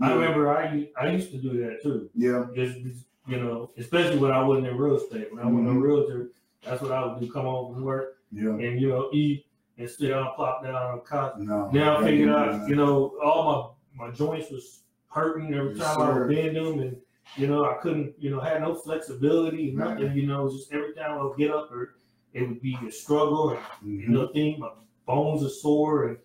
I 0.00 0.12
remember 0.12 0.50
I 0.54 0.88
I 1.00 1.10
used 1.10 1.30
to 1.30 1.38
do 1.38 1.50
that 1.64 1.82
too. 1.82 2.10
Yeah. 2.16 2.46
Just 2.56 2.80
just, 2.82 3.04
you 3.28 3.38
know, 3.38 3.70
especially 3.78 4.18
when 4.18 4.32
I 4.32 4.42
wasn't 4.42 4.66
in 4.66 4.76
real 4.76 4.96
estate. 4.96 5.32
When 5.32 5.40
I 5.40 5.46
wasn't 5.46 5.68
Mm-hmm. 5.68 5.78
a 5.78 5.80
realtor, 5.80 6.30
that's 6.64 6.82
what 6.82 6.90
I 6.90 7.04
would 7.06 7.20
do. 7.20 7.30
Come 7.30 7.44
home 7.44 7.72
from 7.74 7.84
work 7.84 8.18
Yeah. 8.32 8.50
and 8.50 8.80
you 8.80 8.88
know 8.88 9.08
eat 9.12 9.46
and 9.78 9.88
sit 9.88 10.08
down, 10.08 10.32
plop 10.34 10.64
down 10.64 10.74
on 10.74 10.96
the 10.96 11.02
couch. 11.04 11.34
No. 11.38 11.70
Now 11.70 11.98
I 11.98 12.04
figured 12.04 12.30
out, 12.30 12.68
you 12.68 12.74
know, 12.74 13.16
all 13.22 13.76
my 13.96 14.06
my 14.08 14.10
joints 14.12 14.50
was 14.50 14.82
hurting 15.08 15.54
every 15.54 15.76
Yes, 15.76 15.86
time 15.94 16.02
I 16.02 16.18
would 16.18 16.28
bend 16.28 16.56
them, 16.56 16.80
and 16.80 16.96
you 17.36 17.46
know 17.46 17.64
I 17.64 17.74
couldn't, 17.82 18.14
you 18.18 18.30
know, 18.30 18.40
had 18.40 18.60
no 18.62 18.74
flexibility, 18.74 19.74
Right. 19.74 19.90
nothing. 19.98 20.16
You 20.16 20.26
know, 20.26 20.48
just 20.50 20.72
every 20.72 20.94
time 20.94 21.18
I 21.18 21.22
would 21.24 21.36
get 21.36 21.50
up, 21.50 21.70
or 21.72 21.96
it 22.32 22.42
would 22.48 22.60
be 22.60 22.78
a 22.86 22.90
struggle, 22.92 23.50
and 23.50 23.60
you 23.82 24.08
Mhm. 24.08 24.08
know, 24.10 24.28
thing 24.28 24.60
my 24.60 24.70
bones 25.06 25.44
are 25.44 25.48
sore, 25.48 26.08
and 26.08 26.18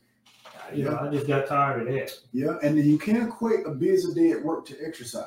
you 0.73 0.83
know, 0.85 0.97
I 0.97 1.09
just 1.09 1.27
got 1.27 1.47
tired 1.47 1.81
of 1.87 1.93
that. 1.93 2.17
Yeah, 2.31 2.57
and 2.63 2.77
then 2.77 2.85
you 2.85 2.97
can't 2.97 3.27
equate 3.27 3.65
a 3.65 3.71
busy 3.71 4.13
day 4.13 4.31
at 4.31 4.43
work 4.43 4.65
to 4.67 4.77
exercise. 4.85 5.25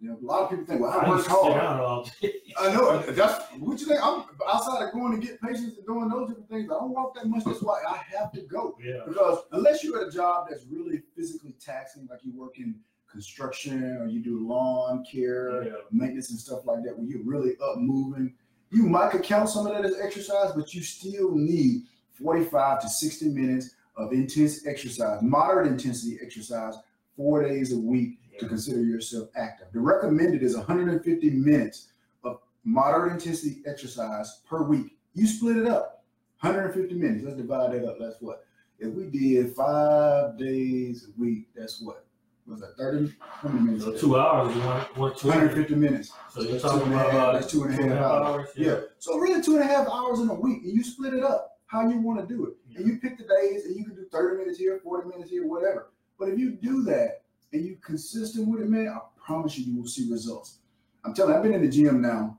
You 0.00 0.08
know, 0.08 0.18
a 0.22 0.24
lot 0.24 0.44
of 0.44 0.48
people 0.50 0.64
think, 0.64 0.80
well, 0.80 0.92
I, 0.92 1.04
I 1.04 1.08
work 1.10 1.18
used 1.18 1.28
to 1.28 1.34
sit 1.34 1.42
hard. 1.42 1.60
down 1.60 1.80
all 1.80 2.08
day. 2.22 2.32
I 2.58 2.72
know. 2.72 2.98
That's 3.12 3.44
what 3.58 3.78
you 3.80 3.86
think. 3.86 4.00
I'm 4.02 4.24
outside 4.48 4.82
of 4.86 4.92
going 4.92 5.20
to 5.20 5.26
get 5.26 5.38
patients 5.42 5.76
and 5.76 5.86
doing 5.86 6.08
those 6.08 6.28
different 6.28 6.48
things. 6.48 6.70
I 6.70 6.74
don't 6.78 6.90
walk 6.92 7.14
that 7.16 7.26
much. 7.26 7.44
That's 7.44 7.60
why 7.62 7.82
I 7.86 7.98
have 8.16 8.32
to 8.32 8.40
go. 8.42 8.78
yeah, 8.82 9.00
Because 9.06 9.40
unless 9.52 9.84
you're 9.84 10.00
at 10.00 10.08
a 10.08 10.10
job 10.10 10.46
that's 10.48 10.64
really 10.64 11.02
physically 11.14 11.54
taxing, 11.60 12.08
like 12.10 12.20
you 12.24 12.32
work 12.34 12.58
in 12.58 12.76
construction 13.10 13.96
or 13.98 14.06
you 14.06 14.20
do 14.22 14.46
lawn 14.46 15.04
care, 15.10 15.64
yeah, 15.64 15.72
maintenance 15.90 16.30
and 16.30 16.38
stuff 16.38 16.60
like 16.64 16.82
that, 16.84 16.96
where 16.96 17.06
you're 17.06 17.24
really 17.24 17.56
up 17.62 17.78
moving, 17.78 18.32
you 18.70 18.84
might 18.84 19.10
could 19.10 19.22
count 19.22 19.48
some 19.48 19.66
of 19.66 19.72
that 19.72 19.84
as 19.84 19.98
exercise, 20.00 20.52
but 20.54 20.72
you 20.72 20.82
still 20.82 21.34
need 21.34 21.82
45 22.12 22.82
to 22.82 22.88
60 22.88 23.28
minutes 23.30 23.74
of 23.96 24.12
intense 24.12 24.66
exercise, 24.66 25.20
moderate 25.22 25.66
intensity 25.66 26.18
exercise, 26.22 26.74
four 27.16 27.42
days 27.42 27.72
a 27.72 27.78
week 27.78 28.18
to 28.38 28.48
consider 28.48 28.82
yourself 28.82 29.28
active. 29.36 29.66
The 29.72 29.80
recommended 29.80 30.42
is 30.42 30.56
150 30.56 31.30
minutes 31.30 31.88
of 32.24 32.40
moderate 32.64 33.12
intensity 33.12 33.60
exercise 33.66 34.40
per 34.48 34.62
week. 34.62 34.96
You 35.14 35.26
split 35.26 35.56
it 35.56 35.66
up, 35.66 36.04
150 36.40 36.94
minutes. 36.94 37.24
Let's 37.24 37.36
divide 37.36 37.72
that 37.72 37.84
up. 37.86 37.96
That's 38.00 38.16
what? 38.20 38.44
If 38.78 38.94
we 38.94 39.06
did 39.06 39.54
five 39.54 40.38
days 40.38 41.08
a 41.08 41.20
week, 41.20 41.48
that's 41.54 41.82
what? 41.82 42.06
Was 42.50 42.60
that 42.60 42.76
30? 42.76 43.12
How 43.20 43.48
many 43.48 43.64
minutes? 43.64 43.84
So 43.84 43.90
is 43.92 44.00
that? 44.00 44.06
two 44.06 44.18
hours, 44.18 44.54
one, 44.56 44.80
one 44.96 45.14
two. 45.16 45.28
150 45.28 45.74
minutes. 45.76 46.12
So 46.30 46.42
you're 46.42 46.58
talking 46.58 46.88
two 46.88 46.94
about 46.94 47.12
half- 47.12 47.32
that's 47.34 47.52
two 47.52 47.62
and 47.62 47.74
a 47.74 47.76
two 47.76 47.82
and 47.84 47.92
a 47.92 47.96
half 47.96 48.02
half 48.04 48.12
hours. 48.22 48.36
hours. 48.38 48.48
Yeah. 48.56 48.80
So 48.98 49.18
really 49.18 49.40
two 49.42 49.52
and 49.54 49.62
a 49.62 49.66
half 49.66 49.86
hours 49.88 50.18
in 50.18 50.28
a 50.28 50.34
week, 50.34 50.64
and 50.64 50.72
you 50.72 50.82
split 50.82 51.14
it 51.14 51.22
up 51.22 51.58
how 51.66 51.88
you 51.88 52.00
want 52.00 52.20
to 52.20 52.26
do 52.26 52.46
it. 52.46 52.54
And 52.76 52.86
you 52.86 52.98
pick 52.98 53.18
the 53.18 53.24
days, 53.24 53.66
and 53.66 53.76
you 53.76 53.84
can 53.84 53.94
do 53.94 54.04
30 54.10 54.38
minutes 54.38 54.58
here, 54.58 54.80
40 54.82 55.08
minutes 55.08 55.30
here, 55.30 55.46
whatever. 55.46 55.92
But 56.18 56.28
if 56.30 56.38
you 56.38 56.50
do 56.50 56.82
that 56.82 57.22
and 57.52 57.64
you 57.64 57.76
consistent 57.84 58.48
with 58.48 58.62
it, 58.62 58.68
man, 58.68 58.88
I 58.88 58.98
promise 59.24 59.56
you, 59.56 59.72
you 59.72 59.80
will 59.80 59.88
see 59.88 60.10
results. 60.10 60.58
I'm 61.04 61.14
telling 61.14 61.30
you, 61.32 61.36
I've 61.36 61.42
been 61.44 61.54
in 61.54 61.62
the 61.62 61.68
gym 61.68 62.00
now 62.02 62.36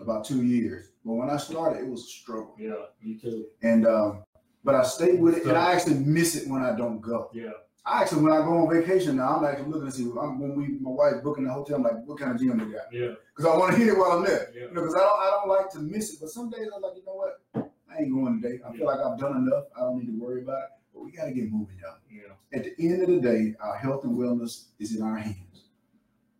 about 0.00 0.24
two 0.24 0.42
years. 0.42 0.86
But 1.04 1.12
when 1.12 1.28
I 1.30 1.36
started, 1.36 1.80
it 1.80 1.86
was 1.88 2.00
a 2.00 2.06
struggle. 2.08 2.54
Yeah, 2.58 2.72
me 3.02 3.16
too. 3.18 3.46
And 3.62 3.86
um, 3.86 4.24
but 4.64 4.74
I 4.74 4.82
stayed 4.84 5.20
with 5.20 5.36
it, 5.36 5.44
and 5.44 5.56
I 5.56 5.72
actually 5.74 5.96
miss 5.96 6.34
it 6.34 6.48
when 6.48 6.62
I 6.62 6.74
don't 6.74 7.00
go. 7.00 7.30
Yeah, 7.34 7.50
I 7.84 8.02
actually, 8.02 8.22
when 8.22 8.32
I 8.32 8.38
go 8.38 8.58
on 8.58 8.70
vacation 8.70 9.16
now, 9.16 9.36
I'm 9.36 9.44
actually 9.44 9.70
looking 9.70 9.90
to 9.90 9.92
see 9.92 10.04
I'm, 10.04 10.38
when 10.38 10.54
we, 10.54 10.78
my 10.80 10.90
wife 10.90 11.22
booking 11.24 11.44
the 11.44 11.52
hotel. 11.52 11.76
I'm 11.76 11.82
like, 11.82 12.04
what 12.04 12.18
kind 12.18 12.32
of 12.32 12.38
gym 12.38 12.58
they 12.58 12.64
got? 12.64 12.92
Yeah. 12.92 13.14
Because 13.34 13.50
I 13.50 13.56
want 13.56 13.72
to 13.72 13.78
hit 13.78 13.88
it 13.88 13.96
while 13.96 14.12
I'm 14.12 14.24
there. 14.24 14.50
Yeah. 14.54 14.64
You 14.64 14.74
know, 14.74 14.82
because 14.82 14.94
I 14.94 14.98
don't, 14.98 15.20
I 15.20 15.30
don't 15.30 15.48
like 15.48 15.70
to 15.70 15.78
miss 15.80 16.12
it. 16.12 16.20
But 16.20 16.28
some 16.28 16.50
days 16.50 16.68
I'm 16.74 16.82
like, 16.82 16.96
you 16.96 17.04
know 17.06 17.14
what? 17.14 17.70
I 17.90 18.02
ain't 18.02 18.12
going 18.12 18.40
today. 18.40 18.60
I 18.66 18.76
feel 18.76 18.86
like 18.86 19.00
I've 19.00 19.18
done 19.18 19.36
enough. 19.36 19.64
I 19.76 19.80
don't 19.80 19.98
need 19.98 20.06
to 20.06 20.20
worry 20.20 20.42
about 20.42 20.62
it. 20.62 20.70
But 20.92 21.04
we 21.04 21.12
got 21.12 21.24
to 21.24 21.32
get 21.32 21.50
moving, 21.50 21.78
y'all. 21.80 21.96
Yeah. 22.10 22.58
At 22.58 22.64
the 22.64 22.74
end 22.78 23.02
of 23.02 23.08
the 23.08 23.20
day, 23.20 23.54
our 23.60 23.76
health 23.76 24.04
and 24.04 24.16
wellness 24.16 24.66
is 24.78 24.94
in 24.96 25.02
our 25.02 25.16
hands. 25.16 25.36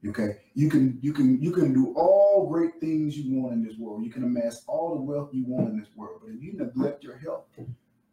Okay, 0.07 0.39
you 0.55 0.71
can 0.71 0.99
you 1.03 1.13
can 1.13 1.43
you 1.43 1.53
can 1.53 1.75
do 1.75 1.93
all 1.95 2.49
great 2.51 2.81
things 2.81 3.19
you 3.19 3.39
want 3.39 3.53
in 3.53 3.63
this 3.63 3.77
world. 3.77 4.03
You 4.03 4.11
can 4.11 4.25
amass 4.25 4.65
all 4.67 4.95
the 4.95 5.03
wealth 5.03 5.29
you 5.35 5.45
want 5.45 5.69
in 5.69 5.79
this 5.79 5.91
world, 5.95 6.23
but 6.23 6.31
if 6.31 6.43
you 6.43 6.55
neglect 6.55 7.05
your 7.05 7.19
health, 7.19 7.45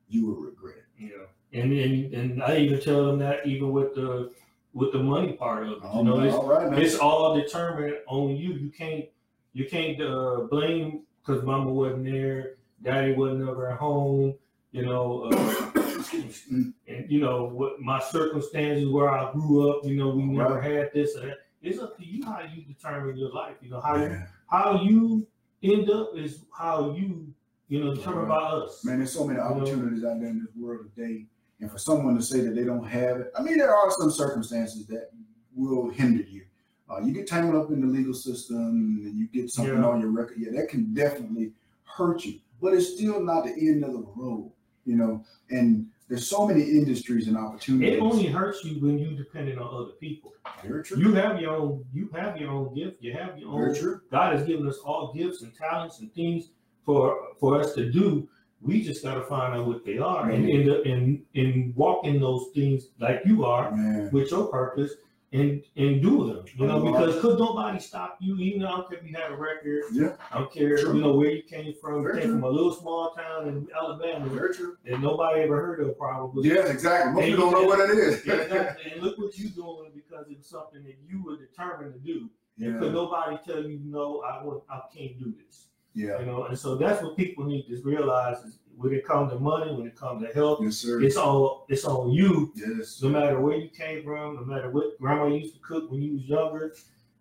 you 0.09 0.25
will 0.25 0.35
regret 0.35 0.75
it. 0.79 0.83
Yeah. 0.99 1.27
And 1.53 1.71
and 1.71 2.13
and 2.13 2.43
I 2.43 2.57
even 2.57 2.79
tell 2.81 3.05
them 3.05 3.19
that 3.19 3.47
even 3.47 3.71
with 3.71 3.95
the 3.95 4.31
with 4.73 4.91
the 4.91 4.99
money 4.99 5.33
part 5.33 5.63
of 5.63 5.83
it. 5.83 5.95
You 5.95 6.03
know, 6.03 6.19
it's, 6.19 6.35
all 6.35 6.47
right, 6.47 6.79
it's 6.79 6.95
all 6.95 7.35
determined 7.35 7.95
on 8.07 8.35
you. 8.35 8.53
You 8.53 8.69
can't 8.69 9.05
you 9.53 9.65
can't 9.65 9.99
uh, 10.01 10.41
blame 10.51 11.01
because 11.25 11.43
mama 11.43 11.71
wasn't 11.71 12.05
there, 12.05 12.55
daddy 12.83 13.13
wasn't 13.13 13.49
ever 13.49 13.71
at 13.71 13.77
home. 13.77 14.35
You 14.71 14.85
know, 14.85 15.31
uh, 15.31 15.71
and 16.51 17.09
you 17.09 17.19
know 17.21 17.45
what 17.45 17.79
my 17.79 17.99
circumstances 17.99 18.87
where 18.89 19.09
I 19.09 19.31
grew 19.31 19.71
up. 19.71 19.85
You 19.85 19.95
know, 19.95 20.09
we 20.09 20.23
never 20.23 20.61
had 20.61 20.91
this 20.93 21.15
or 21.15 21.21
that. 21.27 21.37
It's 21.61 21.79
up 21.79 21.97
to 21.97 22.05
you 22.05 22.23
how 22.23 22.41
you 22.41 22.61
determine 22.63 23.17
your 23.17 23.31
life. 23.31 23.55
You 23.61 23.71
know 23.71 23.81
how 23.81 23.95
you, 23.95 24.21
how 24.47 24.81
you 24.83 25.27
end 25.63 25.89
up 25.89 26.11
is 26.15 26.43
how 26.55 26.93
you 26.93 27.33
you 27.67 27.83
know 27.83 27.95
determined 27.95 28.27
by 28.27 28.37
us. 28.37 28.83
man, 28.85 28.99
there's 28.99 29.11
so 29.11 29.25
many 29.25 29.39
You 29.39 29.45
know? 29.45 29.55
opportunities 29.55 30.03
out 30.03 30.19
there 30.19 30.29
in 30.29 30.39
this 30.39 30.55
world 30.55 30.85
today, 30.95 31.25
and 31.59 31.71
for 31.71 31.77
someone 31.77 32.15
to 32.15 32.21
say 32.21 32.41
that 32.41 32.55
they 32.55 32.63
don't 32.63 32.85
have 32.85 33.17
it, 33.17 33.31
I 33.37 33.41
mean, 33.41 33.57
there 33.57 33.75
are 33.75 33.91
some 33.91 34.11
circumstances 34.11 34.85
that 34.87 35.09
will 35.55 35.89
hinder 35.89 36.23
you. 36.23 36.43
Uh, 36.89 37.01
you 37.01 37.13
get 37.13 37.27
tangled 37.27 37.55
up 37.55 37.71
in 37.71 37.81
the 37.81 37.87
legal 37.87 38.13
system, 38.13 38.57
and 39.03 39.17
you 39.17 39.27
get 39.27 39.49
something 39.49 39.75
Yeah. 39.75 39.85
on 39.87 39.99
your 39.99 40.11
record. 40.11 40.37
Yeah, 40.39 40.51
that 40.51 40.69
can 40.69 40.93
definitely 40.93 41.53
hurt 41.83 42.23
you, 42.25 42.39
but 42.61 42.73
it's 42.73 42.93
still 42.93 43.21
not 43.21 43.43
the 43.45 43.51
end 43.51 43.83
of 43.83 43.91
the 43.93 44.05
road, 44.15 44.51
you 44.85 44.95
know. 44.95 45.23
And 45.49 45.87
there's 46.07 46.27
so 46.27 46.47
many 46.47 46.61
industries 46.61 47.27
and 47.27 47.35
opportunities. 47.35 47.95
It 47.95 47.99
only 47.99 48.27
hurts 48.27 48.63
you 48.63 48.79
when 48.79 48.97
you 48.97 49.17
dependent 49.17 49.59
on 49.59 49.67
other 49.67 49.91
people. 49.99 50.31
Very 50.63 50.81
true. 50.83 50.97
You 50.97 51.13
have 51.15 51.41
your 51.41 51.55
own. 51.55 51.83
You 51.93 52.09
have 52.13 52.37
your 52.37 52.51
own 52.51 52.73
gift. 52.73 53.01
You 53.03 53.11
have 53.13 53.37
your 53.37 53.49
own. 53.49 53.59
Very 53.59 53.75
true. 53.77 54.01
God 54.09 54.37
has 54.37 54.47
given 54.47 54.65
us 54.67 54.77
all 54.77 55.11
gifts 55.13 55.41
and 55.41 55.53
talents 55.53 55.99
and 55.99 56.13
things 56.13 56.51
for 56.85 57.17
for 57.37 57.59
us 57.59 57.73
to 57.73 57.91
do. 57.91 58.29
We 58.61 58.81
just 58.81 59.03
got 59.03 59.15
to 59.15 59.23
find 59.23 59.53
out 59.53 59.67
what 59.67 59.85
they 59.85 59.97
are 59.97 60.29
and 60.29 60.49
in 60.49 60.65
the 60.67 60.81
in 60.83 61.23
in 61.35 61.73
walk 61.75 62.05
in 62.05 62.19
those 62.19 62.47
things 62.55 62.87
like 62.99 63.21
you 63.25 63.45
are 63.45 63.71
Man, 63.71 64.09
with 64.11 64.31
your 64.31 64.47
purpose 64.47 64.93
and 65.33 65.63
and 65.75 66.01
do 66.01 66.27
them. 66.27 66.45
You 66.55 66.67
know, 66.67 66.79
because 66.79 67.21
could 67.21 67.37
nobody 67.37 67.79
stop 67.79 68.17
you? 68.19 68.37
Even 68.37 68.61
though 68.61 68.67
I 68.67 68.71
don't 68.71 68.89
care 68.89 68.99
if 68.99 69.05
you 69.05 69.15
had 69.15 69.31
a 69.31 69.35
record. 69.35 69.83
yeah, 69.91 70.15
I 70.31 70.39
don't 70.39 70.51
care. 70.51 70.77
True. 70.77 70.95
You 70.95 71.01
know 71.01 71.13
where 71.15 71.31
you 71.31 71.43
came 71.43 71.73
from. 71.81 72.03
You 72.03 72.13
came 72.13 72.31
from 72.31 72.43
a 72.43 72.49
little 72.49 72.73
small 72.73 73.11
town 73.11 73.47
in 73.47 73.67
Alabama 73.75 74.29
that 74.29 74.99
nobody 74.99 75.41
ever 75.41 75.55
heard 75.57 75.81
of 75.81 75.97
probably. 75.97 76.49
Yeah, 76.49 76.67
exactly. 76.67 77.13
Most 77.13 77.23
And 77.23 77.31
people 77.31 77.45
you 77.45 77.51
don't 77.51 77.61
know 77.61 77.67
what 77.67 77.89
it 77.89 77.97
is. 77.97 78.25
Yeah, 78.25 78.33
exactly. 78.41 78.91
And 78.91 79.01
look 79.01 79.17
what 79.17 79.37
you're 79.37 79.51
doing 79.51 79.91
because 79.93 80.25
it's 80.29 80.49
something 80.49 80.83
that 80.83 80.95
you 81.05 81.23
were 81.23 81.37
determined 81.37 81.93
to 81.93 81.99
do. 81.99 82.29
And 82.59 82.79
could 82.79 82.93
nobody 82.93 83.37
tell 83.45 83.63
you 83.63 83.79
no, 83.83 84.21
I 84.21 84.43
won't, 84.43 84.63
I 84.69 84.79
can't 84.95 85.19
do 85.19 85.33
this. 85.45 85.66
Yeah. 85.97 86.19
You 86.19 86.25
know, 86.27 86.39
and 86.45 86.57
so 86.63 86.75
that's 86.75 87.01
what 87.03 87.17
people 87.17 87.43
need 87.45 87.63
to 87.69 87.81
realize 87.83 88.37
is 88.45 88.59
when 88.75 88.93
it 88.93 89.03
comes 89.11 89.31
to 89.33 89.39
money, 89.39 89.69
when 89.77 89.87
it 89.87 89.95
comes 89.95 90.19
to 90.25 90.29
health, 90.33 90.59
Yes, 90.61 90.85
it's 91.07 91.17
all 91.17 91.65
it's 91.69 91.85
on 91.85 92.11
you. 92.11 92.53
Yes. 92.55 93.01
No 93.01 93.09
matter 93.09 93.41
where 93.41 93.57
you 93.57 93.69
came 93.69 94.03
from, 94.03 94.35
no 94.35 94.43
matter 94.45 94.69
what 94.69 94.97
grandma 94.99 95.25
used 95.27 95.55
to 95.55 95.59
cook 95.61 95.89
when 95.91 96.01
you 96.01 96.13
was 96.13 96.23
younger, 96.35 96.75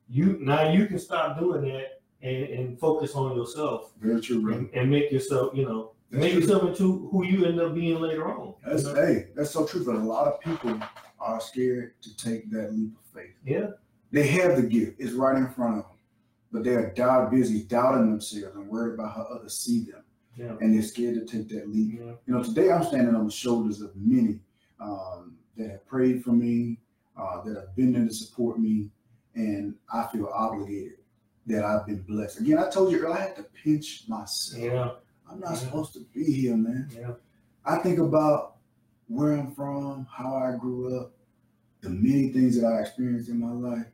you 0.09 0.27
now 0.41 0.62
you 0.70 0.87
can 0.87 0.99
stop 0.99 1.39
doing 1.41 1.62
that 1.72 2.03
and, 2.22 2.45
and 2.57 2.79
focus 2.79 3.14
on 3.14 3.37
yourself 3.37 3.93
Very 4.01 4.20
true, 4.20 4.43
brother. 4.43 4.59
and, 4.61 4.70
and 4.74 4.91
make 4.91 5.11
yourself, 5.11 5.55
you 5.57 5.64
know, 5.64 5.93
That's 6.11 6.20
make 6.22 6.33
true. 6.33 6.41
yourself 6.43 6.62
into 6.70 7.09
who 7.11 7.24
you 7.24 7.47
end 7.47 7.61
up 7.61 7.74
being 7.74 8.01
later 8.01 8.27
on. 8.29 8.49
you 8.49 8.55
That's 8.70 8.85
know? 8.85 8.95
hey, 8.95 9.29
that's 9.35 9.51
so 9.51 9.66
true. 9.66 9.85
But 9.85 9.97
a 9.97 10.07
lot 10.14 10.27
of 10.29 10.41
people 10.41 10.79
are 11.20 11.41
scared 11.41 11.95
to 12.03 12.16
take 12.16 12.51
that 12.51 12.74
leap 12.74 12.93
of 13.01 13.05
faith. 13.14 13.35
Yeah, 13.45 13.68
They 14.12 14.27
have 14.29 14.57
the 14.57 14.62
gift; 14.77 14.97
it's 15.01 15.12
right 15.12 15.37
in 15.37 15.49
front 15.49 15.79
of 15.79 15.85
them, 15.85 15.96
but 16.57 16.65
they 16.65 16.75
are 16.75 16.91
doubt 16.95 17.31
busy, 17.31 17.65
doubting 17.65 18.11
themselves, 18.11 18.57
and 18.57 18.67
worried 18.67 18.95
about 18.95 19.15
how 19.15 19.23
others 19.25 19.53
see 19.61 19.85
them, 19.85 20.03
yeah, 20.39 20.57
and 20.63 20.75
they're 20.75 20.83
scared 20.83 21.15
to 21.17 21.25
take 21.27 21.49
that 21.51 21.69
leap. 21.71 21.99
yeah. 21.99 22.13
You 22.27 22.35
know, 22.35 22.43
today 22.43 22.73
I'm 22.73 22.83
standing 22.83 23.15
on 23.15 23.27
the 23.27 23.31
shoulders 23.31 23.83
of 23.83 23.91
many 23.95 24.41
um, 24.81 25.37
that 25.59 25.69
have 25.71 25.87
prayed 25.87 26.25
for 26.25 26.31
me, 26.31 26.79
uh, 27.21 27.43
that 27.45 27.57
have 27.57 27.77
been 27.77 27.93
there 27.93 28.07
to 28.07 28.15
support 28.15 28.59
me, 28.59 28.89
and 29.35 29.75
I 29.93 30.07
feel 30.07 30.31
obligated 30.33 30.95
that 31.47 31.63
I've 31.63 31.85
been 31.87 32.01
blessed. 32.03 32.41
Again, 32.41 32.57
I 32.59 32.71
told 32.71 32.91
you 32.91 33.01
earlier, 33.01 33.13
I 33.19 33.21
had 33.21 33.37
to 33.37 33.43
pinch 33.63 34.05
myself. 34.09 34.63
Yeah, 34.63 34.91
I'm 35.31 35.39
not 35.41 35.51
Yeah. 35.51 35.57
supposed 35.59 35.93
to 35.93 36.01
be 36.15 36.25
here, 36.25 36.57
man. 36.57 36.89
yeah, 36.99 37.13
I 37.67 37.77
think 37.81 37.99
about 37.99 38.57
where 39.09 39.35
I'm 39.35 39.53
from, 39.55 40.07
how 40.11 40.35
I 40.37 40.57
grew 40.57 40.99
up, 40.99 41.13
the 41.83 41.91
many 41.91 42.31
things 42.33 42.59
that 42.59 42.67
I 42.67 42.81
experienced 42.81 43.29
in 43.29 43.39
my 43.41 43.53
life. 43.53 43.87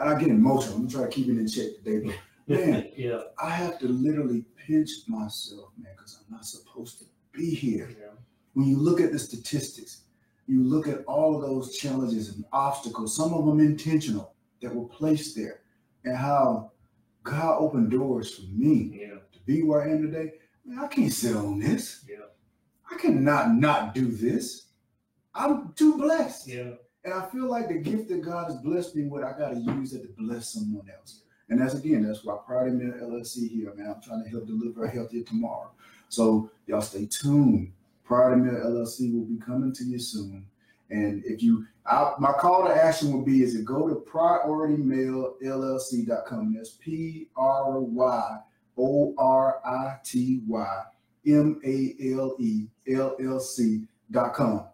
And 0.00 0.08
I 0.08 0.18
get 0.18 0.28
emotional. 0.28 0.76
I'm 0.76 0.86
gonna 0.86 0.90
try 0.90 1.02
to 1.02 1.08
keep 1.08 1.28
it 1.28 1.38
in 1.38 1.46
check 1.46 1.76
today, 1.84 1.98
but 2.06 2.14
Man. 2.58 2.88
yeah, 2.96 3.20
I 3.40 3.50
have 3.50 3.78
to 3.80 3.86
literally 3.88 4.44
pinch 4.56 4.90
myself, 5.06 5.68
man, 5.80 5.92
because 5.96 6.18
I'm 6.26 6.34
not 6.34 6.44
supposed 6.46 6.98
to 7.00 7.04
be 7.32 7.54
here. 7.54 7.90
yeah. 7.98 8.06
When 8.54 8.66
you 8.66 8.76
look 8.78 9.00
at 9.00 9.12
the 9.12 9.18
statistics, 9.18 10.02
you 10.48 10.64
look 10.64 10.88
at 10.88 11.04
all 11.04 11.36
of 11.36 11.42
those 11.42 11.76
challenges 11.76 12.34
and 12.34 12.44
obstacles, 12.52 13.14
some 13.14 13.32
of 13.34 13.46
them 13.46 13.60
intentional 13.60 14.34
that 14.62 14.74
were 14.74 14.88
placed 14.88 15.36
there, 15.36 15.60
and 16.04 16.16
how 16.16 16.72
God 17.22 17.58
opened 17.60 17.90
doors 17.92 18.34
for 18.34 18.46
me 18.46 18.98
Yeah, 19.02 19.18
to 19.32 19.38
be 19.46 19.62
where 19.62 19.82
I 19.82 19.90
am 19.92 20.02
today. 20.10 20.32
Man, 20.64 20.78
I 20.82 20.88
can't 20.88 21.12
sit 21.12 21.36
on 21.36 21.58
this. 21.60 22.04
yeah, 22.08 22.24
I 22.90 22.96
cannot 22.96 23.54
not 23.54 23.94
do 23.94 24.10
this. 24.10 24.66
I'm 25.34 25.72
too 25.74 25.96
blessed. 25.98 26.48
yeah, 26.48 26.70
And 27.04 27.14
I 27.14 27.26
feel 27.30 27.48
like 27.48 27.68
the 27.68 27.78
gift 27.78 28.08
that 28.08 28.22
God 28.22 28.46
has 28.46 28.56
blessed 28.56 28.94
me 28.94 29.04
with, 29.04 29.24
I 29.24 29.32
got 29.38 29.50
to 29.50 29.60
use 29.60 29.94
it 29.94 30.02
to 30.02 30.08
bless 30.18 30.50
someone 30.50 30.86
else. 30.94 31.22
And 31.48 31.60
that's 31.60 31.74
again, 31.74 32.06
that's 32.06 32.24
why 32.24 32.36
Pryority 32.46 32.76
Male 32.76 33.08
LLC 33.08 33.50
here, 33.50 33.74
man. 33.74 33.94
I'm 33.94 34.02
trying 34.02 34.22
to 34.22 34.30
help 34.30 34.46
deliver 34.46 34.84
a 34.84 34.90
healthier 34.90 35.24
tomorrow. 35.24 35.72
So 36.08 36.50
y'all 36.66 36.80
stay 36.80 37.06
tuned. 37.06 37.72
Pryority 38.04 38.42
Male 38.42 38.66
LLC 38.66 39.12
will 39.12 39.24
be 39.24 39.38
coming 39.38 39.72
to 39.72 39.84
you 39.84 39.98
soon. 39.98 40.46
And 40.90 41.24
if 41.24 41.42
you, 41.42 41.66
I, 41.86 42.12
my 42.18 42.32
call 42.32 42.66
to 42.66 42.74
action 42.74 43.12
will 43.12 43.24
be 43.24 43.42
is 43.42 43.54
to 43.54 43.62
go 43.62 43.88
to 43.88 43.96
pryoritymalellc.com. 43.96 46.54
That's 46.54 46.70
P 46.70 47.28
R 47.36 47.80
Y 47.80 48.38
O 48.76 49.14
R 49.18 49.60
I 49.64 49.96
T 50.04 50.42
Y 50.46 50.82
M 51.26 51.60
A 51.64 51.94
L 52.12 52.36
E 52.38 52.66
L 52.88 53.16
L 53.20 53.40
C 53.40 53.82
dot 54.10 54.34
com. 54.34 54.66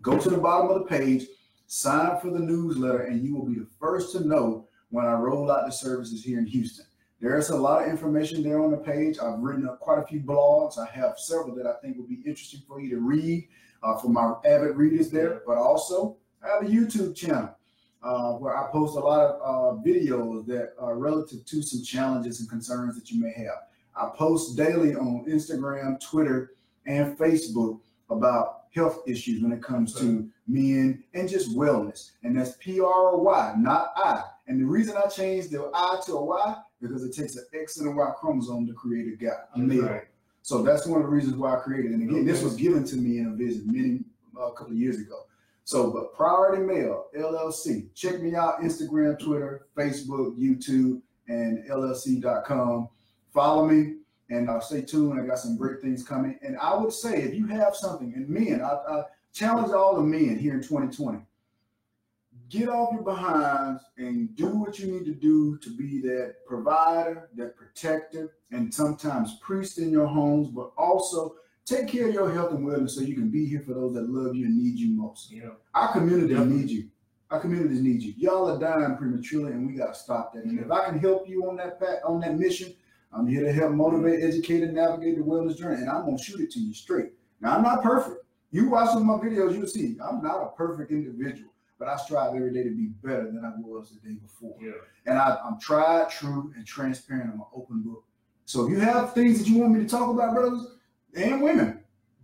Go 0.00 0.16
to 0.18 0.30
the 0.30 0.38
bottom 0.38 0.70
of 0.70 0.78
the 0.78 0.84
page, 0.84 1.26
sign 1.68 2.06
up 2.06 2.22
for 2.22 2.30
the 2.30 2.38
newsletter, 2.40 3.02
and 3.02 3.22
you 3.22 3.36
will 3.36 3.46
be 3.46 3.58
the 3.58 3.68
first 3.78 4.12
to 4.12 4.26
know 4.26 4.66
when 4.90 5.06
I 5.06 5.12
roll 5.12 5.52
out 5.52 5.66
the 5.66 5.72
services 5.72 6.24
here 6.24 6.38
in 6.38 6.46
Houston. 6.46 6.86
There's 7.20 7.50
a 7.50 7.56
lot 7.56 7.82
of 7.82 7.88
information 7.88 8.42
there 8.42 8.62
on 8.62 8.70
the 8.70 8.78
page. 8.78 9.18
I've 9.18 9.38
written 9.40 9.68
up 9.68 9.78
quite 9.78 9.98
a 9.98 10.06
few 10.06 10.20
blogs. 10.20 10.78
I 10.78 10.86
have 10.86 11.18
several 11.18 11.54
that 11.56 11.66
I 11.66 11.74
think 11.82 11.96
will 11.96 12.06
be 12.06 12.22
interesting 12.24 12.62
for 12.66 12.80
you 12.80 12.90
to 12.90 13.00
read 13.00 13.48
uh, 13.82 13.98
for 13.98 14.08
my 14.08 14.34
avid 14.46 14.76
readers 14.76 15.10
there. 15.10 15.42
But 15.46 15.58
also, 15.58 16.16
I 16.42 16.48
have 16.48 16.62
a 16.62 16.66
YouTube 16.66 17.14
channel 17.14 17.54
uh, 18.02 18.32
where 18.34 18.56
I 18.56 18.70
post 18.70 18.96
a 18.96 19.00
lot 19.00 19.20
of 19.20 19.40
uh, 19.42 19.82
videos 19.82 20.46
that 20.46 20.74
are 20.78 20.96
relative 20.96 21.44
to 21.44 21.62
some 21.62 21.82
challenges 21.82 22.40
and 22.40 22.48
concerns 22.48 22.94
that 22.94 23.10
you 23.10 23.20
may 23.20 23.32
have. 23.32 23.66
I 23.94 24.10
post 24.16 24.56
daily 24.56 24.94
on 24.94 25.26
Instagram, 25.28 26.00
Twitter, 26.00 26.52
and 26.86 27.18
Facebook 27.18 27.80
about 28.10 28.57
health 28.74 29.02
issues 29.06 29.42
when 29.42 29.52
it 29.52 29.62
comes 29.62 29.94
to 29.94 30.28
men 30.46 31.02
and 31.14 31.28
just 31.28 31.56
wellness. 31.56 32.12
And 32.22 32.38
that's 32.38 32.56
P 32.58 32.80
R 32.80 33.10
O 33.10 33.18
Y, 33.18 33.54
not 33.58 33.92
I. 33.96 34.22
And 34.46 34.60
the 34.60 34.66
reason 34.66 34.96
I 34.96 35.08
changed 35.08 35.50
the 35.50 35.70
I 35.74 36.00
to 36.06 36.12
a 36.12 36.24
Y 36.24 36.56
because 36.80 37.04
it 37.04 37.14
takes 37.14 37.36
an 37.36 37.44
X 37.54 37.78
and 37.78 37.88
a 37.88 37.92
Y 37.92 38.10
chromosome 38.18 38.66
to 38.66 38.72
create 38.72 39.12
a 39.12 39.16
guy, 39.16 39.36
a 39.54 39.58
male. 39.58 39.86
Right. 39.86 40.02
So 40.42 40.62
that's 40.62 40.86
one 40.86 41.00
of 41.00 41.06
the 41.06 41.12
reasons 41.12 41.36
why 41.36 41.54
I 41.54 41.60
created. 41.60 41.92
And 41.92 42.08
again, 42.08 42.24
this 42.24 42.42
was 42.42 42.56
given 42.56 42.84
to 42.86 42.96
me 42.96 43.18
in 43.18 43.26
a 43.26 43.36
visit 43.36 43.66
many 43.66 44.00
a 44.34 44.52
couple 44.52 44.72
of 44.72 44.78
years 44.78 44.98
ago. 44.98 45.24
So, 45.64 45.90
but 45.90 46.14
Pryority 46.14 46.62
Male 46.62 47.08
LLC. 47.14 47.92
Check 47.94 48.22
me 48.22 48.34
out: 48.34 48.60
Instagram, 48.60 49.18
Twitter, 49.18 49.66
Facebook, 49.76 50.38
YouTube, 50.38 51.02
and 51.28 51.62
LLC.com. 51.68 52.88
Follow 53.34 53.66
me 53.66 53.96
and 54.30 54.48
uh, 54.50 54.60
stay 54.60 54.82
tuned. 54.82 55.20
I 55.20 55.26
got 55.26 55.38
some 55.38 55.56
great 55.56 55.80
things 55.80 56.04
coming. 56.04 56.38
And 56.42 56.56
I 56.58 56.76
would 56.76 56.92
say, 56.92 57.22
if 57.22 57.34
you 57.34 57.46
have 57.46 57.74
something, 57.74 58.12
and 58.14 58.28
men, 58.28 58.60
I, 58.60 58.68
I 58.68 59.02
challenge 59.32 59.72
all 59.72 59.96
the 59.96 60.02
men 60.02 60.38
here 60.38 60.54
in 60.54 60.62
2020. 60.62 61.18
Get 62.48 62.68
off 62.68 62.94
your 62.94 63.02
behinds 63.02 63.82
and 63.98 64.34
do 64.34 64.46
what 64.48 64.78
you 64.78 64.90
need 64.90 65.04
to 65.04 65.14
do 65.14 65.58
to 65.58 65.76
be 65.76 66.00
that 66.02 66.36
provider, 66.46 67.28
that 67.36 67.56
protector, 67.56 68.32
and 68.50 68.72
sometimes 68.72 69.38
priest 69.42 69.78
in 69.78 69.90
your 69.90 70.06
homes, 70.06 70.48
but 70.48 70.72
also 70.78 71.34
Take 71.68 71.88
care 71.88 72.08
of 72.08 72.14
your 72.14 72.32
health 72.32 72.52
and 72.52 72.66
wellness 72.66 72.92
so 72.92 73.02
you 73.02 73.14
can 73.14 73.28
be 73.28 73.44
here 73.44 73.60
for 73.60 73.74
those 73.74 73.92
that 73.92 74.08
love 74.08 74.34
you 74.34 74.46
and 74.46 74.56
need 74.56 74.78
you 74.78 74.88
most. 74.88 75.30
Yeah. 75.30 75.50
Our 75.74 75.92
community 75.92 76.32
Definitely. 76.32 76.56
needs 76.56 76.72
you. 76.72 76.88
Our 77.30 77.40
communities 77.40 77.82
need 77.82 78.02
you. 78.02 78.14
Y'all 78.16 78.48
are 78.48 78.58
dying 78.58 78.96
prematurely, 78.96 79.52
and 79.52 79.66
we 79.66 79.74
gotta 79.74 79.94
stop 79.94 80.32
that. 80.32 80.44
And 80.44 80.58
if 80.58 80.70
I 80.70 80.86
can 80.86 80.98
help 80.98 81.28
you 81.28 81.46
on 81.46 81.56
that 81.56 81.78
path, 81.78 81.98
on 82.06 82.20
that 82.20 82.38
mission, 82.38 82.72
I'm 83.12 83.26
here 83.26 83.42
to 83.42 83.52
help 83.52 83.72
motivate, 83.72 84.22
educate, 84.22 84.62
and 84.62 84.74
navigate 84.74 85.16
the 85.16 85.22
wellness 85.22 85.56
journey. 85.56 85.80
And 85.80 85.90
I'm 85.90 86.04
gonna 86.04 86.18
shoot 86.18 86.40
it 86.40 86.50
to 86.52 86.60
you 86.60 86.74
straight. 86.74 87.12
Now 87.40 87.56
I'm 87.56 87.62
not 87.62 87.82
perfect. 87.82 88.24
You 88.50 88.68
watch 88.68 88.90
some 88.90 89.08
of 89.08 89.22
my 89.22 89.28
videos, 89.28 89.54
you'll 89.54 89.66
see 89.66 89.96
I'm 90.02 90.22
not 90.22 90.42
a 90.42 90.56
perfect 90.56 90.90
individual, 90.90 91.50
but 91.78 91.88
I 91.88 91.96
strive 91.96 92.34
every 92.34 92.52
day 92.52 92.64
to 92.64 92.70
be 92.70 92.86
better 93.02 93.26
than 93.26 93.44
I 93.44 93.52
was 93.60 93.90
the 93.90 94.08
day 94.08 94.14
before. 94.14 94.56
Yeah. 94.60 94.72
And 95.06 95.18
I, 95.18 95.38
I'm 95.44 95.58
tried, 95.60 96.10
true, 96.10 96.52
and 96.56 96.66
transparent. 96.66 97.30
I'm 97.32 97.40
an 97.40 97.46
open 97.54 97.82
book. 97.82 98.04
So 98.44 98.64
if 98.64 98.70
you 98.70 98.80
have 98.80 99.12
things 99.12 99.38
that 99.38 99.48
you 99.48 99.58
want 99.58 99.72
me 99.72 99.80
to 99.80 99.88
talk 99.88 100.08
about, 100.08 100.34
brothers 100.34 100.76
and 101.14 101.42
women, 101.42 101.80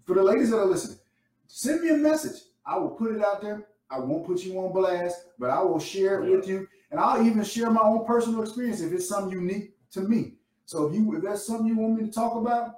for 0.06 0.14
the 0.14 0.22
ladies 0.22 0.50
that 0.50 0.58
are 0.58 0.66
listening, 0.66 0.98
send 1.46 1.82
me 1.82 1.90
a 1.90 1.96
message. 1.96 2.40
I 2.66 2.78
will 2.78 2.90
put 2.90 3.14
it 3.14 3.22
out 3.22 3.42
there. 3.42 3.66
I 3.90 3.98
won't 3.98 4.26
put 4.26 4.42
you 4.42 4.58
on 4.58 4.72
blast, 4.72 5.26
but 5.38 5.50
I 5.50 5.60
will 5.60 5.78
share 5.78 6.24
it 6.24 6.30
with 6.30 6.48
you. 6.48 6.66
And 6.90 6.98
I'll 6.98 7.24
even 7.26 7.44
share 7.44 7.70
my 7.70 7.82
own 7.82 8.06
personal 8.06 8.42
experience 8.42 8.80
if 8.80 8.92
it's 8.92 9.08
something 9.08 9.32
unique 9.32 9.74
to 9.92 10.00
me. 10.00 10.34
So 10.66 10.86
if 10.86 10.94
you 10.94 11.16
if 11.16 11.22
that's 11.22 11.46
something 11.46 11.66
you 11.66 11.76
want 11.76 12.00
me 12.00 12.06
to 12.06 12.12
talk 12.12 12.36
about, 12.36 12.74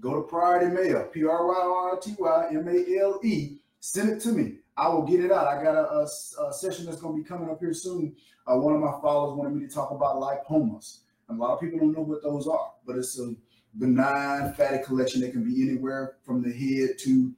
go 0.00 0.14
to 0.14 0.22
Pryority 0.22 0.66
Male, 0.66 1.08
P 1.12 1.24
R 1.24 1.46
Y 1.46 1.54
R 1.54 1.96
T 1.98 2.14
Y 2.18 2.46
M 2.50 2.68
A 2.68 3.00
L 3.00 3.20
E. 3.24 3.58
Send 3.80 4.10
it 4.10 4.20
to 4.20 4.28
me. 4.30 4.56
I 4.76 4.88
will 4.88 5.02
get 5.02 5.20
it 5.20 5.30
out. 5.30 5.46
I 5.46 5.62
got 5.62 5.76
a 5.76 6.06
session 6.52 6.86
that's 6.86 7.00
going 7.00 7.16
to 7.16 7.22
be 7.22 7.28
coming 7.28 7.48
up 7.50 7.60
here 7.60 7.74
soon. 7.74 8.16
Uh, 8.46 8.56
one 8.56 8.74
of 8.74 8.80
my 8.80 8.92
followers 9.00 9.36
wanted 9.36 9.54
me 9.54 9.66
to 9.66 9.72
talk 9.72 9.90
about 9.90 10.16
lipomas. 10.16 11.00
And 11.28 11.38
a 11.38 11.42
lot 11.42 11.54
of 11.54 11.60
people 11.60 11.78
don't 11.78 11.92
know 11.92 12.02
what 12.02 12.22
those 12.22 12.46
are, 12.48 12.72
but 12.86 12.96
it's 12.96 13.18
a 13.18 13.34
benign 13.78 14.52
fatty 14.54 14.82
collection 14.82 15.20
that 15.20 15.32
can 15.32 15.44
be 15.44 15.62
anywhere 15.62 16.16
from 16.24 16.42
the 16.42 16.52
head 16.52 16.98
to 17.00 17.32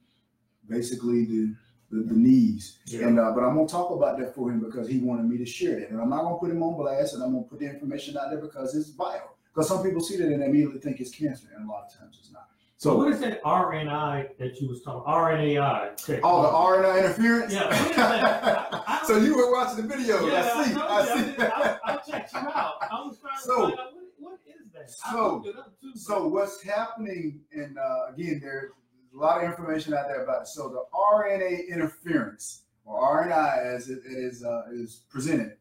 basically 0.69 1.25
the 1.25 1.55
the, 1.91 2.03
the 2.03 2.15
knees. 2.15 2.79
Yeah. 2.87 3.07
And 3.07 3.21
uh, 3.21 3.31
but 3.33 3.45
I'm 3.45 3.55
gonna 3.55 3.69
talk 3.69 3.91
about 3.91 4.19
that 4.19 4.35
for 4.35 4.51
him 4.51 4.61
because 4.61 4.89
he 4.89 4.99
wanted 4.99 5.27
me 5.27 5.39
to 5.39 5.47
share 5.47 5.79
that, 5.79 5.91
and 5.91 6.01
I'm 6.01 6.11
not 6.11 6.23
gonna 6.23 6.39
put 6.39 6.51
him 6.51 6.63
on 6.63 6.77
blast, 6.77 7.15
and 7.15 7.23
I'm 7.23 7.33
gonna 7.33 7.45
put 7.45 7.61
the 7.61 7.67
information 7.67 8.17
out 8.17 8.31
there 8.31 8.41
because 8.41 8.75
it's 8.75 8.91
vital. 8.91 9.36
Because 9.57 9.69
some 9.71 9.83
people 9.83 10.03
see 10.03 10.19
that 10.19 10.27
and 10.29 10.43
immediately 10.43 10.79
think 10.79 11.01
it's 11.01 11.11
cancer, 11.11 11.47
and 11.57 11.67
a 11.67 11.73
lot 11.73 11.87
of 11.87 11.99
times 11.99 12.19
it's 12.21 12.31
not. 12.31 12.43
So 12.77 12.95
what 12.99 13.11
is 13.11 13.21
that 13.21 13.43
RNI 13.43 14.37
that 14.39 14.61
you 14.61 14.69
was 14.69 14.83
talking 14.83 15.11
RNAi? 15.11 15.97
technology? 15.97 16.21
all 16.23 16.43
the 16.43 16.83
RNA 16.87 16.99
interference. 16.99 17.55
Yeah, 17.55 17.65
what 17.67 17.91
is 17.91 17.97
that? 17.97 18.69
I- 18.87 19.01
I- 19.03 19.07
so 19.07 19.17
you 19.17 19.35
were 19.35 19.51
watching 19.51 19.87
the 19.87 19.97
video. 19.97 20.27
Yeah, 20.27 20.53
I 20.55 20.65
see. 20.67 20.73
told 20.75 20.85
I, 20.85 21.05
see. 21.07 21.35
I, 21.39 21.79
I 21.85 21.97
checked 21.97 22.33
you 22.35 22.39
out. 22.41 22.73
I 22.83 22.95
was 23.07 23.19
trying 23.19 23.39
So- 23.41 23.71
to 23.71 23.77
find 23.77 23.79
out 23.81 23.95
what, 23.95 24.05
what 24.19 24.41
is 24.47 24.71
that. 24.75 24.91
So- 24.91 25.37
looked 25.37 25.47
it 25.47 25.57
up 25.57 25.81
too. 25.81 25.93
So 25.99 26.29
what's 26.29 26.63
happening, 26.63 27.41
and 27.55 27.79
uh, 27.79 28.13
again, 28.13 28.41
there's 28.43 28.73
a 29.15 29.19
lot 29.19 29.43
of 29.43 29.45
information 29.51 29.95
out 29.95 30.07
there 30.09 30.23
about 30.23 30.43
it. 30.43 30.49
So 30.49 30.69
the 30.69 30.85
RNA 30.95 31.69
interference, 31.71 32.65
or 32.85 33.25
RNI 33.25 33.65
as 33.75 33.89
it 33.89 34.01
is 34.05 34.45
uh, 34.45 34.65
is 34.71 35.05
presented, 35.09 35.57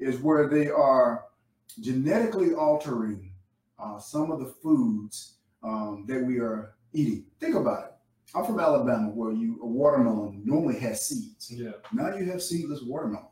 is 0.00 0.18
where 0.18 0.48
they 0.48 0.68
are 0.68 1.26
genetically 1.80 2.52
altering 2.54 3.30
uh, 3.78 3.98
some 3.98 4.30
of 4.30 4.40
the 4.40 4.46
foods 4.62 5.34
um, 5.62 6.04
that 6.08 6.22
we 6.24 6.38
are 6.38 6.74
eating. 6.92 7.24
Think 7.40 7.54
about 7.56 7.84
it. 7.84 7.90
I'm 8.34 8.44
from 8.44 8.58
Alabama, 8.60 9.08
where 9.10 9.32
you 9.32 9.58
a 9.62 9.66
watermelon 9.66 10.42
normally 10.44 10.78
has 10.80 11.06
seeds. 11.06 11.50
yeah. 11.52 11.70
Now 11.92 12.14
you 12.16 12.24
have 12.30 12.42
seedless 12.42 12.82
watermelons. 12.82 13.28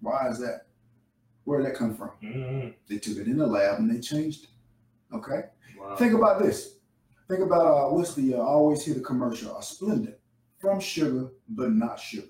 Why 0.00 0.28
is 0.28 0.38
that? 0.40 0.66
Where 1.44 1.58
did 1.60 1.66
that 1.72 1.76
come 1.76 1.94
from? 1.96 2.10
Mhm. 2.22 2.74
They 2.88 2.98
took 2.98 3.16
it 3.18 3.26
in 3.26 3.38
the 3.38 3.46
lab 3.46 3.78
and 3.80 3.90
they 3.90 4.00
changed 4.00 4.44
it. 4.44 4.50
Okay. 5.16 5.44
Wow. 5.78 5.96
Think 5.96 6.14
about 6.14 6.40
this. 6.40 6.76
Think 7.28 7.40
about 7.40 7.66
uh, 7.66 7.92
what's 7.94 8.14
the 8.14 8.34
uh, 8.34 8.38
I 8.38 8.46
always 8.46 8.84
hear 8.84 8.94
the 8.94 9.00
commercial, 9.00 9.56
a 9.56 9.60
Splenda 9.60 10.14
from 10.58 10.78
sugar 10.80 11.30
but 11.48 11.72
not 11.72 11.98
sugar. 11.98 12.28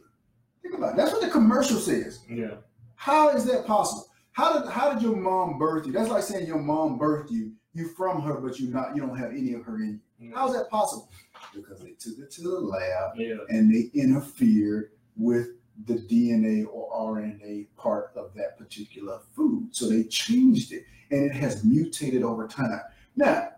Think 0.62 0.74
about 0.76 0.94
it. 0.94 0.96
That's 0.96 1.12
what 1.12 1.20
the 1.22 1.28
commercial 1.30 1.78
says. 1.78 2.20
yeah. 2.28 2.54
How 2.94 3.28
is 3.30 3.44
that 3.44 3.64
possible? 3.66 4.07
How 4.38 4.56
did 4.56 4.70
how 4.70 4.92
did 4.92 5.02
your 5.02 5.16
mom 5.16 5.58
birth 5.58 5.84
you? 5.84 5.92
That's 5.92 6.10
like 6.10 6.22
saying 6.22 6.46
your 6.46 6.62
mom 6.62 6.96
birthed 6.96 7.32
you. 7.32 7.54
You 7.74 7.88
from 7.88 8.22
her, 8.22 8.34
but 8.34 8.60
you 8.60 8.70
not 8.70 8.94
you 8.94 9.02
don't 9.02 9.18
have 9.18 9.32
any 9.32 9.52
of 9.54 9.64
her 9.64 9.78
in 9.78 10.00
you. 10.20 10.30
Mm. 10.30 10.34
How 10.34 10.46
is 10.46 10.54
that 10.54 10.70
possible? 10.70 11.10
Because 11.52 11.80
they 11.80 11.90
took 11.98 12.20
it 12.20 12.30
to 12.30 12.42
the 12.42 12.50
lab 12.50 13.16
Yeah. 13.16 13.38
and 13.48 13.68
they 13.68 13.90
interfered 14.00 14.92
with 15.16 15.48
the 15.86 15.94
DNA 15.94 16.66
or 16.70 16.88
RNA 16.88 17.66
part 17.76 18.12
of 18.14 18.32
that 18.34 18.56
particular 18.56 19.18
food. 19.34 19.74
So 19.74 19.88
they 19.88 20.04
changed 20.04 20.72
it 20.72 20.84
and 21.10 21.24
it 21.28 21.34
has 21.34 21.64
mutated 21.64 22.22
over 22.22 22.46
time. 22.46 22.80
Now, 23.16 23.48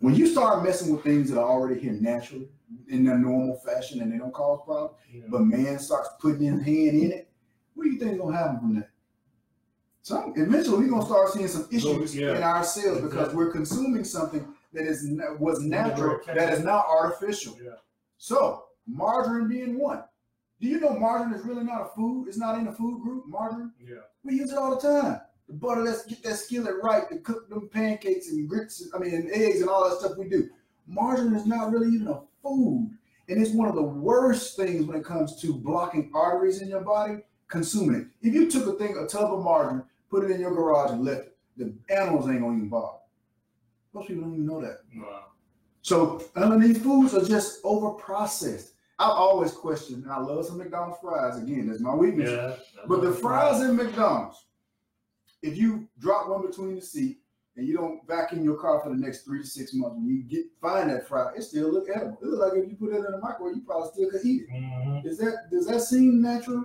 when 0.00 0.14
you 0.14 0.26
start 0.26 0.62
messing 0.62 0.94
with 0.94 1.02
things 1.04 1.30
that 1.30 1.40
are 1.40 1.48
already 1.48 1.80
here 1.80 1.92
naturally 1.92 2.48
in 2.88 3.02
their 3.02 3.18
normal 3.18 3.56
fashion 3.64 4.02
and 4.02 4.12
they 4.12 4.18
don't 4.18 4.34
cause 4.34 4.60
problems, 4.66 4.98
yeah. 5.10 5.22
but 5.28 5.40
man 5.40 5.78
starts 5.78 6.10
putting 6.20 6.42
his 6.42 6.62
hand 6.62 7.02
in 7.02 7.12
it, 7.12 7.30
what 7.72 7.84
do 7.84 7.90
you 7.90 7.98
think 7.98 8.12
is 8.12 8.18
gonna 8.18 8.36
happen 8.36 8.58
from 8.58 8.74
that? 8.74 8.90
So 10.08 10.32
eventually 10.36 10.78
we're 10.78 10.88
gonna 10.88 11.04
start 11.04 11.34
seeing 11.34 11.48
some 11.48 11.68
issues 11.70 12.16
Yeah. 12.16 12.34
in 12.34 12.42
ourselves 12.42 13.02
because 13.02 13.34
we're 13.34 13.52
consuming 13.52 14.04
something 14.04 14.54
that 14.72 14.86
is 14.86 15.06
was 15.38 15.60
natural, 15.60 16.18
that 16.26 16.54
is 16.54 16.64
not 16.64 16.86
artificial. 16.88 17.58
Yeah. 17.62 17.72
So 18.16 18.64
margarine 18.86 19.48
being 19.48 19.78
one. 19.78 20.02
Do 20.62 20.66
you 20.66 20.80
know 20.80 20.98
margarine 20.98 21.34
is 21.34 21.44
really 21.44 21.62
not 21.62 21.82
a 21.82 21.88
food? 21.94 22.26
It's 22.26 22.38
not 22.38 22.58
in 22.58 22.64
the 22.64 22.72
food 22.72 23.02
group. 23.02 23.26
Margarine. 23.26 23.70
Yeah. 23.78 23.96
We 24.24 24.36
use 24.36 24.50
it 24.50 24.56
all 24.56 24.74
the 24.74 24.80
time. 24.80 25.20
The 25.46 25.52
butter, 25.52 25.82
let's 25.82 26.06
get 26.06 26.22
that 26.22 26.36
skillet 26.36 26.76
right 26.82 27.06
to 27.10 27.18
cook 27.18 27.50
them 27.50 27.68
pancakes 27.68 28.30
and 28.30 28.48
grits, 28.48 28.88
I 28.94 28.98
mean, 28.98 29.12
and 29.14 29.30
eggs 29.30 29.60
and 29.60 29.68
all 29.68 29.90
that 29.90 29.98
stuff 29.98 30.16
we 30.16 30.26
do. 30.26 30.48
Margarine 30.86 31.34
is 31.34 31.44
not 31.44 31.70
really 31.70 31.94
even 31.94 32.08
a 32.08 32.22
food. 32.42 32.96
And 33.28 33.42
it's 33.42 33.52
one 33.52 33.68
of 33.68 33.74
the 33.74 33.82
worst 33.82 34.56
things 34.56 34.86
when 34.86 34.96
it 34.96 35.04
comes 35.04 35.38
to 35.42 35.52
blocking 35.52 36.10
arteries 36.14 36.62
in 36.62 36.68
your 36.68 36.80
body, 36.80 37.18
consuming 37.48 38.00
it. 38.00 38.06
If 38.26 38.32
you 38.32 38.50
took 38.50 38.66
a 38.66 38.72
thing, 38.78 38.96
a 38.96 39.06
tub 39.06 39.34
of 39.34 39.44
margarine, 39.44 39.84
put 40.10 40.24
it 40.24 40.30
in 40.30 40.40
your 40.40 40.54
garage 40.54 40.90
and 40.90 41.04
left 41.04 41.26
it, 41.26 41.36
the 41.56 41.74
animals 41.94 42.28
ain't 42.28 42.40
gonna 42.40 42.56
even 42.56 42.68
bother. 42.68 42.98
Most 43.92 44.08
people 44.08 44.24
don't 44.24 44.34
even 44.34 44.46
know 44.46 44.60
that. 44.60 44.80
Wow. 44.96 45.24
So 45.82 46.22
these 46.58 46.82
foods 46.82 47.14
are 47.14 47.24
just 47.24 47.60
over 47.64 47.90
processed. 47.90 48.72
I've 48.98 49.12
always 49.12 49.52
questioned, 49.52 50.04
and 50.04 50.12
I 50.12 50.18
love 50.18 50.44
some 50.44 50.58
McDonald's 50.58 50.98
fries. 51.00 51.40
Again, 51.40 51.68
that's 51.68 51.80
my 51.80 51.94
weakness. 51.94 52.30
Yeah. 52.30 52.56
But 52.86 53.00
the 53.02 53.12
fries 53.12 53.62
in 53.62 53.76
McDonald's, 53.76 54.44
if 55.40 55.56
you 55.56 55.88
drop 56.00 56.28
one 56.28 56.44
between 56.44 56.74
the 56.74 56.82
seat 56.82 57.20
and 57.56 57.66
you 57.66 57.76
don't 57.76 58.06
vacuum 58.08 58.42
your 58.44 58.56
car 58.56 58.80
for 58.80 58.88
the 58.88 58.96
next 58.96 59.22
three 59.22 59.40
to 59.40 59.46
six 59.46 59.72
months, 59.72 59.96
when 59.96 60.08
you 60.08 60.22
get 60.24 60.46
find 60.60 60.90
that 60.90 61.06
fry, 61.06 61.32
it 61.36 61.42
still 61.42 61.72
look 61.72 61.86
edible. 61.94 62.18
It 62.20 62.26
look 62.26 62.52
like 62.52 62.62
if 62.62 62.68
you 62.68 62.76
put 62.76 62.92
it 62.92 62.96
in 62.96 63.12
the 63.12 63.18
microwave, 63.18 63.56
you 63.56 63.62
probably 63.62 63.90
still 63.92 64.10
could 64.10 64.24
eat 64.24 64.42
it. 64.42 64.50
Mhm. 64.50 65.02
Does 65.04 65.18
that 65.18 65.48
does 65.50 65.66
that 65.66 65.80
seem 65.80 66.20
natural? 66.20 66.64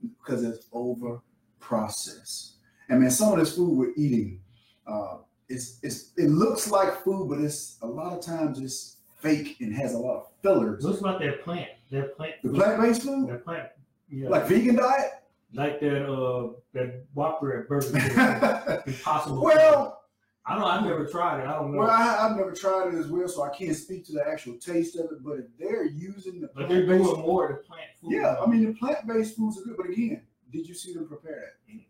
Because 0.00 0.42
it's 0.44 0.66
over 0.72 1.20
processed. 1.60 2.54
And 2.88 3.00
man, 3.00 3.10
some 3.10 3.32
of 3.32 3.38
this 3.38 3.54
food 3.54 3.70
we're 3.76 3.92
eating, 3.96 4.40
uh, 4.86 5.18
it's 5.48 5.78
it's 5.82 6.12
it 6.16 6.28
looks 6.30 6.70
like 6.70 7.02
food, 7.04 7.28
but 7.28 7.38
it's 7.40 7.78
a 7.82 7.86
lot 7.86 8.12
of 8.16 8.24
times 8.24 8.58
it's 8.60 8.96
fake 9.20 9.56
and 9.60 9.74
has 9.74 9.94
a 9.94 9.98
lot 9.98 10.16
of 10.16 10.26
fillers. 10.42 10.84
What's 10.84 11.00
about 11.00 11.20
that 11.20 11.42
plant? 11.42 11.68
That 11.90 12.16
plant. 12.16 12.34
The 12.42 12.50
plant-based 12.50 13.02
food, 13.02 13.28
That 13.28 13.44
plant. 13.44 13.68
Yeah. 14.10 14.28
like 14.28 14.46
vegan 14.46 14.76
diet. 14.76 15.10
like 15.52 15.80
that 15.80 16.06
uh 16.10 16.52
that 16.72 17.04
Whopper 17.14 17.60
at 17.60 17.68
Burger 17.68 17.90
King. 17.98 18.94
Impossible. 18.94 19.42
well, 19.42 20.02
I 20.46 20.54
don't. 20.54 20.64
I've 20.64 20.84
never 20.84 21.04
tried 21.06 21.40
it. 21.42 21.46
I 21.46 21.52
don't 21.56 21.72
know. 21.72 21.78
well, 21.80 21.90
I, 21.90 22.26
I've 22.26 22.36
never 22.36 22.52
tried 22.52 22.94
it 22.94 22.98
as 22.98 23.08
well, 23.08 23.28
so 23.28 23.42
I 23.42 23.50
can't 23.54 23.76
speak 23.76 24.06
to 24.06 24.12
the 24.12 24.26
actual 24.26 24.54
taste 24.54 24.96
of 24.96 25.06
it. 25.12 25.22
But 25.22 25.38
if 25.40 25.44
they're 25.58 25.84
using 25.84 26.40
the 26.40 26.48
but 26.54 26.68
they're 26.68 26.86
doing 26.86 27.02
more 27.02 27.48
of 27.50 27.56
the 27.58 27.62
plant 27.64 27.90
food. 28.00 28.12
yeah, 28.12 28.36
I 28.42 28.46
mean 28.46 28.64
the 28.64 28.72
plant-based 28.78 29.36
foods 29.36 29.58
are 29.58 29.64
good. 29.64 29.76
But 29.76 29.90
again, 29.90 30.22
did 30.50 30.66
you 30.66 30.74
see 30.74 30.94
them 30.94 31.06
prepare 31.06 31.40
that? 31.68 31.82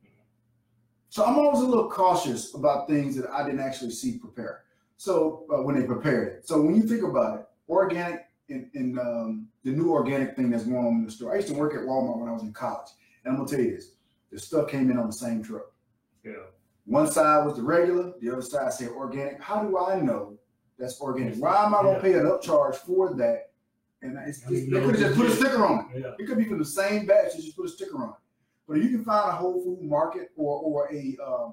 So 1.19 1.25
I'm 1.25 1.37
always 1.37 1.59
a 1.63 1.67
little 1.67 1.91
cautious 1.91 2.55
about 2.55 2.87
things 2.87 3.17
that 3.17 3.29
I 3.29 3.43
didn't 3.45 3.59
actually 3.59 3.91
see 3.91 4.19
prepare. 4.19 4.63
So 4.99 5.47
uh, 5.53 5.65
when 5.65 5.75
they 5.75 5.85
prepared 5.85 6.29
it, 6.29 6.47
so 6.47 6.63
when 6.63 6.77
you 6.77 6.83
think 6.83 7.03
about 7.03 7.41
it, 7.41 7.47
organic 7.69 8.27
and, 8.49 8.97
um, 9.01 9.49
the 9.65 9.73
new 9.73 9.91
organic 9.91 10.37
thing 10.37 10.49
that's 10.49 10.63
going 10.63 10.77
on 10.77 10.95
in 10.99 11.05
the 11.05 11.11
store. 11.11 11.33
I 11.33 11.39
used 11.39 11.49
to 11.49 11.55
work 11.55 11.75
at 11.75 11.81
Walmart 11.81 12.21
when 12.21 12.29
I 12.29 12.33
was 12.33 12.45
in 12.45 12.53
college, 12.53 12.91
and 13.25 13.33
I'm 13.33 13.37
gonna 13.37 13.49
tell 13.49 13.59
you 13.59 13.75
this: 13.75 13.95
the 14.31 14.39
stuff 14.39 14.69
came 14.69 14.93
in 14.93 14.97
on 14.97 15.09
the 15.09 15.13
same 15.13 15.43
truck. 15.43 15.73
Yeah. 16.25 16.35
One 16.85 17.11
side 17.11 17.45
was 17.45 17.57
the 17.57 17.65
regular, 17.65 18.13
the 18.21 18.31
other 18.31 18.41
side 18.41 18.73
said 18.73 18.91
organic. 18.91 19.43
How 19.43 19.65
do 19.65 19.77
I 19.77 20.01
know 20.01 20.39
that's 20.79 21.01
organic? 21.01 21.35
Why 21.43 21.65
am 21.65 21.75
I 21.75 21.83
gonna 21.83 21.95
Yeah. 21.95 22.01
pay 22.01 22.13
an 22.13 22.27
upcharge 22.27 22.77
for 22.77 23.13
that? 23.15 23.51
And 24.03 24.17
it's, 24.25 24.39
it's- 24.49 24.71
they 24.71 24.81
could 24.81 24.95
have 24.95 24.99
just 25.01 25.17
put 25.17 25.27
a 25.27 25.35
sticker 25.35 25.67
on 25.67 25.91
it. 25.93 26.01
Yeah. 26.01 26.13
It 26.17 26.29
could 26.29 26.39
be 26.39 26.45
from 26.45 26.61
the 26.61 26.65
same 26.65 27.07
batch. 27.07 27.35
You 27.35 27.43
just 27.43 27.57
put 27.57 27.67
a 27.67 27.71
sticker 27.71 27.97
on 27.97 28.11
it. 28.11 28.15
But 28.69 28.77
if 28.79 28.85
you 28.85 28.91
can 28.91 29.05
find 29.05 29.31
a 29.31 29.33
Whole 29.33 29.63
Food 29.63 29.83
market 29.83 30.29
or 30.37 30.61
or 30.61 30.93
a 30.93 31.17
uh, 31.25 31.49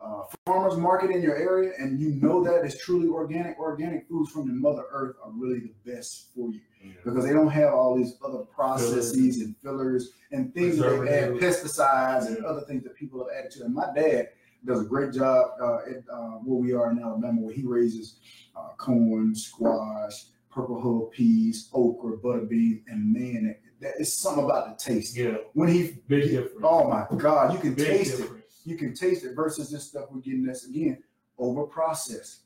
uh, 0.00 0.24
farmers 0.46 0.76
market 0.76 1.10
in 1.10 1.22
your 1.22 1.36
area, 1.36 1.72
and 1.78 2.00
you 2.00 2.10
know 2.14 2.42
that 2.44 2.64
it's 2.64 2.82
truly 2.84 3.08
organic, 3.08 3.58
organic 3.58 4.08
foods 4.08 4.30
from 4.30 4.46
the 4.48 4.52
Mother 4.52 4.84
Earth 4.90 5.16
are 5.22 5.30
really 5.30 5.60
the 5.60 5.92
best 5.92 6.28
for 6.34 6.50
you 6.50 6.60
Yeah. 6.84 6.92
because 7.04 7.24
they 7.24 7.32
don't 7.32 7.48
have 7.50 7.72
all 7.72 7.96
these 7.96 8.16
other 8.24 8.38
processes 8.38 9.40
and 9.42 9.56
fillers 9.62 10.10
and 10.32 10.52
things 10.54 10.78
that 10.78 11.00
they 11.04 11.18
add 11.20 11.30
pesticides 11.34 12.26
and 12.26 12.44
other 12.44 12.62
things 12.62 12.82
that 12.84 12.96
people 12.96 13.20
have 13.24 13.28
added 13.36 13.52
to. 13.52 13.64
And 13.64 13.74
my 13.74 13.92
dad 13.94 14.30
does 14.64 14.80
a 14.80 14.84
great 14.84 15.12
job 15.12 15.52
uh, 15.60 15.78
at 15.88 16.02
uh, 16.12 16.38
where 16.44 16.58
we 16.60 16.72
are 16.72 16.90
in 16.90 17.00
Alabama, 17.00 17.40
where 17.40 17.54
he 17.54 17.62
raises 17.64 18.16
uh, 18.56 18.70
corn, 18.78 19.34
squash, 19.36 20.24
purple 20.50 20.80
hull 20.80 21.10
peas, 21.12 21.68
okra, 21.72 22.16
butter 22.18 22.40
beans, 22.46 22.82
and 22.88 23.12
man, 23.12 23.54
that, 23.82 23.94
is 24.00 24.12
something 24.12 24.44
about 24.44 24.78
the 24.78 24.84
taste. 24.84 25.16
Yeah, 25.16 25.36
When 25.54 25.68
he, 25.68 25.98
big 26.08 26.30
difference. 26.30 26.60
oh 26.62 26.88
my 26.88 27.06
God, 27.18 27.52
you 27.52 27.58
can 27.58 27.74
big 27.74 27.86
taste 27.86 28.14
it. 28.14 28.16
difference. 28.22 28.62
You 28.64 28.76
can 28.76 28.94
taste 28.94 29.24
it 29.24 29.34
versus 29.34 29.70
this 29.70 29.84
stuff 29.88 30.06
we're 30.10 30.20
getting 30.20 30.44
this 30.44 30.66
again 30.68 31.02
over 31.38 31.64
processed. 31.64 32.42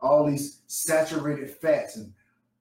All 0.00 0.24
these 0.26 0.62
saturated 0.66 1.50
fats 1.50 1.96
and 1.96 2.12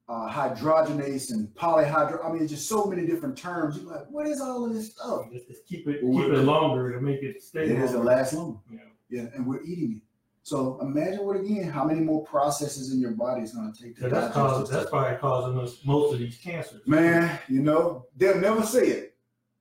uh, 0.09 0.29
hydrogenase 0.29 1.31
and 1.31 1.47
polyhydro. 1.55 2.25
I 2.25 2.31
mean, 2.31 2.47
just 2.47 2.67
so 2.67 2.85
many 2.85 3.05
different 3.05 3.37
terms. 3.37 3.77
You're 3.77 3.91
like, 3.91 4.07
what 4.09 4.27
is 4.27 4.41
all 4.41 4.65
of 4.65 4.73
this 4.73 4.91
stuff? 4.93 5.31
Just, 5.31 5.47
just 5.47 5.65
keep 5.67 5.87
it 5.87 5.99
Well, 6.03 6.23
keep 6.23 6.33
it 6.33 6.41
longer 6.43 6.91
to 6.93 7.01
make 7.01 7.21
it 7.23 7.41
stay. 7.43 7.65
It 7.65 7.79
longer. 7.79 7.99
last 7.99 8.33
longer. 8.33 8.59
Yeah. 8.71 8.79
Yeah, 9.09 9.25
and 9.35 9.45
we're 9.45 9.61
eating 9.63 10.01
it. 10.01 10.06
So 10.47 10.79
imagine 10.81 11.25
what 11.25 11.35
again? 11.35 11.69
How 11.69 11.83
many 11.83 11.99
more 11.99 12.23
processes 12.23 12.93
in 12.93 13.01
your 13.01 13.11
body 13.11 13.41
is 13.41 13.51
going 13.51 13.73
to 13.73 13.83
take 13.83 13.95
to 13.97 14.03
So 14.03 14.07
that's 14.07 14.27
digest 14.27 14.33
causing 14.33 14.61
this 14.61 14.69
that's 14.69 14.81
stuff? 14.87 14.91
probably 14.91 15.17
causing 15.17 15.59
us 15.59 15.79
most 15.83 16.13
of 16.13 16.19
these 16.19 16.37
cancers. 16.37 16.87
Man, 16.87 17.37
you 17.49 17.61
know 17.61 18.05
they'll 18.15 18.39
never 18.39 18.63
say 18.63 18.87
it. 18.87 19.15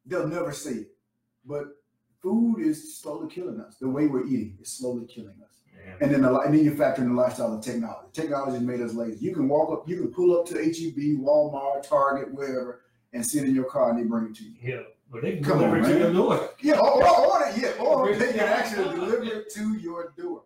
They'll 0.06 0.28
never 0.28 0.52
say 0.52 0.70
it. 0.70 0.92
But 1.44 1.64
food 2.22 2.60
is 2.60 3.00
slowly 3.00 3.28
killing 3.28 3.58
us. 3.60 3.78
The 3.80 3.88
way 3.88 4.06
we're 4.06 4.26
eating 4.28 4.58
is 4.60 4.70
slowly 4.70 5.06
killing 5.06 5.34
us. 5.44 5.60
Man. 5.76 5.96
And 6.02 6.14
then 6.14 6.22
the, 6.22 6.30
li- 6.32 6.42
and 6.44 6.54
then 6.54 6.64
you 6.64 6.76
factor 6.76 7.02
in 7.02 7.08
the 7.16 7.20
lifestyle 7.20 7.52
of 7.52 7.64
technology. 7.64 8.06
Technology 8.12 8.52
has 8.52 8.62
made 8.62 8.80
us 8.80 8.94
lazy. 8.94 9.24
You 9.26 9.34
can 9.34 9.48
walk 9.48 9.72
up, 9.72 9.88
you 9.88 9.96
can 9.96 10.12
pull 10.14 10.38
up 10.38 10.46
to 10.46 10.54
HEB, 10.54 11.18
Walmart, 11.20 11.82
Target, 11.82 12.32
wherever, 12.32 12.82
and 13.12 13.26
sit 13.26 13.42
in 13.42 13.56
your 13.56 13.64
car 13.64 13.90
and 13.90 13.98
they 13.98 14.04
bring 14.04 14.26
it 14.26 14.36
to 14.36 14.44
you. 14.44 14.54
Yeah, 14.62 14.82
but 15.10 15.22
they 15.22 15.32
can 15.32 15.42
Come 15.42 15.58
deliver 15.58 15.78
on, 15.78 15.82
to 15.82 15.88
man. 15.88 15.98
your 15.98 16.12
door. 16.12 16.50
Yeah, 16.60 16.78
or, 16.78 17.04
or 17.04 17.26
order, 17.26 17.58
yeah, 17.58 17.72
or 17.80 18.14
they 18.14 18.30
can 18.30 18.38
actually 18.38 18.94
deliver 18.94 19.24
it 19.24 19.50
to 19.54 19.74
your 19.78 20.12
door. 20.16 20.42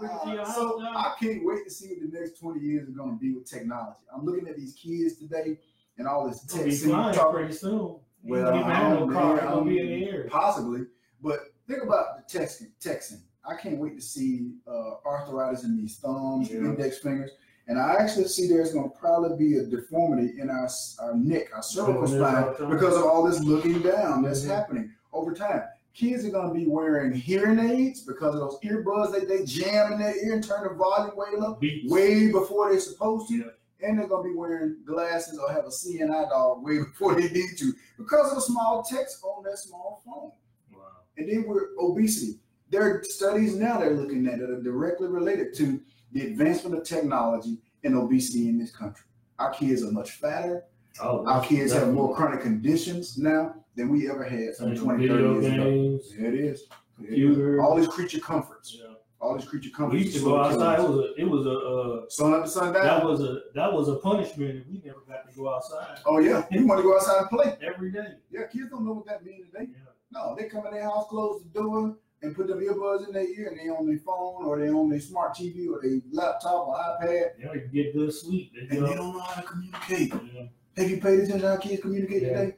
Yeah, 0.00 0.08
they 0.08 0.14
can 0.14 0.18
bring 0.18 0.18
it 0.18 0.24
to 0.24 0.30
your 0.36 0.44
house 0.44 0.54
so. 0.54 0.80
I 0.82 1.14
can't 1.20 1.44
wait 1.44 1.64
to 1.64 1.70
see 1.70 1.88
what 1.88 2.12
the 2.12 2.18
next 2.20 2.38
20 2.40 2.60
years 2.60 2.88
are 2.88 2.92
going 2.92 3.10
to 3.16 3.20
be 3.20 3.32
with 3.32 3.48
technology. 3.50 3.98
I'm 4.14 4.24
looking 4.24 4.48
at 4.48 4.56
these 4.56 4.74
kids 4.74 5.16
today 5.16 5.58
and 5.98 6.06
all 6.06 6.28
this 6.28 6.44
gonna 6.44 6.64
be 6.64 7.16
talk- 7.16 7.32
pretty 7.32 7.54
soon. 7.54 7.96
Well, 8.22 8.48
I 8.54 8.90
don't- 8.94 9.12
car 9.12 9.64
be 9.64 9.78
in 9.78 9.86
the 9.86 10.08
air. 10.10 10.26
Possibly, 10.28 10.82
but 11.22 11.40
think 11.68 11.82
about 11.82 12.26
the 12.28 12.38
texting. 12.38 12.70
Texting. 12.80 13.20
I 13.48 13.54
can't 13.54 13.78
wait 13.78 13.94
to 13.96 14.02
see 14.02 14.54
uh, 14.66 14.94
arthritis 15.06 15.62
in 15.64 15.76
these 15.76 15.98
thumbs, 15.98 16.50
Yeah. 16.50 16.56
index 16.58 16.98
fingers, 16.98 17.30
and 17.68 17.78
I 17.78 17.94
actually 17.94 18.26
see 18.26 18.48
there's 18.48 18.72
going 18.72 18.90
to 18.90 18.98
probably 18.98 19.36
be 19.38 19.58
a 19.58 19.64
deformity 19.64 20.40
in 20.40 20.50
our 20.50 20.68
our 21.00 21.14
neck, 21.14 21.50
our 21.54 21.62
cervical 21.62 22.08
spine, 22.08 22.68
because 22.68 22.96
of 22.96 23.04
all 23.04 23.22
this 23.22 23.40
looking 23.40 23.80
down 23.82 24.22
that's 24.22 24.44
Mhm. 24.44 24.48
happening 24.48 24.90
over 25.12 25.32
time. 25.32 25.62
Kids 25.96 26.26
are 26.26 26.30
going 26.30 26.48
to 26.48 26.54
be 26.54 26.66
wearing 26.66 27.14
hearing 27.14 27.58
aids 27.58 28.02
because 28.02 28.34
of 28.34 28.40
those 28.40 28.58
earbuds 28.62 29.12
that 29.12 29.28
they 29.28 29.46
jam 29.46 29.92
in 29.92 29.98
their 29.98 30.14
ear 30.26 30.34
and 30.34 30.46
turn 30.46 30.68
the 30.68 30.74
volume 30.74 31.16
way 31.16 31.28
up 31.40 31.58
Beats. 31.58 31.90
way 31.90 32.30
before 32.30 32.68
they're 32.68 32.80
supposed 32.80 33.28
to. 33.28 33.36
Yeah. 33.36 33.44
And 33.80 33.98
they're 33.98 34.06
gonna 34.06 34.28
be 34.28 34.34
wearing 34.34 34.76
glasses 34.84 35.38
or 35.38 35.50
have 35.52 35.64
a 35.64 35.70
seeing-eye 35.70 36.24
dog 36.30 36.62
way 36.62 36.78
before 36.84 37.14
they 37.14 37.28
need 37.30 37.56
to 37.58 37.72
because 37.96 38.30
of 38.30 38.36
the 38.36 38.42
small 38.42 38.82
text 38.82 39.22
on 39.22 39.42
that 39.44 39.58
small 39.58 40.02
phone. 40.04 40.32
Wow. 40.78 40.86
And 41.16 41.30
then 41.30 41.44
we're 41.46 41.68
obesity. 41.78 42.40
There 42.68 42.82
are 42.82 43.02
studies 43.04 43.54
now 43.54 43.78
they're 43.78 43.94
looking 43.94 44.26
at 44.26 44.38
that 44.38 44.50
are 44.50 44.62
directly 44.62 45.08
related 45.08 45.54
to 45.56 45.80
the 46.12 46.26
advancement 46.26 46.76
of 46.76 46.84
technology 46.84 47.58
and 47.84 47.94
obesity 47.94 48.48
in 48.48 48.58
this 48.58 48.74
country. 48.74 49.06
Our 49.38 49.52
kids 49.52 49.82
are 49.82 49.92
much 49.92 50.12
fatter. 50.12 50.64
Oh, 51.00 51.26
Our 51.26 51.42
kids 51.42 51.72
have 51.72 51.92
more 51.92 52.14
chronic 52.14 52.40
conditions 52.42 53.16
now 53.18 53.54
than 53.76 53.88
we 53.90 54.10
ever 54.10 54.24
had 54.24 54.54
some 54.54 54.68
And 54.68 54.78
20, 54.78 55.06
30 55.08 55.14
video 55.22 55.32
years 55.40 55.52
ago. 55.54 55.64
games, 55.64 56.12
There 56.18 56.34
it 56.34 56.40
is. 56.40 56.64
computer. 56.96 57.62
All 57.62 57.76
these 57.76 57.88
creature 57.88 58.20
comforts. 58.20 58.76
Yeah. 58.78 58.94
All 59.20 59.36
these 59.36 59.46
creature 59.48 59.70
comforts. 59.74 59.94
We 59.98 60.04
used 60.06 60.16
to 60.18 60.24
go 60.24 60.40
outside. 60.42 60.78
It 60.78 60.88
was 60.88 60.98
a, 60.98 61.14
it 61.20 61.28
was 61.28 61.46
a, 61.46 61.50
uh, 61.52 62.08
Sun 62.08 62.34
up 62.34 62.44
to 62.44 62.50
sundown. 62.50 62.84
that 62.84 63.04
was 63.04 63.20
a, 63.22 63.40
that 63.54 63.72
was 63.72 63.88
a 63.88 63.96
punishment 63.96 64.56
if 64.60 64.66
we 64.68 64.82
never 64.84 65.00
got 65.08 65.28
to 65.30 65.36
go 65.36 65.52
outside 65.54 65.98
oh 66.06 66.18
yeah, 66.18 66.44
you 66.50 66.66
want 66.66 66.78
to 66.78 66.82
go 66.82 66.94
outside 66.96 67.20
and 67.20 67.30
play. 67.30 67.56
every 67.62 67.90
day. 67.92 68.14
Yeah, 68.30 68.42
kids 68.46 68.70
don't 68.70 68.84
know 68.84 68.92
what 68.92 69.06
that 69.06 69.24
means 69.24 69.46
today. 69.46 69.68
Yeah. 69.72 69.78
No, 70.12 70.36
they 70.38 70.44
come 70.48 70.66
in 70.66 70.72
their 70.74 70.84
house, 70.84 71.06
close 71.08 71.42
the 71.42 71.48
door, 71.60 71.96
and 72.22 72.34
put 72.36 72.46
them 72.46 72.60
earbuds 72.60 73.06
in 73.08 73.12
their 73.12 73.26
ear, 73.26 73.48
and 73.48 73.58
they 73.58 73.68
on 73.68 73.86
their 73.86 73.98
phone 73.98 74.44
or 74.46 74.58
they 74.58 74.68
on 74.68 74.88
their 74.88 75.00
smart 75.00 75.34
TV 75.34 75.68
or 75.68 75.80
their 75.82 75.98
laptop 76.12 76.68
or 76.68 76.74
iPad, 76.76 77.30
Yeah, 77.38 77.52
you 77.54 77.68
get 77.72 77.94
good 77.94 78.12
sleep. 78.14 78.52
They 78.54 78.76
and 78.76 78.86
they 78.86 78.94
don't 78.94 79.14
know 79.14 79.18
how 79.20 79.40
to 79.40 79.46
communicate. 79.46 80.12
Yeah. 80.34 80.42
Have 80.76 80.90
you 80.90 81.00
paid 81.00 81.20
attention 81.20 81.40
to 81.40 81.48
how 81.48 81.56
kids 81.56 81.82
communicate 81.82 82.22
Yeah. 82.22 82.28
today? 82.28 82.56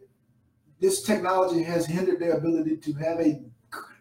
This 0.81 1.03
technology 1.03 1.63
has 1.65 1.87
hindered 1.87 2.21
their 2.21 2.33
ability 2.33 2.77
to 2.79 2.93
have 2.95 3.21
a 3.21 3.41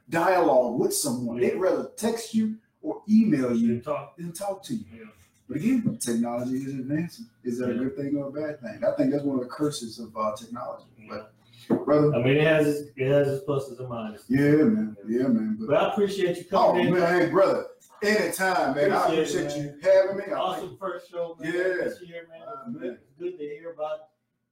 dialogue 0.10 0.80
with 0.80 0.94
someone. 0.94 1.38
Yeah. 1.42 1.50
They'd 1.50 1.58
rather 1.58 1.90
text 1.98 2.34
you 2.34 2.56
or 2.82 3.02
email 3.10 3.56
you 3.56 3.76
You 3.76 3.82
talk. 3.82 4.16
than 4.18 4.32
talk 4.32 4.64
to 4.66 4.76
you. 4.76 4.86
Yeah. 4.96 5.04
But 5.48 5.58
again, 5.58 5.98
technology 6.02 6.58
is 6.58 6.74
advancing. 6.74 7.26
Is 7.44 7.58
that 7.60 7.70
a 7.70 7.74
good 7.74 7.96
thing 7.96 8.16
or 8.18 8.28
a 8.28 8.32
bad 8.32 8.60
thing? 8.62 8.82
I 8.86 8.92
think 8.96 9.12
that's 9.12 9.24
one 9.24 9.38
of 9.40 9.44
the 9.44 9.50
curses 9.50 9.98
of 9.98 10.16
uh, 10.16 10.36
technology. 10.36 10.84
But 11.10 11.34
brother, 11.86 12.14
I 12.14 12.18
mean, 12.22 12.36
it 12.38 12.44
has 12.46 12.68
its, 12.68 12.90
it 12.98 13.08
has 13.08 13.28
its 13.30 13.46
pluses 13.46 13.80
and 13.80 13.88
minuses. 13.90 14.26
yeah, 14.30 14.64
man, 14.66 14.98
yeah, 15.08 15.28
man. 15.28 15.56
But 15.60 15.68
But 15.68 15.78
I 15.84 15.92
appreciate 15.94 16.38
you 16.38 16.44
Oh 16.52 16.72
coming 16.74 16.88
in. 16.88 16.94
man, 16.94 17.22
hey 17.22 17.30
brother, 17.30 17.66
anytime, 18.04 18.76
man. 18.76 18.92
I 18.92 19.06
Appreciate 19.06 19.40
appreciate 19.46 19.66
it, 19.66 19.76
you 19.84 19.90
having 19.90 20.18
me. 20.18 20.34
Awesome 20.34 20.78
first 20.78 21.10
show, 21.10 21.38
man. 21.40 21.54
Yeah. 21.54 21.64
This 21.86 22.02
year, 22.02 22.28
man. 22.30 22.42
It's 22.42 22.68
man. 22.68 22.82
good, 22.82 22.98
good 23.18 23.38
to 23.38 23.44
hear 23.44 23.72
about 23.72 24.00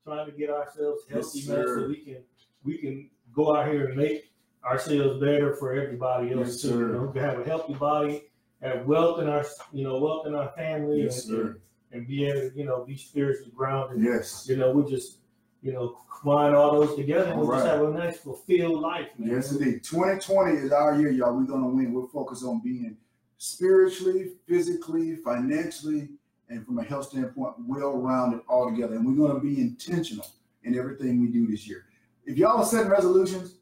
trying 0.06 0.26
to 0.28 0.32
get 0.32 0.50
ourselves 0.50 1.02
Yes, 1.10 1.34
healthy, 1.34 1.48
man, 1.52 1.68
so 1.68 1.88
we 1.88 1.96
can 1.98 2.18
we 2.64 2.78
can 2.78 3.10
go 3.34 3.56
out 3.56 3.68
here 3.72 3.88
and 3.88 3.98
make 3.98 4.32
ourselves 4.64 5.20
better 5.20 5.56
for 5.56 5.74
everybody 5.74 6.32
else 6.32 6.48
Yes, 6.50 6.62
too. 6.62 6.68
sir. 6.70 6.88
You 6.88 6.94
know, 6.94 7.12
have 7.22 7.40
a 7.40 7.44
healthy 7.44 7.74
body, 7.74 8.24
have 8.62 8.86
wealth 8.86 9.20
in 9.22 9.28
our 9.28 9.46
you 9.74 9.84
know 9.84 9.98
wealth 10.00 10.28
in 10.28 10.36
our 10.36 10.50
family, 10.56 11.04
Yes, 11.04 11.28
and, 11.28 11.56
and 11.92 12.08
be 12.08 12.26
able 12.26 12.50
to 12.50 12.56
you 12.58 12.66
know 12.66 12.86
be 12.86 12.96
spiritually 12.96 13.52
grounded. 13.56 14.04
Yes. 14.04 14.46
You 14.48 14.58
know, 14.58 14.72
we 14.72 14.90
just 14.90 15.18
you 15.62 15.74
know 15.74 15.98
combine 16.22 16.54
all 16.56 16.80
those 16.80 16.96
together 16.96 17.32
and 17.32 17.40
we'll 17.40 17.52
just 17.52 17.66
have 17.66 17.82
a 17.84 17.90
nice 17.92 18.18
fulfilled 18.18 18.82
life, 18.82 19.10
man. 19.18 19.32
Yes, 19.32 19.52
indeed. 19.52 19.84
2020 19.84 20.58
is 20.58 20.72
our 20.72 21.00
year, 21.00 21.10
y'all. 21.12 21.36
We're 21.36 21.44
gonna 21.44 21.68
win. 21.68 21.94
We're 21.94 22.08
focused 22.08 22.44
on 22.46 22.62
being 22.64 22.96
spiritually, 23.38 24.32
physically, 24.48 25.16
financially, 25.18 26.10
and 26.50 26.66
from 26.66 26.80
a 26.80 26.84
health 26.84 27.10
standpoint, 27.10 27.56
well-rounded 27.68 28.42
all 28.48 28.70
together. 28.70 28.96
And 28.96 29.06
we're 29.06 29.28
gonna 29.28 29.40
be 29.40 29.60
intentional 29.62 30.28
in 30.64 30.78
everything 30.78 31.22
we 31.22 31.28
do 31.28 31.48
this 31.48 31.68
year. 31.68 31.86
If 32.26 32.38
y'all 32.38 32.58
are 32.60 32.66
setting 32.66 32.90
resolutions, 32.92 33.56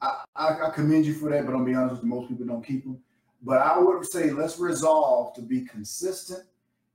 I, 0.00 0.24
I, 0.34 0.66
I 0.66 0.70
commend 0.70 1.06
you 1.06 1.14
for 1.14 1.30
that, 1.30 1.46
but 1.46 1.54
I'll 1.54 1.64
be 1.64 1.74
honest 1.74 1.96
with 1.96 2.04
you, 2.04 2.08
most 2.10 2.28
people 2.28 2.46
don't 2.46 2.64
keep 2.66 2.84
them. 2.84 2.98
But 3.42 3.58
I 3.58 3.78
would 3.78 4.04
say 4.06 4.30
let's 4.30 4.58
resolve 4.58 5.34
to 5.34 5.42
be 5.42 5.62
consistent 5.62 6.44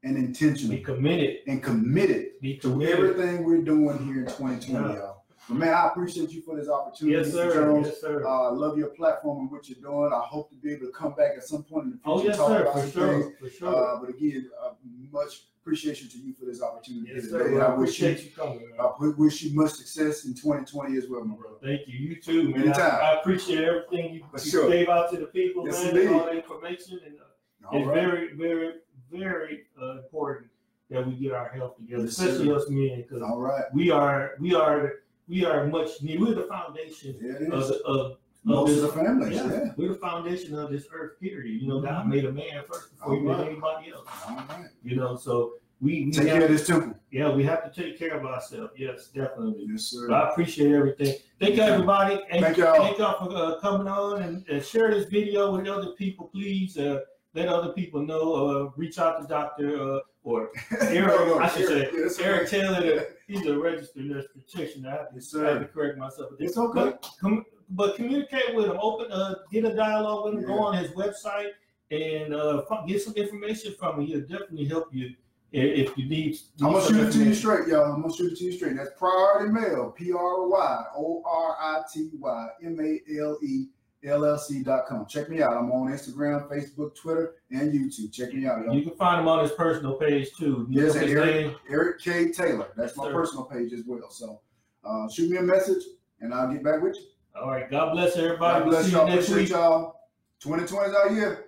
and 0.03 0.17
intentional. 0.17 0.75
Be 0.77 0.83
committed. 0.83 1.37
and 1.47 1.61
committed 1.61 2.39
Be 2.41 2.57
to 2.59 2.83
everything 2.83 3.43
we're 3.43 3.61
doing 3.63 3.97
here 4.05 4.19
in 4.21 4.25
2020, 4.25 4.71
Yeah. 4.71 4.95
y'all. 4.95 5.16
But 5.47 5.55
man, 5.55 5.73
I 5.73 5.87
appreciate 5.87 6.29
you 6.31 6.41
for 6.41 6.55
this 6.57 6.67
opportunity, 6.69 7.17
Yes, 7.17 7.31
sir. 7.31 7.53
Jones. 7.53 7.87
Yes, 7.87 8.01
sir. 8.01 8.25
Uh, 8.27 8.49
I 8.49 8.51
love 8.51 8.77
your 8.77 8.89
platform 8.89 9.39
and 9.39 9.51
what 9.51 9.69
you're 9.69 9.79
doing. 9.81 10.11
I 10.13 10.21
hope 10.25 10.49
to 10.49 10.55
be 10.57 10.73
able 10.73 10.87
to 10.87 10.91
come 10.91 11.13
back 11.13 11.31
at 11.37 11.43
some 11.43 11.63
point 11.63 11.85
in 11.85 11.91
the 11.91 11.97
future 11.97 12.09
oh, 12.11 12.23
yes, 12.23 12.37
talk 12.37 12.47
sir. 12.49 12.61
about 12.63 12.73
For 12.81 12.87
sure. 12.89 13.21
things. 13.21 13.33
For 13.39 13.49
sure. 13.49 13.75
Uh, 13.75 13.99
but 14.01 14.09
again, 14.09 14.49
uh, 14.61 14.71
much 15.11 15.43
appreciation 15.61 16.09
to 16.09 16.17
you 16.17 16.33
for 16.33 16.45
this 16.45 16.61
opportunity 16.61 17.11
yes, 17.13 17.25
today. 17.25 17.37
sir. 17.37 17.61
I 17.61 17.65
I 17.67 17.75
wish 17.75 17.99
you, 17.99 18.07
appreciate 18.07 18.25
you 18.25 18.35
coming. 18.35 18.69
I 18.79 18.91
wish 19.17 19.41
you 19.43 19.55
much 19.55 19.71
success 19.71 20.25
in 20.25 20.33
2020 20.33 20.97
as 20.97 21.05
well, 21.09 21.23
my 21.23 21.35
brother. 21.35 21.57
Thank 21.63 21.87
you. 21.87 21.97
You 21.97 22.21
too, 22.21 22.49
man. 22.49 22.59
I, 22.59 22.63
Anytime. 22.65 22.99
I 23.03 23.19
appreciate 23.19 23.63
everything 23.63 24.13
you, 24.15 24.23
you 24.33 24.39
sure. 24.49 24.69
gave 24.69 24.89
out 24.89 25.09
to 25.11 25.17
the 25.17 25.27
people, 25.27 25.65
Yes, 25.65 25.79
man, 25.83 25.89
indeed. 25.89 26.05
and 26.07 26.15
all 26.15 26.25
the 26.25 26.31
information. 26.31 26.99
And 27.05 27.15
uh, 27.19 27.67
All 27.71 27.79
it's 27.79 27.87
right. 27.87 27.95
very, 27.95 28.33
very, 28.33 28.73
very 29.11 29.63
uh, 29.81 29.97
important 29.99 30.47
that 30.89 31.05
we 31.05 31.13
get 31.15 31.33
our 31.33 31.49
health 31.49 31.75
together, 31.77 32.03
Yes, 32.03 32.17
especially 32.17 32.47
sir. 32.47 32.55
us 32.55 32.69
men, 32.69 33.01
because 33.01 33.21
All 33.21 33.39
right. 33.41 33.63
we 33.73 33.91
are, 33.91 34.31
we 34.39 34.53
are, 34.55 34.93
we 35.27 35.45
are 35.45 35.67
much 35.67 36.01
needed. 36.01 36.21
We're 36.21 36.35
the 36.35 36.43
foundation 36.43 37.15
of, 37.51 37.67
the, 37.67 37.81
of 37.85 38.17
Most 38.43 38.69
this- 38.69 38.77
of 38.83 38.93
the 38.93 39.01
families, 39.03 39.35
yeah, 39.35 39.51
yeah. 39.51 39.71
we're 39.75 39.89
the 39.89 39.95
foundation 39.99 40.57
of 40.57 40.71
this 40.71 40.87
earth. 40.93 41.19
Period. 41.19 41.61
You 41.61 41.67
know, 41.67 41.81
God 41.81 42.05
Mhm. 42.05 42.09
made 42.09 42.25
a 42.25 42.31
man 42.31 42.63
first 42.71 42.91
before 42.97 43.15
he 43.15 43.27
All 43.27 43.37
made 43.37 43.47
anybody 43.47 43.91
else. 43.91 44.07
All 44.27 44.35
right. 44.35 44.67
You 44.83 44.95
know, 44.95 45.15
so 45.15 45.53
we, 45.81 46.05
we 46.05 46.11
Take 46.11 46.27
have, 46.27 46.37
care 46.37 46.45
of 46.45 46.51
this 46.51 46.65
temple. 46.67 46.93
yeah, 47.11 47.29
we 47.33 47.43
have 47.43 47.71
to 47.71 47.81
take 47.83 47.99
care 47.99 48.17
of 48.17 48.25
ourselves. 48.25 48.71
Yes, 48.77 49.09
definitely. 49.09 49.65
Yes, 49.69 49.83
sir. 49.83 50.11
I 50.11 50.29
appreciate 50.29 50.73
everything. 50.73 51.15
Thank 51.39 51.55
you, 51.57 51.61
everybody. 51.63 52.19
And 52.31 52.43
Thank 52.43 52.57
y'all. 52.57 52.75
Thank 52.81 52.97
y'all 52.97 53.27
for 53.27 53.35
uh, 53.35 53.59
coming 53.59 53.87
on 53.87 54.23
and, 54.23 54.47
and 54.49 54.63
share 54.63 54.89
this 54.91 55.05
video 55.05 55.51
with 55.55 55.67
other 55.67 55.91
people, 55.91 56.27
please. 56.33 56.77
Uh, 56.77 57.01
let 57.35 57.49
other 57.49 57.73
people 57.73 58.01
know. 58.01 58.33
Uh, 58.67 58.71
reach 58.77 58.97
out 58.97 59.21
to 59.21 59.27
Doctor 59.27 59.79
uh, 59.79 59.99
or 60.27 60.49
Eric. 60.81 61.39
I 61.39 61.47
should 61.49 61.67
say 61.67 61.89
Eric 62.23 62.47
sir. 62.47 62.61
Taylor. 62.61 63.05
He's 63.27 63.45
a 63.45 63.57
registered 63.57 64.05
nurse 64.05 64.25
practitioner. 64.33 64.89
I 64.89 65.05
Yes, 65.15 65.33
I 65.33 65.45
have 65.49 65.59
to 65.59 65.67
correct 65.67 65.97
myself. 65.97 66.31
It's 66.39 66.57
okay. 66.57 66.73
But, 66.81 67.09
com- 67.19 67.45
but 67.69 67.95
communicate 67.95 68.53
with 68.53 68.65
him. 68.65 68.77
Open, 68.81 69.09
uh, 69.11 69.35
get 69.51 69.63
a 69.63 69.73
dialogue 69.73 70.25
with 70.25 70.43
him. 70.43 70.45
Go 70.47 70.59
on 70.59 70.77
his 70.77 70.91
website 70.91 71.51
and 71.91 72.33
uh, 72.33 72.63
get 72.85 73.01
some 73.01 73.13
information 73.13 73.73
from 73.79 74.01
him. 74.01 74.07
He'll 74.07 74.21
definitely 74.21 74.65
help 74.65 74.93
you 74.93 75.15
if 75.53 75.97
you 75.97 76.09
need. 76.09 76.37
I'm 76.61 76.73
gonna 76.73 76.85
shoot 76.85 77.07
it 77.07 77.11
to 77.13 77.23
you 77.23 77.33
straight, 77.33 77.67
y'all. 77.69 77.93
I'm 77.93 78.01
gonna 78.01 78.13
shoot 78.13 78.33
it 78.33 78.37
to 78.39 78.43
you 78.43 78.51
straight. 78.51 78.75
That's 78.75 78.91
Pryority 78.97 79.49
Male, 79.53 79.91
P 79.97 80.11
R 80.11 80.47
Y 80.47 80.83
O 80.97 81.23
R 81.25 81.55
I 81.59 81.81
T 81.93 82.09
Y 82.19 82.47
M 82.65 82.77
A 82.81 83.19
L 83.21 83.37
E 83.41 83.67
llc.com. 84.05 85.05
Check 85.07 85.29
me 85.29 85.41
out. 85.41 85.53
I'm 85.57 85.71
on 85.71 85.91
Instagram, 85.91 86.47
Facebook, 86.49 86.95
Twitter, 86.95 87.35
and 87.51 87.73
YouTube. 87.73 88.11
Check 88.11 88.33
me 88.33 88.45
out. 88.45 88.71
You 88.73 88.81
can 88.83 88.95
find 88.95 89.21
him 89.21 89.27
on 89.27 89.39
his 89.43 89.51
personal 89.51 89.93
page 89.95 90.29
too. 90.37 90.57
Look 90.57 90.67
Yes, 90.69 90.93
his 90.95 91.11
Eric, 91.11 91.25
name. 91.47 91.55
Eric 91.69 91.99
K. 91.99 92.31
Taylor. 92.31 92.67
That's 92.75 92.91
Yes, 92.91 92.97
my 92.97 93.05
sir. 93.05 93.13
personal 93.13 93.45
page 93.45 93.73
as 93.73 93.83
well. 93.85 94.09
So 94.09 94.41
uh, 94.83 95.09
shoot 95.09 95.29
me 95.29 95.37
a 95.37 95.41
message 95.41 95.83
and 96.21 96.33
I'll 96.33 96.51
get 96.51 96.63
back 96.63 96.81
with 96.81 96.95
you. 96.95 97.03
All 97.39 97.49
right. 97.49 97.69
God 97.69 97.91
bless 97.93 98.15
everybody. 98.17 98.59
God 98.59 98.67
We'll 98.67 98.71
bless 98.79 98.91
you 98.91 98.97
y'all. 98.97 99.07
next 99.07 99.29
Appreciate 99.29 99.43
week. 99.55 99.61
y'all. 99.61 99.99
2020 100.39 100.89
is 100.89 100.95
our 100.95 101.11
year. 101.13 101.45